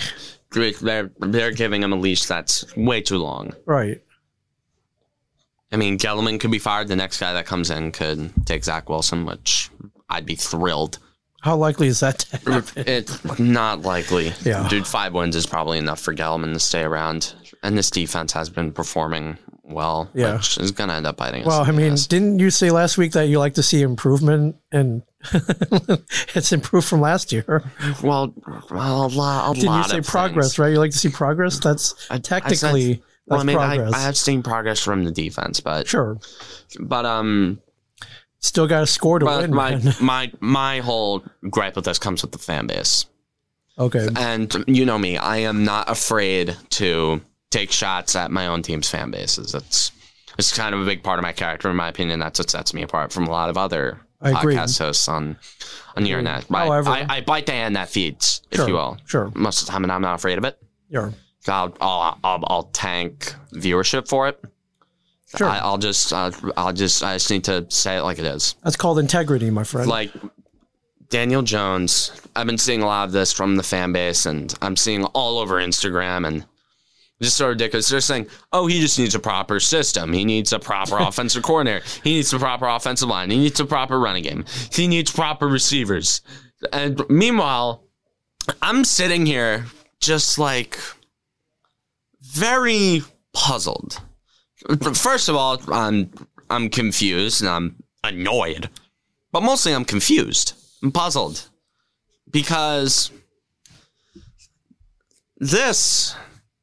They're, 0.51 1.09
they're 1.19 1.51
giving 1.51 1.83
him 1.83 1.91
a 1.91 1.97
leash 1.97 2.25
that's 2.25 2.73
way 2.77 3.01
too 3.01 3.17
long. 3.17 3.53
Right. 3.65 4.01
I 5.71 5.77
mean, 5.77 5.97
Gettleman 5.97 6.39
could 6.39 6.51
be 6.51 6.59
fired. 6.59 6.87
The 6.87 6.95
next 6.95 7.19
guy 7.19 7.33
that 7.33 7.45
comes 7.45 7.69
in 7.69 7.91
could 7.91 8.31
take 8.45 8.63
Zach 8.63 8.87
Wilson, 8.87 9.25
which 9.25 9.69
I'd 10.09 10.25
be 10.25 10.35
thrilled. 10.35 10.99
How 11.45 11.55
likely 11.55 11.85
is 11.87 11.99
that 11.99 12.17
to 12.19 12.37
happen? 12.51 12.83
It's 12.87 13.39
not 13.39 13.83
likely. 13.83 14.33
Yeah. 14.43 14.67
Dude, 14.67 14.87
five 14.87 15.13
wins 15.13 15.35
is 15.35 15.45
probably 15.45 15.77
enough 15.77 15.99
for 15.99 16.11
Gettleman 16.13 16.53
to 16.53 16.59
stay 16.59 16.81
around. 16.81 17.35
And 17.61 17.77
this 17.77 17.91
defense 17.91 18.31
has 18.33 18.49
been 18.49 18.71
performing 18.71 19.37
well, 19.63 20.09
Yeah. 20.15 20.37
which 20.37 20.57
is 20.57 20.71
going 20.71 20.89
to 20.89 20.95
end 20.95 21.05
up 21.05 21.17
biting 21.17 21.41
us. 21.41 21.47
Well, 21.47 21.61
I 21.61 21.69
mean, 21.69 21.93
ass. 21.93 22.07
didn't 22.07 22.39
you 22.39 22.49
say 22.49 22.71
last 22.71 22.97
week 22.97 23.11
that 23.11 23.27
you 23.27 23.37
like 23.37 23.53
to 23.55 23.63
see 23.63 23.83
improvement 23.83 24.55
and 24.71 25.03
it's 26.35 26.51
improved 26.51 26.87
from 26.87 27.01
last 27.01 27.31
year? 27.31 27.63
well, 28.03 28.33
well, 28.71 29.05
a 29.05 29.07
lot, 29.07 29.51
a 29.55 29.59
Didn't 29.59 29.75
you 29.77 29.83
say 29.83 30.01
progress, 30.01 30.47
things. 30.55 30.59
right? 30.59 30.69
You 30.71 30.79
like 30.79 30.91
to 30.91 30.97
see 30.97 31.09
progress? 31.09 31.59
That's 31.59 31.93
I- 32.09 32.15
I 32.15 32.17
said- 32.17 32.23
technically 32.23 33.03
Well, 33.27 33.39
I 33.39 33.43
mean, 33.43 33.57
I. 33.57 33.87
I 33.91 33.99
have 33.99 34.17
seen 34.17 34.41
progress 34.43 34.79
from 34.79 35.03
the 35.03 35.11
defense, 35.11 35.59
but 35.59 35.87
sure. 35.87 36.19
but 36.79 37.05
um, 37.05 37.59
Still 38.45 38.67
got 38.67 38.83
a 38.83 38.87
score 38.87 39.17
to 39.19 39.25
but 39.25 39.41
win. 39.41 39.55
my 39.55 39.71
man. 39.75 39.93
my 40.01 40.31
my 40.39 40.79
whole 40.79 41.23
gripe 41.49 41.75
with 41.75 41.85
this 41.85 41.97
comes 41.97 42.21
with 42.21 42.31
the 42.31 42.37
fan 42.37 42.67
base. 42.67 43.05
Okay. 43.79 44.07
And 44.15 44.53
you 44.67 44.85
know 44.85 44.97
me, 44.99 45.17
I 45.17 45.37
am 45.37 45.65
not 45.65 45.89
afraid 45.89 46.55
to 46.71 47.21
take 47.49 47.71
shots 47.71 48.15
at 48.15 48.29
my 48.31 48.47
own 48.47 48.61
team's 48.61 48.87
fan 48.89 49.09
bases. 49.11 49.53
It's 49.55 49.91
it's 50.37 50.55
kind 50.55 50.75
of 50.75 50.81
a 50.81 50.85
big 50.85 51.01
part 51.01 51.17
of 51.17 51.23
my 51.23 51.31
character, 51.31 51.69
in 51.71 51.75
my 51.75 51.87
opinion. 51.89 52.19
That's 52.19 52.37
what 52.39 52.49
sets 52.51 52.73
me 52.73 52.83
apart 52.83 53.11
from 53.11 53.25
a 53.27 53.31
lot 53.31 53.49
of 53.49 53.57
other 53.57 53.99
I 54.21 54.29
agree. 54.39 54.55
podcast 54.55 54.77
hosts 54.79 55.07
on 55.07 55.37
on 55.95 56.03
the 56.03 56.09
internet. 56.11 56.45
I, 56.51 56.65
However- 56.65 56.89
I, 56.91 57.05
I 57.09 57.21
bite 57.21 57.47
the 57.47 57.53
hand 57.53 57.75
that 57.77 57.89
feeds, 57.89 58.41
if 58.51 58.57
Sure. 58.57 58.67
you 58.67 58.73
will. 58.75 58.97
Sure. 59.05 59.31
Most 59.33 59.61
of 59.61 59.65
the 59.67 59.71
time, 59.71 59.83
and 59.83 59.91
I'm 59.91 60.01
not 60.01 60.15
afraid 60.15 60.37
of 60.37 60.45
it. 60.45 60.61
Sure. 60.91 61.11
I'll 61.47 61.75
I'll, 61.81 62.19
I'll, 62.23 62.43
I'll 62.47 62.63
tank 62.73 63.33
viewership 63.53 64.07
for 64.07 64.27
it. 64.27 64.39
Sure. 65.35 65.47
I, 65.47 65.57
I'll 65.57 65.77
just 65.77 66.13
uh, 66.13 66.31
I'll 66.55 66.73
just 66.73 67.03
I 67.03 67.15
just 67.15 67.29
need 67.31 67.43
to 67.45 67.65
say 67.69 67.97
it 67.97 68.03
like 68.03 68.19
it 68.19 68.25
is. 68.25 68.55
That's 68.63 68.75
called 68.75 68.99
integrity, 68.99 69.49
my 69.49 69.63
friend. 69.63 69.89
Like 69.89 70.11
Daniel 71.09 71.41
Jones, 71.41 72.11
I've 72.35 72.47
been 72.47 72.57
seeing 72.57 72.81
a 72.81 72.85
lot 72.85 73.05
of 73.05 73.11
this 73.11 73.33
from 73.33 73.55
the 73.55 73.63
fan 73.63 73.91
base, 73.91 74.25
and 74.25 74.53
I'm 74.61 74.75
seeing 74.75 75.03
all 75.05 75.39
over 75.39 75.55
Instagram, 75.55 76.27
and 76.27 76.45
just 77.21 77.37
so 77.37 77.49
ridiculous. 77.49 77.89
They're 77.89 78.01
saying, 78.01 78.27
"Oh, 78.53 78.67
he 78.67 78.79
just 78.79 78.99
needs 78.99 79.15
a 79.15 79.19
proper 79.19 79.59
system. 79.59 80.13
He 80.13 80.25
needs 80.25 80.53
a 80.53 80.59
proper 80.59 80.97
offensive 80.99 81.43
coordinator. 81.43 81.83
He 82.03 82.13
needs 82.13 82.31
a 82.33 82.39
proper 82.39 82.67
offensive 82.67 83.09
line. 83.09 83.31
He 83.31 83.37
needs 83.37 83.59
a 83.59 83.65
proper 83.65 83.99
running 83.99 84.23
game. 84.23 84.45
He 84.71 84.87
needs 84.87 85.11
proper 85.11 85.47
receivers." 85.47 86.21
And 86.71 87.01
meanwhile, 87.09 87.83
I'm 88.61 88.85
sitting 88.85 89.25
here 89.25 89.65
just 89.99 90.37
like 90.37 90.77
very 92.21 93.01
puzzled. 93.33 94.01
First 94.93 95.29
of 95.29 95.35
all, 95.35 95.61
I'm 95.71 96.11
I'm 96.49 96.69
confused 96.69 97.41
and 97.41 97.49
I'm 97.49 97.83
annoyed, 98.03 98.69
but 99.31 99.43
mostly 99.43 99.73
I'm 99.73 99.85
confused. 99.85 100.53
I'm 100.81 100.91
puzzled 100.91 101.49
because 102.31 103.11
this 105.37 106.15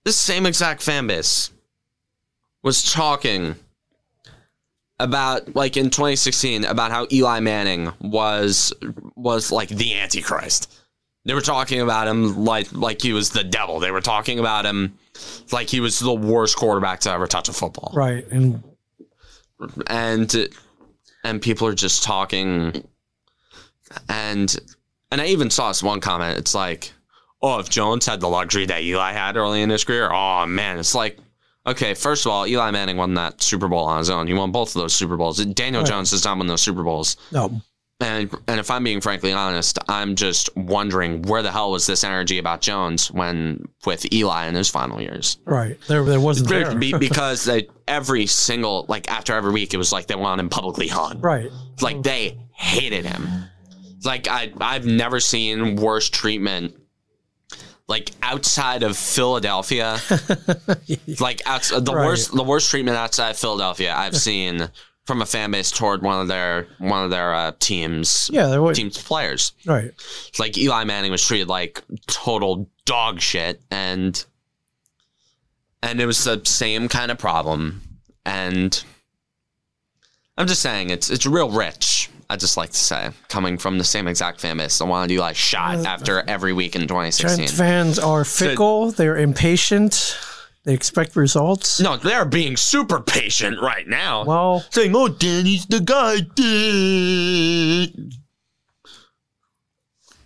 this 0.04 0.16
same 0.16 0.46
exact 0.46 0.82
fan 0.82 1.06
base 1.06 1.50
was 2.62 2.92
talking 2.92 3.56
about 4.98 5.54
like 5.56 5.76
in 5.76 5.90
2016 5.90 6.64
about 6.64 6.90
how 6.90 7.06
Eli 7.12 7.40
Manning 7.40 7.92
was 8.00 8.72
was 9.16 9.50
like 9.52 9.68
the 9.68 9.94
antichrist. 9.94 10.81
They 11.24 11.34
were 11.34 11.40
talking 11.40 11.80
about 11.80 12.08
him 12.08 12.44
like 12.44 12.72
like 12.72 13.00
he 13.00 13.12
was 13.12 13.30
the 13.30 13.44
devil. 13.44 13.78
They 13.80 13.90
were 13.90 14.00
talking 14.00 14.38
about 14.38 14.66
him 14.66 14.98
like 15.52 15.68
he 15.68 15.80
was 15.80 15.98
the 15.98 16.12
worst 16.12 16.56
quarterback 16.56 17.00
to 17.00 17.10
ever 17.12 17.26
touch 17.26 17.48
a 17.48 17.52
football. 17.52 17.92
right. 17.94 18.26
And 18.30 18.62
And 19.86 20.48
and 21.24 21.40
people 21.40 21.68
are 21.68 21.74
just 21.74 22.02
talking 22.02 22.84
and 24.08 24.56
and 25.10 25.20
I 25.20 25.26
even 25.26 25.50
saw 25.50 25.68
this 25.68 25.82
one 25.82 26.00
comment. 26.00 26.38
It's 26.38 26.54
like, 26.54 26.92
oh, 27.40 27.60
if 27.60 27.68
Jones 27.68 28.06
had 28.06 28.20
the 28.20 28.28
luxury 28.28 28.66
that 28.66 28.82
Eli 28.82 29.12
had 29.12 29.36
early 29.36 29.62
in 29.62 29.70
his 29.70 29.84
career, 29.84 30.10
oh 30.12 30.46
man, 30.46 30.78
it's 30.78 30.94
like 30.94 31.18
Okay, 31.64 31.94
first 31.94 32.26
of 32.26 32.32
all, 32.32 32.44
Eli 32.44 32.72
Manning 32.72 32.96
won 32.96 33.14
that 33.14 33.40
Super 33.40 33.68
Bowl 33.68 33.84
on 33.84 33.98
his 33.98 34.10
own. 34.10 34.26
He 34.26 34.34
won 34.34 34.50
both 34.50 34.74
of 34.74 34.82
those 34.82 34.94
Super 34.94 35.16
Bowls. 35.16 35.44
Daniel 35.44 35.82
Right. 35.82 35.88
Jones 35.90 36.10
has 36.10 36.24
not 36.24 36.36
won 36.36 36.48
those 36.48 36.62
Super 36.62 36.82
Bowls. 36.82 37.16
no. 37.30 37.60
And 38.02 38.34
and 38.48 38.58
if 38.58 38.70
I'm 38.70 38.82
being 38.82 39.00
frankly 39.00 39.32
honest, 39.32 39.78
I'm 39.88 40.16
just 40.16 40.54
wondering 40.56 41.22
where 41.22 41.42
the 41.42 41.52
hell 41.52 41.70
was 41.70 41.86
this 41.86 42.02
energy 42.02 42.38
about 42.38 42.60
Jones 42.60 43.10
when 43.12 43.64
with 43.86 44.12
Eli 44.12 44.46
in 44.46 44.54
his 44.56 44.68
final 44.68 45.00
years? 45.00 45.38
Right. 45.44 45.78
There 45.86 46.04
there 46.04 46.20
wasn't 46.20 46.48
there. 46.48 46.74
Be- 46.74 46.92
because 46.98 47.44
they, 47.44 47.68
every 47.86 48.26
single 48.26 48.86
like 48.88 49.10
after 49.10 49.34
every 49.34 49.52
week, 49.52 49.72
it 49.72 49.76
was 49.76 49.92
like 49.92 50.08
they 50.08 50.16
wanted 50.16 50.42
him 50.42 50.48
publicly 50.48 50.88
hung. 50.88 51.20
right. 51.20 51.50
Like 51.80 52.02
they 52.02 52.38
hated 52.54 53.04
him. 53.06 53.28
Like 54.04 54.26
I 54.28 54.52
I've 54.60 54.84
never 54.84 55.20
seen 55.20 55.76
worse 55.76 56.10
treatment. 56.10 56.74
Like 57.88 58.10
outside 58.22 58.84
of 58.84 58.96
Philadelphia, 58.96 59.98
like 61.20 61.42
outside 61.46 61.84
the 61.84 61.94
Right. 61.94 62.06
worst 62.06 62.34
the 62.34 62.42
worst 62.44 62.70
treatment 62.70 62.96
outside 62.96 63.30
of 63.30 63.36
Philadelphia 63.38 63.94
I've 63.94 64.16
seen 64.30 64.68
from 65.06 65.20
a 65.20 65.26
fan 65.26 65.50
base 65.50 65.70
toward 65.70 66.02
one 66.02 66.20
of 66.20 66.28
their 66.28 66.66
one 66.78 67.04
of 67.04 67.10
their 67.10 67.34
uh, 67.34 67.52
teams 67.58 68.30
Yeah, 68.32 68.46
there 68.46 68.62
was 68.62 68.76
teams 68.78 68.96
players. 69.02 69.52
right. 69.66 69.90
Like 70.38 70.56
Eli 70.56 70.84
Manning 70.84 71.10
was 71.10 71.26
treated 71.26 71.48
like 71.48 71.82
total 72.06 72.68
dog 72.84 73.20
shit, 73.20 73.60
and 73.70 74.24
and 75.82 76.00
it 76.00 76.06
was 76.06 76.22
the 76.24 76.40
same 76.44 76.88
kind 76.88 77.10
of 77.10 77.18
problem. 77.18 77.82
And 78.24 78.82
I'm 80.38 80.46
just 80.46 80.62
saying, 80.62 80.90
it's 80.90 81.10
it's 81.10 81.26
real 81.26 81.50
rich. 81.50 82.08
I 82.30 82.36
just 82.36 82.56
like 82.56 82.70
to 82.70 82.78
say, 82.78 83.10
coming 83.28 83.58
from 83.58 83.76
the 83.76 83.84
same 83.84 84.08
exact 84.08 84.40
fan 84.40 84.56
base, 84.56 84.78
that 84.78 84.86
wanted 84.86 85.12
Eli 85.12 85.32
shot 85.32 85.84
after 85.84 86.22
every 86.26 86.54
week 86.54 86.74
in 86.74 86.82
2016. 86.82 87.36
Giants 87.36 87.52
fans 87.52 87.98
are 87.98 88.24
fickle. 88.24 88.90
They're 88.92 89.18
impatient. 89.18 90.16
They 90.64 90.74
expect 90.74 91.16
results. 91.16 91.80
No, 91.80 91.96
they're 91.96 92.24
being 92.24 92.56
super 92.56 93.00
patient 93.00 93.60
right 93.60 93.86
now. 93.88 94.24
Well, 94.24 94.64
saying, 94.70 94.94
"Oh, 94.94 95.08
Danny's 95.08 95.66
the 95.66 95.80
guy." 95.80 96.18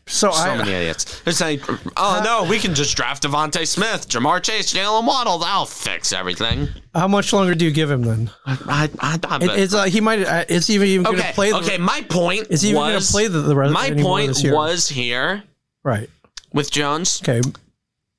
so, 0.07 0.31
So 0.31 0.33
I 0.33 0.59
many 0.59 0.73
idiots. 0.73 1.21
They're 1.23 1.33
saying, 1.33 1.61
"Oh 1.97 2.21
no, 2.23 2.45
we 2.45 2.59
can 2.59 2.75
just 2.75 2.95
draft 2.95 3.23
DeVonta 3.23 3.67
Smith, 3.67 4.11
Ja'Marr 4.11 4.43
Chase, 4.43 4.75
Jaylen 4.75 5.07
Waddle. 5.07 5.39
That'll 5.39 5.65
fix 5.65 6.13
everything." 6.13 6.69
how 6.95 7.09
much 7.09 7.33
longer 7.33 7.55
do 7.55 7.65
you 7.65 7.71
give 7.71 7.91
him 7.91 8.03
then? 8.03 8.31
I, 8.45 8.91
I, 9.01 9.19
I, 9.25 9.45
It, 9.45 9.59
it's 9.59 9.73
like 9.73 9.91
he 9.91 10.03
might. 10.03 10.21
Uh, 10.23 10.45
he 10.49 10.75
even, 10.75 10.89
even 10.89 11.05
going 11.05 11.19
okay, 11.19 11.29
to 11.29 11.35
play? 11.35 11.51
The, 11.51 11.57
okay. 11.59 11.79
My 11.79 12.03
point 12.03 12.49
Is 12.51 12.61
he 12.61 12.71
even 12.71 12.81
going 12.83 13.01
to 13.01 13.07
play 13.07 13.29
the, 13.29 13.41
the 13.41 13.57
rest? 13.57 13.73
my 13.73 13.91
point 13.93 14.39
was 14.45 14.87
here 14.87 15.45
right. 15.83 16.11
with 16.53 16.71
Jones. 16.71 17.23
Okay. 17.23 17.41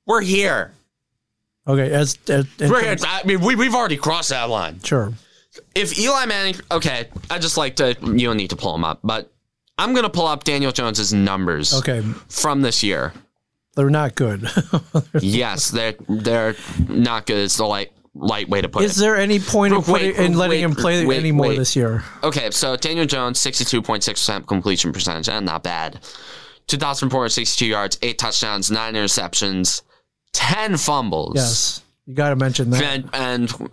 We're 0.04 0.22
here. 0.22 0.72
Okay. 1.68 1.92
As, 1.92 2.18
as, 2.28 2.46
as 2.60 2.70
We're. 2.70 2.96
I 3.02 3.22
mean, 3.24 3.40
we, 3.40 3.54
we've 3.54 3.74
already 3.74 3.96
crossed 3.96 4.30
that 4.30 4.48
line. 4.48 4.80
sure. 4.82 5.12
If 5.74 5.98
Eli 5.98 6.24
Manning, 6.26 6.54
okay, 6.70 7.08
I 7.30 7.38
just 7.38 7.56
like 7.56 7.76
to. 7.76 7.96
You 8.02 8.28
don't 8.28 8.36
need 8.36 8.50
to 8.50 8.56
pull 8.56 8.74
him 8.74 8.84
up, 8.84 9.00
but 9.02 9.32
I'm 9.76 9.92
gonna 9.94 10.10
pull 10.10 10.26
up 10.26 10.44
Daniel 10.44 10.70
Jones's 10.72 11.12
numbers 11.12 11.74
Okay. 11.74 12.00
from 12.28 12.62
this 12.62 12.82
year. 12.82 13.12
They're 13.74 13.90
not 13.90 14.14
good. 14.14 14.48
yes, 15.20 15.70
they're 15.70 15.94
they're 16.08 16.54
not 16.88 17.26
good. 17.26 17.38
It's 17.38 17.56
the 17.56 17.64
light 17.64 17.92
light 18.14 18.48
way 18.48 18.60
to 18.60 18.68
put 18.68 18.82
Is 18.84 18.98
it. 18.98 19.00
there 19.00 19.16
any 19.16 19.38
point 19.40 19.74
in, 19.74 19.82
Wait, 19.92 20.16
in 20.16 20.34
letting 20.36 20.50
wait, 20.50 20.60
him 20.60 20.74
play 20.74 21.06
wait, 21.06 21.18
anymore 21.18 21.54
this 21.54 21.74
year? 21.76 22.02
Okay, 22.22 22.50
so 22.50 22.76
Daniel 22.76 23.06
Jones, 23.06 23.40
sixty-two 23.40 23.82
point 23.82 24.04
six 24.04 24.20
percent 24.20 24.46
completion 24.46 24.92
percentage, 24.92 25.28
and 25.28 25.44
not 25.46 25.62
bad. 25.64 26.00
Two 26.66 26.76
thousand 26.76 27.10
four 27.10 27.20
hundred 27.20 27.30
sixty-two 27.30 27.68
yards, 27.70 27.98
eight 28.02 28.18
touchdowns, 28.18 28.70
nine 28.70 28.94
interceptions, 28.94 29.82
10 30.38 30.76
fumbles. 30.76 31.32
Yes, 31.34 31.82
you 32.06 32.14
got 32.14 32.30
to 32.30 32.36
mention 32.36 32.70
that. 32.70 32.82
and 32.82 33.10
and 33.12 33.70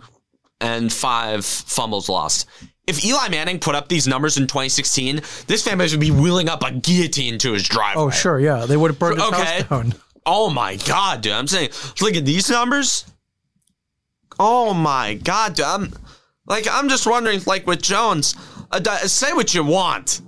and 0.60 0.92
five 0.92 1.44
fumbles 1.44 2.08
lost. 2.08 2.48
If 2.86 3.04
Eli 3.04 3.28
Manning 3.28 3.58
put 3.58 3.74
up 3.74 3.88
these 3.88 4.06
numbers 4.08 4.36
in 4.36 4.44
2016, 4.44 5.20
this 5.46 5.62
fan 5.64 5.78
base 5.78 5.90
would 5.92 6.00
be 6.00 6.10
wheeling 6.10 6.48
up 6.48 6.62
a 6.64 6.72
guillotine 6.72 7.38
to 7.38 7.52
his 7.52 7.62
driveway. 7.68 8.02
Oh, 8.02 8.10
sure, 8.10 8.38
yeah, 8.40 8.64
they 8.66 8.76
would 8.76 8.90
have 8.92 8.98
burned 8.98 9.20
his 9.20 9.28
Okay. 9.28 9.44
house 9.62 9.62
down. 9.68 9.94
Oh 10.24 10.50
my 10.50 10.76
god, 10.76 11.20
dude! 11.20 11.32
I'm 11.32 11.46
saying, 11.46 11.70
look 12.00 12.14
at 12.16 12.24
these 12.24 12.50
numbers. 12.50 13.04
Oh 14.38 14.74
my 14.74 15.14
god, 15.14 15.54
dude! 15.54 15.64
I'm 15.66 15.92
like, 16.46 16.66
I'm 16.70 16.88
just 16.88 17.06
wondering, 17.06 17.40
like 17.46 17.66
with 17.66 17.80
Jones, 17.82 18.34
uh, 18.70 18.78
di- 18.78 18.98
say 19.06 19.32
what 19.32 19.54
you 19.54 19.64
want, 19.64 20.20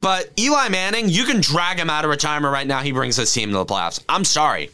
but 0.00 0.30
Eli 0.38 0.68
Manning, 0.68 1.08
you 1.08 1.24
can 1.24 1.40
drag 1.40 1.78
him 1.78 1.90
out 1.90 2.04
of 2.04 2.10
retirement 2.10 2.52
right 2.52 2.66
now. 2.66 2.80
He 2.80 2.92
brings 2.92 3.16
his 3.16 3.32
team 3.32 3.50
to 3.50 3.56
the 3.58 3.66
playoffs. 3.66 4.02
I'm 4.08 4.24
sorry. 4.24 4.70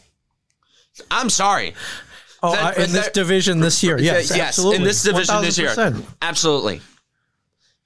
I'm 1.11 1.29
sorry. 1.29 1.73
Oh, 2.41 2.53
That- 2.53 2.77
uh, 2.77 2.81
in 2.83 2.91
this 2.91 3.09
division 3.09 3.59
this 3.59 3.83
year, 3.83 3.99
yes, 3.99 4.29
yes, 4.29 4.39
absolutely. 4.39 4.77
in 4.77 4.83
this 4.83 5.03
division 5.03 5.41
this 5.41 5.57
year, 5.57 5.93
absolutely. 6.21 6.81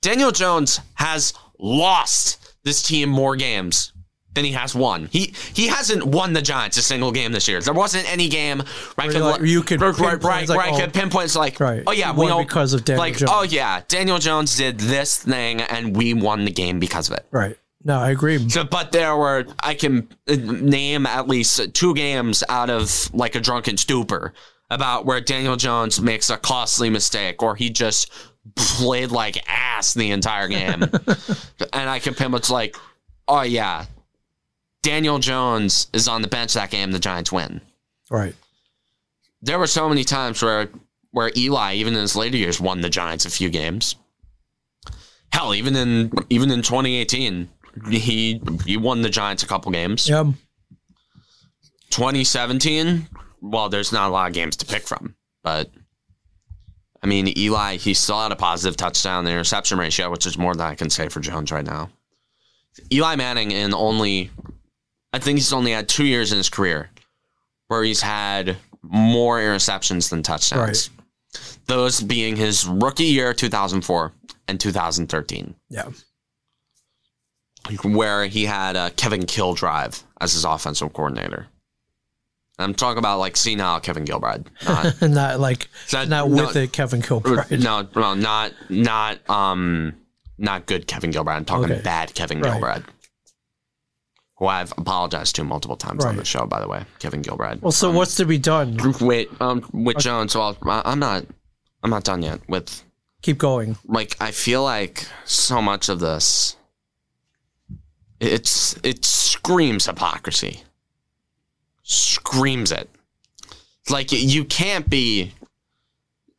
Daniel 0.02 0.32
Jones 0.32 0.80
has 0.96 1.34
lost 1.60 2.54
this 2.64 2.82
team 2.82 3.10
more 3.10 3.36
games 3.36 3.94
than 4.34 4.46
he 4.46 4.52
has 4.52 4.74
won. 4.76 5.08
He 5.12 5.34
he 5.54 5.68
hasn't 5.68 6.06
won 6.06 6.34
the 6.34 6.42
Giants 6.42 6.78
a 6.78 6.82
single 6.82 7.12
game 7.12 7.32
this 7.32 7.48
year. 7.48 7.62
There 7.62 7.74
wasn't 7.74 8.12
any 8.12 8.28
game 8.30 8.60
where 8.60 8.68
I 8.98 9.06
Where 9.06 9.12
could, 9.14 9.22
like- 9.22 9.42
you 9.42 9.62
could 9.64 9.82
right, 9.82 9.98
right, 9.98 10.00
pinpoint, 10.00 10.24
right, 10.24 10.50
like, 10.50 10.58
where 10.58 10.68
I 10.68 10.72
oh, 10.72 10.80
could 10.80 10.94
pinpoint. 10.94 11.36
Like, 11.36 11.60
right, 11.60 11.84
oh 11.86 11.92
yeah, 11.92 12.14
we 12.14 12.28
know 12.28 12.40
because 12.40 12.74
of 12.74 12.84
Daniel 12.84 13.00
like, 13.00 13.18
Jones. 13.18 13.32
oh 13.34 13.44
yeah, 13.44 13.82
Daniel 13.88 14.20
Jones 14.20 14.58
did 14.58 14.80
this 14.80 15.18
thing 15.18 15.62
and 15.62 15.96
we 15.96 16.14
won 16.14 16.46
the 16.46 16.52
game 16.52 16.80
because 16.80 17.10
of 17.10 17.18
it. 17.18 17.26
Right. 17.32 17.58
No, 17.84 18.00
I 18.00 18.12
agree. 18.12 18.50
So, 18.50 18.64
but 18.64 18.92
there 18.92 19.16
were 19.16 19.46
I 19.62 19.74
can 19.74 20.08
uh, 20.30 20.36
name 20.36 21.06
at 21.06 21.28
least 21.28 21.74
two 21.74 21.94
games 21.94 22.44
out 22.48 22.70
of 22.70 23.14
like 23.14 23.36
a 23.36 23.40
drunken 23.40 23.78
stupor 23.78 24.34
about 24.70 25.06
where 25.06 25.20
Daniel 25.20 25.56
Jones 25.56 26.02
makes 26.02 26.30
a 26.30 26.38
costly 26.38 26.90
mistake 26.90 27.44
or 27.44 27.56
he 27.56 27.70
just 27.70 28.12
played 28.56 29.12
like 29.12 29.38
ass 29.50 29.94
the 29.94 30.12
entire 30.12 30.48
game, 30.48 30.84
and 31.74 31.90
I 31.90 32.00
can 32.00 32.14
pinpoint 32.14 32.50
like, 32.50 32.78
oh 33.28 33.42
yeah, 33.42 33.86
Daniel 34.82 35.20
Jones 35.20 35.88
is 35.94 36.08
on 36.08 36.22
the 36.22 36.28
bench 36.28 36.54
that 36.54 36.70
game. 36.70 36.92
The 36.92 37.00
Giants 37.00 37.32
win. 37.32 37.62
Right. 38.10 38.36
There 39.42 39.60
were 39.60 39.68
so 39.68 39.90
many 39.90 40.04
times 40.04 40.42
where 40.42 40.70
where 41.12 41.32
Eli, 41.36 41.76
even 41.76 41.94
in 41.96 42.02
his 42.02 42.16
later 42.16 42.38
years, 42.38 42.62
won 42.62 42.82
the 42.82 42.90
Giants 42.90 43.26
a 43.26 43.30
few 43.30 43.50
games. 43.50 43.96
Hell, 45.32 45.54
even 45.54 45.76
in 45.76 46.12
even 46.30 46.52
in 46.52 46.62
2018, 46.62 47.50
he 47.90 48.42
he 48.66 48.78
won 48.78 49.02
the 49.02 49.10
Giants 49.10 49.44
a 49.44 49.48
couple 49.48 49.72
games. 49.72 50.08
Yep. 50.10 50.28
2017, 51.90 53.08
well, 53.42 53.70
there's 53.70 53.92
not 53.92 54.10
a 54.10 54.12
lot 54.12 54.28
of 54.28 54.34
games 54.34 54.58
to 54.58 54.66
pick 54.66 54.84
from, 54.84 55.16
but 55.44 55.70
I 57.04 57.08
mean, 57.08 57.38
Eli, 57.38 57.76
he 57.76 57.94
still 57.94 58.20
had 58.20 58.32
a 58.32 58.36
positive 58.36 58.78
touchdown 58.78 59.28
interception 59.28 59.78
ratio, 59.78 60.10
which 60.10 60.26
is 60.26 60.38
more 60.38 60.56
than 60.56 60.66
I 60.66 60.76
can 60.76 60.90
say 60.90 61.10
for 61.10 61.20
Jones 61.20 61.52
right 61.52 61.66
now. 61.66 61.90
Eli 62.92 63.16
Manning, 63.16 63.52
in 63.52 63.74
only, 63.74 64.32
I 65.12 65.20
think 65.20 65.38
he's 65.38 65.54
only 65.54 65.72
had 65.72 65.88
two 65.88 66.06
years 66.06 66.32
in 66.32 66.38
his 66.38 66.50
career 66.50 66.90
where 67.68 67.84
he's 67.84 68.02
had 68.02 68.58
more 68.82 69.40
interceptions 69.40 70.10
than 70.10 70.24
touchdowns. 70.24 70.90
Those 71.68 72.00
being 72.02 72.36
his 72.36 72.66
rookie 72.66 73.04
year, 73.06 73.34
2004, 73.34 74.14
and 74.48 74.60
2013 74.60 75.56
Yeah. 75.70 75.90
Where 77.84 78.26
he 78.26 78.46
had 78.46 78.76
uh, 78.76 78.90
Kevin 78.98 79.22
Gilbride 79.22 80.04
as 80.20 80.34
his 80.34 80.44
offensive 80.46 80.92
coordinator. 80.94 81.48
I'm 82.60 82.74
talking 82.76 83.00
about 83.00 83.20
like 83.20 83.36
senile 83.38 83.80
Kevin 83.80 84.06
Gilbride, 84.06 84.46
not 84.66 85.02
And 85.02 85.14
not 85.16 85.40
like 85.40 85.68
not 85.92 86.08
no- 86.10 86.28
with 86.28 86.56
it, 86.56 86.72
Kevin 86.74 87.02
Gilbride. 87.02 87.64
no, 87.64 87.88
no, 88.00 88.14
not 88.14 88.52
not 88.70 89.30
um 89.30 89.96
not 90.38 90.66
good 90.66 90.86
Kevin 90.88 91.12
Gilbride. 91.12 91.36
I'm 91.38 91.46
talking 91.46 91.72
Okay. 91.72 91.82
bad 91.82 92.14
Kevin 92.14 92.42
Right. 92.42 92.62
Gilbride, 92.62 92.84
who 94.38 94.48
I've 94.48 94.72
apologized 94.74 95.36
to 95.38 95.44
multiple 95.44 95.78
times 95.78 96.04
on 96.06 96.18
the 96.18 96.26
show. 96.26 96.46
By 96.46 96.60
the 96.60 96.68
way, 96.68 96.84
Kevin 97.00 97.22
Gilbride. 97.22 97.62
Well, 97.62 97.72
so 97.72 97.90
Um, 97.90 97.96
what's 97.96 98.16
to 98.16 98.26
be 98.26 98.38
done? 98.38 98.78
wait 99.00 99.30
um 99.42 99.68
with 99.74 99.98
Jones? 99.98 100.36
Well, 100.36 100.58
I- 100.64 100.82
I'm 100.86 101.00
not 101.00 101.26
I'm 101.82 101.90
not 101.90 102.04
done 102.04 102.22
yet 102.22 102.40
with 102.48 102.84
Keep 103.24 103.38
going. 103.40 103.78
like 103.86 104.16
I 104.20 104.32
feel 104.32 104.64
like 104.64 105.08
so 105.26 105.62
much 105.62 105.90
of 105.90 106.00
this 106.00 106.56
it's 108.24 108.78
it 108.84 109.06
screams 109.06 109.86
hypocrisy. 109.86 110.64
Screams 111.84 112.72
it. 112.72 112.90
Like 113.90 114.12
you 114.12 114.46
can't 114.46 114.90
be 114.90 115.34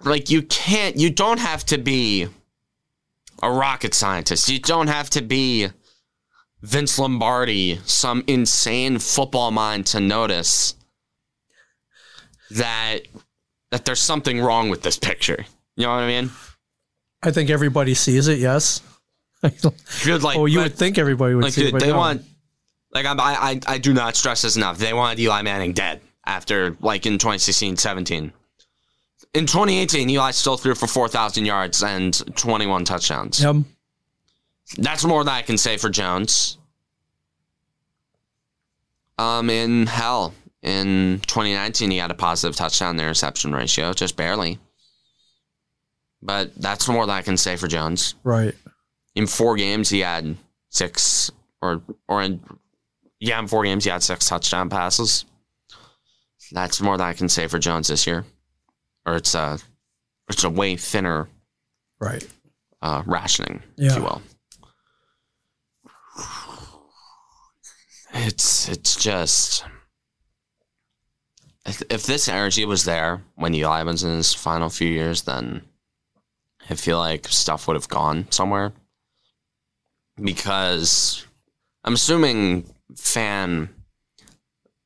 like 0.02 0.30
you 0.30 0.42
can't 0.42 0.96
you 0.96 1.10
don't 1.10 1.40
have 1.40 1.64
to 1.66 1.78
be 1.78 2.28
a 3.42 3.50
rocket 3.50 3.94
scientist. 3.94 4.48
You 4.48 4.58
don't 4.58 4.88
have 4.88 5.10
to 5.10 5.22
be 5.22 5.68
Vince 6.62 6.98
Lombardi, 6.98 7.78
some 7.84 8.24
insane 8.26 8.98
football 8.98 9.50
mind 9.50 9.86
to 9.86 10.00
notice 10.00 10.74
that 12.50 13.00
that 13.70 13.84
there's 13.84 14.00
something 14.00 14.40
wrong 14.40 14.70
with 14.70 14.82
this 14.82 14.98
picture. 14.98 15.44
You 15.76 15.84
know 15.84 15.90
what 15.90 16.04
I 16.04 16.06
mean? 16.06 16.30
I 17.22 17.30
think 17.30 17.50
everybody 17.50 17.94
sees 17.94 18.28
it. 18.28 18.38
Yes. 18.38 18.80
Good, 20.04 20.22
like, 20.22 20.36
oh, 20.36 20.46
you 20.46 20.58
like, 20.58 20.70
would 20.70 20.78
think 20.78 20.98
everybody 20.98 21.34
would 21.34 21.44
like, 21.44 21.52
see 21.52 21.64
dude, 21.64 21.72
but 21.72 21.80
they 21.80 21.90
no. 21.90 21.98
want, 21.98 22.22
like, 22.92 23.06
I'm, 23.06 23.20
I, 23.20 23.34
I, 23.34 23.60
I 23.66 23.78
do 23.78 23.92
not 23.92 24.16
stress 24.16 24.42
this 24.42 24.56
enough. 24.56 24.78
They 24.78 24.92
wanted 24.92 25.20
Eli 25.20 25.42
Manning 25.42 25.72
dead 25.72 26.00
after, 26.24 26.76
like, 26.80 27.06
in 27.06 27.14
2016, 27.14 27.76
17. 27.76 28.32
In 29.34 29.46
2018, 29.46 30.10
Eli 30.10 30.30
still 30.30 30.56
threw 30.56 30.74
for 30.74 30.86
4,000 30.86 31.44
yards 31.44 31.82
and 31.82 32.14
21 32.36 32.84
touchdowns. 32.84 33.42
Yep. 33.42 33.56
That's 34.78 35.04
more 35.04 35.24
than 35.24 35.34
I 35.34 35.42
can 35.42 35.58
say 35.58 35.76
for 35.76 35.90
Jones. 35.90 36.58
Um, 39.18 39.50
in 39.50 39.86
hell, 39.86 40.34
in 40.62 41.20
2019, 41.26 41.90
he 41.90 41.98
had 41.98 42.10
a 42.10 42.14
positive 42.14 42.56
touchdown 42.56 42.96
to 42.96 43.02
interception 43.02 43.52
ratio, 43.52 43.92
just 43.92 44.16
barely. 44.16 44.58
But 46.22 46.54
that's 46.56 46.88
more 46.88 47.06
than 47.06 47.14
I 47.14 47.22
can 47.22 47.36
say 47.36 47.56
for 47.56 47.68
Jones. 47.68 48.14
Right. 48.24 48.54
In 49.14 49.26
four 49.26 49.56
games, 49.56 49.88
he 49.90 50.00
had 50.00 50.36
six, 50.70 51.30
or 51.62 51.82
or 52.08 52.22
in 52.22 52.40
yeah, 53.20 53.38
in 53.38 53.46
four 53.46 53.64
games, 53.64 53.84
he 53.84 53.90
had 53.90 54.02
six 54.02 54.28
touchdown 54.28 54.68
passes. 54.68 55.24
That's 56.52 56.80
more 56.80 56.96
than 56.98 57.06
I 57.06 57.12
can 57.14 57.28
say 57.28 57.46
for 57.46 57.58
Jones 57.58 57.88
this 57.88 58.06
year, 58.06 58.24
or 59.06 59.16
it's 59.16 59.34
a 59.34 59.58
it's 60.28 60.44
a 60.44 60.50
way 60.50 60.76
thinner 60.76 61.28
Right. 62.00 62.26
uh, 62.82 63.02
rationing, 63.06 63.62
if 63.78 63.96
you 63.96 64.02
will. 64.02 64.22
It's 68.12 68.68
it's 68.68 68.96
just 68.96 69.64
if, 71.66 71.82
if 71.90 72.02
this 72.04 72.28
energy 72.28 72.64
was 72.64 72.84
there 72.84 73.22
when 73.34 73.54
Eli 73.54 73.82
was 73.82 74.04
in 74.04 74.10
his 74.10 74.32
final 74.34 74.68
few 74.68 74.88
years, 74.88 75.22
then 75.22 75.62
I 76.68 76.74
feel 76.74 76.98
like 76.98 77.26
stuff 77.28 77.66
would 77.66 77.74
have 77.74 77.88
gone 77.88 78.26
somewhere. 78.30 78.72
Because 80.20 81.26
I'm 81.82 81.94
assuming 81.94 82.72
fan 82.96 83.68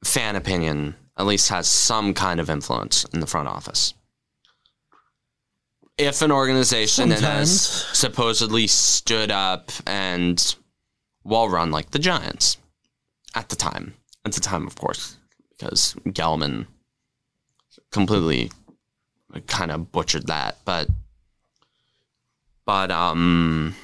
fan 0.05 0.37
opinion 0.37 0.95
at 1.17 1.27
least 1.27 1.49
has 1.49 1.67
some 1.69 2.15
kind 2.15 2.41
of 2.41 2.49
influence 2.49 3.05
in 3.13 3.21
the 3.21 3.27
front 3.27 3.49
office. 3.49 3.95
If 5.99 6.23
an 6.23 6.31
organization 6.31 7.09
that 7.09 7.21
has 7.21 7.61
supposedly 7.93 8.69
stood 8.69 9.33
up 9.33 9.73
and 9.85 10.57
well 11.25 11.49
run 11.49 11.71
like 11.71 11.91
the 11.91 11.99
Giants 11.99 12.57
at 13.35 13.49
the 13.49 13.57
time. 13.57 13.95
At 14.25 14.33
the 14.33 14.41
time, 14.41 14.67
of 14.67 14.77
course, 14.77 15.17
because 15.51 15.95
Gettleman 16.07 16.67
completely 17.91 18.51
kind 19.47 19.71
of 19.71 19.91
butchered 19.93 20.27
that. 20.27 20.59
But, 20.65 20.89
but, 22.65 22.91
um, 22.91 23.75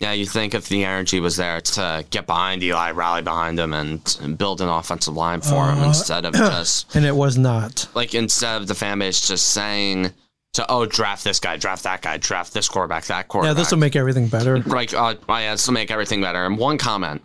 yeah, 0.00 0.12
you 0.12 0.24
think 0.26 0.54
if 0.54 0.68
the 0.68 0.84
energy 0.84 1.20
was 1.20 1.36
there 1.36 1.60
to 1.60 2.04
get 2.10 2.26
behind 2.26 2.62
Eli, 2.62 2.90
rally 2.92 3.20
behind 3.22 3.58
him, 3.60 3.74
and, 3.74 4.18
and 4.22 4.36
build 4.38 4.60
an 4.62 4.68
offensive 4.68 5.14
line 5.14 5.40
for 5.42 5.70
him 5.70 5.78
Uh, 5.80 5.88
instead 5.88 6.24
of 6.24 6.32
just 6.34 6.94
And 6.96 7.04
it 7.04 7.14
was 7.14 7.36
not. 7.36 7.86
like 7.94 8.14
instead 8.14 8.60
of 8.62 8.66
the 8.66 8.74
fan 8.74 8.98
base 8.98 9.26
just 9.28 9.48
saying 9.50 10.12
to 10.54 10.66
oh 10.68 10.84
draft 10.86 11.22
this 11.22 11.38
guy, 11.38 11.56
draft 11.56 11.84
that 11.84 12.02
guy, 12.02 12.16
draft 12.16 12.52
this 12.54 12.68
quarterback, 12.68 13.04
that 13.04 13.28
quarterback. 13.28 13.56
Yeah, 13.56 13.62
this 13.62 13.70
will 13.70 13.78
make 13.78 13.94
everything 13.94 14.26
better. 14.28 14.58
like 14.60 14.92
uh, 14.94 15.14
oh 15.28 15.36
yeah, 15.36 15.52
this 15.52 15.66
will 15.68 15.74
make 15.74 15.90
everything 15.90 16.20
better. 16.20 16.44
And 16.44 16.56
one 16.58 16.78
comment 16.78 17.22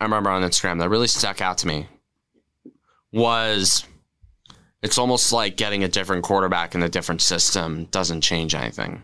I 0.00 0.04
remember 0.04 0.30
on 0.30 0.42
Instagram 0.42 0.78
that 0.80 0.88
really 0.90 1.08
stuck 1.08 1.40
out 1.40 1.58
to 1.58 1.66
me 1.66 1.88
was 3.12 3.84
it's 4.82 4.98
almost 4.98 5.32
like 5.32 5.56
getting 5.56 5.82
a 5.84 5.88
different 5.88 6.22
quarterback 6.22 6.74
in 6.74 6.82
a 6.82 6.88
different 6.88 7.20
system 7.22 7.86
doesn't 7.86 8.20
change 8.20 8.54
anything, 8.54 9.02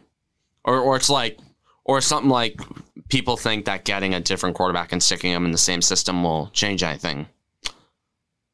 or 0.64 0.78
or 0.78 0.97
it's 0.97 1.11
like 1.11 1.39
or 1.85 2.01
something 2.01 2.30
like 2.30 2.61
people 3.09 3.37
think 3.37 3.66
that 3.66 3.85
getting 3.85 4.14
a 4.14 4.20
different 4.20 4.57
quarterback 4.57 4.93
and 4.93 5.03
sticking 5.03 5.32
him 5.32 5.45
in 5.45 5.53
the 5.53 5.59
same 5.59 5.82
system 5.82 6.22
will 6.22 6.51
change 6.53 6.82
anything. 6.82 7.26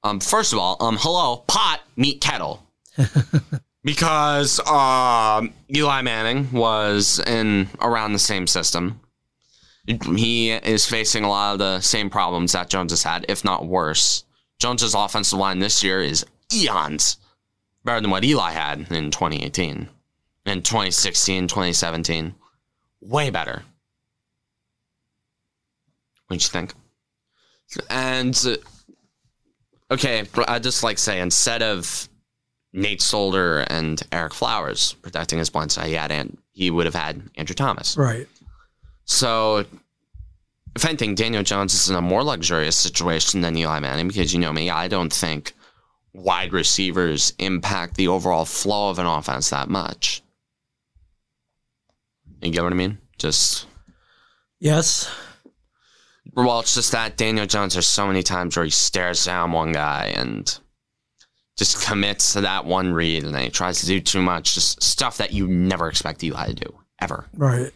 Um, 0.03 0.21
first 0.21 0.53
of 0.53 0.59
all, 0.59 0.77
um, 0.81 0.97
hello, 0.99 1.45
pot 1.47 1.81
meet 1.97 2.21
kettle, 2.21 2.67
because 3.85 4.59
um, 4.67 5.53
Eli 5.75 6.03
Manning 6.03 6.51
was 6.53 7.21
in 7.27 7.69
around 7.81 8.13
the 8.13 8.19
same 8.19 8.47
system. 8.47 9.01
He 9.87 10.53
is 10.53 10.87
facing 10.87 11.25
a 11.25 11.29
lot 11.29 11.55
of 11.55 11.59
the 11.59 11.81
same 11.81 12.11
problems 12.11 12.53
that 12.53 12.71
Jones 12.71 12.93
has 12.93 13.03
had, 13.03 13.27
if 13.29 13.45
not 13.45 13.67
worse. 13.67 14.25
Jones's 14.59 14.95
offensive 14.95 15.39
line 15.39 15.59
this 15.59 15.83
year 15.83 16.01
is 16.01 16.25
eons 16.53 17.17
better 17.85 18.01
than 18.01 18.11
what 18.11 18.25
Eli 18.25 18.53
had 18.53 18.81
in 18.91 19.11
2018, 19.11 19.89
in 20.47 20.63
2016, 20.63 21.49
2017. 21.49 22.35
Way 23.01 23.31
better. 23.31 23.63
What 26.27 26.39
do 26.39 26.45
you 26.45 26.49
think? 26.49 26.75
And 27.89 28.41
uh, 28.47 29.95
okay, 29.95 30.25
I 30.47 30.59
just 30.59 30.83
like 30.83 30.99
say 30.99 31.21
instead 31.21 31.63
of 31.63 32.09
Nate 32.73 33.03
Solder 33.03 33.61
and 33.61 33.99
Ereck 34.11 34.33
Flowers 34.33 34.93
protecting 34.95 35.39
his 35.39 35.51
blind 35.51 35.73
side, 35.73 35.87
he 35.89 35.95
had 35.95 36.11
An- 36.13 36.39
he 36.53 36.71
would 36.71 36.87
have 36.87 36.95
had 36.95 37.23
Andrew 37.37 37.55
Thomas. 37.55 37.97
Right. 37.97 38.29
So, 39.05 39.65
if 40.77 40.85
anything, 40.85 41.15
Daniel 41.17 41.43
Jones 41.43 41.75
is 41.75 41.91
in 41.91 41.97
a 41.97 42.01
more 42.03 42.23
luxurious 42.23 42.77
situation 42.77 43.41
than 43.41 43.57
Eli 43.57 43.81
Manning 43.81 44.09
because 44.09 44.33
you 44.33 44.39
know 44.39 44.53
me, 44.53 44.71
I 44.71 44.87
don't 44.87 45.13
think 45.13 45.53
wide 46.13 46.53
receivers 46.53 47.33
impact 47.39 47.97
the 47.97 48.09
overall 48.09 48.45
flow 48.45 48.91
of 48.91 48.99
an 48.99 49.07
offense 49.07 49.51
that 49.51 49.69
much. 49.69 50.23
You 52.43 52.51
get 52.51 52.63
what 52.63 52.73
I 52.73 52.77
mean? 52.77 52.99
Just 53.19 53.67
Yes. 54.59 55.11
well, 56.35 56.61
it's 56.61 56.75
just 56.75 56.93
that 56.93 57.17
Daniel 57.17 57.47
Jones. 57.47 57.75
There's 57.75 57.89
so 57.89 58.07
many 58.07 58.23
times 58.23 58.57
where 58.57 58.65
he 58.65 58.71
stares 58.71 59.25
down 59.25 59.53
one 59.53 59.73
guy 59.73 60.13
and 60.17 60.59
just 61.59 61.83
commits 61.87 62.33
to 62.35 62.43
that 62.43 62.65
one 62.65 62.93
read, 62.93 63.25
and 63.25 63.35
then 63.35 63.43
he 63.43 63.51
tries 63.51 63.81
to 63.81 63.87
do 63.87 64.01
too 64.01 64.23
much. 64.23 64.55
Just 64.55 64.83
stuff 64.83 65.19
that 65.19 65.33
you 65.33 65.47
never 65.47 65.89
expect 65.89 66.23
Eli 66.25 66.47
to 66.49 66.55
do, 66.55 66.79
ever, 67.01 67.27
Right. 67.35 67.73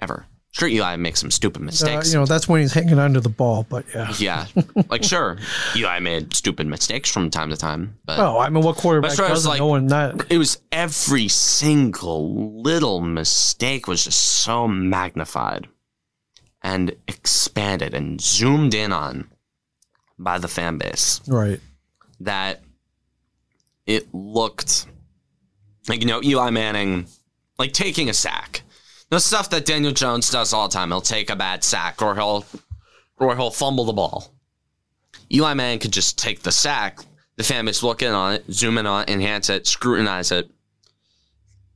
ever. 0.00 0.26
Sure, 0.50 0.66
Eli 0.68 0.96
makes 0.96 1.20
some 1.20 1.30
stupid 1.30 1.60
Uh, 1.62 1.66
mistakes. 1.66 2.12
you 2.12 2.18
know, 2.18 2.24
that's 2.26 2.48
when 2.48 2.62
he's 2.62 2.72
hanging 2.72 2.98
under 2.98 3.20
the 3.20 3.28
ball, 3.28 3.66
but 3.68 3.84
yeah. 3.94 4.12
yeah, 4.18 4.46
like 4.88 5.04
sure, 5.12 5.36
Eli 5.76 5.98
made 6.00 6.34
stupid 6.34 6.66
mistakes 6.66 7.10
from 7.12 7.30
time 7.30 7.50
to 7.50 7.56
time, 7.56 7.98
but 8.06 8.18
Oh, 8.18 8.38
I 8.38 8.48
mean, 8.48 8.64
what 8.64 8.76
quarterback 8.76 9.10
That's 9.10 9.20
why 9.20 9.26
I 9.26 9.30
was 9.30 9.44
doesn't 9.44 9.50
like- 9.68 9.82
know 9.82 9.88
that? 10.16 10.26
it 10.30 10.38
was 10.38 10.58
every 10.72 11.28
single 11.28 12.62
little 12.62 13.00
mistake 13.02 13.86
was 13.86 14.04
just 14.04 14.20
so 14.20 14.66
magnified 14.66 15.68
and 16.62 16.96
expanded 17.06 17.94
and 17.94 18.20
zoomed 18.20 18.74
in 18.74 18.92
on 18.92 19.30
by 20.18 20.38
the 20.38 20.48
fan 20.48 20.78
base 20.78 21.20
Right. 21.28 21.60
that 22.20 22.62
it 23.86 24.12
looked 24.14 24.86
like 25.88 26.00
you 26.00 26.06
know 26.06 26.22
Eli 26.22 26.50
Manning 26.50 27.06
like 27.58 27.72
taking 27.72 28.08
a 28.08 28.14
sack. 28.14 28.62
The 29.10 29.20
stuff 29.20 29.50
that 29.50 29.64
Daniel 29.64 29.92
Jones 29.92 30.28
does 30.28 30.52
all 30.52 30.68
the 30.68 30.74
time. 30.74 30.90
He'll 30.90 31.00
take 31.00 31.30
a 31.30 31.36
bad 31.36 31.64
sack 31.64 32.02
or 32.02 32.14
he'll 32.14 32.44
or 33.16 33.34
he'll 33.36 33.50
fumble 33.50 33.84
the 33.84 33.92
ball. 33.92 34.32
Eli 35.32 35.54
Manning 35.54 35.78
could 35.78 35.92
just 35.92 36.18
take 36.18 36.42
the 36.42 36.52
sack, 36.52 37.00
the 37.36 37.44
fan 37.44 37.64
base 37.64 37.82
look 37.82 38.02
in 38.02 38.12
on 38.12 38.34
it, 38.34 38.44
zoom 38.52 38.78
in 38.78 38.86
on 38.86 39.02
it, 39.02 39.10
enhance 39.10 39.50
it, 39.50 39.66
scrutinize 39.66 40.32
it, 40.32 40.50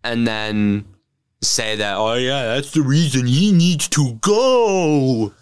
and 0.04 0.26
then 0.26 0.84
say 1.42 1.76
that, 1.76 1.96
oh 1.96 2.14
yeah, 2.14 2.54
that's 2.54 2.70
the 2.72 2.82
reason 2.82 3.26
he 3.26 3.52
needs 3.52 3.88
to 3.88 4.14
go. 4.20 5.32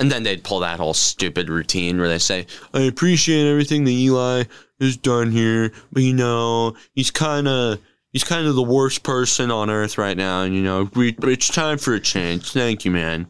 And 0.00 0.10
then 0.10 0.24
they'd 0.24 0.42
pull 0.42 0.60
that 0.60 0.80
whole 0.80 0.94
stupid 0.94 1.48
routine 1.48 2.00
where 2.00 2.08
they 2.08 2.18
say, 2.18 2.46
I 2.74 2.80
appreciate 2.80 3.48
everything 3.48 3.84
that 3.84 3.92
Eli 3.92 4.44
has 4.80 4.96
done 4.96 5.30
here, 5.30 5.72
but 5.92 6.02
you 6.02 6.12
know, 6.12 6.74
he's 6.92 7.12
kind 7.12 7.46
of 7.46 7.78
he's 8.12 8.24
kind 8.24 8.46
of 8.46 8.54
the 8.54 8.62
worst 8.62 9.02
person 9.02 9.50
on 9.50 9.70
earth 9.70 9.98
right 9.98 10.16
now, 10.16 10.42
and 10.42 10.54
you 10.54 10.62
know, 10.62 10.88
we, 10.94 11.16
it's 11.22 11.48
time 11.48 11.78
for 11.78 11.94
a 11.94 12.00
change. 12.00 12.52
Thank 12.52 12.84
you, 12.84 12.90
man. 12.90 13.26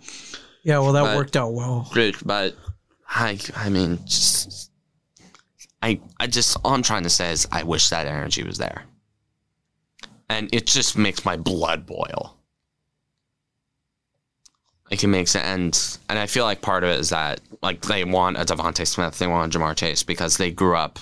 Yeah, 0.62 0.78
well, 0.78 0.93
that 0.93 1.03
But- 1.03 1.16
worked 1.16 1.37
out 1.37 1.53
well. 1.53 1.91
But, 1.95 2.14
but 2.24 2.57
I 3.09 3.39
I 3.57 3.68
mean, 3.68 3.99
just 4.05 4.70
I 5.83 6.01
I 6.20 6.26
just 6.26 6.57
all 6.64 6.74
I'm 6.74 6.83
trying 6.83 7.03
to 7.05 7.11
say 7.11 7.33
is 7.33 7.47
I 7.51 7.62
wish 7.62 7.89
that 7.91 8.07
energy 8.07 8.43
was 8.43 8.59
there, 8.59 8.85
and 10.28 10.49
it 10.55 10.66
just 10.66 10.97
makes 10.97 11.24
my 11.24 11.37
blood 11.37 11.85
boil. 11.87 12.37
Like 14.91 15.03
it 15.03 15.09
makes 15.09 15.35
it, 15.35 15.43
and 15.43 15.78
and 16.09 16.18
I 16.18 16.26
feel 16.26 16.45
like 16.45 16.61
part 16.61 16.85
of 16.85 16.91
it 16.91 17.01
is 17.01 17.11
that 17.11 17.41
like 17.62 17.80
they 17.83 18.05
want 18.05 18.37
a 18.37 18.41
DeVonta 18.45 18.87
Smith, 18.87 19.18
they 19.18 19.26
want 19.26 19.55
a 19.55 19.59
Ja'Marr 19.59 19.74
Chase 19.74 20.03
because 20.03 20.37
they 20.37 20.51
grew 20.51 20.76
up 20.76 20.99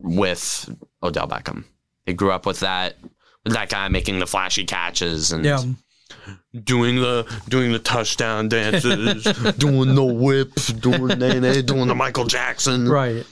with 0.00 0.68
Odell 1.02 1.28
Beckham. 1.28 1.64
They 2.06 2.12
grew 2.14 2.30
up 2.32 2.46
with 2.46 2.60
that 2.60 2.96
with 3.44 3.52
that 3.54 3.68
guy 3.70 3.88
making 3.88 4.18
the 4.18 4.26
flashy 4.26 4.64
catches 4.64 5.32
and 5.32 5.44
Yeah. 5.44 5.62
doing 6.64 6.96
the 6.96 7.26
doing 7.48 7.72
the 7.72 7.78
touchdown 7.78 8.48
dances, 8.48 9.24
doing 9.58 9.94
the 9.94 10.04
whip, 10.04 10.52
doing 10.80 11.06
the 11.18 11.62
doing 11.64 11.86
the 11.88 11.94
Michael 11.94 12.24
Jackson, 12.24 12.88
Right. 12.88 13.24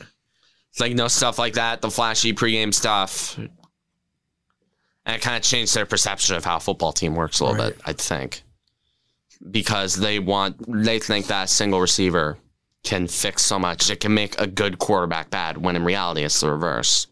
It's 0.71 0.81
like 0.81 0.95
no 0.95 1.09
stuff 1.09 1.39
like 1.39 1.55
that, 1.55 1.81
the 1.81 1.91
flashy 1.91 2.33
pregame 2.35 2.73
stuff, 2.75 3.37
and 3.39 3.51
it 5.17 5.21
kind 5.23 5.37
of 5.37 5.43
changed 5.43 5.75
their 5.75 5.87
perception 5.87 6.37
of 6.37 6.45
how 6.45 6.57
a 6.57 6.61
football 6.61 6.93
team 6.93 7.15
works 7.15 7.41
a 7.41 7.45
little 7.47 7.59
Right. 7.59 7.75
bit. 7.77 7.83
I 7.87 7.93
think 7.95 8.43
because 9.51 9.95
they 9.97 10.19
want 10.19 10.57
they 10.85 10.99
think 10.99 11.27
that 11.29 11.45
a 11.45 11.49
single 11.49 11.81
receiver 11.81 12.39
can 12.85 13.07
fix 13.09 13.45
so 13.45 13.59
much. 13.59 13.91
It 13.91 14.01
can 14.01 14.15
make 14.15 14.39
a 14.41 14.47
good 14.47 14.79
quarterback 14.79 15.31
bad 15.31 15.59
when 15.59 15.75
in 15.77 15.85
reality 15.85 16.23
it's 16.23 16.41
the 16.41 16.51
reverse. 16.51 17.07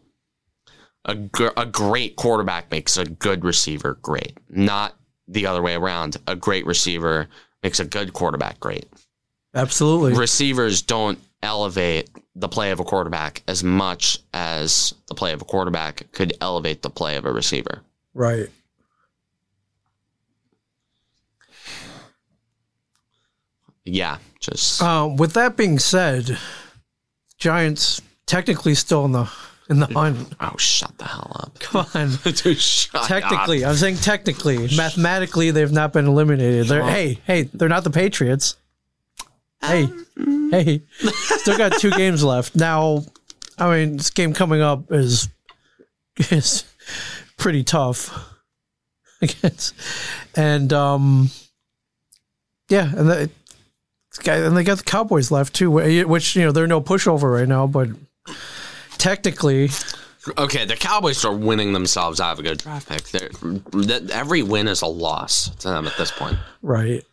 A, 1.07 1.15
gr- 1.15 1.47
a 1.57 1.65
great 1.65 2.15
quarterback 2.17 2.69
makes 2.69 2.97
a 2.97 3.05
good 3.05 3.43
receiver 3.45 3.97
great, 4.01 4.37
not 4.49 4.95
the 5.27 5.45
other 5.47 5.61
way 5.61 5.73
around. 5.75 6.17
A 6.27 6.35
great 6.35 6.65
receiver 6.65 7.27
makes 7.63 7.79
a 7.79 7.85
good 7.85 8.13
quarterback 8.13 8.59
great. 8.59 8.85
Absolutely. 9.55 10.13
Receivers 10.13 10.81
don't 10.81 11.17
elevate 11.41 12.09
the 12.35 12.49
play 12.49 12.71
of 12.71 12.79
a 12.79 12.83
quarterback 12.83 13.41
as 13.47 13.63
much 13.63 14.19
as 14.33 14.93
the 15.07 15.15
play 15.15 15.31
of 15.33 15.41
a 15.41 15.45
quarterback 15.45 16.11
could 16.11 16.33
elevate 16.41 16.81
the 16.81 16.89
play 16.89 17.15
of 17.15 17.25
a 17.25 17.31
receiver. 17.31 17.81
Right. 18.13 18.49
Yeah, 23.85 24.17
just 24.39 24.81
Uh, 24.81 25.09
with 25.17 25.33
that 25.33 25.55
being 25.55 25.79
said, 25.79 26.37
Giants 27.37 28.01
technically 28.25 28.75
still 28.75 29.05
in 29.05 29.13
the 29.13 29.29
in 29.69 29.79
the 29.79 29.87
hunt. 29.87 30.33
oh, 30.39 30.55
shut 30.57 30.97
the 30.97 31.05
hell 31.05 31.31
up. 31.39 31.59
Come 31.59 31.85
on. 31.93 32.09
Dude, 32.23 32.59
technically, 33.03 33.63
up. 33.63 33.71
I'm 33.71 33.75
saying 33.75 33.97
technically, 33.97 34.75
mathematically, 34.75 35.51
they've 35.51 35.71
not 35.71 35.93
been 35.93 36.07
eliminated. 36.07 36.67
They're, 36.67 36.83
hey, 36.83 37.19
hey, 37.25 37.43
they're 37.43 37.69
not 37.69 37.83
the 37.83 37.89
Patriots. 37.89 38.55
Hey, 39.61 39.89
hey, 40.51 40.81
still 41.11 41.57
got 41.57 41.73
two 41.79 41.91
games 41.91 42.23
left. 42.23 42.55
Now, 42.55 43.03
I 43.57 43.75
mean, 43.75 43.97
this 43.97 44.11
game 44.11 44.33
coming 44.33 44.61
up 44.61 44.91
is 44.91 45.29
is 46.29 46.63
pretty 47.37 47.63
tough. 47.63 48.33
I 49.19 49.25
guess, 49.25 49.73
and 50.35 50.71
um, 50.71 51.31
yeah, 52.69 52.91
and 52.95 53.09
the 53.09 53.29
guy 54.23 54.35
and 54.35 54.55
they 54.55 54.63
got 54.63 54.77
the 54.77 54.83
Cowboys 54.83 55.31
left 55.31 55.55
too, 55.55 55.71
which 55.71 56.35
you 56.35 56.43
know 56.43 56.51
they're 56.51 56.67
no 56.67 56.81
pushover 56.81 57.33
right 57.33 57.47
now, 57.47 57.65
but 57.65 57.89
technically, 58.97 59.69
Okay, 60.37 60.65
the 60.65 60.75
Cowboys 60.75 61.23
are 61.23 61.33
winning 61.33 61.73
themselves 61.73 62.19
out 62.19 62.33
of 62.33 62.39
a 62.39 62.43
good 62.43 62.57
draft 62.57 62.89
pick. 62.89 63.03
That 63.03 64.09
every 64.11 64.43
win 64.43 64.67
is 64.67 64.81
a 64.81 64.87
loss 64.87 65.49
to 65.57 65.69
them 65.69 65.87
at 65.87 65.95
this 65.97 66.11
point. 66.11 66.37
right. 66.61 67.03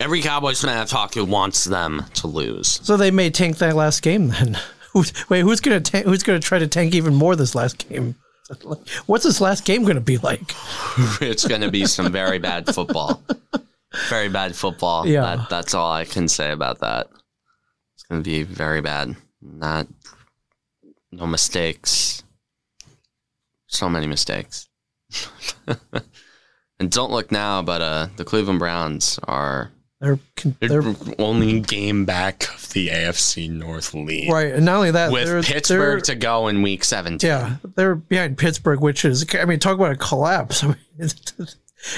Every 0.00 0.22
Cowboys 0.22 0.60
fan 0.60 0.78
I've 0.78 0.88
talked 0.88 1.14
to 1.14 1.24
wants 1.24 1.64
them 1.64 2.04
to 2.14 2.28
lose. 2.28 2.78
So 2.84 2.96
they 2.96 3.10
may 3.10 3.30
tank 3.30 3.58
that 3.58 3.74
last 3.74 4.00
game 4.02 4.28
then. 4.28 4.56
Who's, 4.92 5.12
wait, 5.28 5.40
who's 5.42 5.60
gonna 5.60 5.80
tank, 5.80 6.06
who's 6.06 6.22
gonna 6.22 6.38
try 6.40 6.58
to 6.58 6.66
tank 6.66 6.94
even 6.94 7.14
more 7.14 7.36
this 7.36 7.54
last 7.54 7.88
game? 7.88 8.14
What's 9.06 9.24
this 9.24 9.40
last 9.40 9.64
game 9.64 9.84
gonna 9.84 10.00
be 10.00 10.16
like? 10.18 10.40
it's 11.20 11.46
going 11.46 11.60
to 11.60 11.70
be 11.70 11.84
some 11.84 12.10
very 12.10 12.38
bad 12.38 12.72
football. 12.74 13.22
Very 14.08 14.28
bad 14.28 14.56
football. 14.56 15.06
Yeah. 15.06 15.36
That, 15.36 15.50
that's 15.50 15.74
all 15.74 15.92
I 15.92 16.04
can 16.04 16.26
say 16.28 16.52
about 16.52 16.78
that. 16.80 17.08
It's 17.94 18.04
going 18.04 18.22
to 18.22 18.28
be 18.28 18.44
very 18.44 18.80
bad. 18.80 19.14
Not, 19.42 19.88
no 21.12 21.26
mistakes. 21.26 22.22
So 23.66 23.88
many 23.88 24.06
mistakes. 24.06 24.68
and 26.80 26.90
don't 26.90 27.10
look 27.10 27.30
now, 27.32 27.62
but 27.62 27.80
uh, 27.82 28.08
the 28.16 28.24
Cleveland 28.24 28.58
Browns 28.58 29.18
are 29.24 29.70
They're 30.00 30.18
they're 30.60 30.82
they're 30.82 30.94
only 31.18 31.60
game 31.60 32.04
back 32.04 32.48
of 32.54 32.68
the 32.72 32.88
AFC 32.88 33.50
North 33.50 33.94
lead. 33.94 34.30
right, 34.32 34.52
and 34.54 34.64
not 34.64 34.76
only 34.76 34.90
that, 34.92 35.10
With 35.12 35.26
they're, 35.26 35.42
Pittsburgh 35.42 36.02
to 36.04 36.14
go 36.14 36.48
in 36.48 36.62
week 36.62 36.84
17. 36.84 37.26
yeah, 37.28 37.56
they're 37.74 37.94
behind 37.96 38.38
Pittsburgh, 38.38 38.80
which 38.80 39.04
is 39.04 39.26
I 39.34 39.44
mean, 39.44 39.58
talk 39.58 39.74
about 39.76 39.92
a 39.92 39.96
collapse. 39.96 40.62
I 40.64 40.68
mean, 40.68 40.76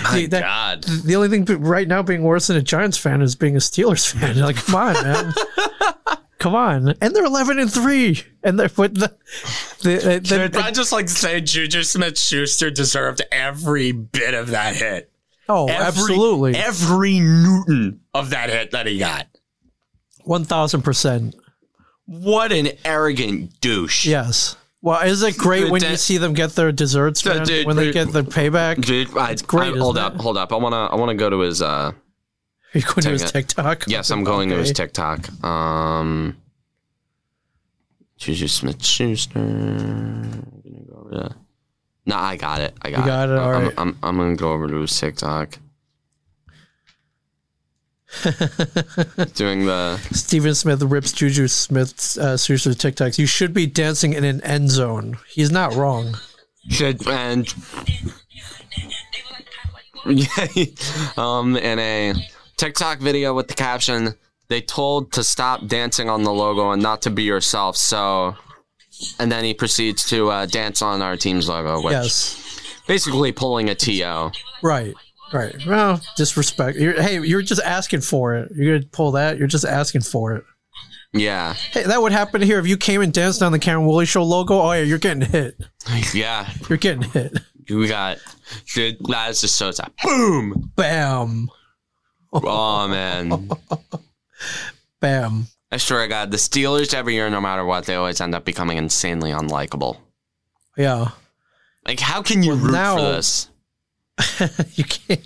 My 0.03 0.27
that- 0.27 0.41
God. 0.43 0.83
The 0.85 1.17
only 1.17 1.29
thing 1.29 1.45
right 1.63 1.89
now 1.89 2.03
being 2.03 2.23
worse 2.23 2.49
than 2.49 2.57
a 2.57 2.63
Giants 2.63 2.99
fan 2.99 3.23
is 3.23 3.35
being 3.37 3.57
a 3.57 3.61
Steelers 3.61 4.13
fan. 4.13 4.37
Like, 4.41 4.57
come 4.57 4.75
on, 4.75 4.95
man. 4.95 5.33
Come 6.41 6.57
on. 6.57 6.95
And 7.01 7.15
they're 7.15 7.25
11 7.25 7.61
and 7.61 7.73
3. 7.73 8.21
And 8.43 8.59
they're 8.59 8.71
with 8.77 8.95
the. 8.97 9.15
the, 9.83 9.97
the, 9.99 10.21
Dude, 10.21 10.57
I 10.57 10.73
just 10.73 10.91
like 10.91 11.07
to 11.07 11.13
say 11.13 11.41
Juju 11.41 11.85
Smith 11.85 12.19
Schuster 12.19 12.71
deserved 12.71 13.23
every 13.31 13.93
bit 13.93 14.35
of 14.35 14.49
that 14.49 14.75
hit. 14.75 15.13
oh, 15.49 15.69
Every, 15.69 15.85
absolutely. 15.85 16.57
Every 16.57 17.21
Newton 17.21 18.01
of 18.13 18.31
that 18.31 18.51
hit 18.51 18.73
that 18.73 18.87
he 18.89 18.99
got. 18.99 19.29
1000%. 20.27 21.35
What 22.07 22.53
an 22.53 22.71
arrogant 22.85 23.61
douche. 23.61 24.07
Yes. 24.07 24.57
Well, 24.83 25.01
is 25.07 25.23
it 25.23 25.37
great 25.37 25.61
Dude, 25.61 25.71
when 25.73 25.83
you 25.83 25.97
see 25.97 26.17
them 26.17 26.33
get 26.33 26.51
their 26.53 26.73
desserts, 26.73 27.25
man? 27.25 27.45
dude, 27.45 27.67
when 27.67 27.77
they 27.77 27.93
get 27.93 28.13
their 28.13 28.23
payback? 28.23 28.85
Dude, 28.85 29.17
I, 29.17 29.35
great, 29.35 29.75
I- 29.75 29.79
hold 29.79 29.99
up, 29.99 30.15
it? 30.15 30.21
hold 30.21 30.39
up. 30.39 30.53
I 30.53 30.57
wanna 30.57 30.87
I 30.87 30.97
wanna 30.97 31.15
go 31.15 31.29
to 31.29 31.41
his 31.41 31.61
uh 31.61 31.93
Are 32.75 32.79
you 32.79 32.85
going 32.85 33.03
to 33.03 33.11
his 33.11 33.23
it. 33.23 33.29
TikTok? 33.33 33.85
yes, 33.89 34.11
I'm 34.11 34.23
going 34.25 34.49
to 34.51 34.57
his 34.57 34.71
Okay. 34.71 34.85
TikTok. 34.85 35.45
Um 35.45 36.37
Juju 38.19 38.49
Smith 38.49 38.85
Schuster. 38.85 39.39
Gonna 39.41 40.43
go 40.89 40.97
over 41.01 41.11
to- 41.11 41.37
No, 42.07 42.17
I 42.17 42.37
got 42.37 42.61
it. 42.61 42.75
I 42.83 42.91
got, 42.91 43.07
got 43.07 43.29
it? 43.31 43.33
I'm, 43.33 43.39
All 43.39 43.55
I'm, 43.55 43.65
right. 43.65 43.75
I'm, 43.79 43.99
I'm 44.03 44.17
gonna 44.19 44.37
go 44.37 44.53
over 44.53 44.69
to 44.69 44.81
his 44.83 44.99
TikTok. 44.99 45.59
Doing 49.35 49.67
the 49.67 49.97
Steven 50.13 50.55
Smith 50.55 50.83
rips 50.83 51.13
Juju 51.13 51.47
Smith's 51.49 52.19
uh, 52.19 52.37
Schuster 52.37 52.71
TikToks. 52.71 53.19
You 53.19 53.27
should 53.27 53.55
be 53.55 53.67
dancing 53.67 54.13
in 54.15 54.25
an 54.25 54.41
end 54.43 54.69
zone. 54.71 55.19
He's 55.29 55.51
not 55.53 55.75
wrong. 55.75 56.17
should 56.69 57.07
and 57.09 57.47
yeah, 60.07 60.47
um, 61.17 61.57
in 61.57 61.79
a 61.79 62.15
TikTok 62.61 62.99
video 62.99 63.33
with 63.33 63.49
the 63.49 63.55
caption, 63.55 64.15
they 64.49 64.61
told 64.61 65.13
to 65.13 65.25
stop 65.25 65.67
dancing 65.67 66.11
on 66.11 66.25
the 66.25 66.31
logo 66.31 66.73
and 66.73 66.83
not 66.83 67.01
to 67.03 67.11
be 67.11 67.23
yourself. 67.23 67.75
So, 67.75 68.37
and 69.19 69.33
then 69.33 69.45
he 69.45 69.55
proceeds 69.55 70.05
to 70.11 70.29
uh, 70.31 70.45
dance 70.45 70.83
on 70.83 71.01
our 71.01 71.17
team's 71.17 71.49
logo, 71.49 71.83
which 71.83 71.93
Yes. 71.93 72.61
basically 72.87 73.33
pulling 73.33 73.71
a 73.71 73.75
TO. 73.75 74.31
Right. 74.63 74.95
Right. 75.33 75.57
Well, 75.67 76.03
disrespect. 76.19 76.77
You're, 76.77 77.01
hey, 77.01 77.19
you're 77.23 77.41
just 77.41 77.63
asking 77.63 78.03
for 78.03 78.35
it. 78.35 78.53
You're 78.55 78.79
gonna 78.79 78.91
pull 78.93 79.13
that. 79.13 79.39
You're 79.39 79.47
just 79.47 79.65
asking 79.65 80.03
for 80.03 80.35
it. 80.35 80.45
Yeah, 81.15 81.55
Hey, 81.55 81.85
that 81.85 82.03
would 82.03 82.13
happen 82.13 82.41
here 82.43 82.59
if 82.61 82.67
you 82.69 82.77
came 82.77 83.01
and 83.01 83.13
danced 83.13 83.43
on 83.43 83.51
the 83.53 83.59
Cameron 83.59 83.87
Woolley 83.87 84.05
Show 84.07 84.23
logo. 84.23 84.61
Oh 84.61 84.73
yeah, 84.73 84.83
you're 84.83 84.99
getting 84.99 85.23
hit. 85.23 85.59
yeah. 86.15 86.49
You're 86.69 86.79
getting 86.79 87.03
hit. 87.11 87.39
We 87.71 87.89
got 87.89 88.19
dude, 88.75 88.99
that 89.09 89.31
is 89.31 89.41
just 89.41 89.57
so 89.57 89.71
sad. 89.71 89.91
Boom. 90.05 90.73
Bam. 90.77 91.49
Oh 92.33 92.89
man. 92.89 93.49
Bam. 95.01 95.47
I 95.73 95.77
swear 95.77 96.03
to 96.03 96.09
God, 96.09 96.31
the 96.31 96.37
Steelers 96.37 96.95
every 96.95 97.15
year, 97.15 97.31
no 97.31 97.41
matter 97.41 97.65
what, 97.65 97.87
they 97.87 97.95
always 97.95 98.21
end 98.21 98.35
up 98.35 98.45
becoming 98.45 98.77
insanely 98.77 99.31
unlikable. 99.31 99.97
Yeah. 100.77 101.11
Like, 101.87 102.01
how 102.01 102.23
can 102.23 102.43
you 102.43 102.51
Well, 102.53 102.59
root 102.65 102.73
now- 102.73 102.97
for 102.97 103.03
this? 103.03 103.49
you 104.75 104.85
can't. 104.85 105.21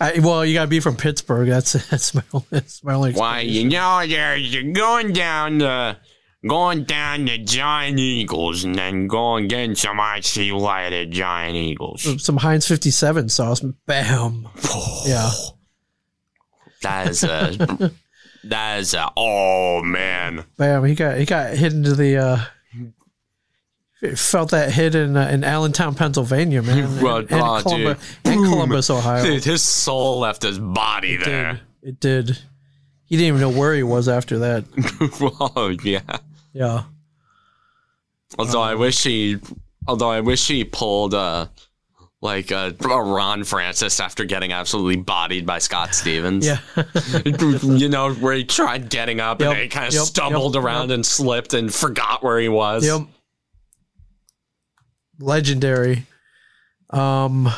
I, 0.00 0.20
well, 0.20 0.44
you 0.44 0.54
gotta 0.54 0.68
be 0.68 0.80
from 0.80 0.96
Pittsburgh. 0.96 1.48
That's 1.48 1.72
that's 1.90 2.14
my 2.14 2.22
only, 2.32 2.46
that's 2.50 2.82
my 2.82 2.94
only. 2.94 3.12
Why, 3.12 3.40
you 3.40 3.68
know, 3.68 4.00
you're, 4.00 4.36
you're 4.36 4.72
going 4.72 5.12
down 5.12 5.58
the 5.58 5.98
going 6.48 6.84
down 6.84 7.26
the 7.26 7.36
Giant 7.36 7.98
Eagles 7.98 8.64
and 8.64 8.74
then 8.74 9.06
going 9.06 9.48
getting 9.48 9.74
some 9.74 10.00
IC 10.00 10.52
Light 10.54 10.94
at 10.94 11.10
Giant 11.10 11.56
Eagles. 11.56 12.24
Some 12.24 12.38
Heinz 12.38 12.66
57 12.66 13.28
sauce. 13.28 13.60
Bam. 13.86 14.48
Yeah. 15.06 15.30
That 16.82 17.08
is 17.08 17.22
a 17.24 17.92
that 18.44 18.78
is 18.80 18.94
a 18.94 19.10
oh 19.16 19.82
man. 19.82 20.44
Bam. 20.56 20.84
He 20.84 20.94
got 20.94 21.18
he 21.18 21.24
got 21.26 21.54
hit 21.54 21.72
into 21.72 21.94
the. 21.94 22.16
uh 22.16 22.40
Felt 24.16 24.52
that 24.52 24.72
hit 24.72 24.94
in 24.94 25.14
uh, 25.14 25.28
in 25.28 25.44
Allentown, 25.44 25.94
Pennsylvania, 25.94 26.62
man, 26.62 26.78
and, 26.78 27.02
Well, 27.02 27.18
and, 27.18 27.32
oh, 27.32 27.60
Columbu- 27.62 27.98
dude. 28.22 28.32
and 28.32 28.44
Columbus, 28.46 28.88
Ohio. 28.88 29.22
Dude, 29.22 29.44
his 29.44 29.60
soul 29.62 30.20
left 30.20 30.40
his 30.42 30.58
body 30.58 31.16
It 31.16 31.24
there. 31.26 31.52
did. 31.52 31.60
It 31.90 32.00
did. 32.00 32.38
He 33.04 33.16
didn't 33.18 33.28
even 33.36 33.40
know 33.42 33.50
where 33.60 33.74
he 33.74 33.82
was 33.82 34.08
after 34.08 34.38
that. 34.38 34.64
oh 35.54 35.76
yeah. 35.84 36.00
Yeah. 36.54 36.84
Although 38.38 38.62
I 38.62 38.74
wish 38.74 39.02
he, 39.02 39.36
although 39.86 40.10
I 40.10 40.20
wish 40.20 40.48
he 40.48 40.64
pulled 40.64 41.12
uh 41.12 41.48
like 42.22 42.52
uh, 42.52 42.72
a 42.82 43.02
Ron 43.02 43.44
Francis 43.44 43.98
after 43.98 44.24
getting 44.24 44.52
absolutely 44.52 44.96
bodied 44.96 45.46
by 45.46 45.58
Scott 45.58 45.94
Stevens. 45.94 46.46
Yeah. 46.46 46.58
you 47.24 47.88
know 47.88 48.12
where 48.14 48.34
he 48.34 48.44
tried 48.44 48.90
getting 48.90 49.20
up 49.20 49.40
Yep, 49.40 49.50
and 49.50 49.60
he 49.60 49.68
kind 49.68 49.88
of 49.88 49.94
yep, 49.94 50.02
stumbled 50.04 50.54
yep, 50.54 50.64
around 50.64 50.90
and 50.90 51.04
slipped 51.04 51.54
and 51.54 51.72
forgot 51.72 52.22
where 52.22 52.38
he 52.38 52.48
was. 52.48 52.84
yep. 52.84 53.02
Legendary. 55.18 56.06
Um. 56.90 57.48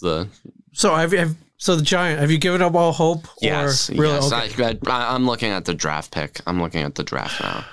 The 0.00 0.28
So 0.72 0.94
have 0.94 1.12
you 1.12 1.36
so 1.58 1.76
the 1.76 1.82
Giant? 1.82 2.20
Have 2.20 2.30
you 2.30 2.38
given 2.38 2.62
up 2.62 2.74
all 2.74 2.92
hope? 2.92 3.26
Or 3.26 3.30
yes, 3.42 3.90
really? 3.90 4.14
yes. 4.14 4.32
Okay. 4.32 4.78
I, 4.86 4.90
I, 4.90 5.14
I'm 5.14 5.26
looking 5.26 5.50
at 5.50 5.66
the 5.66 5.74
draft 5.74 6.10
pick. 6.10 6.40
I'm 6.46 6.60
looking 6.60 6.82
at 6.82 6.94
the 6.94 7.02
draft 7.02 7.40
now. 7.42 7.64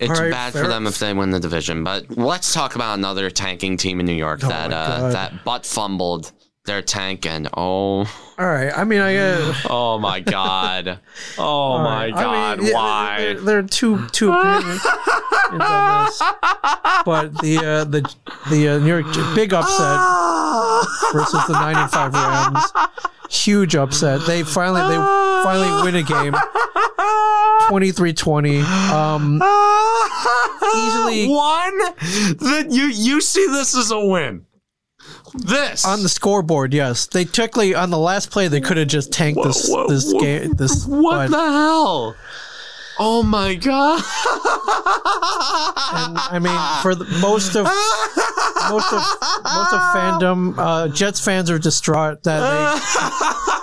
It's 0.00 0.18
right, 0.18 0.30
bad 0.30 0.52
fair- 0.52 0.64
for 0.64 0.68
them 0.68 0.86
if 0.86 0.98
they 0.98 1.12
win 1.12 1.30
the 1.30 1.40
division, 1.40 1.84
but 1.84 2.16
let's 2.16 2.52
talk 2.52 2.74
about 2.74 2.98
another 2.98 3.30
tanking 3.30 3.76
team 3.76 4.00
in 4.00 4.06
New 4.06 4.14
York 4.14 4.40
Oh 4.42 4.48
that 4.48 4.72
uh, 4.72 5.10
that 5.10 5.44
butt 5.44 5.66
fumbled 5.66 6.32
their 6.64 6.82
tank 6.82 7.26
and 7.26 7.48
oh 7.56 8.06
all 8.40 8.46
right. 8.46 8.72
I 8.74 8.84
mean, 8.84 9.00
I. 9.00 9.16
Uh, 9.16 9.54
oh 9.70 9.98
my 9.98 10.20
god 10.20 10.98
oh 11.38 11.78
my 11.78 12.06
right. 12.06 12.14
god 12.14 12.58
I 12.58 12.62
mean, 12.62 12.68
yeah, 12.68 12.74
why 12.74 13.16
There, 13.18 13.34
there 13.34 13.58
are 13.58 13.62
two 13.62 14.06
two 14.08 14.32
opinions 14.32 14.80
on 15.50 15.58
this, 16.06 16.22
but 17.04 17.38
the 17.42 17.58
uh, 17.62 17.84
the 17.84 18.14
the 18.50 18.68
uh, 18.68 18.78
New 18.78 18.86
York 18.86 19.04
big 19.34 19.52
upset 19.52 20.00
versus 21.12 21.46
the 21.48 21.52
nine 21.52 21.76
and 21.76 21.90
five 21.90 22.14
Rams. 22.14 22.72
Huge 23.30 23.76
upset. 23.76 24.26
They 24.26 24.42
finally 24.42 24.80
they 24.82 24.96
finally 25.44 25.82
win 25.84 25.94
a 25.96 26.02
game. 26.02 26.34
23-20. 27.70 28.62
Um, 28.90 29.40
Easily- 30.74 31.28
one 31.32 31.78
that 32.38 32.66
you 32.70 32.84
you 32.86 33.20
see 33.20 33.46
this 33.46 33.76
as 33.76 33.90
a 33.90 34.00
win 34.00 34.46
this 35.34 35.84
on 35.84 36.02
the 36.02 36.08
scoreboard, 36.08 36.74
yes. 36.74 37.06
They 37.06 37.24
technically 37.24 37.74
on 37.74 37.90
the 37.90 37.98
last 37.98 38.30
play 38.32 38.48
they 38.48 38.60
could 38.60 38.76
have 38.76 38.88
just 38.88 39.12
tanked 39.12 39.40
this 39.44 39.68
Wha- 39.70 39.82
wha- 39.82 39.86
this 39.86 40.12
game. 40.14 40.52
This 40.54 40.84
what 40.86 41.30
but- 41.30 41.36
the 41.36 41.52
hell 41.52 42.16
oh 42.98 43.22
my 43.22 43.54
god. 43.54 44.02
And 45.92 46.18
I 46.18 46.38
mean 46.38 46.82
for 46.82 46.94
the, 46.94 47.04
most 47.20 47.56
of 47.56 47.64
most 48.70 48.92
of 48.92 49.00
most 49.44 49.72
of 49.72 49.80
fandom, 49.94 50.54
uh, 50.56 50.88
Jets 50.88 51.24
fans 51.24 51.50
are 51.50 51.58
distraught 51.58 52.22
that 52.24 53.50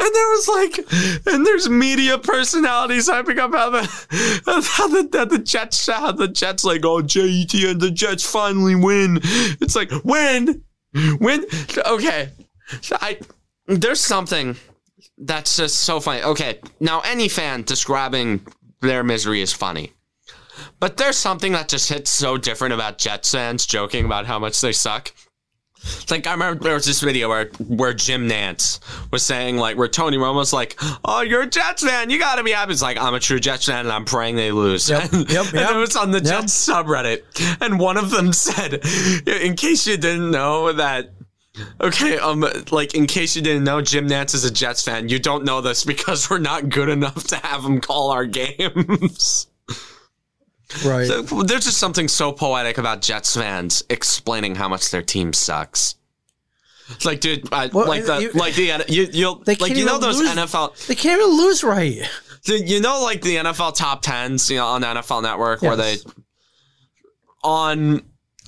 and 0.00 0.14
there 0.14 0.28
was 0.28 0.48
like, 0.48 0.78
and 1.26 1.46
there's 1.46 1.68
media 1.68 2.18
personalities 2.18 3.08
hyping 3.08 3.38
up 3.38 3.52
how 3.52 3.70
the 3.70 3.82
how 4.76 4.88
the, 4.88 5.08
how 5.12 5.24
the 5.24 5.38
Jets 5.38 5.86
how 5.86 6.12
the 6.12 6.28
Jets 6.28 6.64
like 6.64 6.84
oh 6.84 7.02
JET 7.02 7.54
and 7.54 7.80
the 7.80 7.90
Jets 7.90 8.28
finally 8.28 8.74
win. 8.74 9.20
It's 9.22 9.76
like 9.76 9.90
when? 10.04 10.62
When? 11.18 11.44
Okay, 11.86 12.30
I 12.92 13.18
there's 13.66 14.00
something 14.00 14.56
that's 15.16 15.56
just 15.56 15.76
so 15.76 16.00
funny. 16.00 16.22
Okay, 16.22 16.60
now 16.80 17.00
any 17.00 17.28
fan 17.28 17.62
describing 17.62 18.46
their 18.80 19.02
misery 19.02 19.40
is 19.40 19.52
funny. 19.52 19.92
But 20.80 20.96
there's 20.96 21.16
something 21.16 21.52
that 21.52 21.68
just 21.68 21.88
hits 21.88 22.10
so 22.10 22.36
different 22.36 22.74
about 22.74 22.98
Jets 22.98 23.32
fans 23.32 23.66
joking 23.66 24.04
about 24.04 24.26
how 24.26 24.38
much 24.38 24.60
they 24.60 24.72
suck. 24.72 25.12
Like 26.10 26.26
I 26.26 26.32
remember 26.32 26.64
there 26.64 26.74
was 26.74 26.86
this 26.86 27.00
video 27.00 27.28
where 27.28 27.50
where 27.68 27.94
Jim 27.94 28.28
Nantz 28.28 28.80
was 29.12 29.24
saying 29.24 29.58
like 29.58 29.76
where 29.76 29.86
Tony 29.86 30.16
Romo's 30.16 30.52
like, 30.52 30.76
"Oh, 31.04 31.20
you're 31.20 31.42
a 31.42 31.46
Jets 31.46 31.84
fan, 31.84 32.10
you 32.10 32.18
got 32.18 32.34
to 32.36 32.42
be 32.42 32.50
happy." 32.50 32.72
It's 32.72 32.82
like 32.82 32.98
I'm 32.98 33.14
a 33.14 33.20
true 33.20 33.38
Jets 33.38 33.66
fan 33.66 33.80
and 33.80 33.92
I'm 33.92 34.04
praying 34.04 34.34
they 34.34 34.50
lose. 34.50 34.90
Yep, 34.90 35.12
and, 35.12 35.30
yep, 35.30 35.46
and 35.46 35.54
yep, 35.54 35.70
it 35.70 35.76
was 35.76 35.94
on 35.94 36.10
the 36.10 36.18
yep. 36.18 36.40
Jets 36.40 36.68
subreddit, 36.68 37.60
and 37.60 37.78
one 37.78 37.96
of 37.96 38.10
them 38.10 38.32
said, 38.32 38.84
"In 39.26 39.54
case 39.54 39.86
you 39.86 39.96
didn't 39.96 40.30
know 40.30 40.72
that." 40.72 41.10
Okay, 41.80 42.18
um, 42.18 42.44
like 42.70 42.94
in 42.94 43.06
case 43.06 43.34
you 43.36 43.42
didn't 43.42 43.64
know, 43.64 43.80
Jim 43.80 44.08
Nantz 44.08 44.34
is 44.34 44.44
a 44.44 44.50
Jets 44.52 44.82
fan. 44.82 45.08
You 45.08 45.18
don't 45.18 45.44
know 45.44 45.60
this 45.60 45.84
because 45.84 46.28
we're 46.30 46.38
not 46.38 46.68
good 46.68 46.88
enough 46.88 47.24
to 47.28 47.36
have 47.36 47.64
him 47.64 47.80
call 47.80 48.10
our 48.10 48.26
games. 48.26 49.46
right. 50.84 51.08
There's 51.08 51.64
just 51.64 51.78
something 51.78 52.08
so 52.08 52.32
poetic 52.32 52.78
about 52.78 53.02
Jets 53.02 53.34
fans 53.36 53.82
explaining 53.90 54.54
how 54.54 54.68
much 54.68 54.90
their 54.90 55.02
team 55.02 55.32
sucks. 55.32 55.94
It's 56.90 57.04
like, 57.04 57.20
dude, 57.20 57.52
I, 57.52 57.66
Well, 57.66 57.86
like 57.86 58.04
the 58.06 58.18
you- 58.22 58.32
like 58.32 58.54
the 58.54 58.84
you 58.88 59.08
you'll 59.12 59.36
They 59.36 59.56
like 59.56 59.76
you 59.76 59.84
know 59.84 59.98
those 59.98 60.18
lose. 60.18 60.30
NFL 60.30 60.86
They 60.86 60.94
can't 60.94 61.20
even 61.20 61.36
lose 61.36 61.62
right. 61.62 62.00
you 62.46 62.80
know 62.80 63.02
like 63.02 63.20
the 63.20 63.36
NFL 63.36 63.74
top 63.76 64.00
tens 64.00 64.50
you 64.50 64.56
know 64.56 64.66
on 64.66 64.82
NFL 64.82 65.22
Network 65.22 65.60
where 65.60 65.76
they 65.76 65.96
on 67.44 68.02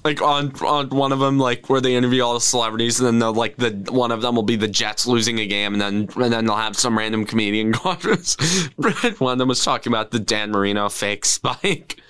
like 0.05 0.23
on 0.23 0.53
on 0.63 0.89
one 0.91 1.13
of 1.13 1.19
them, 1.19 1.39
like 1.39 1.69
where 1.69 1.81
they 1.81 1.95
interview 1.95 2.23
all 2.23 2.35
the 2.35 2.41
celebrities, 2.41 3.01
and 3.01 3.07
then 3.07 3.19
they'll 3.19 3.35
like 3.35 3.57
the 3.57 3.71
one 3.91 4.11
of 4.11 4.23
them 4.23 4.35
will 4.35 4.43
be 4.43 4.57
the 4.57 4.69
Jets 4.69 5.07
losing 5.07 5.39
a 5.39 5.47
game, 5.47 5.75
and 5.75 5.81
then 5.81 6.09
and 6.17 6.33
then 6.33 6.47
they'll 6.47 6.57
have 6.57 6.77
some 6.77 6.97
random 6.97 7.25
comedian 7.27 7.71
go 7.73 7.91
on. 7.91 7.99
one 9.19 9.33
of 9.33 9.39
them 9.39 9.49
was 9.49 9.65
talking 9.65 9.93
about 9.93 10.11
the 10.11 10.19
Dan 10.19 10.51
Marino 10.51 10.89
fake 10.89 11.25
spike, 11.25 12.01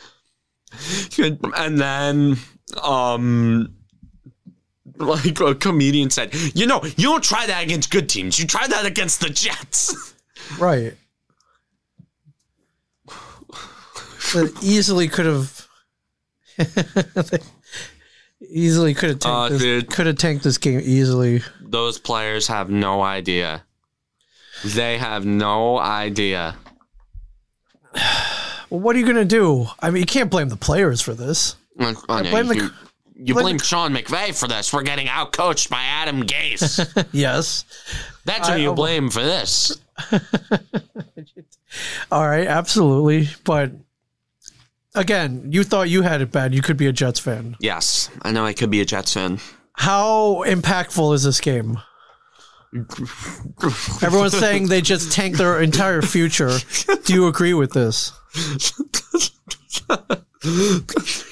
and 1.18 1.80
then 1.80 2.36
um. 2.82 3.74
Like 4.96 5.40
a 5.40 5.54
comedian 5.54 6.10
said, 6.10 6.34
you 6.54 6.66
know, 6.66 6.82
you 6.84 7.04
don't 7.04 7.24
try 7.24 7.46
that 7.46 7.64
against 7.64 7.90
good 7.90 8.06
teams. 8.06 8.38
You 8.38 8.46
try 8.46 8.66
that 8.66 8.84
against 8.84 9.22
the 9.22 9.30
Jets. 9.30 10.14
Right. 10.58 10.92
That 14.34 14.58
easily 14.62 15.08
could 15.08 15.24
have. 15.24 15.68
Easily 18.50 18.94
could 18.94 19.10
have 19.10 19.18
tanked 19.20 19.54
Uh, 19.54 19.58
this. 19.58 19.84
Could 19.94 20.06
have 20.06 20.16
tanked 20.16 20.44
this 20.44 20.58
game 20.58 20.80
easily. 20.82 21.42
Those 21.62 21.98
players 21.98 22.46
have 22.48 22.68
no 22.70 23.02
idea. 23.02 23.62
They 24.64 24.98
have 24.98 25.24
no 25.24 25.78
idea. 25.78 26.56
Well, 27.94 28.00
what 28.80 28.94
are 28.96 28.98
you 28.98 29.06
gonna 29.06 29.24
do? 29.24 29.66
I 29.80 29.90
mean, 29.90 30.00
you 30.00 30.06
can't 30.06 30.30
blame 30.30 30.48
the 30.48 30.56
players 30.56 31.00
for 31.00 31.14
this. 31.14 31.56
I 31.78 31.94
blame 32.30 32.48
the- 32.48 32.56
you, 32.56 32.70
you 33.14 33.34
blame 33.34 33.44
blame 33.44 33.56
the- 33.58 33.64
Sean 33.64 33.94
McVay 33.94 34.38
for 34.38 34.48
this. 34.48 34.72
We're 34.72 34.82
getting 34.82 35.06
outcoached 35.06 35.70
by 35.70 35.82
Adam 35.82 36.22
Gase. 36.24 37.06
Yes. 37.12 37.64
That's 38.24 38.48
who 38.48 38.54
I- 38.54 38.58
you 38.58 38.72
I- 38.72 38.74
blame 38.74 39.10
for 39.10 39.22
this. 39.22 39.78
All 42.12 42.26
right, 42.26 42.46
absolutely. 42.46 43.28
But 43.44 43.72
again, 44.94 45.48
you 45.52 45.64
thought 45.64 45.88
you 45.88 46.02
had 46.02 46.20
it 46.20 46.32
bad. 46.32 46.54
You 46.54 46.62
could 46.62 46.76
be 46.76 46.86
a 46.86 46.92
Jets 46.92 47.20
fan. 47.20 47.56
Yes, 47.60 48.10
I 48.22 48.32
know 48.32 48.44
I 48.44 48.52
could 48.52 48.70
be 48.70 48.80
a 48.80 48.84
Jets 48.84 49.14
fan. 49.14 49.38
How 49.74 50.44
impactful 50.46 51.14
is 51.14 51.22
this 51.22 51.40
game? 51.40 51.78
Everyone's 54.02 54.38
saying 54.38 54.68
they 54.68 54.80
just 54.80 55.12
tanked 55.12 55.38
their 55.38 55.60
entire 55.60 56.02
future. 56.02 56.56
Do 57.04 57.14
you 57.14 57.26
agree 57.26 57.54
with 57.54 57.72
this? 57.72 58.12
New 60.42 60.82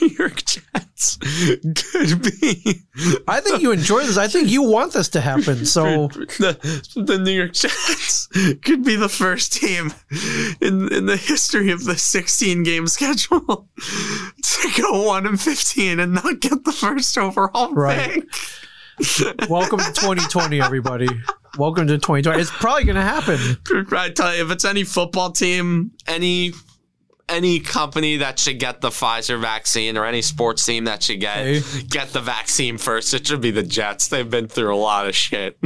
York 0.18 0.42
Jets 0.44 1.16
could 1.16 2.22
be 2.22 2.82
I 3.26 3.40
think 3.40 3.62
you 3.62 3.72
enjoy 3.72 4.00
this. 4.02 4.18
I 4.18 4.28
think 4.28 4.50
you 4.50 4.62
want 4.62 4.92
this 4.92 5.08
to 5.10 5.20
happen. 5.22 5.64
So 5.64 6.08
the, 6.38 6.92
the 6.94 7.18
New 7.18 7.32
York 7.32 7.52
Jets 7.54 8.26
could 8.62 8.84
be 8.84 8.96
the 8.96 9.08
first 9.08 9.52
team 9.54 9.94
in 10.60 10.92
in 10.92 11.06
the 11.06 11.16
history 11.16 11.70
of 11.70 11.84
the 11.84 11.96
16 11.96 12.62
game 12.64 12.86
schedule 12.86 13.40
to 13.78 14.82
go 14.82 15.06
one 15.06 15.26
and 15.26 15.40
15 15.40 16.00
and 16.00 16.14
not 16.14 16.40
get 16.40 16.64
the 16.64 16.72
first 16.72 17.16
overall 17.16 17.72
Right. 17.72 18.22
pick. 18.98 19.48
welcome 19.48 19.78
to 19.78 19.92
2020, 19.92 20.60
everybody. 20.60 21.08
Welcome 21.56 21.86
to 21.86 21.96
2020. 21.98 22.40
It's 22.40 22.50
probably 22.50 22.84
going 22.84 22.96
to 22.96 23.02
happen. 23.02 23.38
I 23.96 24.10
tell 24.10 24.34
you, 24.36 24.44
if 24.44 24.50
it's 24.50 24.64
any 24.64 24.84
football 24.84 25.30
team, 25.32 25.92
any 26.06 26.52
any 27.28 27.60
company 27.60 28.16
that 28.18 28.38
should 28.38 28.58
get 28.58 28.80
the 28.80 28.88
Pfizer 28.90 29.40
vaccine 29.40 29.96
or 29.96 30.04
any 30.04 30.22
sports 30.22 30.64
team 30.64 30.84
that 30.84 31.02
should 31.02 31.20
get 31.20 31.38
Okay. 31.38 31.62
get 31.88 32.12
the 32.12 32.20
vaccine 32.20 32.78
first, 32.78 33.12
it 33.14 33.26
should 33.26 33.40
be 33.40 33.50
the 33.50 33.62
Jets. 33.62 34.08
They've 34.08 34.28
been 34.28 34.48
through 34.48 34.74
a 34.74 34.76
lot 34.76 35.06
of 35.06 35.14
shit. 35.14 35.58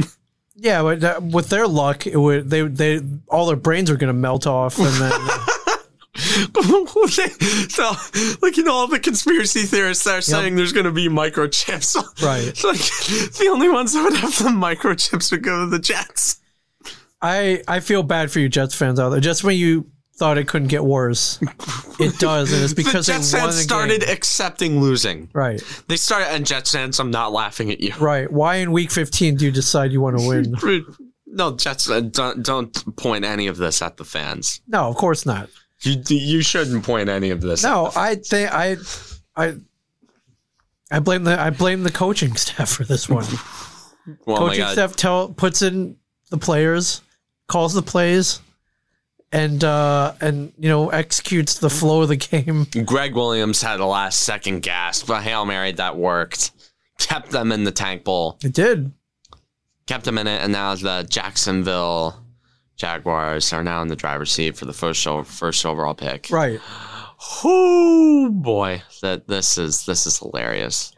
Yeah, 0.55 0.83
but 0.83 1.03
uh, 1.03 1.19
with 1.21 1.49
their 1.49 1.67
luck, 1.67 2.05
it 2.07 2.15
would 2.17 2.49
they 2.49 2.61
they 2.61 3.01
all 3.27 3.47
their 3.47 3.55
brains 3.55 3.89
are 3.89 3.97
going 3.97 4.07
to 4.07 4.13
melt 4.13 4.45
off, 4.47 4.77
and 4.77 4.87
then 4.87 5.11
uh, 5.11 5.39
so, 7.69 7.91
like 8.41 8.55
you 8.57 8.63
know, 8.63 8.73
all 8.73 8.87
the 8.87 8.99
conspiracy 8.99 9.63
theorists 9.63 10.05
are 10.07 10.21
saying 10.21 10.55
there's 10.55 10.73
going 10.73 10.85
to 10.85 10.91
be 10.91 11.07
microchips. 11.09 11.95
Right. 12.23 12.43
It's 12.47 12.63
like 12.63 12.77
the 13.37 13.47
only 13.51 13.67
ones 13.69 13.93
that 13.93 14.03
would 14.03 14.13
have 14.13 14.37
the 14.37 14.49
microchips 14.49 15.31
would 15.31 15.43
go 15.43 15.61
to 15.61 15.69
the 15.69 15.79
Jets. 15.79 16.39
I 17.21 17.63
I 17.67 17.79
feel 17.79 18.03
bad 18.03 18.31
for 18.31 18.39
you 18.39 18.47
Jets 18.49 18.75
fans 18.75 18.99
out 18.99 19.09
there. 19.09 19.19
Just 19.19 19.43
when 19.43 19.57
you 19.57 19.89
thought 20.15 20.37
it 20.37 20.47
couldn't 20.47 20.67
get 20.67 20.83
worse, 20.83 21.39
it 21.99 22.17
does, 22.19 22.53
and 22.53 22.63
it's 22.63 22.73
because 22.73 23.07
Jets 23.07 23.31
they 23.31 23.37
won 23.39 23.47
fans 23.47 23.57
the 23.57 23.63
started 23.63 24.01
game. 24.01 24.09
accepting 24.09 24.79
losing. 24.81 25.29
Right, 25.33 25.61
They 25.87 25.95
started, 25.97 26.33
and 26.33 26.45
Jets 26.45 26.71
fans, 26.71 26.99
I'm 26.99 27.11
not 27.11 27.31
laughing 27.31 27.71
at 27.71 27.79
you. 27.81 27.93
right. 27.99 28.31
Why 28.31 28.55
in 28.57 28.71
week 28.71 28.91
15 28.91 29.35
do 29.37 29.45
you 29.45 29.51
decide 29.51 29.91
you 29.91 30.01
want 30.01 30.17
to 30.19 30.27
win? 30.27 30.85
No, 31.35 31.55
Jets, 31.55 31.89
uh, 31.89 31.99
don't 32.01 32.43
don't 32.45 32.95
point 32.95 33.25
any 33.25 33.47
of 33.47 33.57
this 33.57 33.81
at 33.81 33.97
the 33.97 34.05
fans. 34.05 34.61
No, 34.67 34.87
of 34.87 34.95
course 34.95 35.25
not. 35.25 35.49
You 35.81 35.99
you 36.07 36.43
shouldn't 36.43 36.83
point 36.83 37.09
any 37.09 37.31
of 37.31 37.41
this. 37.41 37.63
No, 37.63 37.91
I 37.95 38.13
think 38.15 38.53
I 38.53 38.77
I 39.35 39.55
I 40.91 40.99
blame 40.99 41.23
the 41.23 41.39
I 41.41 41.49
blame 41.49 41.81
the 41.81 41.91
coaching 41.91 42.35
staff 42.43 42.69
for 42.69 42.83
this 42.83 43.09
one. 43.09 43.25
my 44.27 44.35
coaching 44.35 44.67
staff 44.67 44.95
tell 44.95 45.29
puts 45.29 45.63
in 45.63 45.95
the 46.29 46.37
players, 46.37 47.01
calls 47.47 47.73
the 47.73 47.81
plays, 47.81 48.39
and 49.33 49.63
uh 49.63 50.13
and 50.21 50.53
you 50.57 50.69
know 50.69 50.89
executes 50.89 51.57
the 51.59 51.69
flow 51.69 52.03
of 52.03 52.07
the 52.07 52.15
game. 52.15 52.65
Gregg 52.85 53.15
Williams 53.15 53.61
had 53.61 53.81
a 53.81 53.85
last 53.85 54.21
second 54.21 54.61
gasp, 54.61 55.09
a 55.09 55.19
hail 55.21 55.43
mary 55.45 55.73
that 55.73 55.97
worked, 55.97 56.51
kept 56.99 57.31
them 57.31 57.51
in 57.51 57.65
the 57.65 57.71
tank 57.71 58.03
bowl, 58.05 58.37
It 58.43 58.53
did. 58.53 58.93
kept 59.87 60.05
them 60.05 60.17
in 60.17 60.27
it, 60.27 60.41
and 60.41 60.53
now 60.53 60.75
the 60.75 61.05
Jacksonville 61.09 62.23
Jaguars 62.77 63.51
are 63.53 63.63
now 63.63 63.81
in 63.81 63.87
the 63.87 63.95
driver's 63.95 64.31
seat 64.31 64.55
for 64.55 64.65
the 64.65 64.73
first 64.73 65.05
first 65.25 65.65
overall 65.65 65.93
pick. 65.95 66.27
Right. 66.31 66.59
Oh 67.43 68.29
boy, 68.31 68.81
that 69.01 69.27
this 69.27 69.57
is 69.57 69.85
this 69.85 70.05
is 70.05 70.19
hilarious. 70.19 70.93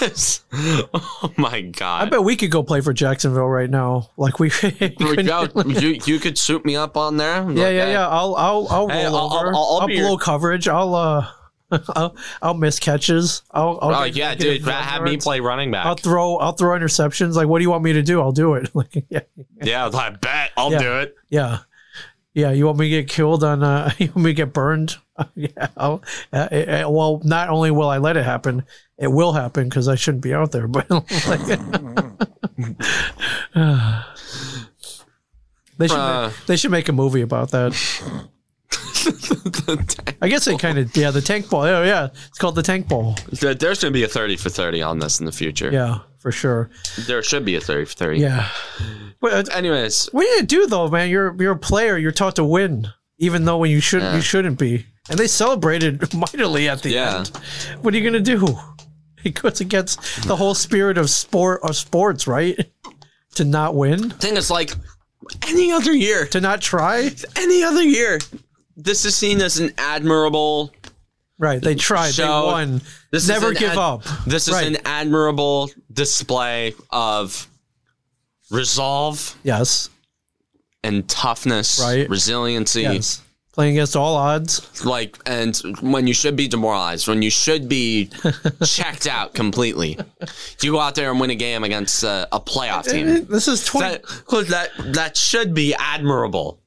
This, 0.00 0.44
oh 0.52 1.32
my 1.38 1.62
god! 1.62 2.06
I 2.06 2.10
bet 2.10 2.22
we 2.22 2.36
could 2.36 2.50
go 2.50 2.62
play 2.62 2.82
for 2.82 2.92
Jacksonville 2.92 3.48
right 3.48 3.70
now. 3.70 4.10
Like 4.18 4.38
we 4.38 4.50
you 4.62 5.98
you 6.04 6.18
could 6.18 6.36
shoot 6.36 6.64
me 6.66 6.76
up 6.76 6.96
on 6.96 7.16
there. 7.16 7.50
Yeah, 7.50 7.68
yeah, 7.70 7.90
yeah. 7.90 8.08
I'll 8.08 8.34
I'll 8.36 8.66
I'll 8.70 8.88
roll 8.88 8.90
Hey, 8.90 9.04
I'll- 9.06 9.16
I'll- 9.16 9.32
over. 9.36 9.46
I'll- 9.48 9.56
I'll, 9.56 9.80
I'll 9.80 9.86
blow 9.86 9.94
your- 10.10 10.18
coverage. 10.18 10.68
I'll 10.68 10.94
uh 10.94 11.26
I'll, 11.96 12.14
I'll 12.42 12.54
miss 12.54 12.78
catches. 12.78 13.42
I'll, 13.50 13.78
I'll 13.80 13.94
Oh 14.02 14.04
get 14.04 14.14
yeah, 14.16 14.34
dude. 14.34 14.62
Have 14.66 15.02
me 15.04 15.16
play 15.16 15.40
running 15.40 15.70
back. 15.70 15.86
I'll 15.86 15.94
throw 15.94 16.36
I'll 16.36 16.52
throw 16.52 16.78
interceptions. 16.78 17.32
Like 17.34 17.48
what 17.48 17.58
do 17.58 17.62
you 17.62 17.70
want 17.70 17.82
me 17.82 17.94
to 17.94 18.02
do? 18.02 18.20
I'll 18.20 18.32
do 18.32 18.54
it. 18.54 18.74
Like 18.74 19.04
yeah. 19.08 19.20
yeah, 19.62 19.88
I 19.92 20.10
bet 20.10 20.50
I'll 20.56 20.72
Yeah. 20.72 20.78
do 20.78 20.98
it. 20.98 21.16
Yeah. 21.30 21.58
Yeah, 22.34 22.50
you 22.52 22.64
want 22.64 22.78
me 22.78 22.86
to 22.86 22.90
get 23.02 23.08
killed 23.08 23.42
on 23.44 23.62
uh 23.62 23.90
you 23.98 24.08
want 24.08 24.16
me 24.18 24.30
to 24.30 24.34
get 24.34 24.52
burned? 24.52 24.96
yeah. 25.34 25.68
I'll, 25.76 26.02
uh, 26.32 26.48
well, 26.88 27.20
not 27.24 27.48
only 27.50 27.70
will 27.70 27.88
I 27.88 27.98
let 27.98 28.16
it 28.16 28.24
happen, 28.24 28.64
it 29.02 29.08
will 29.12 29.32
happen 29.32 29.68
cuz 29.68 29.88
I 29.88 29.96
shouldn't 29.96 30.22
be 30.22 30.32
out 30.32 30.52
there, 30.52 30.66
but 30.76 30.88
like 30.90 31.58
They 35.78 35.88
should 35.88 35.96
Uh. 35.98 36.28
make, 36.28 36.46
they 36.46 36.56
should 36.56 36.70
make 36.70 36.88
a 36.88 36.92
movie 36.92 37.22
about 37.22 37.50
that. 37.50 37.72
I 40.22 40.28
guess 40.28 40.44
they 40.44 40.56
kind 40.56 40.78
of 40.78 40.96
yeah, 40.96 41.10
the 41.10 41.20
tank 41.20 41.48
ball. 41.50 41.66
Yeah, 41.66 41.84
yeah. 41.84 42.08
It's 42.28 42.38
called 42.38 42.54
the 42.54 42.62
tank 42.62 42.88
ball. 42.88 43.16
There's 43.30 43.58
going 43.58 43.74
to 43.76 43.90
be 43.90 44.04
a 44.04 44.08
30 44.08 44.36
for 44.36 44.48
30 44.50 44.82
on 44.82 44.98
this 44.98 45.18
in 45.18 45.26
the 45.26 45.32
future. 45.32 45.70
Yeah, 45.72 45.98
for 46.18 46.30
sure. 46.30 46.70
There 47.06 47.22
should 47.22 47.44
be 47.44 47.56
a 47.56 47.60
30 47.60 47.86
for 47.86 47.94
30. 47.94 48.20
Yeah. 48.20 48.48
But 49.20 49.52
Anyways, 49.54 50.08
what 50.12 50.24
are 50.24 50.28
you 50.28 50.36
gonna 50.36 50.46
do 50.46 50.66
though, 50.66 50.88
man? 50.88 51.08
You're 51.10 51.34
you're 51.40 51.52
a 51.52 51.58
player. 51.58 51.96
You're 51.98 52.12
taught 52.12 52.36
to 52.36 52.44
win, 52.44 52.88
even 53.18 53.44
though 53.44 53.58
when 53.58 53.70
you 53.70 53.80
should 53.80 54.02
Yeah. 54.02 54.14
you 54.16 54.20
shouldn't 54.20 54.58
be. 54.58 54.86
And 55.10 55.18
they 55.18 55.26
celebrated 55.26 56.12
mightily 56.24 56.68
at 56.68 56.82
the 56.82 56.90
Yeah. 56.90 57.18
end. 57.18 57.28
What 57.82 57.94
are 57.94 57.96
you 57.98 58.04
gonna 58.04 58.20
do? 58.20 58.58
It 59.24 59.40
goes 59.40 59.60
against 59.60 60.00
the 60.26 60.36
whole 60.36 60.54
spirit 60.54 60.98
of 60.98 61.08
sport 61.10 61.60
of 61.62 61.76
sports, 61.76 62.26
right? 62.26 62.58
To 63.36 63.44
not 63.44 63.74
win, 63.74 64.10
thing 64.10 64.36
is 64.36 64.50
like 64.50 64.72
any 65.48 65.72
other 65.72 65.92
year, 65.92 66.26
to 66.28 66.40
not 66.40 66.60
try. 66.60 67.10
any 67.36 67.62
other 67.62 67.82
year, 67.82 68.18
this 68.76 69.04
is 69.04 69.14
seen 69.16 69.40
as 69.40 69.58
an 69.58 69.72
admirable. 69.78 70.72
Right? 71.38 71.60
They 71.62 71.74
tried. 71.74 72.10
So, 72.12 72.22
they 72.22 72.28
won. 72.52 72.80
This 73.10 73.26
Never 73.26 73.52
give 73.52 73.70
ad- 73.72 73.78
up. 73.78 74.04
This 74.26 74.48
is 74.48 74.54
Right. 74.54 74.66
an 74.66 74.76
admirable 74.84 75.70
display 75.92 76.74
of 76.90 77.48
resolve 78.50 79.36
Yes. 79.42 79.88
and 80.84 81.08
toughness, 81.08 81.80
Right. 81.80 82.08
resiliency. 82.08 82.82
Yes. 82.82 83.20
Playing 83.52 83.72
against 83.76 83.96
all 83.96 84.16
odds. 84.16 84.82
Like, 84.84 85.18
and 85.26 85.54
when 85.82 86.06
you 86.06 86.14
should 86.14 86.36
be 86.36 86.48
demoralized, 86.48 87.06
when 87.06 87.20
you 87.20 87.30
should 87.30 87.68
be 87.68 88.08
checked 88.64 89.06
out 89.06 89.34
completely, 89.34 89.98
you 90.62 90.72
go 90.72 90.80
out 90.80 90.94
there 90.94 91.10
and 91.10 91.20
win 91.20 91.28
a 91.28 91.34
game 91.34 91.62
against 91.62 92.02
a, 92.02 92.26
a 92.32 92.40
playoff 92.40 92.88
team. 92.90 93.08
Eh, 93.08 93.20
this 93.28 93.48
is 93.48 93.62
twenty. 93.64 93.98
That, 94.30 94.46
that 94.48 94.94
that 94.94 95.16
should 95.18 95.52
be 95.52 95.74
admirable. 95.74 96.60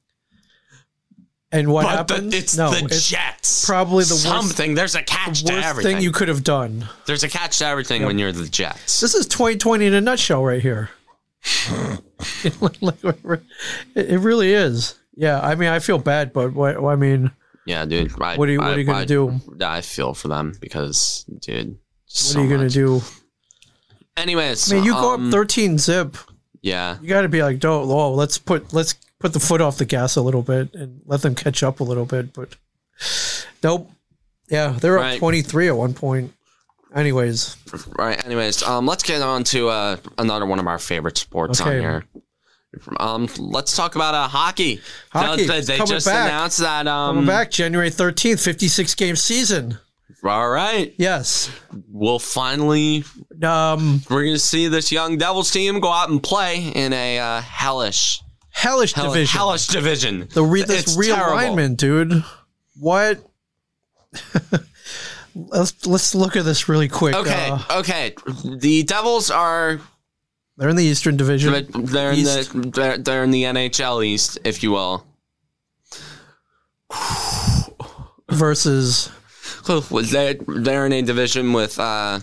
and 1.51 1.71
what 1.71 1.85
But 1.85 2.07
the, 2.07 2.13
happened? 2.13 2.33
it's 2.35 2.55
no, 2.55 2.69
the 2.69 2.85
it's 2.85 3.09
Jets. 3.09 3.65
probably 3.65 4.03
the 4.03 4.13
worst- 4.13 4.23
something. 4.27 4.75
There's 4.75 4.93
a 4.93 5.01
catch 5.01 5.43
to 5.43 5.53
worst 5.55 5.65
everything. 5.65 5.95
thing 5.95 6.03
you 6.03 6.11
could 6.11 6.27
have 6.27 6.43
done. 6.43 6.87
There's 7.07 7.23
a 7.23 7.29
catch 7.29 7.57
to 7.59 7.65
everything 7.65 8.03
when 8.05 8.19
you're 8.19 8.31
the 8.31 8.47
Jets. 8.47 8.99
This 8.99 9.15
is 9.15 9.25
2020 9.27 9.87
in 9.87 9.93
a 9.95 10.01
nutshell, 10.01 10.43
right 10.45 10.61
here. 10.61 10.91
It 13.95 14.19
really 14.19 14.53
is. 14.53 14.99
Yeah, 15.15 15.39
I 15.39 15.55
mean, 15.55 15.69
I 15.69 15.79
feel 15.79 15.97
bad, 15.97 16.33
but 16.33 16.53
what 16.53 16.77
I 16.77 16.95
mean, 16.95 17.31
Yeah, 17.65 17.85
dude. 17.85 18.11
I, 18.21 18.35
What 18.35 18.47
are 18.47 18.51
you- 18.51 18.59
what 18.59 18.67
I- 18.67 18.73
are 18.73 18.77
you 18.79 18.83
gonna 18.85 18.99
I- 18.99 19.05
do? 19.05 19.39
I 19.61 19.81
feel 19.81 20.13
for 20.13 20.27
them 20.27 20.53
because, 20.59 21.25
dude, 21.39 21.77
What 22.07 22.35
are 22.35 22.43
you 22.43 22.49
gonna 22.49 22.69
do? 22.69 23.01
Anyways, 24.17 24.71
I 24.71 24.75
mean, 24.75 24.83
you 24.85 24.91
go 24.93 25.13
um, 25.13 25.27
up 25.27 25.31
13 25.31 25.77
zip. 25.77 26.17
Yeah, 26.61 26.97
You 27.01 27.09
got 27.09 27.21
to 27.21 27.29
be 27.29 27.43
like, 27.43 27.59
don't. 27.59 27.87
Oh, 27.89 28.13
let's 28.13 28.37
put 28.39 28.73
let's 28.73 28.95
put 29.19 29.33
the 29.33 29.39
foot 29.39 29.61
off 29.61 29.77
the 29.77 29.85
gas 29.85 30.15
a 30.15 30.21
little 30.21 30.41
bit 30.41 30.73
and 30.73 30.99
let 31.05 31.21
them 31.21 31.35
catch 31.35 31.61
up 31.63 31.79
a 31.79 31.83
little 31.83 32.05
bit. 32.05 32.33
But 32.33 32.55
nope. 33.61 33.91
Yeah, 34.49 34.75
they're 34.79 34.93
Right. 34.95 35.13
up 35.13 35.19
23 35.19 35.67
at 35.67 35.77
one 35.77 35.93
point. 35.93 36.33
Anyways, 36.95 37.57
right. 37.99 38.23
Anyways, 38.25 38.63
um, 38.63 38.85
let's 38.87 39.03
get 39.03 39.21
on 39.21 39.43
to 39.45 39.67
uh, 39.69 39.97
another 40.17 40.45
one 40.45 40.59
of 40.59 40.65
our 40.67 40.79
favorite 40.79 41.17
sports 41.17 41.59
on 41.61 41.71
here. 41.73 42.05
Um, 42.99 43.27
let's 43.37 43.75
talk 43.75 43.95
about 43.95 44.13
uh, 44.15 44.27
hockey. 44.27 44.81
Hockey, 45.11 45.45
They, 45.47 45.61
they 45.61 45.77
just 45.79 46.05
back. 46.05 46.29
announced 46.29 46.59
that. 46.59 46.87
Um, 46.87 47.15
coming 47.15 47.27
back 47.27 47.51
January 47.51 47.89
13th, 47.89 48.43
56 48.43 48.95
game 48.95 49.15
season. 49.15 49.77
All 50.23 50.49
right, 50.49 50.93
Yes. 50.97 51.51
we'll 51.91 52.17
finally 52.19 53.03
Um, 53.43 54.01
we're 54.09 54.23
gonna 54.25 54.39
see 54.39 54.67
this 54.67 54.91
young 54.91 55.17
Devils 55.19 55.51
team 55.51 55.79
go 55.79 55.91
out 55.91 56.09
and 56.09 56.21
play 56.23 56.63
in 56.73 56.93
a 56.93 57.19
uh, 57.19 57.41
hellish, 57.41 58.21
hellish 58.49 58.93
hell- 58.93 59.13
division. 59.13 59.37
hellish 59.37 59.67
division. 59.67 60.27
the 60.33 60.43
re- 60.43 60.63
this 60.63 60.81
It's 60.83 60.95
terrible. 61.07 61.33
realignment, 61.37 61.77
dude. 61.77 62.23
What? 62.79 63.19
let's 65.35 65.85
let's 65.85 66.15
look 66.15 66.35
at 66.35 66.45
this 66.45 66.67
really 66.69 66.87
quick. 66.87 67.15
Okay, 67.15 67.49
Uh, 67.51 67.79
okay. 67.79 68.15
The 68.43 68.83
Devils 68.83 69.29
are 69.29 69.79
they're 70.57 70.69
in 70.69 70.75
the 70.75 70.83
Eastern 70.83 71.17
Division. 71.17 71.51
they're 71.85 72.11
in 72.11 72.23
the 72.23 72.71
they're, 72.73 72.97
they're 72.97 73.23
in 73.23 73.31
the 73.31 73.43
NHL 73.43 74.05
East, 74.05 74.37
if 74.43 74.63
you 74.63 74.71
will. 74.71 75.05
versus 78.31 79.11
They're, 79.67 80.33
they're 80.47 80.85
in 80.85 80.93
a 80.93 81.01
division 81.01 81.53
with 81.53 81.79
uh, 81.79 82.19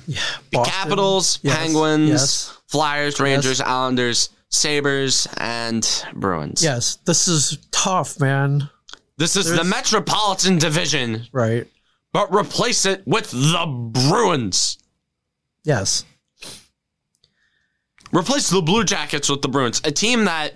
Boston. 0.52 0.64
Capitals, 0.72 1.38
Yes, 1.42 1.56
Penguins, 1.58 2.08
yes. 2.10 2.58
Flyers, 2.68 3.20
Rangers, 3.20 3.60
Islanders, 3.60 4.30
Sabres, 4.48 5.26
and 5.36 5.86
Bruins. 6.14 6.62
Yes, 6.62 6.96
this 7.04 7.28
is 7.28 7.58
tough, 7.70 8.18
man. 8.20 8.68
This 9.18 9.36
is 9.36 9.50
the 9.54 9.64
Metropolitan 9.64 10.58
Division, 10.58 11.26
Right. 11.32 11.66
but 12.12 12.32
replace 12.34 12.86
it 12.86 13.02
with 13.06 13.30
the 13.30 13.66
Bruins. 14.08 14.78
Yes. 15.64 16.04
Replace 18.12 18.50
the 18.50 18.60
Blue 18.60 18.84
Jackets 18.84 19.28
with 19.28 19.42
the 19.42 19.48
Bruins, 19.48 19.80
a 19.84 19.90
team 19.90 20.26
that 20.26 20.54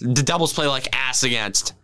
the 0.00 0.22
Devils 0.22 0.52
play 0.52 0.66
like 0.66 0.88
ass 0.94 1.24
against, 1.24 1.74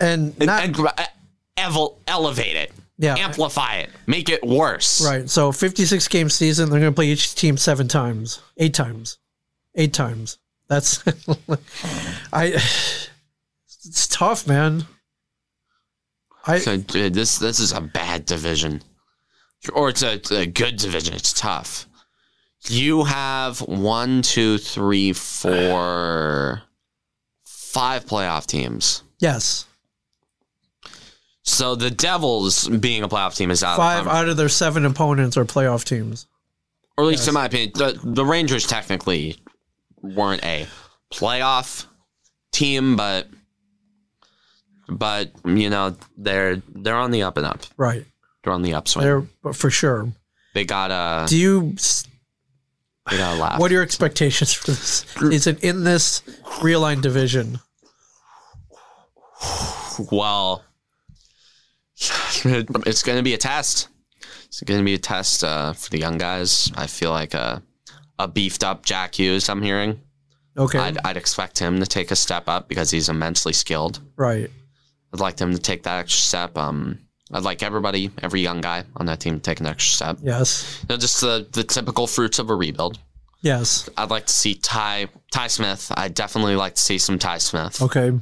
And 0.00 0.34
and, 0.38 0.46
not 0.46 0.64
and 0.64 1.90
elevate 2.06 2.56
it, 2.56 2.72
yeah. 2.98 3.16
amplify 3.16 3.76
it, 3.76 3.90
make 4.06 4.28
it 4.28 4.44
worse. 4.44 5.04
Right. 5.06 5.28
So 5.30 5.52
56 5.52 6.08
game 6.08 6.28
season, 6.28 6.70
they're 6.70 6.80
going 6.80 6.92
to 6.92 6.96
play 6.96 7.06
each 7.08 7.34
team 7.34 7.56
7 7.56 7.86
times. 7.88 8.40
8 8.56 8.74
times. 8.74 9.18
8 9.74 9.92
times. 9.92 10.38
That's 10.68 11.02
I 12.32 12.60
it's 13.84 14.06
tough, 14.08 14.46
man. 14.46 14.84
I 16.46 16.58
So, 16.58 16.76
dude, 16.76 17.14
this 17.14 17.38
this 17.38 17.58
is 17.58 17.72
a 17.72 17.80
bad 17.80 18.26
division, 18.26 18.82
or 19.72 19.88
it's 19.88 20.02
a, 20.02 20.14
it's 20.14 20.30
a 20.30 20.46
good 20.46 20.76
division. 20.76 21.14
It's 21.14 21.32
tough. 21.32 21.87
You 22.66 23.04
have 23.04 23.60
one, 23.60 24.22
two, 24.22 24.58
three, 24.58 25.12
four, 25.12 26.62
five 27.44 28.04
playoff 28.04 28.46
teams. 28.46 29.02
yes. 29.20 29.64
So 31.44 31.74
the 31.74 31.90
Devils 31.90 32.68
being 32.68 33.02
a 33.02 33.08
playoff 33.08 33.34
team 33.34 33.50
is 33.50 33.64
out. 33.64 33.78
5 33.78 34.00
of 34.02 34.08
out 34.12 34.28
of 34.28 34.36
their 34.36 34.50
7 34.50 34.84
opponents 34.84 35.38
are 35.38 35.46
playoff 35.46 35.82
teams. 35.82 36.26
or 36.98 37.04
at 37.04 37.08
least 37.08 37.26
in 37.26 37.32
my 37.32 37.46
opinion, 37.46 37.72
the, 37.74 37.98
the 38.04 38.24
Rangers 38.24 38.66
technically 38.66 39.36
weren't 40.02 40.44
a 40.44 40.66
playoff 41.10 41.86
team, 42.52 42.96
but 42.96 43.28
but 44.90 45.30
you 45.46 45.70
know 45.70 45.96
they're 46.18 46.56
they're 46.68 46.96
on 46.96 47.12
the 47.12 47.22
up 47.22 47.38
and 47.38 47.46
up. 47.46 47.62
Right. 47.78 48.04
They're 48.44 48.52
on 48.52 48.60
the 48.60 48.74
upswing. 48.74 49.04
They're 49.06 49.22
but 49.42 49.56
for 49.56 49.70
sure. 49.70 50.12
they 50.52 50.66
got 50.66 50.90
a 50.90 51.26
Do 51.28 51.38
you 51.38 51.76
they 53.10 53.16
got 53.18 53.36
a 53.36 53.40
laugh. 53.40 53.60
what 53.60 53.70
are 53.70 53.74
your 53.74 53.82
expectations 53.82 54.52
for 54.52 54.70
this? 54.70 55.04
Is 55.22 55.46
it 55.46 55.62
in 55.62 55.84
this 55.84 56.20
realigned 56.60 57.02
division? 57.02 57.60
Well, 60.10 60.64
it's 62.00 63.02
going 63.02 63.18
to 63.18 63.22
be 63.22 63.34
a 63.34 63.38
test. 63.38 63.88
It's 64.46 64.62
going 64.62 64.80
to 64.80 64.84
be 64.84 64.94
a 64.94 64.98
test 64.98 65.44
uh, 65.44 65.72
for 65.72 65.90
the 65.90 65.98
young 65.98 66.18
guys. 66.18 66.72
I 66.76 66.86
feel 66.86 67.10
like 67.10 67.34
a, 67.34 67.62
a 68.18 68.28
beefed 68.28 68.64
up 68.64 68.84
Jack 68.84 69.18
Hughes, 69.18 69.48
I'm 69.48 69.62
hearing. 69.62 70.00
Okay. 70.56 70.78
I'd, 70.78 70.98
I'd 71.04 71.16
expect 71.16 71.58
him 71.58 71.78
to 71.80 71.86
take 71.86 72.10
a 72.10 72.16
step 72.16 72.48
up 72.48 72.68
because 72.68 72.90
he's 72.90 73.08
immensely 73.08 73.52
skilled. 73.52 74.00
right. 74.16 74.50
I'd 75.12 75.20
like 75.20 75.38
him 75.38 75.52
to 75.54 75.58
take 75.58 75.84
that 75.84 76.00
extra 76.00 76.20
step. 76.20 76.58
Um, 76.58 76.98
I'd 77.32 77.42
like 77.42 77.62
everybody, 77.62 78.10
every 78.22 78.40
young 78.40 78.60
guy 78.60 78.84
on 78.96 79.06
that 79.06 79.20
team 79.20 79.34
to 79.34 79.40
take 79.40 79.60
an 79.60 79.66
extra 79.66 79.94
step. 79.96 80.18
Yes. 80.22 80.78
You 80.82 80.94
know, 80.94 80.96
just 80.98 81.20
the, 81.20 81.46
the 81.52 81.62
typical 81.64 82.06
fruits 82.06 82.38
of 82.38 82.48
a 82.50 82.54
rebuild. 82.54 82.98
Yes. 83.42 83.88
I'd 83.96 84.10
like 84.10 84.26
to 84.26 84.32
see 84.32 84.54
Ty 84.54 85.08
Ty 85.30 85.46
Smith. 85.48 85.92
I'd 85.96 86.14
definitely 86.14 86.56
like 86.56 86.74
to 86.74 86.80
see 86.80 86.98
some 86.98 87.18
Ty 87.18 87.38
Smith. 87.38 87.80
Okay. 87.82 88.12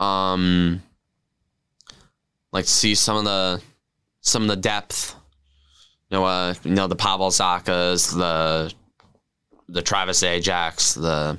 um 0.00 0.82
like 2.52 2.64
to 2.64 2.70
see 2.70 2.94
some 2.94 3.16
of 3.16 3.24
the 3.24 3.60
some 4.20 4.42
of 4.42 4.48
the 4.48 4.56
depth 4.56 5.14
you 6.10 6.16
know 6.16 6.24
uh 6.24 6.54
you 6.64 6.72
know 6.72 6.86
the 6.88 6.96
Pavel 6.96 7.30
Zachas 7.30 8.12
the 8.12 8.72
the 9.68 9.82
Travis 9.82 10.22
Zajacs 10.22 11.00
the 11.00 11.38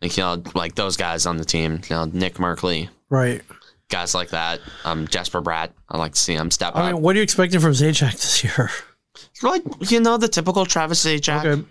like 0.00 0.16
you 0.16 0.22
know 0.22 0.42
like 0.54 0.74
those 0.74 0.96
guys 0.96 1.26
on 1.26 1.36
the 1.36 1.44
team 1.44 1.80
you 1.88 1.96
know 1.96 2.04
Nick 2.04 2.34
Merkley 2.34 2.88
Right. 3.08 3.42
Guys 3.90 4.14
like 4.14 4.30
that 4.30 4.60
um 4.84 5.06
Jesper 5.08 5.42
Bratt 5.42 5.70
I'd 5.90 5.98
like 5.98 6.12
to 6.12 6.18
see 6.18 6.34
him 6.34 6.50
step 6.50 6.74
I 6.74 6.80
up 6.88 6.94
mean, 6.94 7.02
what 7.02 7.14
are 7.14 7.18
you 7.18 7.22
expecting 7.22 7.60
from 7.60 7.72
Zajac 7.72 8.12
this 8.12 8.42
year? 8.44 8.70
like 9.42 9.62
you 9.90 10.00
know 10.00 10.16
the 10.16 10.28
typical 10.28 10.64
Travis 10.64 11.04
Zajac 11.04 11.44
Okay. 11.44 11.62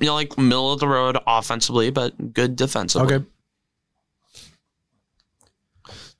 you 0.00 0.06
know 0.06 0.14
like 0.14 0.36
middle 0.38 0.72
of 0.72 0.80
the 0.80 0.88
road 0.88 1.18
offensively 1.26 1.90
but 1.90 2.32
good 2.32 2.54
defensively 2.56 3.14
Okay. 3.16 3.24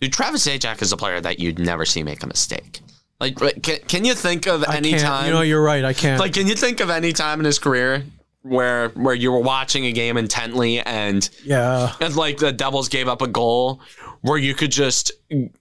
Dude, 0.00 0.12
Travis 0.12 0.46
Zajac 0.46 0.82
is 0.82 0.92
a 0.92 0.96
player 0.96 1.20
that 1.20 1.38
you'd 1.38 1.58
never 1.58 1.84
see 1.84 2.02
make 2.02 2.22
a 2.22 2.26
mistake. 2.26 2.80
Like, 3.20 3.40
like, 3.40 3.62
can, 3.62 3.78
can 3.86 4.04
you 4.04 4.14
think 4.14 4.46
of 4.46 4.64
I 4.64 4.76
any 4.76 4.90
can't. 4.90 5.02
time? 5.02 5.26
You 5.26 5.32
know, 5.32 5.40
you're 5.42 5.62
right. 5.62 5.84
I 5.84 5.92
can't. 5.92 6.20
like, 6.20 6.34
can 6.34 6.46
you 6.48 6.54
think 6.54 6.80
of 6.80 6.90
any 6.90 7.12
time 7.12 7.38
in 7.38 7.46
his 7.46 7.58
career 7.58 8.04
where 8.42 8.90
where 8.90 9.14
you 9.14 9.32
were 9.32 9.40
watching 9.40 9.86
a 9.86 9.92
game 9.92 10.18
intently 10.18 10.78
and 10.80 11.30
yeah. 11.44 11.94
and 12.00 12.14
like 12.14 12.36
the 12.36 12.52
Devils 12.52 12.90
gave 12.90 13.08
up 13.08 13.22
a 13.22 13.26
goal 13.26 13.80
where 14.24 14.38
you 14.38 14.54
could 14.54 14.72
just 14.72 15.12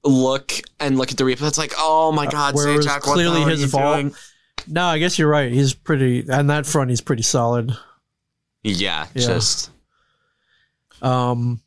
look 0.04 0.54
and 0.80 0.98
look 0.98 1.12
at 1.12 1.18
the 1.18 1.24
replay? 1.26 1.48
It's 1.48 1.58
like, 1.58 1.74
oh 1.78 2.12
my 2.12 2.26
God, 2.28 2.54
Uh, 2.54 2.58
where 2.58 2.78
Zajac, 2.80 3.02
clearly 3.02 3.42
his 3.42 3.70
fault. 3.70 3.96
doing? 3.98 4.16
No, 4.68 4.86
I 4.86 4.98
guess 5.00 5.20
you're 5.20 5.28
right. 5.30 5.52
He's 5.52 5.74
pretty 5.74 6.30
on 6.32 6.48
that 6.48 6.66
front. 6.66 6.90
He's 6.90 7.02
pretty 7.02 7.24
solid. 7.24 7.76
Yeah, 8.64 9.08
Yeah. 9.14 9.28
just 9.28 9.70
Um, 11.02 11.60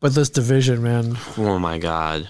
but 0.00 0.14
this 0.14 0.30
division, 0.30 0.82
man. 0.82 1.18
oh 1.36 1.58
my 1.58 1.76
God. 1.78 2.28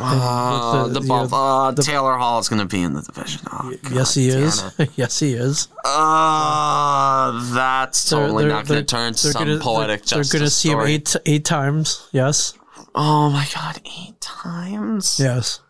Oh, 0.00 0.88
the, 0.88 0.98
the- 1.00 1.72
the- 1.76 1.82
Taylor 1.82 2.16
Hall 2.16 2.38
is 2.40 2.48
going 2.48 2.60
to 2.60 2.66
be 2.66 2.80
in 2.82 2.94
the 2.94 3.02
division. 3.02 3.42
Oh, 3.52 3.72
God 3.82 3.92
yes, 3.92 4.14
he 4.14 4.28
is. 4.28 4.64
yes, 4.96 5.20
he 5.20 5.34
is. 5.34 5.68
Uh, 5.84 7.52
that's 7.54 8.08
They're- 8.10 8.20
totally 8.20 8.44
they're- 8.44 8.52
not 8.52 8.66
going 8.66 8.80
to 8.80 8.86
turn 8.86 9.12
to 9.12 9.18
some 9.18 9.44
gonna- 9.44 9.60
poetic 9.60 10.00
They're, 10.04 10.18
justice 10.18 10.30
they're 10.32 10.40
gonna 10.40 10.50
see 10.50 10.70
him 10.70 10.80
eight 10.80 11.14
eight 11.26 11.44
times. 11.44 12.08
Yes. 12.12 12.54
Oh 12.94 13.30
my 13.30 13.46
god, 13.54 13.80
eight 13.84 14.20
times? 14.20 15.18
Yes. 15.20 15.60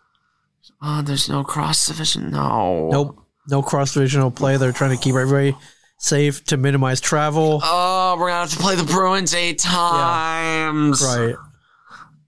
Oh, 0.80 1.02
there's 1.02 1.28
no 1.28 1.42
cross 1.44 1.86
division. 1.86 2.30
No. 2.30 2.88
Nope. 2.90 3.18
No 3.50 3.62
cross 3.62 3.94
divisional 3.94 4.30
play. 4.30 4.56
They're 4.56 4.72
trying 4.72 4.96
to 4.96 5.02
keep 5.02 5.14
everybody 5.14 5.56
safe 5.98 6.44
to 6.44 6.56
minimize 6.56 7.00
travel. 7.00 7.60
Oh, 7.62 8.16
we're 8.18 8.28
gonna 8.28 8.40
have 8.40 8.50
to 8.50 8.56
play 8.58 8.76
the 8.76 8.84
Bruins 8.84 9.34
eight 9.34 9.58
times. 9.58 11.02
Right. 11.02 11.34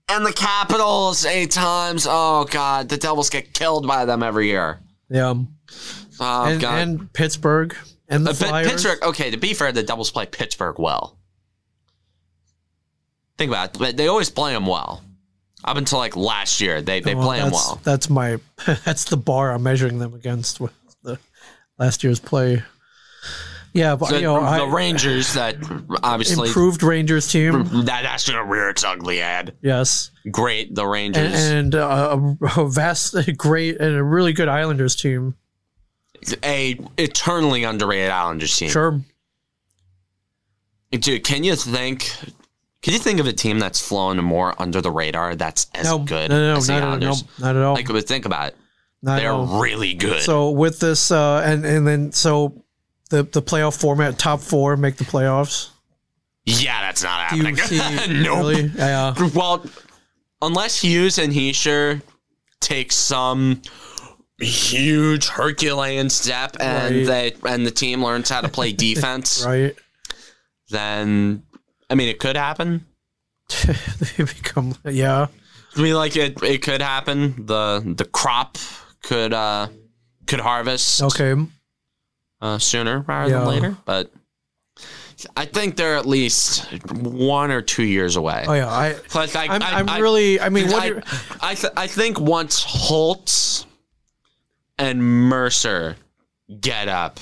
And 0.08 0.26
the 0.26 0.32
Capitals 0.32 1.24
eight 1.24 1.52
times. 1.52 2.06
Oh 2.10 2.44
god, 2.50 2.88
the 2.88 2.96
Devils 2.96 3.30
get 3.30 3.52
killed 3.54 3.86
by 3.86 4.04
them 4.04 4.22
every 4.22 4.48
year. 4.48 4.80
Yeah. 5.08 5.34
Oh 6.18 6.44
and, 6.44 6.60
god. 6.60 6.78
and 6.80 7.12
Pittsburgh 7.12 7.76
and 8.08 8.26
the 8.26 8.30
Uh, 8.30 8.34
Flyers. 8.34 8.68
Pittsburgh. 8.68 9.02
Okay, 9.02 9.30
to 9.30 9.36
be 9.36 9.54
fair, 9.54 9.70
the 9.70 9.82
Devils 9.84 10.10
play 10.10 10.26
Pittsburgh 10.26 10.78
well. 10.78 11.16
Think 13.40 13.50
about 13.52 13.74
it. 13.74 13.78
but 13.78 13.96
They 13.96 14.06
always 14.06 14.28
play 14.28 14.52
them 14.52 14.66
well. 14.66 15.02
Up 15.64 15.78
until 15.78 15.98
like 15.98 16.14
last 16.14 16.60
year, 16.60 16.82
they 16.82 17.00
they 17.00 17.14
Well, 17.14 17.24
play 17.26 17.38
them 17.38 17.50
that's, 17.50 17.66
well. 17.66 17.80
That's 17.82 18.10
my 18.10 18.38
that's 18.84 19.04
the 19.04 19.16
bar 19.16 19.50
I'm 19.52 19.62
measuring 19.62 19.98
them 19.98 20.12
against 20.12 20.60
with 20.60 20.74
the 21.02 21.18
last 21.78 22.04
year's 22.04 22.20
play. 22.20 22.62
Yeah, 23.72 23.96
but 23.96 24.10
The, 24.10 24.16
you 24.16 24.22
know, 24.22 24.40
the 24.40 24.46
I, 24.64 24.70
Rangers 24.70 25.32
that 25.34 25.56
obviously 26.02 26.48
improved 26.48 26.82
Rangers 26.82 27.32
team. 27.32 27.64
that 27.86 28.02
that's 28.02 28.28
gonna 28.28 28.44
rear 28.44 28.68
its 28.68 28.84
ugly 28.84 29.18
head. 29.18 29.56
Yes, 29.62 30.10
Great, 30.30 30.74
the 30.74 30.86
Rangers. 30.86 31.32
and, 31.32 31.74
and 31.74 31.74
uh, 31.76 32.34
a 32.58 32.68
vast, 32.68 33.14
great, 33.38 33.80
and 33.80 33.96
a 33.96 34.02
really 34.04 34.34
good 34.34 34.48
Islanders 34.48 34.96
team. 34.96 35.34
a 36.44 36.78
eternally 36.98 37.64
underrated 37.64 38.10
Islanders 38.10 38.54
team. 38.54 38.68
Sure. 38.68 39.00
Dude, 40.90 41.24
can 41.24 41.42
you 41.44 41.54
think? 41.56 42.12
Can 42.82 42.94
you 42.94 42.98
think 42.98 43.20
of 43.20 43.26
a 43.26 43.32
team 43.32 43.58
that's 43.58 43.78
flown 43.86 44.16
more 44.24 44.54
under 44.60 44.80
the 44.80 44.90
radar 44.90 45.36
that's 45.36 45.66
as 45.74 45.84
No, 45.84 45.98
good 45.98 46.30
no, 46.30 46.38
no, 46.38 46.52
no, 46.52 46.56
as 46.58 46.66
the 46.66 46.80
not, 46.80 46.94
at, 46.94 47.00
no, 47.00 47.14
not 47.38 47.56
at 47.56 47.62
all. 47.62 47.74
Like, 47.74 47.88
but 47.88 48.06
think 48.08 48.24
about 48.24 48.48
it. 48.48 48.56
not 49.02 49.20
They're 49.20 49.34
really 49.60 49.92
good. 49.94 50.22
So 50.22 50.50
with 50.50 50.80
this, 50.80 51.10
uh, 51.10 51.42
and 51.44 51.64
and 51.66 51.86
then 51.86 52.12
so 52.12 52.64
the 53.10 53.22
the 53.24 53.42
playoff 53.42 53.78
format, 53.78 54.18
top 54.18 54.40
four 54.40 54.76
make 54.78 54.96
the 54.96 55.04
playoffs. 55.04 55.68
yeah, 56.46 56.80
that's 56.80 57.02
not 57.02 57.30
happening. 57.30 57.54
nope. 58.22 58.38
Really? 58.38 58.62
Yeah. 58.74 59.14
Well, 59.34 59.64
unless 60.40 60.80
Hughes 60.80 61.18
and 61.18 61.32
Hischier 61.34 62.00
take 62.60 62.92
some 62.92 63.60
huge 64.40 65.28
Herculean 65.28 66.08
step 66.08 66.56
and 66.60 67.06
Right. 67.06 67.34
they 67.42 67.50
and 67.50 67.66
the 67.66 67.70
team 67.70 68.02
learns 68.02 68.30
how 68.30 68.40
to 68.40 68.48
play 68.48 68.72
defense, 68.88 69.44
Right. 69.44 69.74
then 70.70 71.42
I 71.90 71.94
mean 71.96 72.08
it 72.08 72.18
could 72.20 72.36
happen. 72.36 72.86
they 73.66 74.24
become 74.24 74.74
yeah. 74.84 75.26
I 75.76 75.80
mean, 75.82 75.94
like 75.94 76.16
it, 76.16 76.42
it 76.42 76.62
could 76.62 76.80
happen. 76.82 77.46
The 77.46 77.82
the 77.96 78.04
crop 78.04 78.58
could 79.02 79.32
uh 79.32 79.68
could 80.26 80.40
harvest 80.40 81.02
Okay. 81.02 81.34
uh, 82.40 82.58
sooner 82.58 83.00
rather 83.00 83.30
Yeah. 83.30 83.38
than 83.40 83.48
later, 83.48 83.76
but 83.84 84.10
I 85.36 85.44
think 85.44 85.76
they're 85.76 85.96
at 85.96 86.06
least 86.06 86.64
one 86.92 87.50
or 87.50 87.60
two 87.60 87.82
years 87.82 88.16
away. 88.16 88.44
Oh 88.48 88.52
yeah. 88.54 88.68
I. 88.70 88.94
Plus, 89.08 89.34
I, 89.36 89.44
I'm, 89.46 89.62
I, 89.62 89.94
I- 89.96 89.98
really. 89.98 90.40
I 90.40 90.48
mean, 90.48 90.68
what? 90.70 90.82
I, 90.82 91.50
I, 91.50 91.54
th- 91.54 91.72
I 91.76 91.86
think 91.88 92.18
once 92.18 92.62
Holtz 92.66 93.66
and 94.78 95.02
Mercer 95.02 95.96
get 96.60 96.88
up, 96.88 97.20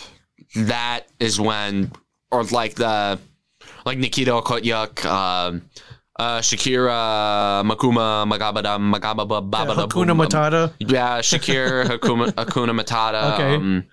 that 0.55 1.07
is 1.19 1.41
when, 1.41 1.91
or 2.31 2.45
like 2.45 2.77
the, 2.77 3.19
like 3.85 3.99
Nikita 3.99 4.31
Okhotiuk, 4.33 5.05
um, 5.05 5.63
uh, 6.19 6.39
Shakira, 6.41 7.63
Makuma, 7.65 8.27
Magabada, 8.31 8.77
Magababa, 8.79 9.41
yeah, 9.41 9.65
Babada, 9.67 9.89
Hakuna 9.89 10.17
Matata. 10.17 10.73
Yeah, 10.81 11.21
Shakira 11.21 11.85
Hakuma, 11.99 12.33
Hakuna 12.33 12.79
Matata. 12.81 13.35
Okay. 13.35 13.55
Um, 13.55 13.85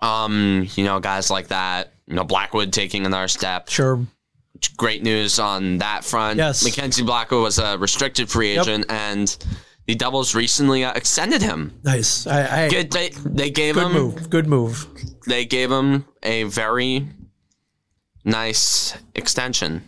um, 0.00 0.66
you 0.74 0.84
know, 0.84 1.00
guys 1.00 1.30
like 1.30 1.48
that. 1.48 1.92
You 2.06 2.14
know, 2.14 2.24
Blackwood 2.24 2.72
taking 2.72 3.04
another 3.04 3.26
step 3.28 3.68
Sure. 3.68 4.06
great 4.76 5.02
news 5.02 5.38
on 5.38 5.78
that 5.78 6.04
front. 6.04 6.38
Yes. 6.38 6.62
Mackenzie 6.64 7.02
Blackwood 7.02 7.42
was 7.42 7.58
a 7.58 7.76
restricted 7.78 8.30
free 8.30 8.54
Yep. 8.54 8.62
agent, 8.62 8.86
and 8.90 9.36
the 9.86 9.94
Devils 9.94 10.34
recently 10.34 10.84
uh, 10.84 10.92
extended 10.92 11.42
him. 11.42 11.78
Nice. 11.84 12.26
I. 12.26 12.64
I 12.64 12.68
Good- 12.68 12.90
They, 12.92 13.10
they 13.24 13.50
gave 13.50 13.74
good 13.74 13.86
him 13.86 13.92
move. 13.92 14.30
Good 14.30 14.46
move. 14.46 14.86
they 15.26 15.44
gave 15.44 15.70
him 15.70 16.04
a 16.22 16.44
very 16.44 17.06
nice 18.24 18.94
extension. 19.14 19.82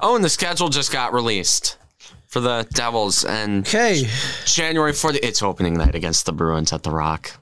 Oh, 0.00 0.16
and 0.16 0.24
the 0.24 0.28
schedule 0.28 0.68
just 0.68 0.92
got 0.92 1.12
released 1.12 1.76
for 2.26 2.40
the 2.40 2.66
Devils, 2.74 3.24
and 3.24 3.66
Okay. 3.66 4.06
January 4.44 4.92
40th. 4.92 5.20
It's 5.22 5.42
opening 5.42 5.74
night 5.74 5.94
against 5.94 6.26
the 6.26 6.32
Bruins 6.32 6.72
at 6.72 6.82
the 6.82 6.90
Rock. 6.90 7.32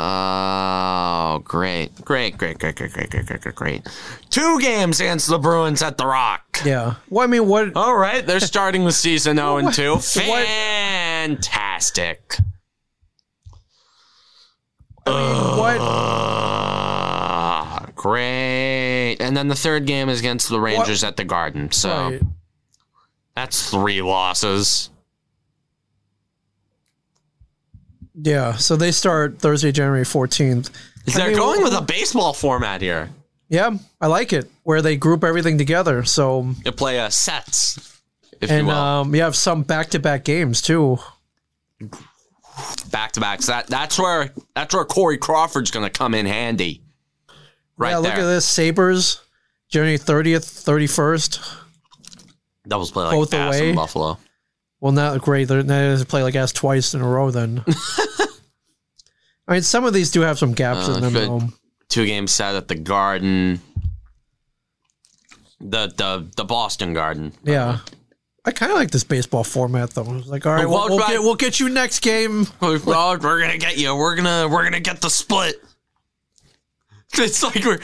Oh, 0.00 1.40
great. 1.44 2.04
Great, 2.04 2.38
great, 2.38 2.58
great, 2.58 2.76
great, 2.76 2.92
great, 2.92 3.10
great, 3.10 3.26
great, 3.26 3.40
great, 3.40 3.54
great. 3.54 3.86
Two 4.30 4.60
games 4.60 5.00
against 5.00 5.28
the 5.28 5.38
Bruins 5.38 5.82
at 5.82 5.98
the 5.98 6.06
Rock. 6.06 6.60
Yeah. 6.64 6.94
Well, 7.10 7.24
I 7.24 7.26
mean, 7.26 7.48
what? 7.48 7.74
All 7.76 7.96
right, 7.96 8.24
they're 8.24 8.40
starting 8.40 8.84
the 8.84 8.92
season 8.92 9.36
0 9.36 9.56
and 9.58 9.72
2. 9.74 9.94
What- 9.94 10.04
Fantastic. 10.46 12.36
I 15.06 15.10
mean, 15.10 15.58
what? 15.58 15.76
Ah, 15.80 17.86
great. 17.94 19.16
And 19.20 19.36
then 19.36 19.48
the 19.48 19.54
third 19.54 19.86
game 19.86 20.08
is 20.10 20.20
against 20.20 20.48
the 20.48 20.60
Rangers 20.60 21.02
at 21.02 21.16
the 21.16 21.24
Garden. 21.24 21.72
So 21.72 21.88
Right. 21.90 22.22
that's 23.34 23.70
three 23.70 24.02
losses. 24.02 24.90
Yeah. 28.20 28.54
So 28.56 28.76
they 28.76 28.90
start 28.90 29.38
Thursday, 29.38 29.72
January 29.72 30.04
fourteenth. 30.04 30.70
They're 31.06 31.34
going 31.34 31.62
with 31.62 31.72
a 31.72 31.80
baseball 31.80 32.32
format 32.34 32.82
here. 32.82 33.08
Yeah, 33.48 33.70
I 34.00 34.08
like 34.08 34.34
it 34.34 34.50
where 34.64 34.82
they 34.82 34.96
group 34.96 35.24
everything 35.24 35.56
together. 35.56 36.04
So 36.04 36.54
You 36.64 36.72
play 36.72 37.00
uh, 37.00 37.08
sets, 37.08 37.98
if 38.42 38.50
you 38.50 38.56
and 38.56 38.66
will, 38.66 38.74
um, 38.74 39.14
you 39.14 39.22
have 39.22 39.34
some 39.34 39.62
back-to-back 39.62 40.24
games 40.24 40.60
too. 40.60 40.98
back 42.90 43.12
to 43.12 43.20
back. 43.20 43.40
So 43.40 43.52
that 43.52 43.68
that's 43.68 43.98
where 43.98 44.30
that's 44.54 44.74
where 44.74 44.84
Corey 44.84 45.16
Crawford's 45.16 45.70
going 45.70 45.84
to 45.86 45.90
come 45.90 46.14
in 46.14 46.26
handy. 46.26 46.82
Right 47.78 47.90
yeah, 47.90 48.00
there. 48.00 48.10
look 48.10 48.20
at 48.20 48.26
this. 48.26 48.46
Sabres, 48.46 49.20
January 49.70 49.96
thirtieth, 49.96 50.44
thirty-first. 50.44 51.40
Doubles 52.66 52.90
play 52.90 53.04
like 53.04 53.12
Both 53.12 53.32
ass 53.32 53.56
away. 53.56 53.70
in 53.70 53.76
Buffalo. 53.76 54.18
Well, 54.80 54.92
not 54.92 55.22
great. 55.22 55.48
They're 55.48 55.62
they 55.62 56.04
play 56.04 56.22
like 56.22 56.34
ass 56.36 56.52
twice 56.52 56.92
in 56.92 57.00
a 57.00 57.08
row. 57.08 57.30
Then. 57.30 57.64
I 59.48 59.54
mean, 59.54 59.62
some 59.62 59.84
of 59.84 59.92
these 59.94 60.10
do 60.10 60.20
have 60.20 60.38
some 60.38 60.52
gaps 60.52 60.88
Uh, 60.88 60.92
in 60.92 61.00
them. 61.00 61.12
good. 61.12 61.52
Two 61.88 62.04
games 62.06 62.32
set 62.34 62.54
at 62.54 62.68
the 62.68 62.74
Garden. 62.74 63.60
The 65.60 65.88
the 65.96 66.28
the 66.36 66.44
Boston 66.44 66.92
Garden. 66.94 67.32
Yeah. 67.42 67.78
I 68.44 68.50
kind 68.52 68.70
of 68.72 68.78
like 68.78 68.90
this 68.90 69.04
baseball 69.04 69.44
format, 69.44 69.90
though. 69.90 70.14
It's 70.16 70.28
like, 70.28 70.46
all 70.46 70.52
right, 70.54 70.66
Well, 70.68 70.80
we'll, 70.80 70.88
we'll 70.90 70.98
right. 71.00 71.10
get 71.10 71.20
we'll 71.22 71.34
get 71.34 71.58
you 71.60 71.68
next 71.68 72.00
game. 72.00 72.46
Well, 72.60 73.18
we're 73.18 73.40
gonna 73.40 73.58
get 73.58 73.76
you. 73.76 73.94
We're 73.96 74.14
gonna 74.16 74.48
we're 74.48 74.62
gonna 74.64 74.80
get 74.80 75.00
the 75.00 75.10
split. 75.10 75.62
It's 77.20 77.42
like 77.42 77.64
we're 77.64 77.78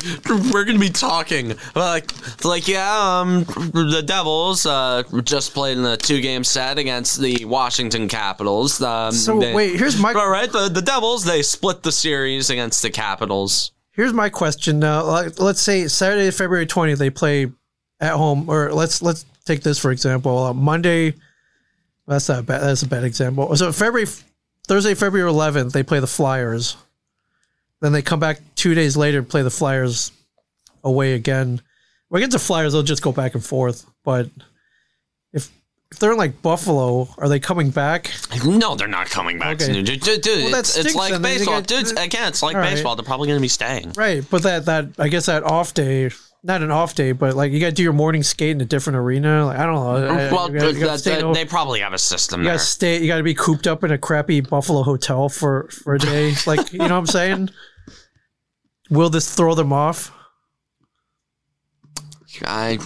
we're 0.53 0.65
gonna 0.65 0.79
be 0.79 0.91
talking 0.91 1.53
about 1.53 1.75
like 1.77 2.45
like 2.45 2.69
yeah 2.69 3.21
um 3.21 3.45
the 3.45 4.03
Devils 4.07 4.65
uh 4.67 5.03
just 5.25 5.55
played 5.55 5.77
in 5.77 5.83
the 5.83 5.97
two 5.97 6.21
game 6.21 6.45
set 6.45 6.79
against 6.79 7.21
the 7.21 7.45
Washington 7.45 8.07
Capitals. 8.07 8.81
Um, 8.83 9.13
So 9.13 9.41
they- 9.41 9.55
wait, 9.55 9.77
here's 9.77 9.99
my 9.99 10.13
all 10.13 10.29
right 10.29 10.51
the 10.53 10.69
the 10.69 10.83
Devils 10.83 11.25
they 11.25 11.43
split 11.43 11.83
the 11.83 11.91
series 11.91 12.51
against 12.51 12.83
the 12.83 12.91
Capitals. 12.91 13.73
Here's 13.93 14.13
my 14.13 14.29
question. 14.29 14.79
Now, 14.81 15.05
like, 15.05 15.41
let's 15.41 15.61
say 15.63 15.87
Saturday, 15.87 16.31
February 16.33 16.67
20th, 16.67 16.99
they 16.99 17.11
play 17.11 17.51
at 18.01 18.13
home, 18.15 18.49
or 18.51 18.73
let's 18.73 19.01
let's 19.03 19.25
take 19.47 19.63
this 19.63 19.79
for 19.79 19.91
example. 19.91 20.37
Uh, 20.39 20.53
Monday, 20.53 21.15
that's 22.07 22.29
not 22.29 22.45
bad. 22.47 22.61
That's 22.63 22.83
a 22.83 22.89
bad 22.89 23.05
example. 23.05 23.55
So 23.57 23.73
February, 23.73 24.07
Thursday, 24.69 24.95
February 24.95 25.31
11th, 25.33 25.73
they 25.73 25.83
play 25.83 25.99
the 26.01 26.07
Flyers. 26.07 26.77
Then 27.85 27.93
they 27.93 28.01
come 28.01 28.19
back 28.19 28.39
two 28.55 28.75
days 28.75 28.97
later 28.97 29.19
and 29.19 29.29
play 29.29 29.43
the 29.43 29.51
Flyers 29.51 30.11
away 30.83 31.13
again. 31.13 31.61
When 32.09 32.23
against 32.23 32.33
the 32.33 32.39
Flyers, 32.43 32.73
they'll 32.73 32.83
just 32.83 33.03
go 33.03 33.13
back 33.13 33.35
and 33.35 33.45
forth. 33.45 33.85
But 34.07 34.31
if 35.35 35.51
if 35.93 35.99
they're 35.99 36.13
in 36.13 36.17
like 36.17 36.41
Buffalo, 36.41 37.11
are 37.19 37.29
they 37.29 37.39
coming 37.41 37.69
back? 37.69 38.11
No, 38.43 38.75
they're 38.75 38.89
not 38.89 39.11
coming 39.11 39.39
back. 39.39 39.61
Okay. 39.61 39.83
Dude, 39.83 40.01
dude, 40.01 40.23
dude, 40.23 40.45
Well, 40.45 40.55
it's, 40.61 40.79
it's 40.79 40.95
like 40.95 41.13
then. 41.13 41.21
Baseball, 41.21 41.61
dude. 41.61 41.99
Again, 41.99 42.27
it's 42.29 42.43
like 42.43 42.57
All 42.57 42.63
right. 42.63 42.71
baseball. 42.71 42.97
They're 42.97 43.05
probably 43.05 43.29
gonna 43.29 43.41
be 43.41 43.49
staying. 43.49 43.93
Right, 43.99 44.25
but 44.31 44.45
that 44.45 44.65
that 44.65 44.87
I 44.99 45.09
guess 45.09 45.27
that 45.27 45.43
off 45.43 45.75
day, 45.75 46.09
not 46.43 46.63
an 46.63 46.71
off 46.71 46.95
day, 46.95 47.13
but 47.13 47.35
like 47.35 47.53
you 47.53 47.61
got 47.61 47.67
to 47.67 47.73
do 47.73 47.83
your 47.83 47.93
morning 47.93 48.23
skate 48.23 48.53
in 48.53 48.63
a 48.63 48.65
different 48.65 48.97
arena. 48.97 49.45
Like 49.45 49.59
I 49.59 49.67
don't 49.67 49.75
know. 49.75 50.31
Well, 50.35 50.51
you 50.51 50.59
gotta- 50.59 50.73
you 50.73 50.81
gotta 50.81 50.87
that- 50.93 50.99
stay 51.01 51.15
in 51.19 51.21
that- 51.21 51.31
a- 51.33 51.35
they 51.35 51.45
probably 51.45 51.81
have 51.81 51.93
a 51.93 51.99
system 51.99 52.41
you 52.41 52.47
got 52.47 52.53
to 52.55 52.59
stay. 52.61 53.03
You 53.03 53.09
got 53.09 53.19
to 53.19 53.23
be 53.23 53.35
cooped 53.35 53.67
up 53.67 53.85
in 53.85 53.91
a 53.93 53.99
crappy 53.99 54.41
Buffalo 54.41 54.83
hotel 54.85 55.29
for 55.29 55.69
for 55.69 55.97
a 55.97 55.99
day. 55.99 56.33
like 56.47 56.73
you 56.73 56.79
know 56.79 56.85
what 56.87 56.93
I'm 56.93 57.07
saying? 57.07 57.51
Will 58.91 59.11
this 59.11 59.35
throw 59.35 59.55
them 59.55 59.73
off? 59.73 60.13
I 62.45 62.79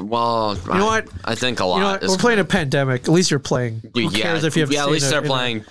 well, 0.00 0.56
you 0.56 0.74
know 0.74 0.86
what? 0.86 1.08
I 1.24 1.34
think 1.34 1.58
a 1.60 1.64
lot. 1.64 1.76
You 1.76 1.82
know, 1.82 1.90
what? 1.92 2.02
we're 2.06 2.16
playing 2.16 2.38
a 2.38 2.44
pandemic. 2.44 3.02
At 3.02 3.08
least 3.08 3.30
you're 3.30 3.40
playing. 3.40 3.82
Who 3.94 4.02
yeah, 4.02 4.10
cares 4.10 4.44
if 4.44 4.56
you 4.56 4.62
have 4.62 4.72
yeah. 4.72 4.84
At 4.84 4.90
least 4.90 5.06
a, 5.06 5.10
they're 5.10 5.18
in 5.20 5.24
a- 5.24 5.28
playing. 5.28 5.64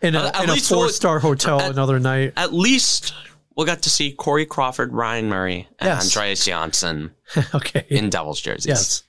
in 0.00 0.14
a, 0.14 0.20
At- 0.20 0.34
at 0.36 0.44
in 0.44 0.50
a 0.50 0.52
we'll- 0.54 0.62
four 0.62 0.88
star 0.88 1.18
hotel 1.18 1.60
at- 1.60 1.70
another 1.70 1.98
night? 2.00 2.32
At 2.38 2.54
least 2.54 3.12
we'll 3.54 3.66
get 3.66 3.82
to 3.82 3.90
see 3.90 4.12
Corey 4.12 4.46
Crawford, 4.46 4.92
Ryan 4.94 5.28
Murray, 5.28 5.68
and 5.78 5.88
Yes. 5.88 6.16
Andreas 6.16 6.44
Johnsson 6.46 7.10
okay. 7.54 7.84
in 7.90 8.08
Devils 8.08 8.40
jerseys. 8.40 8.66
yes. 8.66 9.02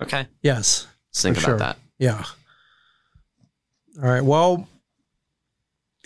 Okay. 0.00 0.26
Yes. 0.42 0.88
Let's 1.10 1.22
think 1.22 1.36
about 1.36 1.46
sure. 1.46 1.58
that. 1.58 1.78
Yeah. 1.98 2.24
All 4.02 4.08
right. 4.10 4.24
Well. 4.24 4.66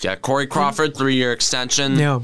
Yeah, 0.03 0.15
Corey 0.17 0.47
Crawford, 0.47 0.95
three-year 0.97 1.33
extension. 1.33 1.99
Yeah. 1.99 2.21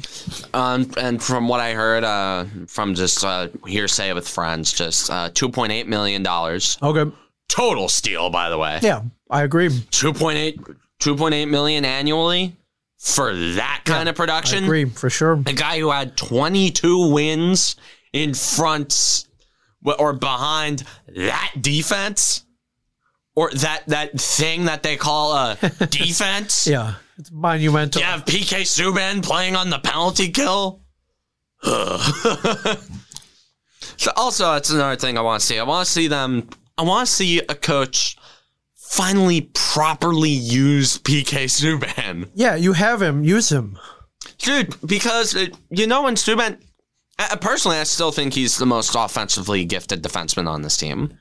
Um, 0.53 0.91
and 0.99 1.23
from 1.23 1.49
what 1.49 1.61
I 1.61 1.73
heard, 1.73 2.05
uh, 2.05 2.45
from 2.69 2.95
just 2.95 3.25
uh, 3.25 3.49
hearsay 3.67 4.13
with 4.13 4.29
friends, 4.29 4.73
just 4.73 5.11
uh, 5.11 5.31
two 5.33 5.49
point 5.49 5.73
eight 5.73 5.89
million 5.89 6.23
dollars 6.23 6.77
Okay. 6.83 7.11
total 7.49 7.89
steal. 7.89 8.29
By 8.29 8.51
the 8.51 8.59
way, 8.59 8.79
Yeah. 8.83 9.03
I 9.31 9.43
agree. 9.43 9.69
2.8 9.71 10.77
2.8 11.01 11.49
million 11.49 11.85
annually 11.87 12.55
for 12.99 13.35
that 13.35 13.81
kind 13.87 14.07
of 14.09 14.15
I 14.15 14.17
production. 14.17 14.65
agree 14.65 14.85
for 14.85 15.09
sure. 15.09 15.33
A 15.47 15.53
guy 15.55 15.79
who 15.81 15.91
had 15.91 16.17
22 16.19 17.11
wins 17.11 17.77
in 18.13 18.35
front 18.35 19.25
or 19.99 20.13
behind 20.13 20.85
that 21.17 21.53
defense. 21.61 22.45
or 23.35 23.51
that 23.51 23.83
that 23.87 24.21
thing 24.21 24.67
that 24.67 24.83
they 24.83 24.97
call 24.97 25.33
a 25.35 25.57
defense. 25.91 26.67
Yeah, 26.67 26.95
it's 27.19 27.31
monumental. 27.31 28.01
You 28.01 28.07
have 28.07 28.25
PK 28.25 28.63
Subban 28.63 29.23
playing 29.23 29.57
on 29.57 29.71
the 29.71 29.79
penalty 29.79 30.31
kill. 30.31 30.81
so 31.63 32.77
also, 34.17 34.53
that's 34.53 34.71
another 34.71 34.97
thing 34.97 35.17
I 35.17 35.21
want 35.21 35.41
to 35.41 35.47
see. 35.47 35.59
I 35.59 35.63
want 35.63 35.87
to 35.87 35.93
see 35.93 36.09
them. 36.09 36.49
I 36.77 36.83
want 36.83 37.07
to 37.07 37.13
see 37.13 37.39
a 37.39 37.55
coach 37.55 38.17
finally 38.75 39.43
properly 39.55 40.31
use 40.31 40.99
PK 40.99 41.45
Subban, 41.45 42.29
Yeah, 42.35 42.57
you 42.57 42.75
have 42.75 43.01
him. 43.01 43.25
Use 43.25 43.51
him. 43.51 43.79
dude. 44.39 44.75
Because 44.87 45.35
it, 45.35 45.57
you 45.71 45.87
know, 45.87 46.03
when 46.03 46.15
Subban, 46.15 46.61
uh, 47.19 47.37
personally, 47.37 47.79
I 47.79 47.85
still 47.85 48.13
think 48.13 48.35
he's 48.35 48.59
the 48.59 48.67
most 48.67 48.95
offensively 48.95 49.65
gifted 49.65 50.03
defenseman 50.03 50.47
on 50.47 50.61
this 50.63 50.77
team. 50.77 51.17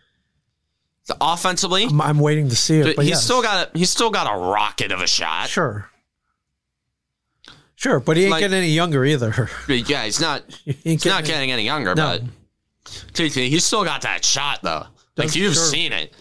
Offensively, 1.20 1.86
I'm, 1.86 2.00
I'm 2.02 2.20
waiting 2.20 2.50
to 2.50 2.56
see 2.56 2.80
it. 2.80 2.96
But 2.96 3.04
he's 3.06 3.12
yes. 3.12 3.24
still 3.24 3.42
got 3.42 3.70
a 3.74 3.78
he's 3.78 3.90
still 3.90 4.10
got 4.12 4.34
a 4.34 4.38
rocket 4.40 4.92
of 4.92 5.02
a 5.02 5.08
shot. 5.08 5.50
sure. 5.50 5.90
Sure, 7.76 8.00
but 8.00 8.16
he 8.16 8.24
ain't 8.24 8.32
Like- 8.32 8.42
getting 8.42 8.58
any 8.60 8.70
younger 8.70 9.04
either. 9.04 9.50
Yeah, 9.68 10.06
he's 10.06 10.22
not 10.22 10.44
He 10.66 10.74
he's 10.84 11.06
not 11.06 11.26
getting- 11.26 11.52
any 11.52 11.64
younger, 11.64 11.96
No. 11.96 12.20
but 12.20 12.24
he's 13.18 13.66
still 13.66 13.84
got 13.84 14.02
that 14.04 14.24
shot 14.24 14.60
though. 14.62 14.86
Like 15.18 15.28
Does- 15.28 15.36
you've 15.36 15.54
sure. 15.56 15.64
seen 15.66 15.92
it. 15.92 16.14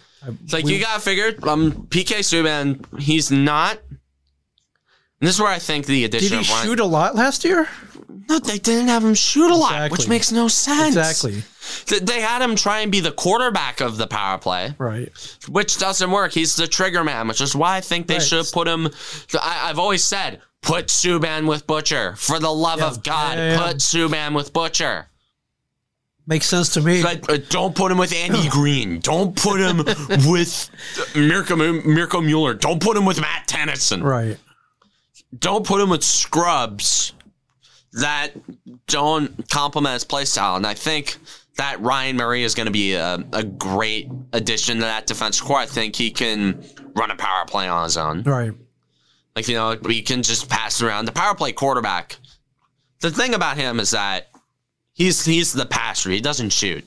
It's 0.45 0.53
like 0.53 0.65
we- 0.65 0.75
you 0.77 0.81
gotta 0.81 1.01
figure 1.01 1.33
um 1.49 1.73
PK 1.89 2.19
Subban, 2.21 3.01
he's 3.01 3.31
not 3.31 3.79
and 3.91 5.29
this 5.29 5.35
is 5.35 5.41
where 5.41 5.51
I 5.53 5.59
think 5.59 5.85
the 5.85 6.05
addition. 6.07 6.39
Did 6.39 6.47
he 6.47 6.53
shoot 6.63 6.81
a 6.81 6.85
lot 6.87 7.15
last 7.15 7.45
year? 7.45 7.69
No, 8.31 8.39
they 8.39 8.57
didn't 8.59 8.89
have 8.89 9.05
him 9.05 9.13
shoot 9.15 9.51
a 9.51 9.55
lot, 9.55 9.73
Exactly. 9.73 9.99
which 9.99 10.09
makes 10.09 10.33
no 10.33 10.49
sense. 10.49 10.97
Exactly. 10.97 11.43
Th- 11.87 12.03
They 12.03 12.21
had 12.21 12.43
him 12.43 12.57
try 12.57 12.81
and 12.81 12.91
be 12.93 13.01
the 13.01 13.13
quarterback 13.13 13.81
of 13.81 13.97
the 13.97 14.07
power 14.07 14.39
play. 14.39 14.75
Right. 14.79 15.11
which 15.49 15.79
doesn't 15.79 16.11
work. 16.11 16.33
He's 16.33 16.57
the 16.57 16.67
trigger 16.67 17.05
man, 17.05 17.29
which 17.29 17.41
is 17.41 17.55
why 17.57 17.77
I 17.77 17.81
think 17.81 18.07
they 18.07 18.15
Right. 18.15 18.23
should 18.23 18.39
have 18.39 18.53
put 18.53 18.69
him. 18.69 18.89
I, 19.41 19.69
I've 19.71 19.79
always 19.79 20.05
said, 20.05 20.41
put 20.63 20.89
Subban 20.89 21.47
with 21.49 21.67
Butcher. 21.67 22.15
For 22.17 22.39
the 22.39 22.51
love 22.53 22.81
Yeah. 22.81 22.87
of 22.89 23.03
God, 23.03 23.39
Yeah, 23.39 23.53
yeah, 23.53 23.67
put 23.67 23.77
Subban 23.79 24.35
with 24.35 24.53
Butcher. 24.53 25.07
Makes 26.27 26.47
sense 26.47 26.69
to 26.75 26.81
me. 26.81 27.03
But 27.03 27.29
uh, 27.29 27.39
don't 27.49 27.75
put 27.75 27.91
him 27.91 27.99
with 27.99 28.13
Andy 28.15 28.49
Greene. 28.51 29.01
Don't 29.01 29.35
put 29.35 29.61
him 29.61 29.79
with 30.31 30.71
Mirko, 31.17 31.57
Mirco 31.57 32.21
Mueller. 32.21 32.55
Don't 32.55 32.81
put 32.81 32.97
him 32.97 33.05
with 33.05 33.21
Matt 33.21 33.49
Tennyson. 33.49 34.03
right. 34.03 34.37
Don't 35.37 35.65
put 35.65 35.81
him 35.81 35.91
with 35.91 36.03
scrubs 36.05 37.13
that 37.93 38.31
don't 38.87 39.49
complement 39.49 39.95
his 39.95 40.05
play 40.05 40.25
style. 40.25 40.57
And 40.57 40.67
I 40.67 40.75
think 40.75 41.17
that 41.61 41.79
Ryan 41.83 42.17
Murray 42.17 42.43
is 42.43 42.55
going 42.55 42.69
to 42.69 42.73
be 42.73 42.95
a, 42.95 43.23
a 43.35 43.45
great 43.45 44.11
addition 44.33 44.77
to 44.77 44.83
that 44.83 45.07
defense 45.07 45.39
core. 45.43 45.59
I 45.59 45.67
think 45.67 45.95
he 45.95 46.11
can 46.11 46.65
run 46.97 47.11
a 47.11 47.17
power 47.17 47.45
play 47.45 47.69
on 47.69 47.85
his 47.85 47.99
own. 47.99 48.23
Right. 48.23 48.53
Like, 49.37 49.47
you 49.47 49.57
know, 49.57 49.77
we 49.83 50.01
can 50.01 50.23
just 50.23 50.49
pass 50.49 50.81
around 50.81 51.05
the 51.05 51.13
power 51.13 51.35
play 51.35 51.53
quarterback. 51.53 52.17
The 53.01 53.11
thing 53.11 53.35
about 53.35 53.59
him 53.59 53.79
is 53.79 53.91
that 53.91 54.31
he's 54.95 55.23
he's 55.23 55.53
the 55.53 55.67
passer. 55.67 56.09
He 56.09 56.23
doesn't 56.23 56.49
shoot. 56.49 56.83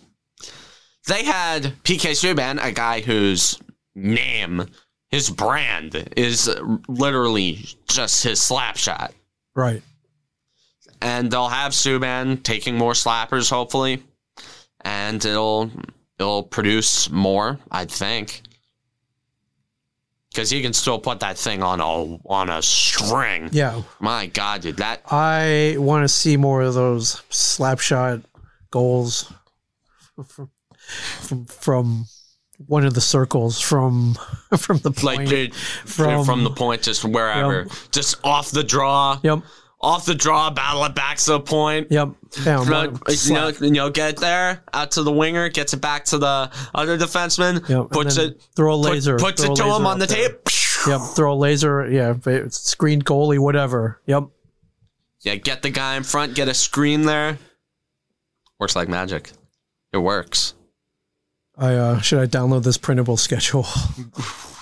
They 1.06 1.24
had 1.24 1.66
PK 1.84 2.12
Subban, 2.12 2.64
a 2.64 2.72
guy 2.72 3.02
whose 3.02 3.60
name, 3.94 4.66
his 5.10 5.30
brand 5.30 6.12
is 6.18 6.50
literally 6.88 7.64
just 7.88 8.24
his 8.24 8.42
slap 8.42 8.78
shot. 8.78 9.14
Right. 9.54 9.84
And 11.00 11.30
they'll 11.30 11.50
have 11.50 11.74
Subban 11.74 12.42
taking 12.42 12.76
more 12.76 12.94
slappers, 12.94 13.52
hopefully. 13.52 14.02
And 14.84 15.24
it'll 15.24 15.72
it'll 16.20 16.44
produce 16.44 17.10
more, 17.10 17.60
I 17.72 17.86
think. 17.86 18.42
Because 20.30 20.50
he 20.50 20.62
can 20.64 20.74
still 20.74 20.98
put 21.00 21.20
that 21.20 21.38
thing 21.38 21.62
on 21.62 21.80
a 21.80 22.18
on 22.28 22.50
a 22.50 22.62
string. 22.62 23.50
Yeah. 23.52 23.84
My 24.00 24.26
God, 24.28 24.62
dude, 24.62 24.78
that 24.78 25.02
I 25.12 25.76
want 25.78 26.04
to 26.04 26.08
see 26.10 26.38
more 26.38 26.62
of 26.64 26.74
those 26.74 27.22
slap 27.30 27.80
shot 27.80 28.22
goals 28.72 29.32
from 30.26 30.50
from, 31.22 31.46
from 31.46 32.06
one 32.66 32.84
of 32.86 32.94
the 32.96 33.02
circles 33.02 33.60
from 33.62 34.16
from 34.58 34.78
the 34.80 34.92
point. 34.92 35.04
like 35.20 35.28
dude, 35.28 35.54
from- 35.56 36.26
from, 36.26 36.44
the 36.44 36.50
point 36.50 36.82
just 36.82 37.06
wherever, 37.06 37.64
Yep. 37.64 37.72
just 37.92 38.16
off 38.24 38.50
the 38.52 38.64
draw, 38.64 39.20
Yep. 39.24 39.44
Off 39.84 40.06
the 40.06 40.16
draw, 40.16 40.50
battle 40.50 40.84
it 40.86 40.96
back 40.96 41.18
to 41.18 41.32
the 41.34 41.40
point. 41.40 41.92
Yep. 41.92 42.10
But, 42.46 43.26
you 43.26 43.34
know, 43.34 43.50
you 43.62 43.70
know, 43.72 43.90
get 43.92 44.18
there 44.18 44.64
out 44.74 44.92
to 44.92 45.04
the 45.04 45.12
winger, 45.12 45.50
gets 45.50 45.74
it 45.74 45.82
back 45.82 46.06
to 46.06 46.18
the 46.18 46.50
other 46.74 46.98
defenseman, 46.98 47.68
Yep, 47.70 47.90
puts 47.92 48.18
it, 48.18 48.42
throw 48.56 48.80
a 48.80 48.82
put- 48.82 48.92
laser. 48.94 49.18
puts 49.18 49.44
throw 49.44 49.52
it 49.54 49.58
to 49.58 49.64
him 49.66 49.86
on 49.86 50.00
the 50.00 50.06
there. 50.08 50.30
tape. 50.30 50.40
Yep. 50.86 51.00
Throw 51.16 51.34
a 51.34 51.36
laser. 51.36 51.90
Yeah. 51.90 52.16
Screen 52.50 53.02
goalie. 53.02 53.40
Whatever. 53.40 54.02
Yep. 54.06 54.24
Yeah, 55.22 55.36
get 55.36 55.62
the 55.62 55.70
guy 55.70 55.96
in 55.96 56.04
front, 56.04 56.36
get 56.36 56.50
a 56.50 56.54
screen 56.54 57.04
there. 57.04 57.38
Works 58.60 58.76
like 58.76 58.90
magic. 58.90 59.32
It 59.94 60.00
works. 60.00 60.56
I 61.58 61.76
uh, 61.76 62.02
should 62.02 62.20
I 62.20 62.26
download 62.28 62.64
this 62.64 62.78
printable 62.78 63.16
schedule? 63.16 63.66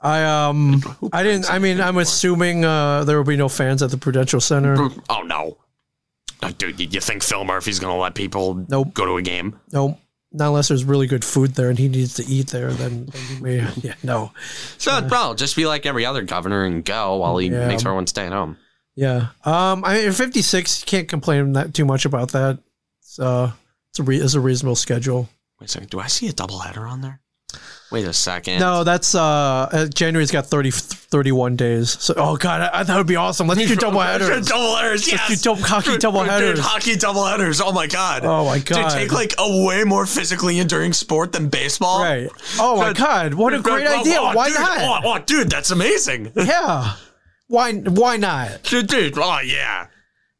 I 0.00 0.22
um 0.24 0.82
I 1.12 1.22
didn't. 1.22 1.50
I 1.50 1.58
mean, 1.58 1.80
I'm 1.80 1.98
assuming 1.98 2.64
uh, 2.64 3.04
there 3.04 3.16
will 3.16 3.24
be 3.24 3.36
no 3.36 3.48
fans 3.48 3.82
at 3.82 3.90
the 3.90 3.98
Prudential 3.98 4.40
Center. 4.40 4.76
Oh 5.10 5.22
no, 5.22 5.58
Uh, 6.42 6.52
dude! 6.56 6.78
You 6.78 6.86
you 6.90 7.00
think 7.00 7.22
Phil 7.24 7.44
Murphy's 7.44 7.80
gonna 7.80 7.96
let 7.98 8.14
people 8.14 8.64
Nope. 8.68 8.94
go 8.94 9.06
to 9.06 9.16
a 9.16 9.22
game? 9.22 9.58
Nope. 9.72 9.98
Not 10.30 10.48
unless 10.48 10.68
there's 10.68 10.84
really 10.84 11.06
good 11.06 11.24
food 11.24 11.54
there 11.54 11.70
and 11.70 11.78
he 11.78 11.88
needs 11.88 12.14
to 12.14 12.24
eat 12.26 12.48
there. 12.48 12.70
Then, 12.70 13.06
then 13.06 13.22
he 13.22 13.40
may. 13.42 13.66
Yeah. 13.82 13.94
No. 14.02 14.30
So, 14.76 15.00
bro, 15.00 15.32
just 15.34 15.56
be 15.56 15.66
like 15.66 15.86
every 15.86 16.04
other 16.04 16.22
governor 16.22 16.64
and 16.64 16.84
go 16.84 17.16
while 17.16 17.38
he 17.38 17.48
Yeah. 17.48 17.66
makes 17.66 17.82
everyone 17.82 18.06
stay 18.06 18.26
at 18.26 18.32
home. 18.32 18.58
Yeah. 18.94 19.28
Um. 19.44 19.84
I 19.84 19.94
mean, 20.02 20.12
56. 20.12 20.82
You 20.82 20.86
can't 20.86 21.08
complain 21.08 21.54
that 21.54 21.72
too 21.72 21.84
much 21.86 22.04
about 22.04 22.32
that. 22.32 22.58
It's 23.00 23.18
uh. 23.18 23.52
It's 23.90 23.98
a 24.00 24.02
re- 24.02 24.20
it's 24.20 24.34
a 24.34 24.40
reasonable 24.40 24.76
schedule. 24.76 25.28
Wait 25.58 25.64
a 25.70 25.72
second. 25.72 25.88
Do 25.90 25.98
I 25.98 26.08
see 26.08 26.28
a 26.28 26.32
doubleheader 26.32 26.88
on 26.88 27.00
there? 27.00 27.20
Wait 27.90 28.04
a 28.06 28.12
second. 28.12 28.60
No, 28.60 28.84
that's 28.84 29.14
uh, 29.14 29.22
uh 29.22 29.86
January's 29.86 30.30
got 30.30 30.46
30, 30.46 30.70
31 30.72 31.56
days. 31.56 31.90
So 31.98 32.12
oh 32.18 32.36
god, 32.36 32.60
I, 32.60 32.80
I, 32.80 32.82
that 32.82 32.96
would 32.98 33.06
be 33.06 33.16
awesome. 33.16 33.46
Let's 33.46 33.66
do 33.66 33.74
double 33.76 34.00
headers. 34.00 34.46
Doubleheaders, 34.46 35.10
yes. 35.10 35.26
do 35.28 35.36
double- 35.36 35.62
hockey 35.62 35.92
Dude, 35.92 36.00
double 36.00 36.20
dude, 36.20 36.28
headers. 36.30 36.58
hockey 36.58 36.92
doubleheaders. 36.96 37.62
Oh 37.64 37.72
my 37.72 37.86
god. 37.86 38.24
Oh 38.26 38.44
my 38.44 38.58
god. 38.58 38.90
Dude, 38.90 38.98
take 38.98 39.12
like 39.12 39.32
a 39.38 39.64
way 39.66 39.84
more 39.84 40.04
physically 40.04 40.58
enduring 40.58 40.92
sport 40.92 41.32
than 41.32 41.48
baseball. 41.48 42.02
Right. 42.02 42.28
Oh 42.58 42.76
my 42.76 42.88
Dude, 42.88 42.96
god, 42.98 43.34
what 43.34 43.54
a 43.54 43.60
great 43.60 43.86
Oh, 43.86 44.00
idea. 44.00 44.18
oh, 44.20 44.34
Why 44.34 44.48
dude, 44.48 44.58
not? 44.58 44.78
Oh, 45.04 45.12
oh, 45.14 45.18
dude, 45.24 45.48
that's 45.50 45.70
amazing. 45.70 46.32
Yeah. 46.36 46.94
Why 47.46 47.72
why 47.72 48.18
not? 48.18 48.62
dude, 48.64 48.88
dude, 48.88 49.14
oh 49.16 49.40
yeah. 49.40 49.86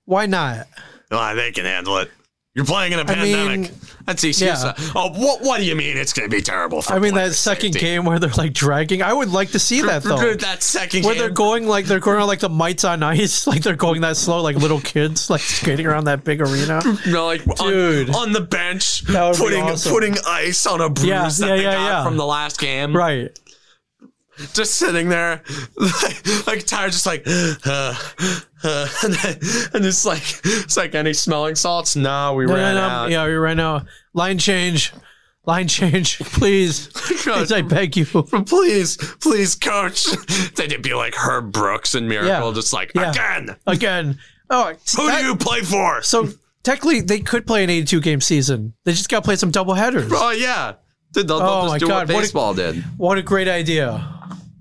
Why 0.05 0.27
not? 0.27 0.67
Oh, 1.11 1.35
they 1.35 1.53
can 1.53 1.65
handle 1.65 1.97
it. 1.99 2.11
You're 2.59 2.65
playing 2.67 2.91
in 2.93 2.99
a 2.99 3.03
I 3.03 3.23
mean, 3.23 3.37
pandemic. 3.37 3.71
That's 4.05 4.25
easy. 4.25 4.47
yeah. 4.47 4.75
Oh, 4.97 5.11
what? 5.11 5.43
What 5.43 5.59
do 5.59 5.65
you 5.65 5.77
mean 5.77 5.97
it's 5.97 6.13
going 6.13 6.29
to 6.29 6.37
be 6.37 6.43
terrible? 6.43 6.83
For 6.83 6.93
I 6.93 6.99
mean 6.99 7.15
that 7.15 7.35
second 7.35 7.75
safety? 7.75 7.87
game 7.87 8.05
where 8.05 8.19
they're 8.19 8.31
like 8.31 8.53
dragging. 8.53 9.01
I 9.01 9.13
would 9.13 9.31
like 9.31 9.53
to 9.53 9.61
see 9.61 9.81
that 9.83 10.03
though. 10.03 10.35
That 10.35 10.65
second 10.65 11.05
Where 11.05 11.15
game. 11.15 11.21
they're 11.21 11.31
going 11.31 11.69
like 11.69 11.85
they're 11.85 12.01
going 12.01 12.19
on 12.21 12.27
like 12.27 12.41
the 12.41 12.49
mites 12.49 12.83
on 12.83 13.05
ice, 13.05 13.47
like 13.47 13.63
they're 13.63 13.77
going 13.77 14.01
that 14.01 14.17
slow, 14.17 14.43
like 14.43 14.57
little 14.57 14.81
kids, 14.81 15.31
like 15.31 15.41
skating 15.41 15.87
around 15.87 16.07
that 16.07 16.25
big 16.25 16.41
arena. 16.41 16.83
No, 17.07 17.27
like 17.27 17.45
Dude. 17.45 18.09
on, 18.11 18.17
on 18.17 18.33
the 18.33 18.41
bench, 18.41 19.03
That 19.03 19.23
would 19.25 19.35
be 19.35 19.39
putting 19.39 19.63
awesome. 19.63 19.93
putting 19.93 20.17
ice 20.27 20.67
on 20.67 20.81
a 20.81 20.91
bruise 20.91 21.07
Yeah, 21.07 21.29
that 21.29 21.41
yeah, 21.49 21.57
they 21.57 21.63
got 21.63 22.05
from 22.05 22.17
the 22.17 22.27
last 22.27 22.59
game. 22.59 22.97
Right. 22.97 23.39
Just 24.53 24.75
sitting 24.75 25.09
there, 25.11 25.43
like, 25.77 26.47
like 26.49 26.67
tired, 26.67 26.91
just 26.91 27.07
like, 27.07 27.23
uh, 27.65 27.95
uh, 28.65 28.89
and, 29.05 29.15
then, 29.15 29.39
and 29.75 29.85
it's 29.87 30.05
like 30.05 30.23
it's 30.45 30.77
like 30.77 30.95
any 30.95 31.13
smelling 31.13 31.55
salts. 31.55 31.97
No, 31.97 32.35
we 32.35 32.47
No, 32.47 32.55
ran 32.55 32.75
no, 32.75 32.81
no. 32.81 32.87
out. 32.87 33.11
Yeah, 33.11 33.27
you're 33.27 33.41
right 33.41 33.57
now. 33.57 33.85
Line 34.15 34.39
change. 34.39 34.93
Line 35.47 35.69
change. 35.69 36.19
Please. 36.21 36.89
Please, 36.95 37.53
I 37.53 37.63
beg 37.63 37.97
you. 37.97 38.05
Please, 38.05 38.97
please, 39.21 39.55
coach. 39.55 40.05
then 40.57 40.69
They'd 40.69 40.83
be 40.83 40.95
like 40.95 41.15
Herb 41.15 41.53
Brooks 41.53 41.95
and 41.95 42.09
Miracle, 42.09 42.49
Yeah. 42.49 42.53
just 42.55 42.73
like 42.73 42.93
Yeah. 42.95 43.11
again. 43.11 43.57
Again. 43.67 44.19
Oh, 44.51 44.75
Who 44.97 45.07
that- 45.07 45.21
do 45.21 45.27
you 45.27 45.37
play 45.37 45.61
for? 45.63 46.03
So 46.03 46.29
technically, 46.63 47.01
they 47.01 47.21
could 47.21 47.47
play 47.47 47.65
an 47.65 47.71
82 47.71 48.01
game 48.01 48.21
season. 48.21 48.75
They 48.85 48.93
just 48.93 49.09
got 49.09 49.19
to 49.21 49.25
play 49.25 49.37
some 49.37 49.51
double 49.51 49.75
headers. 49.75 50.11
Oh 50.13 50.31
yeah, 50.31 50.75
Dude, 51.13 51.29
they'll, 51.29 51.41
Oh, 51.43 51.63
just 51.63 51.73
my 51.73 51.79
do 51.79 51.87
God, 51.87 52.09
what 52.13 52.33
what 52.35 52.59
a- 52.59 52.73
did. 52.73 52.85
What 52.99 53.19
a 53.19 53.23
great 53.23 53.49
idea! 53.49 54.18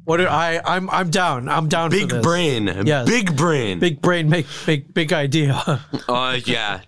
What 0.08 0.22
a, 0.22 0.32
I 0.32 0.62
I'm 0.66 0.90
I'm 0.90 1.10
down. 1.10 1.50
I'm 1.50 1.68
down. 1.68 1.92
for 1.92 1.98
Big 1.98 2.22
brain, 2.22 2.68
Yes. 2.86 3.06
big 3.10 3.36
brain. 3.36 3.80
Big 3.80 4.02
brain. 4.02 4.30
Make 4.30 4.46
big 4.66 4.94
big 4.94 5.12
idea. 5.12 5.62
Uh, 6.08 6.40
yeah. 6.46 6.80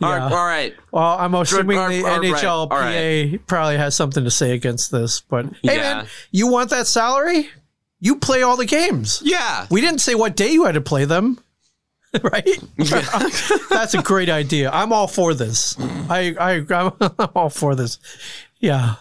All 0.00 0.10
right, 0.10 0.22
all 0.32 0.46
right. 0.46 0.74
well, 0.90 1.18
I'm 1.18 1.34
assuming 1.34 1.76
all 1.76 1.88
the 1.90 2.02
right, 2.02 2.44
all 2.46 2.68
right, 2.70 2.94
NHLPA 2.94 3.46
probably 3.46 3.76
has 3.76 3.94
something 3.94 4.24
to 4.24 4.30
say 4.30 4.52
against 4.52 4.90
this. 4.90 5.20
But 5.20 5.44
hey, 5.62 5.76
Yeah. 5.76 5.76
man, 5.76 6.06
you 6.30 6.46
want 6.46 6.70
that 6.70 6.86
salary? 6.86 7.50
You 8.00 8.16
play 8.16 8.40
all 8.42 8.56
the 8.56 8.64
games. 8.64 9.20
Yeah. 9.22 9.66
We 9.70 9.82
didn't 9.82 10.00
say 10.00 10.14
what 10.14 10.34
day 10.36 10.48
you 10.52 10.64
had 10.64 10.74
to 10.76 10.80
play 10.80 11.04
them. 11.04 11.38
right? 12.22 12.48
Yeah. 12.78 13.00
That's 13.70 13.92
a 13.92 14.00
great 14.02 14.30
idea. 14.30 14.70
I'm 14.70 14.90
all 14.94 15.06
for 15.08 15.34
this. 15.34 15.76
I, 16.08 16.34
I, 16.40 16.74
I'm 16.74 16.92
all 17.34 17.50
for 17.50 17.74
this. 17.74 17.98
Yeah. 18.58 18.94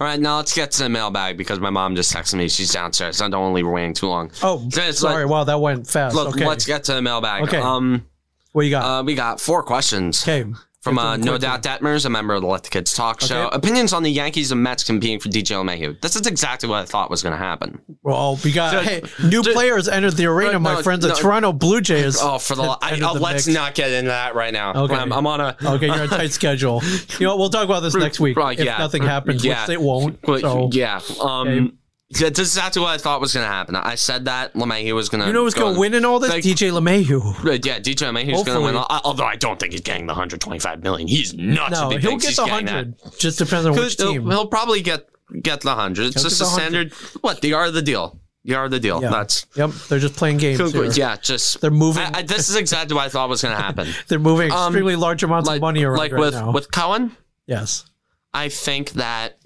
All 0.00 0.06
right, 0.06 0.18
now 0.18 0.38
let's 0.38 0.54
get 0.54 0.70
to 0.72 0.82
the 0.84 0.88
mailbag 0.88 1.36
because 1.36 1.60
my 1.60 1.68
mom 1.68 1.94
just 1.94 2.10
texted 2.10 2.34
me. 2.38 2.48
She's 2.48 2.72
downstairs. 2.72 3.20
I 3.20 3.28
don't 3.28 3.40
want 3.42 3.50
to 3.52 3.54
leave 3.56 3.66
her 3.66 3.70
waiting 3.70 3.92
too 3.92 4.06
long. 4.08 4.30
Oh, 4.42 4.66
So 4.70 4.90
sorry. 4.92 5.24
like- 5.24 5.30
wow, 5.30 5.44
that 5.44 5.60
went 5.60 5.86
fast. 5.86 6.14
Look, 6.16 6.28
okay. 6.36 6.46
let's 6.46 6.64
get 6.64 6.84
to 6.84 6.94
the 6.94 7.02
mailbag. 7.02 7.42
Okay. 7.42 7.58
Um, 7.58 8.06
what 8.52 8.62
you 8.62 8.70
got? 8.70 9.00
uh, 9.00 9.02
we 9.02 9.14
got 9.14 9.40
four 9.42 9.62
questions. 9.62 10.22
okay. 10.22 10.50
From 10.82 10.98
uh, 10.98 11.18
No. 11.18 11.36
Doubt 11.36 11.62
Detmers, 11.62 12.06
a 12.06 12.08
member 12.10 12.32
of 12.32 12.40
the 12.40 12.46
Let 12.48 12.62
the 12.62 12.70
Kids 12.70 12.94
Talk 12.94 13.20
show. 13.20 13.48
Okay. 13.48 13.56
Opinions 13.56 13.92
on 13.92 14.02
the 14.02 14.10
Yankees 14.10 14.50
and 14.50 14.62
Mets 14.62 14.82
competing 14.82 15.20
for 15.20 15.28
DJ 15.28 15.54
LeMahieu. 15.62 16.00
This 16.00 16.16
is 16.16 16.26
exactly 16.26 16.70
what 16.70 16.76
I 16.80 16.84
thought 16.86 17.10
was 17.10 17.22
going 17.22 17.32
to 17.34 17.38
happen. 17.38 17.82
Well, 18.02 18.38
we 18.42 18.50
got 18.50 18.72
So- 18.72 18.80
hey, 18.80 19.02
new 19.22 19.44
so- 19.44 19.52
players 19.52 19.88
entered 19.88 20.16
the 20.16 20.24
arena. 20.24 20.52
No, 20.54 20.58
my 20.58 20.74
no, 20.76 20.82
friends, 20.82 21.02
the 21.02 21.08
no. 21.08 21.14
Toronto 21.16 21.52
Blue 21.52 21.82
Jays. 21.82 22.16
Oh, 22.18 22.38
for 22.38 22.54
the 22.54 22.62
I, 22.62 22.98
oh, 23.02 23.12
the 23.14 23.20
let's 23.20 23.46
mix. 23.46 23.54
not 23.54 23.74
get 23.74 23.90
into 23.92 24.08
that 24.08 24.34
right 24.34 24.54
now. 24.54 24.72
Okay. 24.74 24.94
I'm, 24.94 25.12
I'm 25.12 25.26
on 25.26 25.40
a 25.42 25.54
Okay, 25.62 25.84
you're 25.84 25.94
on 25.96 26.00
a 26.00 26.08
tight 26.08 26.32
schedule. 26.32 26.80
You 27.18 27.26
know, 27.26 27.36
we'll 27.36 27.50
talk 27.50 27.66
about 27.66 27.80
this 27.80 27.94
next 27.96 28.18
week 28.18 28.38
Right, 28.38 28.58
if 28.58 28.64
yeah. 28.64 28.78
nothing 28.78 29.02
happens, 29.02 29.44
Yeah. 29.44 29.60
which 29.66 29.74
it 29.74 29.80
won't. 29.82 30.18
But, 30.22 30.40
So 30.40 30.70
yeah. 30.72 31.00
Um, 31.20 31.48
Okay. 31.48 31.72
Yeah, 32.10 32.28
this 32.28 32.40
is 32.40 32.56
exactly 32.56 32.82
what 32.82 32.88
I 32.90 32.98
thought 32.98 33.20
was 33.20 33.32
going 33.32 33.46
to 33.46 33.52
happen. 33.52 33.76
I 33.76 33.94
said 33.94 34.24
that 34.24 34.54
LeMahieu 34.54 34.94
was 34.94 35.08
going 35.08 35.20
to. 35.20 35.26
you 35.28 35.32
know 35.32 35.44
who's 35.44 35.54
going 35.54 35.74
to 35.74 35.80
win 35.80 35.94
in 35.94 36.04
all 36.04 36.18
this? 36.18 36.30
Like- 36.30 36.42
DJ 36.44 36.72
LeMahieu. 36.72 37.44
Yeah, 37.64 37.78
DJ 37.78 38.10
LeMahieu's 38.10 38.42
going 38.44 38.58
to 38.58 38.64
win. 38.64 38.76
Although 38.76 39.24
I 39.24 39.36
don't 39.36 39.58
think 39.60 39.72
he's 39.72 39.80
getting 39.82 40.06
the 40.06 40.12
125 40.12 40.82
million. 40.82 41.06
He's 41.08 41.34
nuts. 41.34 41.72
No, 41.72 41.90
he 41.90 41.98
he'll 41.98 42.16
get 42.16 42.34
the 42.36 42.44
getting 42.44 42.66
that. 42.66 42.72
hundred. 42.72 42.94
Just 43.18 43.38
depends 43.38 43.66
on 43.66 43.76
which 43.76 43.94
He'll, 43.96 44.12
team. 44.12 44.26
he'll 44.28 44.46
probably 44.48 44.82
get 44.82 45.08
get 45.42 45.60
the 45.60 45.74
hundred. 45.74 46.06
It's 46.08 46.20
He'll 46.22 46.28
just 46.30 46.40
a 46.40 46.44
100. 46.44 46.92
standard. 46.92 46.92
What 47.22 47.40
the 47.42 47.52
art 47.54 47.68
of 47.68 47.74
the 47.74 47.82
deal? 47.82 48.18
Art 48.52 48.64
of 48.64 48.70
the 48.72 48.80
deal. 48.80 49.00
Yeah. 49.02 49.10
That's 49.10 49.46
Yep, 49.54 49.70
they're 49.88 49.98
just 50.00 50.16
playing 50.16 50.38
games. 50.38 50.58
cool, 50.58 50.92
yeah. 50.92 51.16
Just 51.16 51.60
They're 51.60 51.70
moving. 51.70 52.02
I, 52.02 52.18
I, 52.18 52.22
this 52.22 52.48
is 52.48 52.56
exactly 52.56 52.96
what 52.96 53.04
I 53.04 53.08
thought 53.08 53.28
was 53.28 53.42
going 53.42 53.54
to 53.54 53.62
happen. 53.62 53.86
They're 54.08 54.18
moving 54.18 54.50
Um, 54.50 54.72
extremely 54.72 54.96
large 54.96 55.22
amounts 55.22 55.46
like 55.46 55.56
of 55.58 55.60
money 55.62 55.84
around 55.84 55.98
like 55.98 56.10
right 56.12 56.18
with 56.20 56.34
now. 56.34 56.50
with 56.50 56.72
Cohen. 56.72 57.14
yes. 57.46 57.84
I 58.32 58.48
think 58.48 58.92
that 58.92 59.38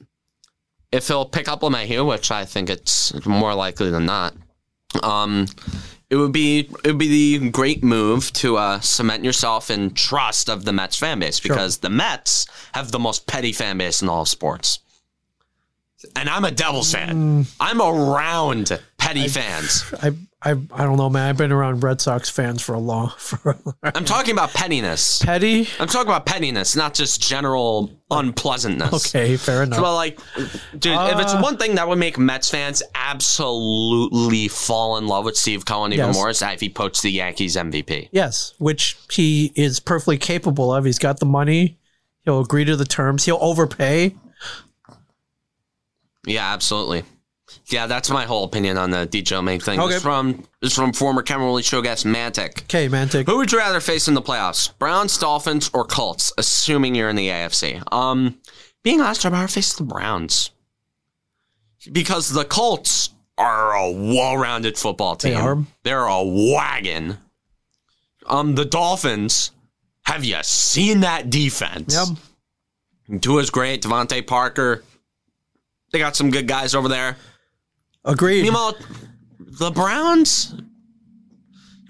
if 0.94 1.08
he'll 1.08 1.26
pick 1.26 1.48
up 1.48 1.62
LeMahieu, 1.62 2.06
which 2.06 2.30
I 2.30 2.44
think 2.44 2.70
it's 2.70 3.26
more 3.26 3.54
likely 3.54 3.90
than 3.90 4.06
not, 4.06 4.34
um, 5.02 5.46
it 6.08 6.16
would 6.16 6.30
be 6.30 6.70
it 6.84 6.86
would 6.86 6.98
be 6.98 7.38
the 7.38 7.50
great 7.50 7.82
move 7.82 8.32
to 8.34 8.56
uh, 8.56 8.78
cement 8.78 9.24
yourself 9.24 9.70
in 9.70 9.92
trust 9.94 10.48
of 10.48 10.64
the 10.64 10.72
Mets 10.72 10.96
fan 10.96 11.18
base 11.18 11.40
because 11.40 11.78
the 11.78 11.90
Mets 11.90 12.46
have 12.72 12.92
the 12.92 13.00
most 13.00 13.26
petty 13.26 13.52
fan 13.52 13.76
base 13.76 14.02
in 14.02 14.08
all 14.08 14.24
sports. 14.24 14.78
And 16.14 16.28
I'm 16.28 16.44
a 16.44 16.50
Devils 16.50 16.92
fan. 16.92 17.44
Mm. 17.44 17.54
I'm 17.58 17.80
around 17.80 18.78
petty 19.14 19.28
fans. 19.28 19.84
I, 20.02 20.08
I 20.42 20.50
I 20.50 20.84
don't 20.84 20.96
know, 20.98 21.08
man. 21.08 21.28
I've 21.28 21.36
been 21.38 21.52
around 21.52 21.82
Red 21.82 22.00
Sox 22.00 22.28
fans 22.28 22.60
for 22.60 22.74
a 22.74 22.78
long 22.78 23.12
for 23.18 23.56
I'm 23.82 24.04
talking 24.04 24.32
about 24.32 24.50
pettiness. 24.52 25.22
petty. 25.22 25.68
I'm 25.80 25.88
talking 25.88 26.08
about 26.08 26.26
pettiness, 26.26 26.76
not 26.76 26.92
just 26.94 27.22
general 27.22 27.90
unpleasantness. 28.10 29.14
Okay, 29.14 29.36
fair 29.36 29.62
enough. 29.62 29.80
Well, 29.80 29.94
like, 29.94 30.18
dude, 30.78 30.98
if 30.98 31.18
it's 31.20 31.32
Uh, 31.34 31.40
one 31.40 31.56
thing 31.56 31.74
that 31.76 31.88
would 31.88 31.98
make 31.98 32.18
Mets 32.18 32.50
fans 32.50 32.82
absolutely 32.94 34.48
fall 34.48 34.98
in 34.98 35.06
love 35.06 35.24
with 35.24 35.36
Steve 35.36 35.64
Cohen 35.64 35.92
even 35.92 36.06
Yes. 36.06 36.14
more 36.14 36.28
is 36.30 36.38
that 36.40 36.54
if 36.54 36.60
he 36.60 36.68
poached 36.68 37.02
the 37.02 37.10
Yankees 37.10 37.56
MVP. 37.56 38.08
Yes, 38.12 38.54
which 38.58 38.96
he 39.10 39.50
is 39.54 39.80
perfectly 39.80 40.18
capable 40.18 40.72
of. 40.74 40.84
He's 40.84 40.98
got 40.98 41.20
the 41.20 41.26
money. 41.26 41.78
He'll 42.24 42.40
agree 42.40 42.64
to 42.64 42.76
the 42.76 42.84
terms. 42.86 43.24
He'll 43.24 43.38
overpay. 43.40 44.14
Yeah, 46.26 46.52
absolutely. 46.52 47.04
Yeah, 47.66 47.86
that's 47.86 48.10
my 48.10 48.24
whole 48.24 48.44
opinion 48.44 48.76
on 48.76 48.90
the 48.90 49.06
DJ 49.06 49.42
May 49.42 49.58
thing. 49.58 49.80
Okay. 49.80 49.94
It's 49.94 50.02
from 50.02 50.44
it's 50.60 50.74
from 50.74 50.92
former 50.92 51.22
Cameron 51.22 51.62
Show 51.62 51.80
guest 51.80 52.04
Mantic. 52.04 52.64
Okay, 52.64 52.88
Mantic. 52.88 53.26
Who 53.26 53.38
would 53.38 53.50
you 53.52 53.58
rather 53.58 53.80
face 53.80 54.06
in 54.06 54.14
the 54.14 54.22
playoffs? 54.22 54.76
Browns, 54.78 55.16
Dolphins, 55.16 55.70
or 55.72 55.84
Colts? 55.84 56.32
Assuming 56.36 56.94
you're 56.94 57.08
in 57.08 57.16
the 57.16 57.28
AFC. 57.28 57.82
Um, 57.92 58.38
being 58.82 59.00
honest, 59.00 59.24
I'd 59.24 59.32
rather 59.32 59.48
face 59.48 59.72
the 59.72 59.82
Browns 59.82 60.50
because 61.90 62.28
the 62.30 62.44
Colts 62.44 63.10
are 63.38 63.74
a 63.74 63.90
well-rounded 63.90 64.76
football 64.76 65.16
team. 65.16 65.32
They 65.32 65.40
are. 65.40 65.58
They're 65.82 66.06
a 66.06 66.22
wagon. 66.22 67.18
Um, 68.26 68.54
the 68.54 68.64
Dolphins. 68.64 69.52
Have 70.04 70.22
you 70.22 70.36
seen 70.42 71.00
that 71.00 71.30
defense? 71.30 71.94
Yep. 73.08 73.22
Tua's 73.22 73.48
great. 73.48 73.82
DeVante 73.82 74.26
Parker. 74.26 74.84
They 75.92 75.98
got 75.98 76.14
some 76.14 76.30
good 76.30 76.46
guys 76.46 76.74
over 76.74 76.88
there. 76.88 77.16
Agreed. 78.04 78.42
Meanwhile, 78.42 78.76
the 79.38 79.70
Browns, 79.70 80.54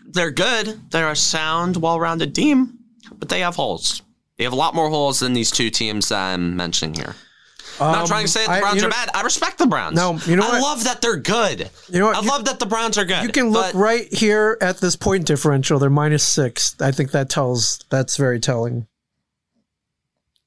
they're 0.06 0.30
good. 0.30 0.80
They're 0.90 1.10
a 1.10 1.16
sound, 1.16 1.76
well-rounded 1.76 2.34
team, 2.34 2.78
but 3.18 3.28
they 3.28 3.40
have 3.40 3.56
holes. 3.56 4.02
They 4.38 4.44
have 4.44 4.52
a 4.52 4.56
lot 4.56 4.74
more 4.74 4.90
holes 4.90 5.20
than 5.20 5.32
these 5.32 5.50
two 5.50 5.70
teams 5.70 6.08
that 6.08 6.18
I'm 6.18 6.56
mentioning 6.56 6.94
here. 6.94 7.14
I'm 7.80 7.90
not 7.92 8.02
Um, 8.02 8.06
trying 8.06 8.26
to 8.26 8.30
say 8.30 8.46
that 8.46 8.54
the 8.54 8.60
Browns 8.60 8.76
you 8.76 8.86
are 8.86 8.90
know- 8.90 8.94
bad. 8.94 9.10
I 9.14 9.22
respect 9.22 9.58
the 9.58 9.66
Browns. 9.66 9.96
No, 9.96 10.16
you 10.26 10.36
know 10.36 10.44
I 10.46 10.50
what? 10.52 10.62
love 10.62 10.84
that 10.84 11.00
they're 11.02 11.16
good. 11.16 11.70
You 11.88 11.98
know 11.98 12.06
what? 12.06 12.16
I 12.16 12.20
You- 12.20 12.28
love 12.28 12.44
that 12.44 12.60
the 12.60 12.66
Browns 12.66 12.96
are 12.98 13.04
good. 13.04 13.24
You 13.24 13.30
can 13.30 13.50
look 13.50 13.74
right 13.74 14.12
here 14.14 14.56
at 14.60 14.78
this 14.80 14.94
point 14.94 15.26
differential. 15.26 15.80
They're 15.80 15.90
minus 15.90 16.22
six. 16.24 16.76
I 16.80 16.92
think 16.92 17.10
that 17.10 17.28
tells. 17.28 17.80
That's 17.90 18.16
very 18.16 18.38
telling. 18.38 18.86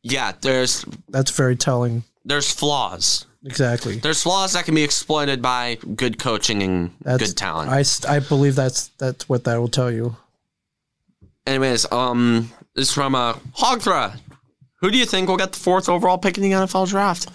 Yeah, 0.03 0.31
there's 0.39 0.85
That's 1.10 1.31
very 1.31 1.57
telling. 1.57 2.06
There's 2.27 2.51
flaws. 2.51 3.25
Exactly. 3.45 3.97
There's 3.97 4.23
flaws 4.23 4.53
that 4.53 4.65
can 4.65 4.75
be 4.75 4.83
exploited 4.83 5.41
by 5.41 5.77
good 5.95 6.19
coaching 6.19 6.61
and 6.61 6.91
That's 7.01 7.29
good 7.29 7.37
talent. 7.37 7.71
I, 7.71 7.83
I 8.15 8.19
believe 8.19 8.55
that's 8.55 8.89
that's 8.97 9.29
what 9.29 9.45
that 9.45 9.57
will 9.57 9.69
tell 9.69 9.89
you. 9.91 10.15
Anyways, 11.45 11.89
um, 11.91 12.51
this 12.75 12.89
is 12.89 12.93
from 12.93 13.15
uh, 13.15 13.33
Hogthra. 13.57 14.19
Who 14.81 14.91
do 14.91 14.97
you 14.97 15.05
think 15.05 15.29
will 15.29 15.37
get 15.37 15.53
the 15.53 15.59
fourth 15.59 15.87
overall 15.87 16.17
pick 16.17 16.37
in 16.37 16.43
the 16.43 16.51
NFL 16.51 16.89
draft? 16.89 17.29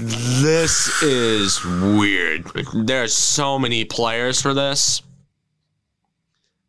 This 0.00 1.02
is 1.02 1.64
weird. 1.64 2.46
There's 2.74 3.14
so 3.14 3.58
many 3.58 3.84
players 3.84 4.42
for 4.42 4.52
this. 4.52 5.02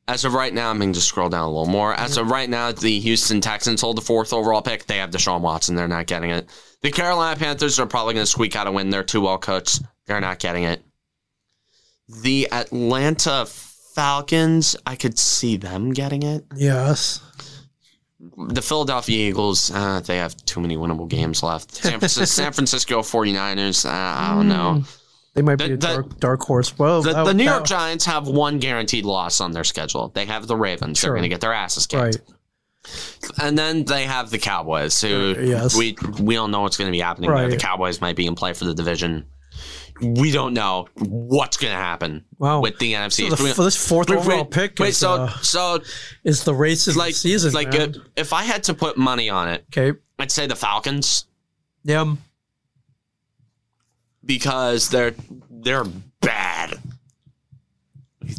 As 0.07 0.23
of 0.23 0.33
right 0.35 0.53
now, 0.53 0.69
I'm 0.69 0.77
going 0.77 0.93
to 0.93 1.01
scroll 1.01 1.29
down 1.29 1.43
a 1.45 1.47
little 1.47 1.65
more. 1.65 1.93
As 1.93 2.17
of 2.17 2.29
right 2.29 2.49
now, 2.49 2.71
the 2.71 2.99
Houston 2.99 3.41
Texans 3.41 3.81
hold 3.81 3.97
the 3.97 4.01
fourth 4.01 4.33
overall 4.33 4.61
pick. 4.61 4.85
They 4.85 4.97
have 4.97 5.09
Deshaun 5.09 5.41
Watson. 5.41 5.75
They're 5.75 5.87
not 5.87 6.05
getting 6.05 6.29
it. 6.29 6.47
The 6.81 6.91
Carolina 6.91 7.39
Panthers 7.39 7.79
are 7.79 7.87
probably 7.87 8.13
going 8.13 8.25
to 8.25 8.31
squeak 8.31 8.55
out 8.55 8.67
a 8.67 8.71
win. 8.71 8.91
They're 8.91 9.03
too 9.03 9.21
well 9.21 9.39
coached. 9.39 9.81
They're 10.05 10.21
not 10.21 10.37
getting 10.37 10.63
it. 10.65 10.83
The 12.23 12.47
Atlanta 12.51 13.47
Falcons, 13.47 14.75
I 14.85 14.95
could 14.95 15.17
see 15.17 15.57
them 15.57 15.91
getting 15.91 16.21
it. 16.21 16.45
Yes. 16.55 17.21
The 18.37 18.61
Philadelphia 18.61 19.29
Eagles, 19.29 19.71
uh, 19.71 20.01
they 20.01 20.17
have 20.17 20.35
too 20.45 20.59
many 20.59 20.77
winnable 20.77 21.07
games 21.07 21.41
left. 21.41 21.73
San 21.75 21.99
Francisco, 21.99 22.25
San 22.25 22.53
Francisco 22.53 22.99
49ers, 23.01 23.85
uh, 23.85 23.89
I 23.91 24.35
don't 24.35 24.49
know. 24.49 24.83
They 25.35 25.41
might 25.41 25.57
be 25.57 25.67
The- 25.67 25.73
a 25.73 25.77
the- 25.77 25.87
dark, 25.87 26.19
dark 26.19 26.41
horse. 26.41 26.77
Well, 26.79 27.01
The, 27.03 27.13
that- 27.13 27.25
the 27.25 27.33
New 27.33 27.45
that- 27.45 27.51
York 27.51 27.65
Giants 27.65 28.05
have 28.05 28.27
one 28.27 28.57
guaranteed 28.59 29.05
loss 29.05 29.39
on 29.41 29.51
their 29.51 29.63
schedule. 29.65 30.11
They 30.15 30.25
have 30.25 30.47
the 30.47 30.55
Ravens. 30.55 31.01
They're 31.01 31.11
going 31.11 31.23
to 31.23 31.29
get 31.29 31.41
their 31.41 31.53
asses 31.53 31.85
kicked. 31.85 32.01
Right. 32.01 32.17
And 33.41 33.57
then 33.57 33.83
they 33.85 34.03
have 34.03 34.29
the 34.29 34.37
Cowboys, 34.37 34.99
who 35.01 35.33
Uh, 35.37 35.41
yes. 35.41 35.75
we 35.75 35.97
we 36.19 36.35
don't 36.35 36.51
know 36.51 36.61
what's 36.61 36.77
going 36.77 36.87
to 36.87 36.91
be 36.91 36.99
happening 37.01 37.29
there. 37.29 37.39
Right. 37.43 37.49
The 37.49 37.57
Cowboys 37.57 37.99
might 37.99 38.15
be 38.15 38.27
in 38.27 38.35
play 38.35 38.53
for 38.53 38.65
the 38.65 38.73
division. 38.75 39.25
We 40.01 40.31
don't 40.31 40.53
know 40.53 40.87
what's 40.95 41.57
going 41.57 41.71
to 41.73 41.79
happen 41.79 42.25
Wow. 42.37 42.59
with 42.61 42.77
the 42.79 42.93
NFC. 42.93 43.29
So 43.29 43.35
the, 43.35 43.63
this 43.63 43.75
fourth 43.87 44.09
wait, 44.09 44.17
overall 44.19 44.41
wait, 44.43 44.51
pick 44.51 44.77
wait, 44.79 44.89
is, 44.89 44.97
so 44.97 45.13
uh, 45.23 45.29
so 45.41 45.79
is 46.23 46.43
the 46.43 46.53
race 46.53 46.87
of 46.87 46.95
like 46.95 47.13
the 47.13 47.19
season. 47.19 47.53
like 47.53 47.71
man. 47.71 47.95
if 48.15 48.33
I 48.33 48.43
had 48.43 48.63
to 48.65 48.73
put 48.73 48.97
money 48.97 49.29
on 49.29 49.47
it, 49.49 49.65
okay. 49.75 49.97
I'd 50.19 50.31
say 50.31 50.45
the 50.47 50.55
Falcons. 50.55 51.25
Yeah. 51.83 52.13
Because 54.25 54.89
they're 54.89 55.13
they're 55.49 55.85
bad. 56.21 56.79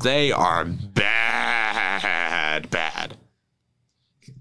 They 0.02 0.32
are 0.32 0.64
bad, 0.64 2.68
bad. 2.70 3.16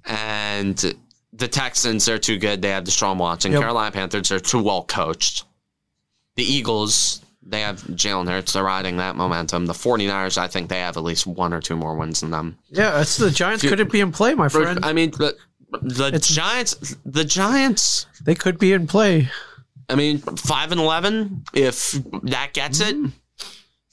And 0.06 0.96
the 1.34 1.48
Texans 1.48 2.10
are 2.10 2.18
too 2.18 2.38
good. 2.38 2.62
They 2.62 2.70
have 2.70 2.86
the 2.86 2.92
Deshaun 2.92 3.18
Watson. 3.18 3.52
Yep. 3.52 3.62
Carolina 3.62 3.92
Panthers 3.92 4.32
are 4.32 4.40
too 4.40 4.62
well 4.62 4.84
coached. 4.84 5.46
The 6.36 6.44
Eagles, 6.44 7.22
they 7.42 7.62
have 7.62 7.82
Jalen 7.84 8.28
Hurts. 8.28 8.54
They're 8.54 8.64
riding 8.64 8.98
that 8.98 9.16
momentum. 9.16 9.66
The 9.66 9.74
49ers, 9.74 10.38
I 10.38 10.48
think 10.48 10.70
they 10.70 10.80
have 10.80 10.98
at 10.98 11.04
least 11.04 11.28
one 11.28 11.54
or 11.54 11.62
two 11.62 11.76
more 11.76 11.96
wins 11.96 12.22
than 12.22 12.32
them. 12.32 12.58
Yeah, 12.70 13.02
it's 13.02 13.18
the 13.18 13.32
Giants 13.32 13.64
couldn't 13.64 13.92
be 13.92 14.02
in 14.02 14.12
play, 14.12 14.34
my 14.34 14.50
friend. 14.50 14.84
I 14.84 14.94
mean, 14.94 15.12
the, 15.12 15.36
the 15.82 16.20
Giants, 16.20 16.98
the 17.06 17.24
Giants, 17.24 18.08
They 18.24 18.36
could 18.36 18.60
be 18.60 18.74
in 18.74 18.88
play. 18.88 19.30
I 19.90 19.96
mean, 19.96 20.18
five 20.20 20.72
and 20.72 20.82
eleven. 20.82 21.44
If 21.54 21.92
that 22.24 22.54
gets 22.54 22.80
it, 22.82 22.96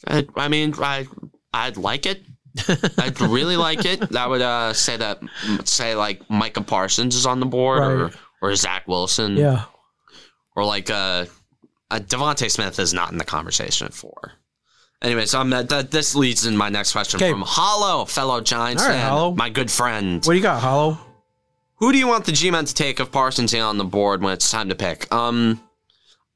I, 0.06 0.26
I 0.36 0.48
mean, 0.48 0.74
I 0.78 1.06
I'd 1.52 1.76
like 1.76 2.06
it. 2.06 2.22
I'd 2.98 3.20
really 3.20 3.56
like 3.56 3.84
it. 3.84 4.00
That 4.10 4.28
would 4.28 4.42
uh, 4.42 4.72
say 4.72 4.96
that 4.96 5.20
say 5.64 5.94
like 5.94 6.28
Micah 6.30 6.62
Parsons 6.62 7.14
is 7.14 7.26
on 7.26 7.40
the 7.40 7.46
board, 7.46 7.82
or 7.82 8.04
Right. 8.04 8.14
or 8.42 8.54
Zach 8.56 8.86
Wilson, 8.88 9.36
Yeah. 9.36 9.64
or 10.56 10.64
like 10.64 10.90
uh, 10.90 11.26
uh, 11.90 11.98
DeVonta 11.98 12.50
Smith 12.50 12.78
is 12.78 12.92
not 12.94 13.12
in 13.12 13.18
the 13.18 13.24
conversation 13.24 13.88
for. 13.90 14.32
Anyways, 15.02 15.34
um, 15.34 15.50
that, 15.50 15.68
that 15.70 15.90
this 15.90 16.14
leads 16.14 16.46
in 16.46 16.56
my 16.56 16.68
next 16.68 16.92
question 16.92 17.18
Okay. 17.20 17.30
from 17.32 17.42
Hollow, 17.42 18.04
fellow 18.04 18.40
Giants 18.40 18.84
right, 18.84 18.92
fan, 18.92 19.08
Hollow. 19.08 19.34
my 19.34 19.50
good 19.50 19.68
friend. 19.70 20.24
What 20.24 20.32
do 20.32 20.36
you 20.36 20.42
got, 20.42 20.60
Hollow? 20.62 20.96
Who 21.76 21.90
do 21.90 21.98
you 21.98 22.06
want 22.06 22.24
the 22.24 22.30
G-men 22.30 22.66
to 22.66 22.72
take 22.74 23.00
if 23.00 23.10
Parsons 23.10 23.52
ain't 23.52 23.64
on 23.64 23.78
the 23.78 23.84
board 23.84 24.22
when 24.22 24.32
it's 24.32 24.48
time 24.48 24.68
to 24.68 24.76
pick? 24.76 25.12
Um, 25.12 25.60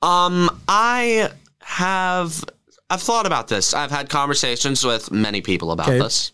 Um, 0.06 0.60
I 0.68 1.30
have 1.60 2.44
I've 2.88 3.02
thought 3.02 3.26
about 3.26 3.48
this. 3.48 3.74
I've 3.74 3.90
had 3.90 4.08
conversations 4.08 4.84
with 4.84 5.10
many 5.10 5.40
people 5.40 5.72
about 5.72 5.88
Okay. 5.88 5.98
this. 5.98 6.30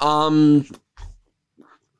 Um, 0.00 0.66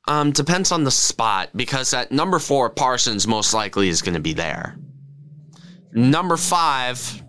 um, 0.09 0.33
depends 0.33 0.73
on 0.73 0.83
the 0.83 0.91
spot 0.91 1.51
because 1.55 1.95
at 1.95 2.11
number 2.11 2.41
four, 2.41 2.69
Parsons 2.69 3.29
most 3.29 3.55
likely 3.55 3.89
is 3.89 4.03
going 4.03 4.15
to 4.15 4.21
be 4.21 4.33
there. 4.33 4.77
Number 5.93 6.37
five, 6.37 7.23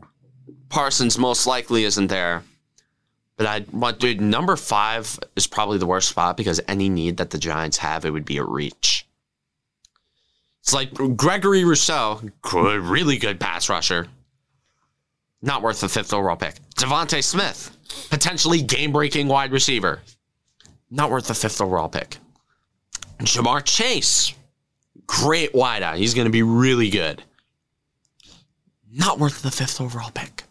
Parsons 0.69 1.19
most 1.19 1.45
likely 1.45 1.83
isn't 1.83 2.07
there. 2.07 2.43
But 3.37 3.45
I, 3.47 3.59
but 3.71 3.99
dude, 3.99 4.21
number 4.21 4.55
five 4.55 5.19
is 5.35 5.45
probably 5.47 5.77
the 5.77 5.85
worst 5.85 6.09
spot 6.09 6.37
because 6.37 6.59
any 6.67 6.89
need 6.89 7.17
that 7.17 7.29
the 7.29 7.37
Giants 7.37 7.77
have, 7.77 8.05
it 8.05 8.11
would 8.11 8.25
be 8.25 8.37
a 8.37 8.43
reach. 8.43 9.00
It's 10.61 10.73
like 10.73 10.93
Gregory 11.15 11.63
Rousseau, 11.63 12.21
really 12.53 13.17
good 13.17 13.39
pass 13.39 13.69
rusher. 13.69 14.07
Not 15.41 15.63
worth 15.63 15.81
the 15.81 15.89
fifth 15.89 16.13
overall 16.13 16.35
pick. 16.35 16.55
DeVonta 16.75 17.23
Smith, 17.23 17.75
potentially 18.09 18.61
game 18.61 18.91
breaking 18.91 19.27
wide 19.27 19.51
receiver. 19.51 20.01
Not 20.91 21.09
worth 21.09 21.27
the 21.27 21.33
fifth 21.33 21.61
overall 21.61 21.89
pick. 21.89 22.17
Ja'Marr 23.19 23.63
Chase, 23.63 24.33
great 25.07 25.53
wide 25.55 25.81
wideout. 25.81 25.97
He's 25.97 26.13
going 26.13 26.25
to 26.25 26.31
be 26.31 26.43
really 26.43 26.89
good. 26.89 27.23
Not 28.91 29.19
worth 29.19 29.41
the 29.41 29.51
fifth 29.51 29.79
overall 29.79 30.11
pick. 30.11 30.43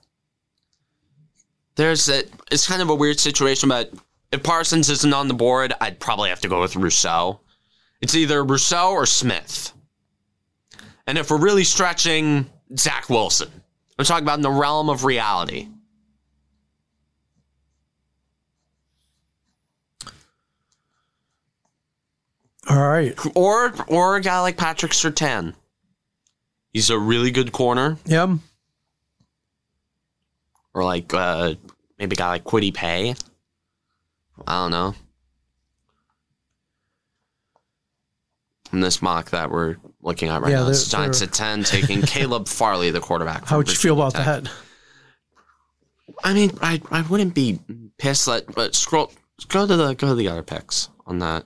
There's 1.76 2.08
a, 2.08 2.24
it's 2.50 2.66
kind 2.66 2.82
of 2.82 2.90
a 2.90 2.94
weird 2.94 3.20
situation, 3.20 3.68
but 3.68 3.92
if 4.32 4.42
Parsons 4.42 4.90
isn't 4.90 5.14
on 5.14 5.28
the 5.28 5.34
board, 5.34 5.72
I'd 5.80 6.00
probably 6.00 6.30
have 6.30 6.40
to 6.40 6.48
go 6.48 6.60
with 6.60 6.76
Rousseau. 6.76 7.40
It's 8.00 8.14
either 8.14 8.44
Rousseau 8.44 8.92
or 8.92 9.06
Smith. 9.06 9.72
And 11.10 11.18
if 11.18 11.28
we're 11.28 11.38
really 11.38 11.64
stretching, 11.64 12.48
Zach 12.78 13.10
Wilson. 13.10 13.50
I'm 13.98 14.04
talking 14.04 14.22
about 14.22 14.38
in 14.38 14.42
the 14.42 14.50
realm 14.50 14.88
of 14.88 15.02
reality. 15.02 15.66
All 22.68 22.78
right. 22.78 23.18
Or 23.34 23.74
or 23.88 24.14
a 24.14 24.20
guy 24.20 24.38
like 24.38 24.56
Patrick 24.56 24.92
Surtain. 24.92 25.54
He's 26.72 26.90
a 26.90 26.98
really 26.98 27.32
good 27.32 27.50
corner. 27.50 27.98
Yep. 28.06 28.30
Or 30.74 30.84
like 30.84 31.12
uh 31.12 31.56
maybe 31.98 32.14
a 32.14 32.16
guy 32.16 32.28
like 32.28 32.44
Kwity 32.44 32.72
Paye. 32.72 33.16
I 34.46 34.62
don't 34.62 34.70
know. 34.70 34.94
In 38.72 38.78
this 38.78 39.02
mock 39.02 39.30
that 39.30 39.50
we're 39.50 39.74
looking 40.02 40.28
at 40.28 40.40
right 40.42 40.50
Yeah, 40.50 40.58
now, 40.58 40.64
they're- 40.64 40.72
it's 40.72 40.88
Giants 40.88 41.18
they're- 41.20 41.28
at 41.28 41.34
10, 41.34 41.64
taking 41.64 42.02
Caleb 42.06 42.48
Farley, 42.48 42.90
the 42.90 43.00
quarterback. 43.00 43.46
How 43.46 43.58
would 43.58 43.68
you 43.68 43.74
feel 43.74 43.94
about 43.94 44.14
Tech. 44.14 44.44
that? 44.44 44.50
I 46.24 46.32
mean, 46.34 46.50
I 46.60 46.80
I 46.90 47.02
wouldn't 47.02 47.34
be 47.34 47.60
pissed 47.98 48.26
that, 48.26 48.52
but 48.54 48.74
scroll 48.74 49.12
go 49.48 49.66
to 49.66 49.76
the 49.76 49.94
go 49.94 50.08
to 50.08 50.14
the 50.14 50.28
other 50.28 50.42
picks 50.42 50.88
on 51.06 51.18
that. 51.20 51.44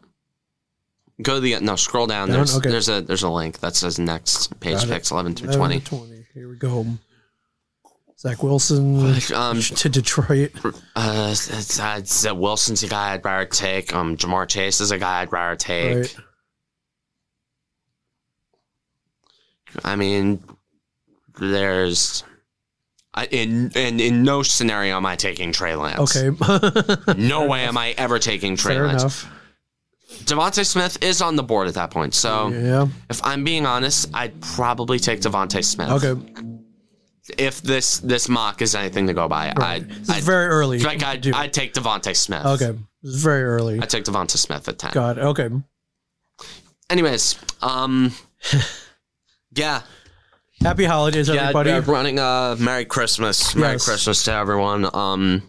Go 1.22 1.34
to 1.34 1.40
the 1.40 1.60
no 1.60 1.76
scroll 1.76 2.06
down. 2.06 2.28
Down? 2.28 2.38
There's 2.38 2.56
Okay. 2.56 2.70
there's 2.70 2.88
a 2.88 3.00
there's 3.02 3.22
a 3.22 3.28
link 3.30 3.60
that 3.60 3.76
says 3.76 3.98
next 3.98 4.58
page 4.60 4.74
Got 4.74 4.84
it. 4.84 4.90
picks 4.90 5.10
eleven 5.10 5.34
through 5.34 5.50
11 5.50 5.58
twenty. 5.60 5.80
to 5.80 5.86
20. 5.86 6.26
Here 6.34 6.48
we 6.48 6.56
go. 6.56 6.86
Zach 8.18 8.42
Wilson 8.42 9.14
Um, 9.34 9.60
to 9.60 9.88
Detroit. 9.90 10.52
uh, 10.96 11.28
it's, 11.30 11.48
it's, 11.50 11.78
uh, 11.78 11.96
it's, 11.98 12.26
uh, 12.26 12.34
Wilson's 12.34 12.82
a 12.82 12.88
guy 12.88 13.12
I'd 13.12 13.24
rather 13.24 13.44
take. 13.44 13.94
Um, 13.94 14.16
Ja'Marr 14.16 14.48
Chase 14.48 14.80
is 14.80 14.92
a 14.92 14.98
guy 14.98 15.20
I'd 15.20 15.30
rather 15.32 15.56
take. 15.56 15.96
Right. 15.96 16.16
I 19.84 19.96
mean, 19.96 20.42
there's. 21.38 22.22
I, 23.16 23.26
in, 23.26 23.70
in 23.76 24.00
in 24.00 24.22
no 24.24 24.42
scenario 24.42 24.96
am 24.96 25.06
I 25.06 25.14
taking 25.16 25.52
Trey 25.52 25.76
Lance. 25.76 26.16
Okay. 26.16 26.36
No 27.16 27.46
way 27.46 27.60
am 27.64 27.78
I 27.78 27.90
ever 27.98 28.18
taking 28.18 28.56
Trey 28.56 28.74
Fair 28.74 28.86
Lance. 28.88 29.02
enough. 29.02 29.30
DeVonta 30.24 30.64
Smith 30.66 30.98
is 31.02 31.22
on 31.22 31.36
the 31.36 31.42
board 31.42 31.68
at 31.68 31.74
that 31.74 31.90
point. 31.90 32.14
So 32.14 32.48
Yeah. 32.48 32.88
if 33.08 33.24
I'm 33.24 33.44
being 33.44 33.66
honest, 33.66 34.10
I'd 34.14 34.40
probably 34.40 34.98
take 34.98 35.20
DeVonta 35.20 35.64
Smith. 35.64 35.90
Okay. 35.90 36.20
If 37.38 37.62
this 37.62 37.98
this 38.00 38.28
mock 38.28 38.60
is 38.62 38.74
anything 38.74 39.06
to 39.06 39.14
go 39.14 39.28
by, 39.28 39.48
is 39.50 40.10
I'd 40.10 40.24
very 40.24 40.46
early. 40.48 40.80
like 40.80 41.02
I'd, 41.04 41.20
Do- 41.20 41.32
I'd 41.34 41.52
take 41.52 41.72
DeVonta 41.72 42.14
Smith. 42.16 42.44
okay. 42.44 42.76
Is 43.04 43.22
very 43.22 43.44
early. 43.44 43.80
I'd 43.80 43.88
take 43.90 44.04
DeVonta 44.04 44.36
Smith 44.38 44.68
at 44.68 44.78
ten. 44.78 44.90
God. 44.92 45.18
Okay. 45.18 45.48
Anyways, 46.90 47.38
um, 47.62 48.12
yeah, 49.56 49.82
Happy 50.62 50.84
holidays, 50.84 51.28
yeah, 51.28 51.42
everybody. 51.42 51.70
uh, 51.72 51.80
running 51.82 52.18
uh, 52.18 52.56
Merry 52.58 52.84
Christmas, 52.84 53.54
Merry 53.54 53.72
Yes. 53.74 53.84
Christmas 53.84 54.22
to 54.24 54.32
everyone. 54.32 54.88
Um, 54.94 55.42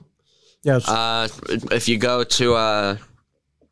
yes. 0.64 0.88
uh, 0.90 1.27
if 1.72 1.88
you 1.88 1.98
go 1.98 2.23
to 2.23 2.56
uh, 2.56 2.98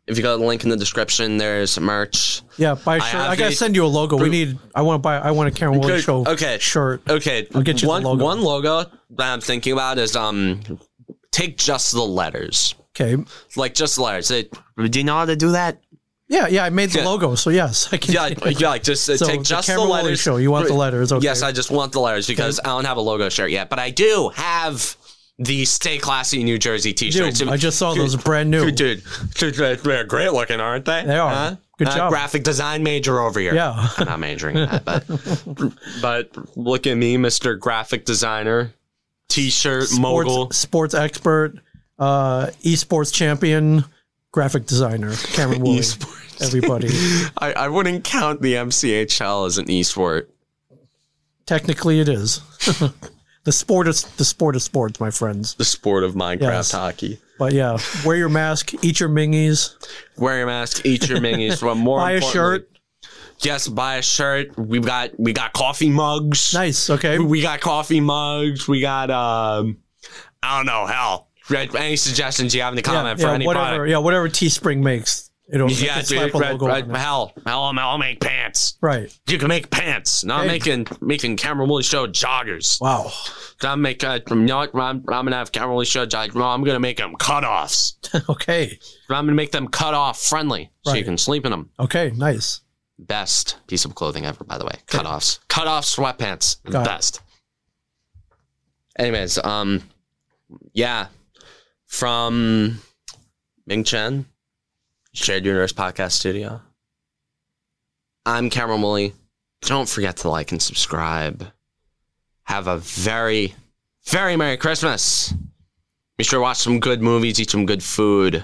if 0.07 0.17
you 0.17 0.23
go 0.23 0.35
to 0.35 0.41
the 0.41 0.45
link 0.47 0.63
in 0.63 0.69
the 0.69 0.77
description, 0.77 1.37
there's 1.37 1.79
merch. 1.79 2.41
yeah. 2.57 2.75
Buy 2.75 2.97
a 2.97 2.99
I 3.01 3.09
shirt. 3.09 3.21
I, 3.21 3.35
gotta 3.35 3.55
send 3.55 3.75
you 3.75 3.85
a 3.85 3.87
logo. 3.87 4.17
We 4.17 4.29
need. 4.29 4.57
I 4.75 4.81
want 4.83 4.95
to 4.95 4.99
buy. 5.01 5.17
I 5.17 5.31
want 5.31 5.49
a 5.49 5.51
Karen 5.51 5.79
Willis 5.79 5.87
Good. 5.87 6.03
show. 6.03 6.25
Okay. 6.31 6.57
Shirt. 6.59 7.01
Okay, 7.09 7.47
I'll 7.55 7.61
get 7.61 7.81
you 7.81 7.87
the 7.87 7.89
one 7.89 8.03
logo. 8.03 8.23
one 8.23 8.41
logo 8.41 8.83
that 9.11 9.33
I'm 9.33 9.41
thinking 9.41 9.73
about 9.73 9.97
is 9.97 10.15
um, 10.15 10.61
take 11.31 11.57
just 11.57 11.93
the 11.93 12.01
letters, 12.03 12.75
Okay. 12.99 13.21
like 13.55 13.73
just 13.73 13.95
the 13.95 14.01
letters. 14.03 14.29
It, 14.29 14.53
do 14.77 14.99
you 14.99 15.03
know 15.05 15.15
how 15.15 15.25
to 15.25 15.35
do 15.35 15.51
that? 15.53 15.81
Yeah. 16.33 16.47
Yeah. 16.47 16.65
I 16.65 16.69
made 16.69 16.89
the 16.91 16.99
Yeah. 16.99 17.05
logo, 17.05 17.35
so 17.35 17.49
yes, 17.49 17.89
I 17.93 17.97
can. 17.97 18.13
Yeah, 18.13 18.27
yeah, 18.59 18.69
like 18.69 18.83
just 18.83 19.07
uh, 19.09 19.17
So 19.17 19.25
take 19.25 19.39
the 19.39 19.45
just 19.45 19.67
the 19.67 19.75
Woolley 19.77 19.91
letters. 20.03 20.19
show. 20.19 20.37
You 20.37 20.51
want 20.51 20.67
the 20.67 20.73
letters? 20.73 21.11
Okay. 21.11 21.23
Yes, 21.23 21.41
I 21.41 21.51
just 21.51 21.71
want 21.71 21.91
the 21.91 21.99
letters 21.99 22.27
because 22.27 22.59
I 22.59 22.67
don't 22.67 22.85
have 22.85 22.97
a 22.97 23.01
logo 23.01 23.29
shirt 23.29 23.51
yet, 23.51 23.69
but 23.69 23.79
I 23.79 23.89
do 23.91 24.31
have 24.35 24.95
the 25.39 25.65
Stay 25.65 25.97
Classy 25.97 26.43
New 26.43 26.57
Jersey 26.59 26.93
T-shirts. 26.93 27.39
Dude, 27.39 27.49
I 27.49 27.57
just 27.57 27.77
saw 27.79 27.93
those 27.95 28.15
brand 28.15 28.51
new. 28.51 28.69
Dude, 28.71 29.03
dude, 29.35 29.55
they're 29.55 30.03
great 30.05 30.31
looking, 30.31 30.59
aren't 30.59 30.85
they? 30.85 31.03
They 31.05 31.17
are. 31.17 31.57
Good 31.79 31.87
Uh, 31.87 31.95
job. 31.97 32.09
Graphic 32.11 32.43
design 32.43 32.83
major 32.83 33.19
over 33.19 33.39
here. 33.39 33.55
Yeah. 33.55 33.89
I'm 33.97 34.05
not 34.05 34.19
majoring 34.19 34.57
in 34.57 34.69
that, 34.69 34.85
but 34.85 35.03
but 36.03 36.29
look 36.55 36.85
at 36.85 36.95
me, 36.95 37.17
Mr. 37.17 37.57
Graphic 37.59 38.05
Designer, 38.05 38.73
T-shirt 39.29 39.87
mogul. 39.99 40.51
Sports, 40.51 40.57
sports 40.57 40.93
expert, 40.93 41.55
uh, 41.97 42.47
esports 42.63 43.11
champion, 43.11 43.85
graphic 44.31 44.67
designer, 44.67 45.15
Cameron 45.33 45.61
Woolley. 45.63 45.81
Everybody. 46.41 46.89
I, 47.37 47.53
I 47.53 47.67
wouldn't 47.69 48.03
count 48.03 48.41
the 48.41 48.53
MCHL 48.55 49.47
as 49.47 49.57
an 49.57 49.69
e-sport. 49.69 50.29
Technically, 51.45 51.99
it 51.99 52.07
is. 52.09 52.39
the 53.43 53.51
sport 53.51 53.87
is 53.87 54.03
the 54.15 54.25
sport 54.25 54.55
of 54.55 54.61
sports, 54.61 54.99
my 54.99 55.11
friends. 55.11 55.55
The 55.55 55.65
sport 55.65 56.03
of 56.03 56.13
Minecraft 56.15 56.41
Yes. 56.41 56.71
hockey. 56.71 57.19
But 57.37 57.53
yeah, 57.53 57.77
wear 58.05 58.15
your 58.15 58.29
mask, 58.29 58.73
eat 58.83 58.99
your 58.99 59.09
mingies, 59.09 59.75
Wear 60.17 60.37
your 60.37 60.47
mask, 60.47 60.85
eat 60.85 61.09
your 61.09 61.17
mingies. 61.19 61.59
But 61.61 61.75
more 61.75 61.97
buy 61.99 62.11
a 62.13 62.21
shirt. 62.21 62.69
Yes, 63.39 63.67
buy 63.67 63.95
a 63.95 64.01
shirt. 64.01 64.57
We've 64.57 64.85
got 64.85 65.19
we 65.19 65.33
got 65.33 65.51
coffee 65.51 65.89
mugs. 65.89 66.53
Nice. 66.53 66.89
Okay. 66.89 67.19
We 67.19 67.41
got 67.41 67.59
coffee 67.59 67.99
mugs. 67.99 68.67
We 68.67 68.79
got 68.79 69.09
um 69.09 69.77
I 70.41 70.57
don't 70.57 70.65
know, 70.65 70.85
hell. 70.85 71.27
Any 71.49 71.97
suggestions 71.97 72.55
you 72.55 72.61
have 72.61 72.71
in 72.71 72.77
the 72.77 72.81
Yeah, 72.89 72.93
comment 72.95 73.19
for 73.19 73.27
yeah, 73.27 73.33
any 73.33 73.45
whatever. 73.45 73.65
product? 73.65 73.89
Yeah, 73.89 73.97
whatever 73.97 74.29
Teespring 74.29 74.81
makes. 74.81 75.29
It'll 75.53 75.69
Yeah, 75.69 76.01
slap 76.01 76.31
dude, 76.31 76.35
a 76.35 76.39
right, 76.39 76.59
right, 76.59 76.87
hell, 76.97 77.31
hell, 77.45 77.63
I'll, 77.65 77.79
I'll 77.79 77.97
make 77.99 78.19
pants. 78.19 78.75
Right. 78.81 79.15
You 79.27 79.37
can 79.37 79.47
make 79.47 79.69
pants. 79.69 80.23
Not 80.25 80.41
Hey. 80.41 80.47
making 80.47 80.87
making 80.99 81.37
Cameron 81.37 81.69
Woolley 81.69 81.83
show 81.83 82.07
joggers. 82.07 82.81
Wow. 82.81 83.11
I'm 83.61 83.79
make 83.79 84.03
uh, 84.03 84.19
you 84.29 84.35
know? 84.35 84.61
I'm, 84.61 84.71
I'm 84.79 85.03
gonna 85.03 85.35
have 85.35 85.51
Cameron 85.51 85.73
Woolley 85.73 85.85
show 85.85 86.07
joggers. 86.07 86.33
No, 86.33 86.45
I'm 86.45 86.63
gonna 86.63 86.79
make 86.79 86.97
them 86.97 87.13
cutoffs. 87.17 87.93
okay. 88.29 88.79
I'm 89.11 89.25
gonna 89.25 89.33
make 89.33 89.51
them 89.51 89.67
cut 89.67 89.93
off 89.93 90.19
friendly, 90.19 90.71
so 90.81 90.95
you 90.95 91.03
can 91.03 91.19
sleep 91.19 91.45
in 91.45 91.51
them. 91.51 91.69
Okay. 91.79 92.11
Nice. 92.15 92.61
Best 92.97 93.57
piece 93.67 93.85
of 93.85 93.93
clothing 93.93 94.25
ever, 94.25 94.43
by 94.43 94.57
the 94.57 94.65
way. 94.65 94.73
Cutoffs. 94.87 95.37
Cutoff 95.49 95.85
sweatpants. 95.85 96.63
The 96.63 96.71
Got 96.71 96.81
it. 96.81 96.89
best. 96.89 97.21
Anyways, 98.97 99.37
um, 99.37 99.83
yeah, 100.73 101.07
from 101.87 102.79
Ming 103.65 103.83
Chen, 103.83 104.25
Shared 105.15 105.45
Universe 105.45 105.73
Podcast 105.73 106.13
Studio. 106.13 106.59
I'm 108.25 108.49
Cameron 108.49 108.81
Woolley. 108.81 109.13
Don't 109.61 109.87
forget 109.87 110.17
to 110.17 110.29
like 110.29 110.51
and 110.51 110.59
subscribe. 110.59 111.45
Have 112.45 112.65
a 112.65 112.77
very, 112.77 113.53
very 114.05 114.35
Merry 114.35 114.57
Christmas. 114.57 115.31
Be 116.17 116.23
sure 116.23 116.39
to 116.39 116.41
watch 116.41 116.57
some 116.57 116.79
good 116.79 117.03
movies, 117.03 117.39
eat 117.39 117.51
some 117.51 117.67
good 117.67 117.83
food. 117.83 118.43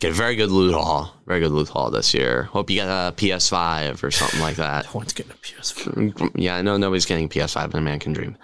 Get 0.00 0.10
a 0.10 0.14
very 0.14 0.36
good 0.36 0.50
loot 0.50 0.74
haul. 0.74 1.14
Very 1.26 1.40
good 1.40 1.52
loot 1.52 1.70
haul 1.70 1.90
this 1.90 2.12
year. 2.12 2.42
Hope 2.44 2.68
you 2.68 2.76
get 2.76 2.88
a 2.88 3.14
PS5 3.16 4.02
or 4.02 4.10
something 4.10 4.40
like 4.40 4.56
that. 4.56 4.84
no 4.92 4.98
one's 4.98 5.14
getting 5.14 5.32
a 5.32 5.36
PS5. 5.36 6.32
Yeah, 6.34 6.56
I 6.56 6.60
know 6.62 6.76
nobody's 6.76 7.06
getting 7.06 7.30
PS5 7.30 7.72
in 7.72 7.78
American 7.78 8.12
Dream. 8.12 8.36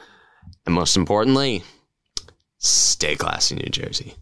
And 0.64 0.74
most 0.74 0.96
importantly, 0.96 1.62
stay 2.56 3.16
classy, 3.16 3.56
New 3.56 3.68
Jersey. 3.70 4.14